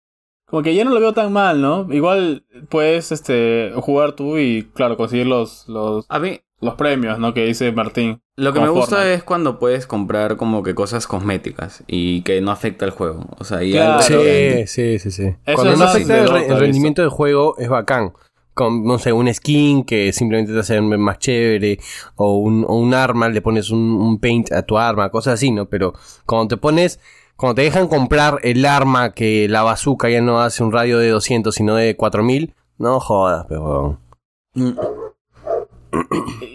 Como 0.47 0.63
que 0.63 0.73
ya 0.73 0.83
no 0.83 0.89
lo 0.89 0.99
veo 0.99 1.13
tan 1.13 1.31
mal, 1.31 1.61
¿no? 1.61 1.85
Igual 1.93 2.47
puedes, 2.69 3.11
este, 3.11 3.71
jugar 3.75 4.13
tú 4.13 4.39
y, 4.39 4.63
claro, 4.73 4.97
conseguir 4.97 5.27
los, 5.27 5.69
los, 5.69 6.07
A 6.09 6.17
mí, 6.17 6.39
los 6.61 6.75
premios, 6.75 7.19
¿no? 7.19 7.33
Que 7.33 7.45
dice 7.45 7.71
Martín. 7.71 8.21
lo 8.35 8.51
que 8.53 8.59
me 8.59 8.69
gusta 8.69 8.97
Fortnite. 8.97 9.13
es 9.15 9.23
cuando 9.23 9.59
puedes 9.59 9.85
comprar 9.87 10.35
como 10.37 10.61
que 10.63 10.75
cosas 10.75 11.07
cosméticas 11.07 11.83
y 11.87 12.21
que 12.23 12.41
no 12.41 12.51
afecta 12.51 12.85
el 12.85 12.91
juego. 12.91 13.25
O 13.37 13.43
sea, 13.43 13.63
y 13.63 13.71
Claro. 13.71 13.91
algo 13.93 14.01
Sí, 14.03 14.13
que- 14.13 14.65
sí, 14.67 14.99
sí, 14.99 15.11
sí. 15.11 15.23
Eso 15.45 15.55
Cuando 15.55 15.75
no 15.77 15.83
afecta 15.85 16.19
el, 16.21 16.29
re- 16.29 16.47
el 16.47 16.59
rendimiento 16.59 17.01
del 17.01 17.09
juego 17.11 17.55
es 17.57 17.69
bacán. 17.69 18.13
Con, 18.53 18.83
no 18.83 18.97
sé, 18.99 19.13
un 19.13 19.33
skin 19.33 19.85
que 19.85 20.11
simplemente 20.11 20.51
te 20.51 20.59
hace 20.59 20.81
más 20.81 21.17
chévere, 21.19 21.79
o 22.15 22.37
un, 22.39 22.65
o 22.67 22.75
un 22.75 22.93
arma, 22.93 23.29
le 23.29 23.41
pones 23.41 23.69
un, 23.69 23.79
un 23.79 24.19
paint 24.19 24.51
a 24.51 24.63
tu 24.63 24.77
arma, 24.77 25.09
cosas 25.11 25.35
así, 25.35 25.51
¿no? 25.51 25.67
Pero 25.69 25.93
cuando 26.25 26.49
te 26.49 26.57
pones, 26.57 26.99
cuando 27.37 27.55
te 27.55 27.61
dejan 27.61 27.87
comprar 27.87 28.39
el 28.43 28.65
arma 28.65 29.11
que 29.13 29.47
la 29.47 29.63
bazooka 29.63 30.09
ya 30.09 30.19
no 30.19 30.41
hace 30.41 30.61
un 30.61 30.73
radio 30.73 30.97
de 30.99 31.07
200, 31.09 31.55
sino 31.55 31.75
de 31.75 31.95
4000, 31.95 32.53
no 32.77 32.99
jodas, 32.99 33.45
pero... 33.47 33.97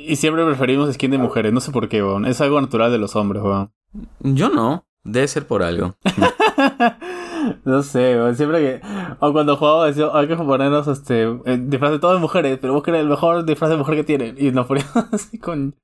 Y 0.06 0.16
siempre 0.16 0.44
preferimos 0.44 0.92
skin 0.92 1.10
de 1.10 1.18
mujeres, 1.18 1.52
no 1.52 1.60
sé 1.60 1.72
por 1.72 1.88
qué, 1.88 2.02
weón. 2.02 2.26
Es 2.26 2.40
algo 2.40 2.60
natural 2.60 2.92
de 2.92 2.98
los 2.98 3.16
hombres, 3.16 3.42
weón. 3.42 3.72
Yo 4.20 4.48
no. 4.50 4.86
Debe 5.02 5.28
ser 5.28 5.46
por 5.46 5.62
algo. 5.62 5.96
no 7.64 7.82
sé, 7.82 8.16
weón. 8.16 8.36
Siempre 8.36 8.60
que. 8.60 8.80
O 9.20 9.32
cuando 9.32 9.56
jugaba 9.56 9.86
decía, 9.86 10.08
hay 10.12 10.28
que 10.28 10.36
ponernos 10.36 10.86
este. 10.88 11.26
disfraz 11.58 11.92
de 11.92 11.98
todas 11.98 12.20
mujeres, 12.20 12.58
pero 12.60 12.74
busquen 12.74 12.94
el 12.94 13.08
mejor 13.08 13.44
disfraz 13.44 13.70
de 13.70 13.76
mujer 13.76 13.96
que 13.96 14.04
tienen. 14.04 14.36
Y 14.38 14.50
nos 14.50 14.66
poníamos 14.66 14.94
así 15.12 15.38
con. 15.38 15.74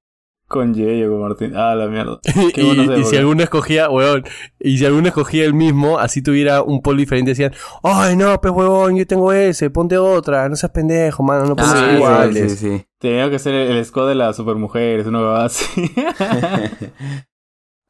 Con 0.46 0.74
Jay 0.74 1.04
o 1.04 1.10
con 1.10 1.20
Martín. 1.20 1.52
Ah, 1.56 1.76
la 1.76 1.86
mierda. 1.86 2.18
Qué 2.54 2.62
y, 2.62 3.04
si 3.04 3.16
alguno 3.16 3.40
escogía, 3.44 3.88
weón, 3.88 4.24
y 4.58 4.78
si 4.78 4.84
alguno 4.84 5.06
escogía 5.06 5.44
el 5.44 5.54
mismo, 5.54 5.98
así 6.00 6.22
tuviera 6.22 6.62
un 6.62 6.82
polo 6.82 6.98
diferente, 6.98 7.30
decían, 7.30 7.52
ay 7.84 8.16
no, 8.16 8.40
pues 8.40 8.52
huevón, 8.52 8.96
yo 8.96 9.06
tengo 9.06 9.32
ese, 9.32 9.70
ponte 9.70 9.96
otra, 9.96 10.48
no 10.48 10.56
seas 10.56 10.72
pendejo, 10.72 11.22
mano, 11.22 11.46
no 11.46 11.54
pongas 11.54 11.78
sí, 11.78 11.84
Ah, 11.84 11.94
iguales. 11.94 12.52
sí, 12.58 12.78
sí. 12.78 12.84
Tenía 13.00 13.28
que 13.30 13.38
ser 13.38 13.54
el, 13.54 13.76
el 13.76 13.84
squad 13.84 14.08
de 14.08 14.14
las 14.14 14.36
supermujeres, 14.36 15.06
una 15.06 15.20
huevada 15.20 15.46
así. 15.46 15.90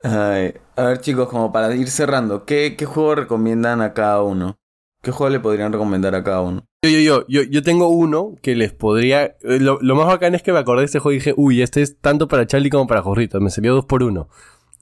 Ay, 0.03 0.55
a 0.77 0.85
ver 0.85 1.01
chicos, 1.01 1.29
como 1.29 1.53
para 1.53 1.75
ir 1.75 1.89
cerrando, 1.89 2.47
¿qué, 2.47 2.75
¿qué 2.77 2.87
juego 2.87 3.15
recomiendan 3.17 3.83
a 3.83 3.93
cada 3.93 4.23
uno? 4.23 4.57
¿Qué 5.03 5.11
juego 5.11 5.31
le 5.31 5.41
podrían 5.41 5.73
recomendar 5.73 6.15
a 6.15 6.25
cada 6.25 6.41
uno? 6.41 6.65
Yo, 6.83 6.91
yo, 6.91 7.01
yo, 7.01 7.25
yo, 7.29 7.43
yo 7.43 7.63
tengo 7.63 7.89
uno 7.89 8.35
que 8.43 8.55
les 8.55 8.73
podría. 8.73 9.25
eh, 9.25 9.59
Lo, 9.61 9.79
lo 9.83 9.95
más 9.97 10.07
bacán 10.07 10.35
es 10.35 10.43
que 10.43 10.53
me 10.53 10.59
acordé 10.59 10.81
de 10.81 10.87
este 10.87 10.99
juego 10.99 11.13
y 11.15 11.19
dije, 11.19 11.35
uy, 11.37 11.61
este 11.63 11.83
es 11.83 11.99
tanto 12.01 12.29
para 12.29 12.47
Charlie 12.47 12.71
como 12.71 12.87
para 12.87 13.03
Jorrito. 13.03 13.41
Me 13.41 13.51
salió 13.51 13.75
dos 13.75 13.85
por 13.87 14.03
uno. 14.03 14.29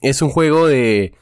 Es 0.01 0.21
un 0.21 0.29
juego 0.29 0.67
de. 0.67 1.13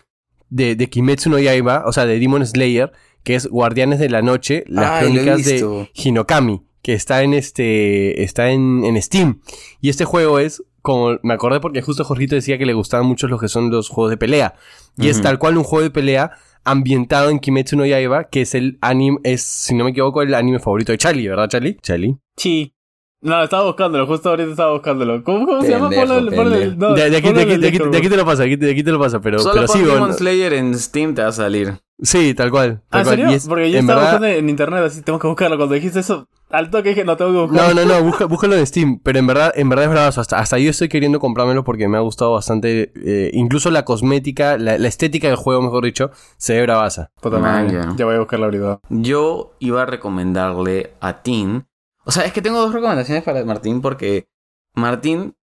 de, 0.49 0.75
de 0.75 0.89
Kimetsu 0.89 1.29
no 1.31 1.39
Yaiba, 1.39 1.83
o 1.87 1.91
sea, 1.93 2.05
de 2.05 2.19
Demon 2.19 2.45
Slayer, 2.45 2.91
que 3.23 3.35
es 3.35 3.47
Guardianes 3.47 3.99
de 3.99 4.09
la 4.09 4.21
Noche, 4.21 4.63
las 4.67 4.91
Ay, 4.91 5.07
he 5.07 5.11
crónicas 5.11 5.45
de. 5.45 5.89
Hinokami, 5.93 6.63
que 6.87 6.93
está 6.93 7.21
en 7.21 7.33
este. 7.33 8.23
está 8.23 8.49
en, 8.49 8.85
en 8.85 9.01
Steam. 9.01 9.41
Y 9.81 9.89
este 9.89 10.05
juego 10.05 10.39
es. 10.39 10.63
Como 10.81 11.17
me 11.21 11.33
acordé 11.33 11.59
porque 11.59 11.81
justo 11.81 12.05
Jorgito 12.05 12.35
decía 12.35 12.57
que 12.57 12.65
le 12.65 12.71
gustaban 12.71 13.05
mucho 13.05 13.27
los 13.27 13.41
que 13.41 13.49
son 13.49 13.69
los 13.69 13.89
juegos 13.89 14.09
de 14.09 14.15
pelea. 14.15 14.53
Y 14.95 15.09
es 15.09 15.21
tal 15.21 15.37
cual 15.37 15.57
un 15.57 15.65
juego 15.65 15.83
de 15.83 15.89
pelea 15.89 16.31
ambientado 16.63 17.29
en 17.29 17.39
Kimetsu 17.39 17.75
no 17.75 17.85
Yaiba, 17.85 18.29
que 18.29 18.39
es 18.39 18.55
el 18.55 18.77
anime, 18.79 19.17
es, 19.25 19.41
si 19.41 19.75
no 19.75 19.83
me 19.83 19.89
equivoco, 19.89 20.21
el 20.21 20.33
anime 20.33 20.59
favorito 20.59 20.93
de 20.93 20.97
Charlie, 20.97 21.27
¿verdad, 21.27 21.49
Charlie? 21.49 21.75
Charlie. 21.81 22.15
Sí. 22.37 22.73
No, 23.19 23.43
estaba 23.43 23.65
buscándolo, 23.65 24.07
justo 24.07 24.29
ahorita 24.29 24.51
estaba 24.51 24.71
buscándolo. 24.71 25.25
¿Cómo, 25.25 25.45
cómo 25.45 25.61
se 25.61 25.71
llama? 25.71 25.89
De, 25.89 25.95
de 25.97 26.01
aquí, 26.03 26.29
ponle 26.31 26.55
de, 26.55 27.17
aquí, 27.17 27.27
el 27.27 27.35
de, 27.35 27.43
aquí, 27.43 27.57
Discord, 27.57 27.91
de 27.91 27.97
aquí 27.97 28.07
te 28.07 28.15
lo 28.15 28.25
pasa, 28.25 28.43
de 28.43 28.47
aquí, 28.47 28.55
de 28.55 28.71
aquí 28.71 28.83
te 28.83 28.91
lo 28.91 28.99
pasa, 28.99 29.19
pero, 29.19 29.39
Solo 29.39 29.55
pero 29.55 29.67
sí, 29.67 29.79
Demon 29.79 29.99
bueno, 29.99 30.13
Slayer 30.13 30.53
en 30.53 30.79
Steam 30.79 31.13
te 31.13 31.21
va 31.21 31.27
a 31.27 31.33
salir. 31.33 31.81
Sí, 32.01 32.33
tal 32.33 32.51
cual. 32.51 32.81
Ah, 32.85 32.87
tal 32.89 32.99
¿en 33.01 33.05
cual. 33.05 33.17
serio? 33.17 33.35
Es- 33.35 33.47
Porque 33.47 33.71
yo 33.71 33.77
en 33.79 33.85
estaba 33.85 34.01
verdad- 34.01 34.11
buscando 34.19 34.37
en 34.39 34.49
internet 34.49 34.83
así, 34.85 35.01
tengo 35.01 35.19
que 35.19 35.27
buscarlo. 35.27 35.57
Cuando 35.57 35.75
dijiste 35.75 35.99
eso, 35.99 36.27
al 36.49 36.69
toque 36.69 36.89
dije, 36.89 37.03
no 37.03 37.17
tengo 37.17 37.31
que 37.31 37.37
No, 37.37 37.47
buscarlo. 37.47 37.85
no, 37.85 37.93
no, 37.99 38.03
busca, 38.03 38.25
búscalo 38.25 38.55
en 38.55 38.65
Steam, 38.67 38.99
pero 39.03 39.19
en 39.19 39.27
verdad, 39.27 39.51
en 39.55 39.67
verdad 39.69 39.85
es 39.85 39.91
bravazo. 39.91 40.21
Hasta, 40.21 40.39
hasta 40.39 40.57
yo 40.57 40.69
estoy 40.69 40.89
queriendo 40.89 41.19
comprármelo 41.19 41.63
porque 41.63 41.87
me 41.87 41.97
ha 41.97 42.01
gustado 42.01 42.33
bastante. 42.33 42.91
eh, 43.03 43.31
incluso 43.33 43.69
la 43.71 43.83
cosmética, 43.85 44.57
la, 44.57 44.77
la 44.77 44.87
estética 44.87 45.27
del 45.27 45.35
juego, 45.37 45.61
mejor 45.61 45.83
dicho, 45.83 46.11
se 46.37 46.53
ve 46.55 46.61
bravaza. 46.63 47.11
Man, 47.23 47.69
ya. 47.69 47.93
Ya 47.97 48.05
voy 48.05 48.15
a 48.15 48.19
buscarlo 48.19 48.45
ahorita. 48.45 48.79
Yo 48.89 49.55
iba 49.59 49.81
a 49.81 49.85
recomendarle 49.85 50.93
a 51.01 51.21
Tim. 51.23 51.63
O 52.05 52.11
sea, 52.11 52.23
es 52.25 52.31
que 52.31 52.41
tengo 52.41 52.59
dos 52.59 52.73
recomendaciones 52.73 53.23
para 53.23 53.43
Martín 53.43 53.81
porque 53.81 54.27
Martín 54.73 55.35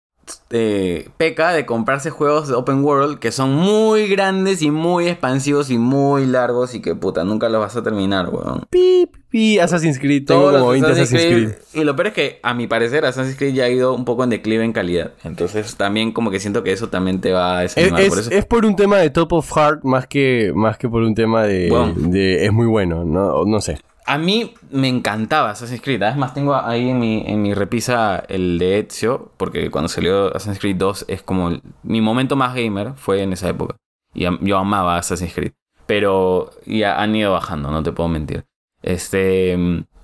eh, 0.49 1.09
peca 1.17 1.51
de 1.53 1.65
comprarse 1.65 2.09
juegos 2.09 2.47
de 2.47 2.55
open 2.55 2.83
world 2.83 3.19
que 3.19 3.31
son 3.31 3.53
muy 3.55 4.07
grandes 4.07 4.61
y 4.61 4.71
muy 4.71 5.07
expansivos 5.07 5.69
y 5.69 5.77
muy 5.77 6.25
largos 6.25 6.73
y 6.75 6.81
que 6.81 6.95
puta, 6.95 7.23
nunca 7.23 7.49
los 7.49 7.59
vas 7.61 7.75
a 7.75 7.83
terminar, 7.83 8.29
weón. 8.29 8.63
Pi, 8.69 9.57
Assassin's 9.59 9.97
Creed, 9.99 10.25
tengo 10.27 10.43
como 10.45 10.57
los 10.57 10.69
20 10.71 10.91
Assassin's 10.91 11.21
Creed. 11.23 11.49
Y 11.73 11.83
lo 11.83 11.95
peor 11.95 12.07
es 12.07 12.13
que, 12.13 12.39
a 12.43 12.53
mi 12.53 12.67
parecer, 12.67 13.03
Assassin's 13.05 13.35
Creed 13.35 13.53
ya 13.55 13.63
ha 13.65 13.69
ido 13.69 13.93
un 13.95 14.05
poco 14.05 14.23
en 14.23 14.29
declive 14.29 14.63
en 14.63 14.73
calidad. 14.73 15.11
Entonces, 15.23 15.75
también 15.75 16.11
como 16.11 16.29
que 16.29 16.39
siento 16.39 16.63
que 16.63 16.71
eso 16.71 16.89
también 16.89 17.19
te 17.19 17.31
va 17.33 17.57
a 17.57 17.63
Es, 17.63 17.73
desanimar. 17.75 18.01
es- 18.01 18.09
por 18.09 18.19
eso. 18.19 18.29
es 18.31 18.45
por 18.45 18.65
un 18.65 18.75
tema 18.75 18.97
de 18.99 19.09
Top 19.09 19.33
of 19.33 19.51
Heart 19.55 19.83
más 19.83 20.05
que, 20.07 20.51
más 20.53 20.77
que 20.77 20.87
por 20.87 21.01
un 21.01 21.15
tema 21.15 21.43
de, 21.43 21.69
Bueno. 21.69 21.93
de- 21.97 22.45
es 22.45 22.53
muy 22.53 22.67
bueno, 22.67 23.03
no, 23.05 23.43
no 23.45 23.59
sé. 23.61 23.79
A 24.05 24.17
mí 24.17 24.53
me 24.69 24.87
encantaba 24.89 25.51
Assassin's 25.51 25.81
Creed. 25.81 26.01
Además, 26.03 26.33
tengo 26.33 26.55
ahí 26.55 26.89
en 26.89 26.99
mi, 26.99 27.23
en 27.25 27.41
mi 27.41 27.53
repisa 27.53 28.23
el 28.27 28.57
de 28.59 28.79
Ezio, 28.79 29.31
porque 29.37 29.69
cuando 29.71 29.87
salió 29.89 30.27
Assassin's 30.35 30.59
Creed 30.59 30.75
2 30.75 31.05
es 31.07 31.21
como 31.23 31.49
el- 31.49 31.61
mi 31.83 32.01
momento 32.01 32.35
más 32.35 32.53
gamer 32.55 32.93
fue 32.95 33.21
en 33.21 33.33
esa 33.33 33.49
época. 33.49 33.75
Y 34.13 34.25
yo 34.41 34.57
amaba 34.57 34.97
Assassin's 34.97 35.33
Creed. 35.33 35.51
Pero 35.85 36.51
ya 36.65 37.01
han 37.01 37.15
ido 37.15 37.31
bajando, 37.33 37.69
no 37.71 37.83
te 37.83 37.91
puedo 37.91 38.09
mentir. 38.09 38.45
Este. 38.81 39.57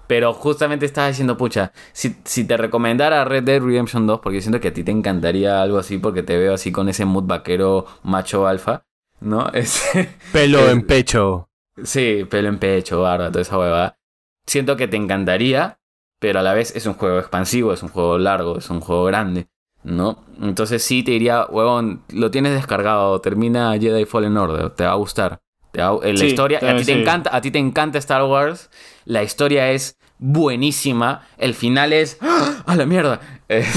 Pero 0.07 0.33
justamente 0.33 0.87
estaba 0.87 1.07
diciendo, 1.07 1.37
pucha, 1.37 1.71
si, 1.91 2.15
si 2.23 2.43
te 2.43 2.57
recomendara 2.57 3.25
Red 3.25 3.43
Dead 3.43 3.61
Redemption 3.61 4.07
2, 4.07 4.21
porque 4.21 4.41
siento 4.41 4.59
que 4.59 4.69
a 4.69 4.73
ti 4.73 4.83
te 4.83 4.91
encantaría 4.91 5.61
algo 5.61 5.77
así, 5.77 5.99
porque 5.99 6.23
te 6.23 6.35
veo 6.35 6.55
así 6.55 6.71
con 6.71 6.89
ese 6.89 7.05
mood 7.05 7.25
vaquero 7.25 7.85
macho 8.01 8.47
alfa, 8.47 8.81
¿no? 9.21 9.49
Este, 9.53 10.09
Pelo 10.31 10.59
Es- 10.61 10.71
en 10.71 10.81
pecho. 10.87 11.48
Sí, 11.83 12.25
pelo 12.29 12.49
en 12.49 12.59
pecho, 12.59 13.01
barba, 13.01 13.29
toda 13.29 13.41
esa 13.41 13.57
huevada. 13.57 13.97
Siento 14.45 14.75
que 14.77 14.87
te 14.87 14.97
encantaría, 14.97 15.79
pero 16.19 16.39
a 16.39 16.43
la 16.43 16.53
vez 16.53 16.75
es 16.75 16.85
un 16.85 16.93
juego 16.95 17.19
expansivo, 17.19 17.73
es 17.73 17.83
un 17.83 17.89
juego 17.89 18.17
largo, 18.17 18.57
es 18.57 18.69
un 18.69 18.79
juego 18.81 19.05
grande, 19.05 19.47
¿no? 19.83 20.23
Entonces 20.41 20.83
sí 20.83 21.03
te 21.03 21.11
diría, 21.11 21.45
huevón, 21.49 22.03
lo 22.09 22.31
tienes 22.31 22.53
descargado, 22.53 23.19
termina 23.21 23.77
Jedi 23.79 24.05
Fallen 24.05 24.37
Order, 24.37 24.69
te 24.71 24.85
va 24.85 24.91
a 24.91 24.95
gustar. 24.95 25.41
Te 25.71 25.81
va- 25.81 25.99
eh, 26.03 26.13
la 26.13 26.19
Sí, 26.19 26.25
historia, 26.25 26.59
a 26.59 26.75
ti 26.77 26.85
te 26.85 26.99
encanta, 26.99 27.35
a 27.35 27.41
ti 27.41 27.51
te 27.51 27.59
encanta 27.59 27.97
Star 27.99 28.23
Wars, 28.23 28.69
la 29.05 29.21
historia 29.23 29.69
es 29.71 29.97
buenísima, 30.17 31.27
el 31.37 31.53
final 31.53 31.93
es 31.93 32.17
¡Ah! 32.21 32.63
¡A 32.65 32.75
la 32.75 32.85
mierda! 32.85 33.19
Eh, 33.47 33.63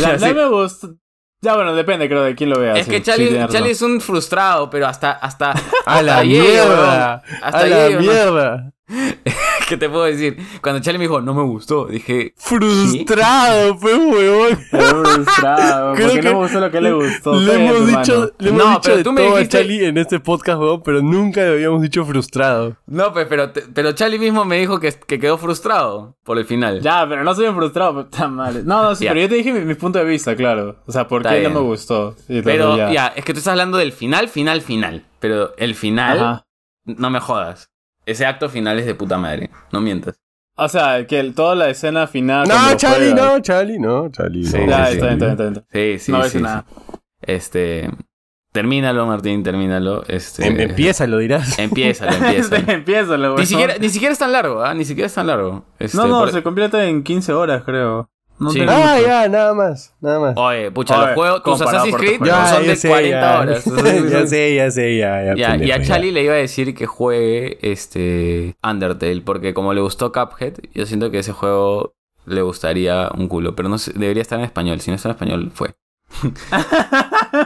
La, 0.00 0.16
la 0.18 0.32
me 0.32 0.48
gusta. 0.48 0.88
Ya, 1.44 1.54
bueno, 1.54 1.74
depende, 1.74 2.08
creo, 2.08 2.22
de 2.24 2.34
quién 2.34 2.48
lo 2.48 2.58
vea. 2.58 2.72
es 2.72 2.86
sí, 2.86 2.90
que 2.90 3.02
Charlie. 3.02 3.46
Charlie 3.48 3.72
es 3.72 3.82
un 3.82 4.00
frustrado, 4.00 4.70
pero 4.70 4.86
hasta 4.86 5.12
hasta 5.12 5.52
¡A 5.84 6.00
la 6.00 6.12
hasta 6.12 6.18
ahí 6.20 6.28
llego, 6.30 6.44
mierda! 6.68 7.22
Hasta 7.42 7.58
¡A 7.58 7.66
la 7.66 7.88
mierda! 8.00 8.72
¿Qué 9.68 9.76
te 9.76 9.88
puedo 9.88 10.04
decir? 10.04 10.36
Cuando 10.62 10.80
Charlie 10.82 10.98
me 10.98 11.04
dijo, 11.04 11.20
no 11.20 11.34
me 11.34 11.42
gustó, 11.42 11.86
dije, 11.86 12.34
Frustrado, 12.36 13.78
pues. 13.78 13.94
Pero 14.70 15.04
frustrado, 15.04 15.94
Creo 15.94 16.08
porque 16.08 16.20
que 16.20 16.28
no 16.28 16.34
me 16.34 16.38
gustó 16.44 16.60
lo 16.60 16.70
que 16.70 16.80
le 16.80 16.92
gustó. 16.92 17.40
Le 17.40 17.54
hemos 17.54 17.86
dicho, 17.86 18.32
le 18.38 18.48
hemos 18.50 18.62
No, 18.64 18.70
dicho 18.70 18.80
pero 18.84 18.96
de 18.96 19.04
tú 19.04 19.12
me 19.12 19.22
todo 19.26 19.36
a 19.36 19.48
Charlie 19.48 19.84
en 19.86 19.98
este 19.98 20.20
podcast, 20.20 20.58
huevón, 20.60 20.82
pero 20.84 21.02
nunca 21.02 21.40
le 21.42 21.52
habíamos 21.52 21.82
dicho 21.82 22.04
frustrado. 22.04 22.76
no, 22.86 23.12
pues, 23.12 23.26
pero, 23.28 23.52
pero 23.74 23.92
Charlie 23.92 24.18
mismo 24.18 24.44
me 24.44 24.58
dijo 24.58 24.78
que, 24.80 24.92
que 24.92 25.18
quedó 25.18 25.38
frustrado 25.38 26.16
por 26.24 26.38
el 26.38 26.44
final. 26.44 26.80
Ya, 26.80 27.06
pero 27.08 27.24
no 27.24 27.34
soy 27.34 27.46
un 27.46 27.56
frustrado, 27.56 27.92
pero 27.94 28.04
está 28.10 28.28
mal. 28.28 28.66
No, 28.66 28.82
no, 28.82 28.94
sí, 28.94 29.06
pero 29.08 29.20
yo 29.20 29.28
te 29.28 29.34
dije 29.36 29.52
mi, 29.52 29.60
mi 29.60 29.74
punto 29.74 29.98
de 29.98 30.04
vista, 30.04 30.34
claro. 30.36 30.76
O 30.86 30.92
sea, 30.92 31.06
por 31.08 31.22
Está 31.22 31.30
qué 31.34 31.40
bien. 31.40 31.52
no 31.52 31.60
me 31.60 31.66
gustó. 31.66 32.16
Y 32.28 32.42
pero 32.42 32.76
ya. 32.76 33.08
es 33.08 33.24
que 33.24 33.32
tú 33.32 33.38
estás 33.38 33.52
hablando 33.52 33.78
del 33.78 33.92
final, 33.92 34.28
final, 34.28 34.60
final. 34.60 35.04
Pero 35.20 35.54
el 35.56 35.74
final, 35.74 36.18
Ajá. 36.18 36.46
no 36.84 37.10
me 37.10 37.20
jodas. 37.20 37.70
Ese 38.06 38.26
acto 38.26 38.48
final 38.48 38.78
es 38.78 38.86
de 38.86 38.94
puta 38.94 39.18
madre, 39.18 39.50
no 39.72 39.80
mientas. 39.80 40.20
O 40.56 40.68
sea, 40.68 41.06
que 41.06 41.18
el- 41.20 41.34
toda 41.34 41.54
la 41.54 41.68
escena 41.68 42.06
final. 42.06 42.46
No, 42.46 42.76
Charlie, 42.76 43.10
juegas- 43.12 43.32
no, 43.34 43.40
Charlie, 43.40 43.78
no, 43.78 44.08
Charlie. 44.10 44.44
Sí, 44.46 44.58
no, 44.58 44.66
Ya, 44.68 44.86
sí, 44.86 44.92
está 44.94 45.06
bien, 45.06 45.12
está 45.22 45.26
bien, 45.26 45.30
está 45.32 45.62
bien. 45.72 45.98
Sí, 45.98 46.04
sí, 46.04 46.12
no 46.12 46.18
voy 46.18 46.26
a 46.26 46.30
sí, 46.30 46.38
decir 46.38 46.40
sí. 46.40 46.44
nada. 46.44 46.64
Este. 47.22 47.90
Termínalo, 48.52 49.04
Martín, 49.06 49.42
termínalo. 49.42 50.04
Este, 50.06 50.46
Em- 50.46 50.60
Empieza, 50.60 51.08
lo 51.08 51.18
dirás. 51.18 51.58
Empieza, 51.58 52.06
empieza. 52.08 52.56
Empieza, 52.72 53.16
la 53.16 53.34
ni, 53.34 53.46
siquiera, 53.46 53.78
ni 53.78 53.88
siquiera 53.88 54.12
es 54.12 54.18
tan 54.20 54.30
largo, 54.30 54.62
¿ah? 54.62 54.72
Ni 54.74 54.84
siquiera 54.84 55.06
es 55.06 55.14
tan 55.14 55.26
largo. 55.26 55.64
Este, 55.80 55.96
No, 55.96 56.06
no, 56.06 56.20
por- 56.20 56.30
se 56.30 56.42
completa 56.44 56.84
en 56.84 57.02
15 57.02 57.32
horas, 57.32 57.64
creo. 57.64 58.08
No 58.38 58.50
Sí. 58.50 58.60
Ah, 58.68 58.94
mucho. 58.96 59.06
ya, 59.06 59.28
nada 59.28 59.54
más, 59.54 59.94
nada 60.00 60.18
más. 60.18 60.34
Oye, 60.36 60.70
pucha, 60.72 60.96
Oye, 60.98 61.06
los 61.06 61.14
juegos, 61.14 61.42
tus 61.44 61.60
Assassin's 61.62 61.96
Creed 61.96 62.20
no 62.20 62.46
son 62.48 62.66
de 62.66 62.76
sé, 62.76 62.88
40 62.88 63.20
ya. 63.20 63.40
horas. 63.40 63.64
ya 64.10 64.26
sé, 64.26 64.54
ya 64.56 64.70
sé, 64.72 64.96
ya. 64.98 65.22
Ya, 65.22 65.34
Ya, 65.36 65.56
y 65.64 65.70
a 65.70 65.76
ya. 65.78 65.82
Charlie 65.84 66.10
le 66.10 66.22
iba 66.24 66.34
a 66.34 66.36
decir 66.38 66.74
que 66.74 66.86
juegue 66.86 67.58
este 67.62 68.56
Undertale, 68.62 69.20
porque 69.22 69.54
como 69.54 69.72
le 69.72 69.80
gustó 69.80 70.10
Cuphead, 70.12 70.54
yo 70.74 70.84
siento 70.86 71.10
que 71.12 71.20
ese 71.20 71.32
juego 71.32 71.94
le 72.26 72.42
gustaría 72.42 73.08
un 73.16 73.28
culo, 73.28 73.54
pero 73.54 73.68
no 73.68 73.78
sé, 73.78 73.92
debería 73.94 74.22
estar 74.22 74.38
en 74.40 74.44
español, 74.46 74.80
si 74.80 74.90
no 74.90 74.96
está 74.96 75.08
en 75.10 75.12
español, 75.14 75.50
fue. 75.54 75.74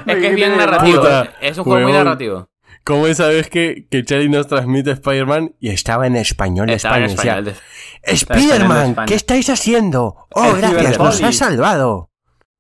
Es 0.07 0.16
que 0.16 0.26
es 0.28 0.34
bien 0.34 0.57
narrativo, 0.57 0.99
Puta, 1.01 1.32
es 1.41 1.57
un 1.59 1.64
juego 1.64 1.82
muy 1.82 1.93
narrativo. 1.93 2.49
Como 2.89 3.07
esa 3.07 3.26
vez 3.26 3.51
que, 3.51 3.86
que 3.91 4.03
Charlie 4.03 4.30
nos 4.30 4.47
transmite 4.47 4.93
Spider-Man 4.93 5.55
y 5.61 5.68
estaba 5.68 6.07
en 6.07 6.16
español 6.16 6.70
Estaba 6.70 6.97
en 6.97 7.05
español. 7.05 7.45
decía, 7.45 7.62
en 8.03 8.14
Spider-Man. 8.14 8.97
¿qué 9.07 9.14
estáis 9.14 9.51
haciendo? 9.51 10.26
Oh, 10.30 10.45
Es 10.47 10.57
gracias, 10.59 10.99
nos 10.99 11.22
has 11.22 11.36
salvado. 11.36 12.09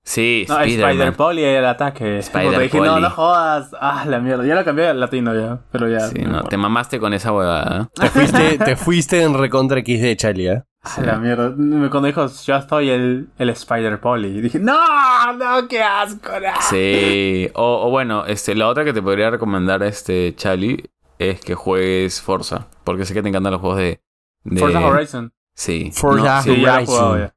Sí, 0.04 0.44
No, 0.46 0.60
Spider-Man. 0.60 0.90
Spider-Poli 0.90 1.44
el 1.44 1.64
ataque. 1.64 2.20
Porque 2.30 2.58
dije, 2.58 2.78
no, 2.78 3.00
no 3.00 3.08
jodas. 3.08 3.70
Ah, 3.80 4.04
la 4.06 4.20
mierda. 4.20 4.44
Ya 4.44 4.54
lo 4.54 4.64
cambié 4.66 4.88
al 4.88 5.00
latino 5.00 5.34
ya. 5.34 5.60
Pero 5.72 5.88
ya. 5.88 6.00
Sí, 6.00 6.18
no, 6.20 6.44
te 6.44 6.58
mamaste 6.58 7.00
con 7.00 7.14
esa 7.14 7.32
huevada. 7.32 7.82
¿eh? 7.82 8.00
Te 8.00 8.10
fuiste, 8.10 8.58
te 8.58 8.76
fuiste 8.76 9.22
en 9.22 9.32
recontra 9.32 9.80
XD, 9.80 10.14
Charlie, 10.16 10.48
¿eh? 10.48 10.62
La 11.04 11.18
mierda. 11.18 11.50
Cuando 11.90 12.06
dijo, 12.06 12.26
ya 12.26 12.58
estoy 12.58 12.90
el, 12.90 13.28
el 13.38 13.50
Spider-Poli. 13.50 14.28
Y 14.28 14.40
dije, 14.40 14.58
no, 14.58 15.32
no, 15.34 15.68
qué 15.68 15.82
asco. 15.82 16.30
no". 16.40 16.48
Sí. 16.70 17.48
O, 17.54 17.86
o 17.86 17.90
bueno, 17.90 18.24
este, 18.26 18.54
la 18.54 18.68
otra 18.68 18.84
que 18.84 18.92
te 18.92 19.02
podría 19.02 19.30
recomendar, 19.30 19.82
este, 19.82 20.34
Charlie, 20.36 20.90
es 21.18 21.40
que 21.40 21.54
juegues 21.54 22.20
Forza. 22.22 22.68
Porque 22.84 23.04
sé 23.04 23.14
que 23.14 23.22
te 23.22 23.28
encantan 23.28 23.52
los 23.52 23.60
juegos 23.60 23.78
de. 23.78 24.00
de- 24.44 24.60
Forza 24.60 24.80
Horizon. 24.86 25.32
Sí. 25.54 25.90
Forza 25.94 26.36
No, 26.36 26.42
Sí, 26.42 26.60
ya 26.60 26.74
Horizon. 26.76 26.86
jugado 26.94 27.18
ya. 27.18 27.34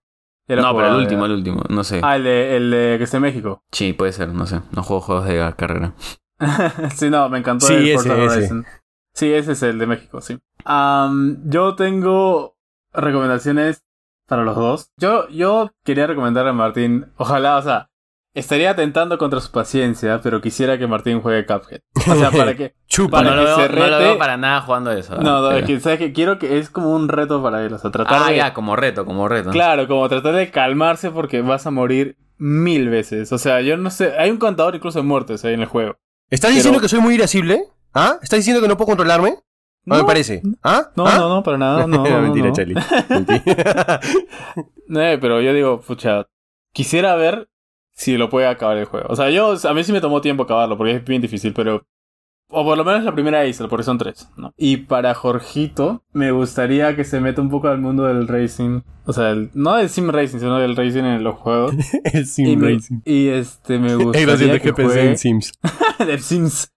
Ya 0.48 0.56
lo 0.56 0.62
he 0.62 0.66
No, 0.66 0.76
pero 0.76 0.88
el 0.88 0.94
ya. 0.94 1.00
último, 1.00 1.26
el 1.26 1.32
último. 1.32 1.64
No 1.70 1.84
sé. 1.84 2.02
Ah, 2.04 2.16
el 2.18 2.24
de, 2.24 2.58
el 2.58 2.72
de 2.72 2.96
que 2.98 3.04
esté 3.06 3.18
en 3.18 3.24
México. 3.24 3.64
Sí, 3.72 3.94
puede 3.94 4.12
ser, 4.12 4.30
no 4.30 4.46
sé. 4.46 4.60
No 4.76 4.84
juego 4.84 5.02
juegos 5.02 5.26
de 5.26 5.54
carrera. 5.58 5.94
sí, 6.96 7.10
no, 7.10 7.30
me 7.30 7.38
encantó 7.40 7.68
Sí, 7.68 7.74
el 7.74 7.88
ese, 7.90 8.10
Forza 8.10 8.24
ese. 8.24 8.36
Horizon. 8.38 8.66
Sí, 9.14 9.34
ese 9.34 9.52
es 9.54 9.64
el 9.64 9.78
de 9.80 9.88
México, 9.88 10.22
sí. 10.22 10.40
Yo 11.46 11.76
tengo 11.76 12.56
recomendaciones 12.94 13.84
para 14.28 14.44
los 14.44 14.56
dos. 14.56 14.92
Yo, 14.98 15.28
yo 15.30 15.72
quería 15.84 16.08
recomendar 16.08 16.48
a 16.48 16.54
Martín, 16.54 17.12
ojalá, 17.18 17.58
o 17.58 17.62
sea, 17.62 17.90
estaría 18.34 18.72
atentando 18.72 19.18
contra 19.18 19.42
su 19.42 19.52
paciencia, 19.52 20.22
pero 20.24 20.40
quisiera 20.40 20.78
que 20.78 20.88
Martín 20.88 21.22
juegue 21.22 21.46
Cuphead. 21.46 21.82
O 22.10 22.16
sea, 22.16 22.32
para 22.38 22.56
que... 22.56 22.76
Chupa. 22.88 23.18
Para 23.18 23.32
no, 23.32 23.36
lo 23.36 23.42
que 23.42 23.46
veo, 23.48 23.68
se 23.68 23.76
no 23.76 23.88
lo 23.88 23.98
veo 24.00 24.18
para 24.18 24.38
nada 24.38 24.62
jugando 24.62 24.92
eso. 24.92 25.16
No, 25.18 25.42
no, 25.42 25.48
pero- 25.50 25.60
es 25.60 25.66
que, 25.66 25.80
¿sabes 25.82 26.00
qué? 26.00 26.14
Quiero 26.14 26.40
que 26.40 26.58
es 26.60 26.70
como 26.70 26.94
un 26.96 27.10
reto 27.10 27.44
para 27.44 27.66
él, 27.66 27.74
o 27.74 27.78
sea, 27.78 27.92
tratar 27.92 28.22
Ah, 28.24 28.30
de... 28.30 28.38
ya, 28.38 28.54
como 28.54 28.76
reto, 28.78 29.06
como 29.06 29.28
reto. 29.28 29.50
Claro, 29.52 29.88
como 29.88 30.08
tratar 30.08 30.34
de 30.36 30.50
calmarse 30.50 31.12
porque 31.12 31.42
vas 31.42 31.68
a 31.68 31.72
morir 31.72 32.18
mil 32.38 32.90
veces. 32.90 33.32
O 33.34 33.38
sea, 33.38 33.60
yo 33.62 33.76
no 33.78 33.90
sé, 33.90 34.18
hay 34.18 34.32
un 34.32 34.38
contador 34.38 34.76
incluso 34.76 35.00
de 35.00 35.04
muertes 35.06 35.44
ahí 35.44 35.54
en 35.54 35.62
el 35.62 35.68
juego. 35.68 35.98
¿Estás 36.30 36.50
pero- 36.52 36.56
diciendo 36.56 36.80
que 36.80 36.88
soy 36.88 37.02
muy 37.02 37.16
irascible? 37.16 37.64
¿Ah? 37.94 38.18
¿Estás 38.22 38.40
diciendo 38.40 38.62
que 38.62 38.70
no 38.70 38.78
puedo 38.78 38.88
controlarme? 38.88 39.36
No, 39.86 39.96
me 39.98 40.04
parece. 40.04 40.42
¿Ah? 40.64 40.92
No, 40.96 41.08
¿Ah? 41.08 41.18
no, 41.18 41.30
no, 41.30 41.44
para 41.44 41.58
nada. 41.58 41.88
No, 41.88 41.98
no, 42.08 42.22
mentira, 42.22 42.48
no. 42.48 42.54
Charlie. 42.54 42.76
Mentira. 43.10 44.00
Eh, 44.96 45.18
pero 45.20 45.42
yo 45.42 45.54
digo, 45.54 45.82
pucha, 45.82 46.28
quisiera 46.74 47.16
ver 47.16 47.50
si 47.94 48.18
lo 48.18 48.30
puede 48.30 48.48
acabar 48.48 48.78
el 48.78 48.86
juego. 48.86 49.08
O 49.10 49.16
sea, 49.16 49.30
yo, 49.30 49.56
a 49.64 49.74
mí 49.74 49.84
sí 49.84 49.92
me 49.92 50.02
tomó 50.02 50.22
tiempo 50.22 50.44
acabarlo 50.44 50.78
porque 50.78 50.96
es 50.98 51.06
bien 51.06 51.22
difícil, 51.22 51.54
pero... 51.54 51.86
O 52.54 52.66
por 52.66 52.78
lo 52.78 52.84
menos 52.84 53.06
la 53.06 53.14
primera 53.14 53.42
Acer, 53.44 53.70
porque 53.70 53.84
son 53.84 53.98
tres, 53.98 54.30
¿no? 54.36 54.54
Y 54.58 54.76
para 54.78 55.14
Jorgito, 55.14 56.04
me 56.12 56.32
gustaría 56.32 56.98
que 56.98 57.06
se 57.06 57.22
meta 57.22 57.40
un 57.42 57.50
poco 57.50 57.70
al 57.70 57.78
mundo 57.80 58.04
del 58.08 58.28
racing. 58.28 58.82
O 59.06 59.14
sea, 59.14 59.30
el- 59.30 59.52
no 59.54 59.76
del 59.78 59.88
sim 59.90 60.10
racing, 60.10 60.40
sino 60.40 60.58
del 60.60 60.76
racing 60.76 61.04
en 61.06 61.24
los 61.24 61.36
juegos. 61.38 61.74
El 62.04 62.24
y, 62.24 62.26
Sim 62.26 62.60
me- 62.60 62.74
Racing. 62.74 63.00
y 63.06 63.28
este, 63.30 63.80
me 63.80 63.92
lo 63.92 64.00
gustaría 64.04 64.36
siento, 64.36 64.56
es 64.58 64.62
que, 64.62 64.68
que 64.68 64.74
pensé 64.74 64.94
juegue... 64.96 65.10
en 65.12 65.18
Sims. 65.18 65.54
del 66.00 66.20
Sims. 66.20 66.74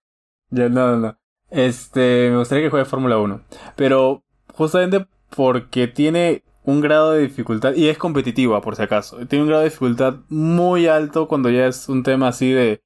Ya, 0.50 0.68
no, 0.68 0.92
no, 0.92 0.96
no. 0.98 1.18
Este, 1.54 2.30
me 2.32 2.38
gustaría 2.38 2.64
que 2.64 2.70
juegue 2.70 2.84
Fórmula 2.84 3.16
1. 3.18 3.40
Pero 3.76 4.22
justamente 4.52 5.06
porque 5.34 5.86
tiene 5.86 6.42
un 6.64 6.80
grado 6.80 7.12
de 7.12 7.22
dificultad, 7.22 7.74
y 7.74 7.88
es 7.88 7.98
competitiva 7.98 8.60
por 8.60 8.74
si 8.74 8.82
acaso, 8.82 9.18
tiene 9.26 9.42
un 9.42 9.48
grado 9.48 9.62
de 9.62 9.68
dificultad 9.68 10.16
muy 10.28 10.86
alto 10.86 11.28
cuando 11.28 11.50
ya 11.50 11.66
es 11.66 11.88
un 11.88 12.02
tema 12.02 12.28
así 12.28 12.50
de... 12.50 12.80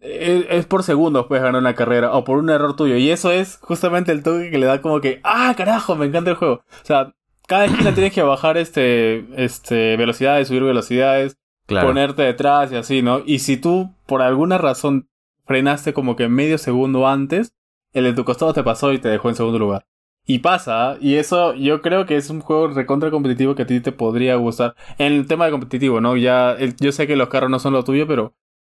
Es, 0.00 0.46
es 0.48 0.64
por 0.66 0.82
segundos 0.82 1.26
puedes 1.26 1.44
ganar 1.44 1.60
una 1.60 1.74
carrera, 1.74 2.12
o 2.14 2.24
por 2.24 2.38
un 2.38 2.48
error 2.48 2.74
tuyo, 2.74 2.96
y 2.96 3.10
eso 3.10 3.30
es 3.30 3.58
justamente 3.60 4.10
el 4.12 4.22
toque 4.22 4.50
que 4.50 4.58
le 4.58 4.66
da 4.66 4.80
como 4.80 5.00
que, 5.00 5.20
ah, 5.22 5.52
carajo, 5.56 5.94
me 5.96 6.06
encanta 6.06 6.30
el 6.30 6.36
juego. 6.36 6.54
O 6.54 6.84
sea, 6.84 7.12
cada 7.46 7.66
esquina 7.66 7.92
tienes 7.94 8.12
que 8.14 8.22
bajar 8.22 8.56
este, 8.56 9.26
este, 9.36 9.96
velocidades, 9.96 10.48
subir 10.48 10.62
velocidades, 10.62 11.36
Claro. 11.66 11.86
ponerte 11.88 12.22
detrás 12.22 12.72
y 12.72 12.76
así, 12.76 13.02
¿no? 13.02 13.20
Y 13.24 13.40
si 13.40 13.56
tú, 13.56 13.94
por 14.06 14.22
alguna 14.22 14.58
razón, 14.58 15.08
frenaste 15.44 15.92
como 15.92 16.16
que 16.16 16.28
medio 16.28 16.58
segundo 16.58 17.06
antes, 17.06 17.54
el 17.92 18.04
de 18.04 18.12
tu 18.12 18.24
costado 18.24 18.52
te 18.52 18.62
pasó 18.62 18.92
y 18.92 18.98
te 18.98 19.08
dejó 19.08 19.28
en 19.28 19.34
segundo 19.36 19.58
lugar. 19.58 19.86
Y 20.26 20.40
pasa, 20.40 20.96
y 21.00 21.16
eso 21.16 21.54
yo 21.54 21.80
creo 21.82 22.06
que 22.06 22.16
es 22.16 22.30
un 22.30 22.40
juego 22.40 22.68
recontra 22.68 23.10
competitivo 23.10 23.54
que 23.54 23.62
a 23.62 23.66
ti 23.66 23.80
te 23.80 23.90
podría 23.92 24.36
gustar. 24.36 24.74
En 24.98 25.12
el 25.14 25.26
tema 25.26 25.46
de 25.46 25.50
competitivo, 25.50 26.00
¿no? 26.00 26.16
Ya, 26.16 26.52
el- 26.52 26.76
yo 26.76 26.92
sé 26.92 27.06
que 27.06 27.16
los 27.16 27.28
carros 27.28 27.50
no 27.50 27.58
son 27.58 27.72
lo 27.72 27.82
tuyo, 27.84 28.06
pero, 28.06 28.34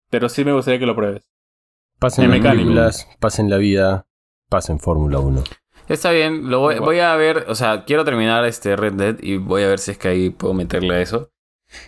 pero 0.09 0.29
sí 0.29 0.45
me 0.45 0.53
gustaría 0.53 0.79
que 0.81 0.87
lo 0.87 0.95
pruebes. 0.97 1.23
Pasen 1.99 2.25
las 2.31 2.41
películas, 2.65 3.09
pasen 3.21 3.51
la 3.51 3.57
vida, 3.59 4.07
pasen 4.49 4.79
Fórmula 4.81 5.19
1. 5.19 5.43
Está 5.89 6.11
bien, 6.13 6.49
lo 6.49 6.61
voy, 6.61 6.79
voy 6.79 7.01
a 7.01 7.15
ver, 7.17 7.45
o 7.49 7.55
sea, 7.55 7.85
quiero 7.85 8.05
terminar 8.05 8.45
este 8.47 8.77
Red 8.77 8.95
Dead 8.95 9.17
y 9.21 9.37
voy 9.37 9.63
a 9.65 9.69
ver 9.69 9.79
si 9.79 9.91
es 9.91 9.99
que 9.99 10.09
ahí 10.09 10.31
puedo 10.31 10.55
meterle 10.55 10.95
a 10.95 11.01
eso. 11.01 11.31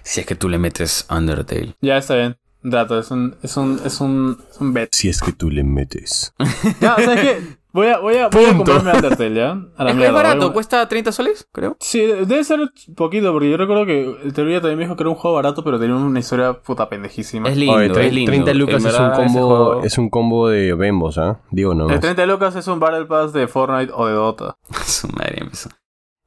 Si 0.02 0.20
es 0.20 0.26
que 0.26 0.34
tú 0.34 0.48
le 0.48 0.58
metes 0.58 1.06
Undertale. 1.10 1.74
Ya 1.80 1.96
está 1.96 2.16
bien. 2.16 2.36
Dato, 2.64 2.98
es 2.98 3.10
un, 3.10 3.36
es 3.42 3.56
un, 3.58 3.78
es 3.84 4.00
un, 4.00 4.38
es 4.50 4.58
un 4.60 4.72
bet. 4.72 4.88
Si 4.92 5.08
es 5.10 5.20
que 5.20 5.32
tú 5.32 5.50
le 5.50 5.62
metes. 5.62 6.32
Ya, 6.80 6.96
¿sabes 6.96 7.20
qué? 7.20 7.56
Voy 7.74 7.88
a, 7.88 7.98
voy 7.98 8.14
a, 8.16 8.28
voy 8.28 8.44
a 8.44 8.56
comprarme 8.56 8.92
Undertale, 8.92 9.34
¿ya? 9.34 9.50
A 9.76 9.84
la 9.84 9.90
Es, 9.90 9.96
mierda, 9.96 10.08
es 10.10 10.14
barato, 10.14 10.46
a- 10.46 10.52
cuesta 10.52 10.88
30 10.88 11.10
soles, 11.12 11.46
creo. 11.52 11.76
Sí, 11.80 11.98
debe 12.00 12.42
ser 12.44 12.60
poquito, 12.96 13.32
porque 13.32 13.50
yo 13.50 13.56
recuerdo 13.56 13.84
que 13.84 14.16
el 14.24 14.32
teoría 14.32 14.60
también 14.60 14.78
me 14.78 14.84
dijo 14.84 14.96
que 14.96 15.02
era 15.02 15.10
un 15.10 15.16
juego 15.16 15.34
barato, 15.34 15.62
pero 15.64 15.78
tenía 15.80 15.96
una 15.96 16.20
historia 16.20 16.54
puta 16.54 16.88
pendejísima. 16.88 17.48
Es 17.48 17.56
lindo, 17.56 17.74
Oye, 17.74 18.06
es 18.06 18.12
lindo. 18.14 18.30
30 18.30 18.54
lucas 18.54 18.84
es 18.84 18.94
un 18.98 19.10
combo, 19.10 19.46
juego- 19.48 19.82
es 19.84 19.98
un 19.98 20.08
combo 20.08 20.48
de 20.48 20.72
Bembos, 20.74 21.18
¿ah? 21.18 21.40
Digo 21.50 21.74
no. 21.74 21.90
El 21.90 21.98
30 22.00 22.24
lucas 22.26 22.54
es 22.56 22.66
un 22.68 22.78
Battle 22.80 23.06
Pass 23.06 23.32
de 23.32 23.46
Fortnite 23.48 23.92
o 23.94 24.06
de 24.06 24.12
Dota. 24.14 24.56
Su 24.86 25.08
madre 25.08 25.38
empezó. 25.42 25.68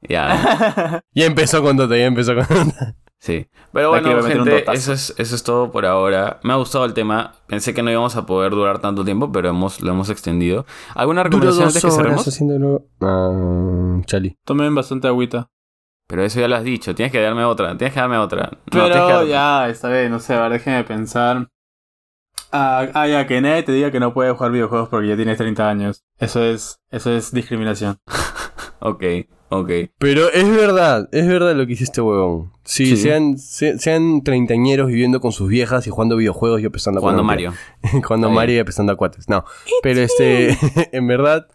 Ya, 0.00 1.02
Ya 1.14 1.26
empezó 1.26 1.62
con 1.62 1.76
Dota, 1.76 1.96
ya 1.96 2.06
empezó 2.06 2.34
con 2.34 2.46
Dota. 2.46 2.94
sí. 3.18 3.46
Pero 3.72 3.90
bueno, 3.90 4.22
gente, 4.22 4.64
eso 4.72 4.92
es, 4.92 5.14
eso 5.18 5.34
es 5.34 5.42
todo 5.42 5.70
por 5.70 5.84
ahora. 5.86 6.40
Me 6.42 6.52
ha 6.52 6.56
gustado 6.56 6.84
el 6.84 6.94
tema. 6.94 7.34
Pensé 7.46 7.74
que 7.74 7.82
no 7.82 7.90
íbamos 7.90 8.16
a 8.16 8.24
poder 8.26 8.52
durar 8.52 8.78
tanto 8.78 9.04
tiempo, 9.04 9.30
pero 9.30 9.50
hemos, 9.50 9.80
lo 9.80 9.90
hemos 9.92 10.08
extendido. 10.10 10.64
¿Alguna 10.94 11.22
recomendación 11.24 11.66
antes 11.66 11.84
que 11.84 11.90
cerremos? 11.90 12.26
haciéndolo. 12.26 12.86
Ah, 13.00 14.00
Chali. 14.06 14.36
Tomen 14.44 14.74
bastante 14.74 15.06
agüita. 15.08 15.50
Pero 16.06 16.22
eso 16.24 16.40
ya 16.40 16.48
lo 16.48 16.56
has 16.56 16.64
dicho. 16.64 16.94
Tienes 16.94 17.12
que 17.12 17.20
darme 17.20 17.44
otra. 17.44 17.76
Tienes 17.76 17.92
que 17.92 18.00
darme 18.00 18.16
otra. 18.16 18.50
No, 18.52 18.58
Pero 18.70 18.88
darme- 18.88 19.28
ya, 19.28 19.68
está 19.68 19.90
bien, 19.90 20.10
no 20.10 20.18
sé, 20.20 20.32
a 20.34 20.40
ver, 20.42 20.52
déjenme 20.52 20.84
pensar. 20.84 21.48
Ah, 22.50 22.86
ah, 22.94 23.06
ya, 23.06 23.26
que 23.26 23.40
nadie 23.42 23.62
te 23.62 23.72
diga 23.72 23.90
que 23.90 24.00
no 24.00 24.14
puedes 24.14 24.32
jugar 24.34 24.50
videojuegos 24.52 24.88
porque 24.88 25.08
ya 25.08 25.16
tienes 25.16 25.36
30 25.36 25.68
años. 25.68 26.04
Eso 26.18 26.42
es, 26.42 26.80
eso 26.90 27.10
es 27.12 27.32
discriminación. 27.32 27.98
Ok, 28.80 29.02
ok. 29.50 29.70
Pero 29.98 30.30
es 30.32 30.48
verdad, 30.50 31.08
es 31.12 31.26
verdad 31.26 31.54
lo 31.54 31.66
que 31.66 31.72
hizo 31.74 31.84
este 31.84 32.00
huevón. 32.00 32.52
Sí, 32.64 32.86
Sí. 32.86 32.96
Sean, 32.98 33.38
se- 33.38 33.78
sean 33.78 34.22
treintañeros 34.22 34.88
viviendo 34.88 35.20
con 35.20 35.32
sus 35.32 35.48
viejas 35.48 35.86
y 35.86 35.90
jugando 35.90 36.16
videojuegos 36.16 36.60
y 36.60 36.66
empezando 36.66 36.98
a 36.98 37.02
Jugando 37.02 37.22
Colombia. 37.22 37.52
Mario. 37.82 38.02
Cuando 38.06 38.26
Está 38.28 38.34
Mario 38.34 38.56
y 38.56 38.58
empezando 38.58 38.92
a 38.92 38.96
cuates. 38.96 39.28
No. 39.28 39.44
Pero 39.82 40.00
este, 40.00 40.56
en 40.96 41.06
verdad, 41.06 41.46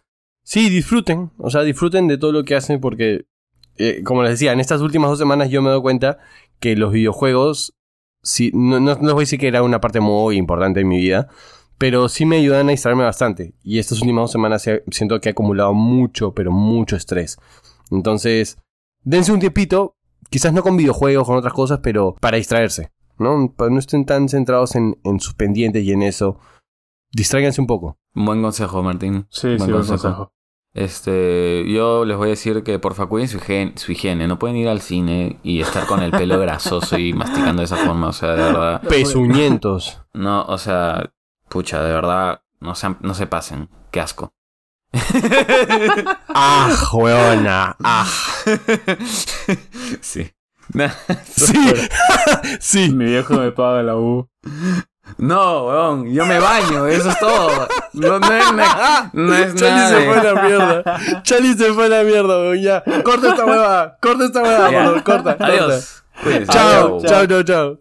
sí, 0.44 0.70
disfruten. 0.70 1.32
O 1.38 1.50
sea, 1.50 1.62
disfruten 1.62 2.08
de 2.08 2.18
todo 2.18 2.32
lo 2.32 2.44
que 2.44 2.56
hacen 2.56 2.80
porque, 2.82 3.26
eh, 3.78 4.02
como 4.04 4.24
les 4.24 4.32
decía, 4.32 4.52
en 4.54 4.60
estas 4.60 4.82
últimas 4.82 5.10
dos 5.10 5.20
semanas 5.20 5.50
yo 5.50 5.62
me 5.62 5.68
he 5.68 5.70
dado 5.70 5.82
cuenta 5.82 6.18
que 6.60 6.76
los 6.76 6.92
videojuegos, 6.92 7.76
sí, 8.22 8.52
no, 8.54 8.80
no, 8.80 8.96
no 8.96 9.02
les 9.02 9.14
voy 9.14 9.22
a 9.22 9.26
decir 9.26 9.40
que 9.40 9.48
era 9.48 9.62
una 9.64 9.82
parte 9.82 10.00
muy 10.00 10.38
importante 10.38 10.80
en 10.82 10.88
mi 10.88 10.98
vida, 10.98 11.28
pero 11.78 12.08
sí 12.08 12.26
me 12.26 12.38
ayudan 12.38 12.68
a 12.70 12.72
distraerme 12.72 13.04
bastante. 13.04 13.54
Y 13.64 13.80
estas 13.80 14.00
últimas 14.02 14.24
dos 14.24 14.32
semanas 14.32 14.64
siento 14.92 15.20
que 15.20 15.30
he 15.30 15.32
acumulado 15.32 15.74
mucho, 15.74 16.34
pero 16.34 16.52
mucho 16.52 16.96
estrés. 16.96 17.38
Entonces, 17.96 18.58
dense 19.02 19.32
un 19.32 19.40
tiempito, 19.40 19.96
quizás 20.30 20.54
no 20.54 20.64
con 20.64 20.78
videojuegos, 20.78 21.28
con 21.28 21.38
otras 21.38 21.54
cosas, 21.54 21.80
pero 21.82 22.16
para 22.20 22.38
distraerse. 22.38 22.92
¿no? 23.18 23.54
Para 23.56 23.72
no 23.72 23.80
estén 23.80 24.06
tan 24.06 24.30
centrados 24.30 24.76
en, 24.76 25.00
en 25.04 25.20
sus 25.20 25.34
pendientes 25.34 25.84
y 25.84 25.92
en 25.92 26.04
eso. 26.04 26.40
Distráiganse 27.12 27.62
un 27.62 27.68
poco. 27.68 27.98
Buen 28.14 28.42
consejo, 28.42 28.82
Martín. 28.84 29.28
Sí, 29.30 29.48
Buen 29.48 29.60
sí, 29.60 29.72
buen 29.72 29.86
consejo. 29.86 30.34
Este, 30.74 31.72
yo 31.72 32.04
les 32.04 32.18
voy 32.18 32.28
a 32.28 32.30
decir 32.32 32.64
que 32.64 32.80
porfa 32.80 33.06
cuiden 33.06 33.28
su 33.28 33.38
higiene, 33.38 33.74
su 33.76 33.92
higiene. 33.92 34.28
No 34.28 34.40
pueden 34.40 34.58
ir 34.58 34.68
al 34.68 34.82
cine 34.82 35.40
y 35.44 35.62
estar 35.62 35.86
con 35.86 36.02
el 36.02 36.10
pelo 36.10 36.40
grasoso 36.40 36.98
y 36.98 37.14
masticando 37.14 37.62
de 37.62 37.66
esa 37.66 37.78
forma. 37.78 38.08
O 38.08 38.14
sea, 38.14 38.32
de 38.32 38.42
verdad. 38.42 38.82
Pezuñentos. 38.90 40.02
No, 40.14 40.44
o 40.46 40.58
sea, 40.58 41.14
Pucha, 41.54 41.84
de 41.84 41.94
verdad, 41.94 42.42
no 42.60 42.74
se, 42.74 42.96
no 43.02 43.14
se 43.14 43.28
pasen. 43.28 43.70
Qué 43.92 44.00
asco. 44.02 44.34
Ah, 46.36 46.70
huevona. 46.92 47.76
Ah. 47.84 48.08
sí. 50.02 50.32
Sí. 51.36 51.54
sí. 52.60 52.90
Mi 52.90 53.06
viejo 53.06 53.34
me 53.36 53.52
paga 53.52 53.84
la 53.84 53.96
U. 53.96 54.28
No, 55.18 55.66
weón, 55.66 56.12
yo 56.14 56.26
me 56.26 56.40
baño, 56.40 56.88
eso 56.88 57.10
es 57.10 57.20
todo. 57.20 57.68
No, 57.94 58.20
no 58.20 58.32
es, 58.34 58.54
na- 58.54 59.10
no 59.14 59.36
es 59.36 59.54
Charlie 59.54 59.76
nada. 59.76 59.90
se 59.90 60.06
fue 60.06 60.18
a 60.20 60.24
la 60.24 60.42
mierda. 60.42 60.84
Charlie 61.24 61.58
se 61.58 61.74
fue 61.74 61.86
a 61.86 61.90
la 61.90 62.04
mierda, 62.04 62.38
weón. 62.40 62.62
Ya. 62.62 62.84
Corta 63.04 63.30
esta 63.30 63.46
hueva. 63.46 63.98
Corta 64.02 64.26
esta 64.26 64.42
hueva, 64.42 64.72
favor. 64.72 65.04
Corta. 65.04 65.38
corta. 65.38 65.46
Adiós. 65.46 66.04
Chao. 66.50 67.02
chao, 67.06 67.26
chao, 67.28 67.44
chao. 67.44 67.72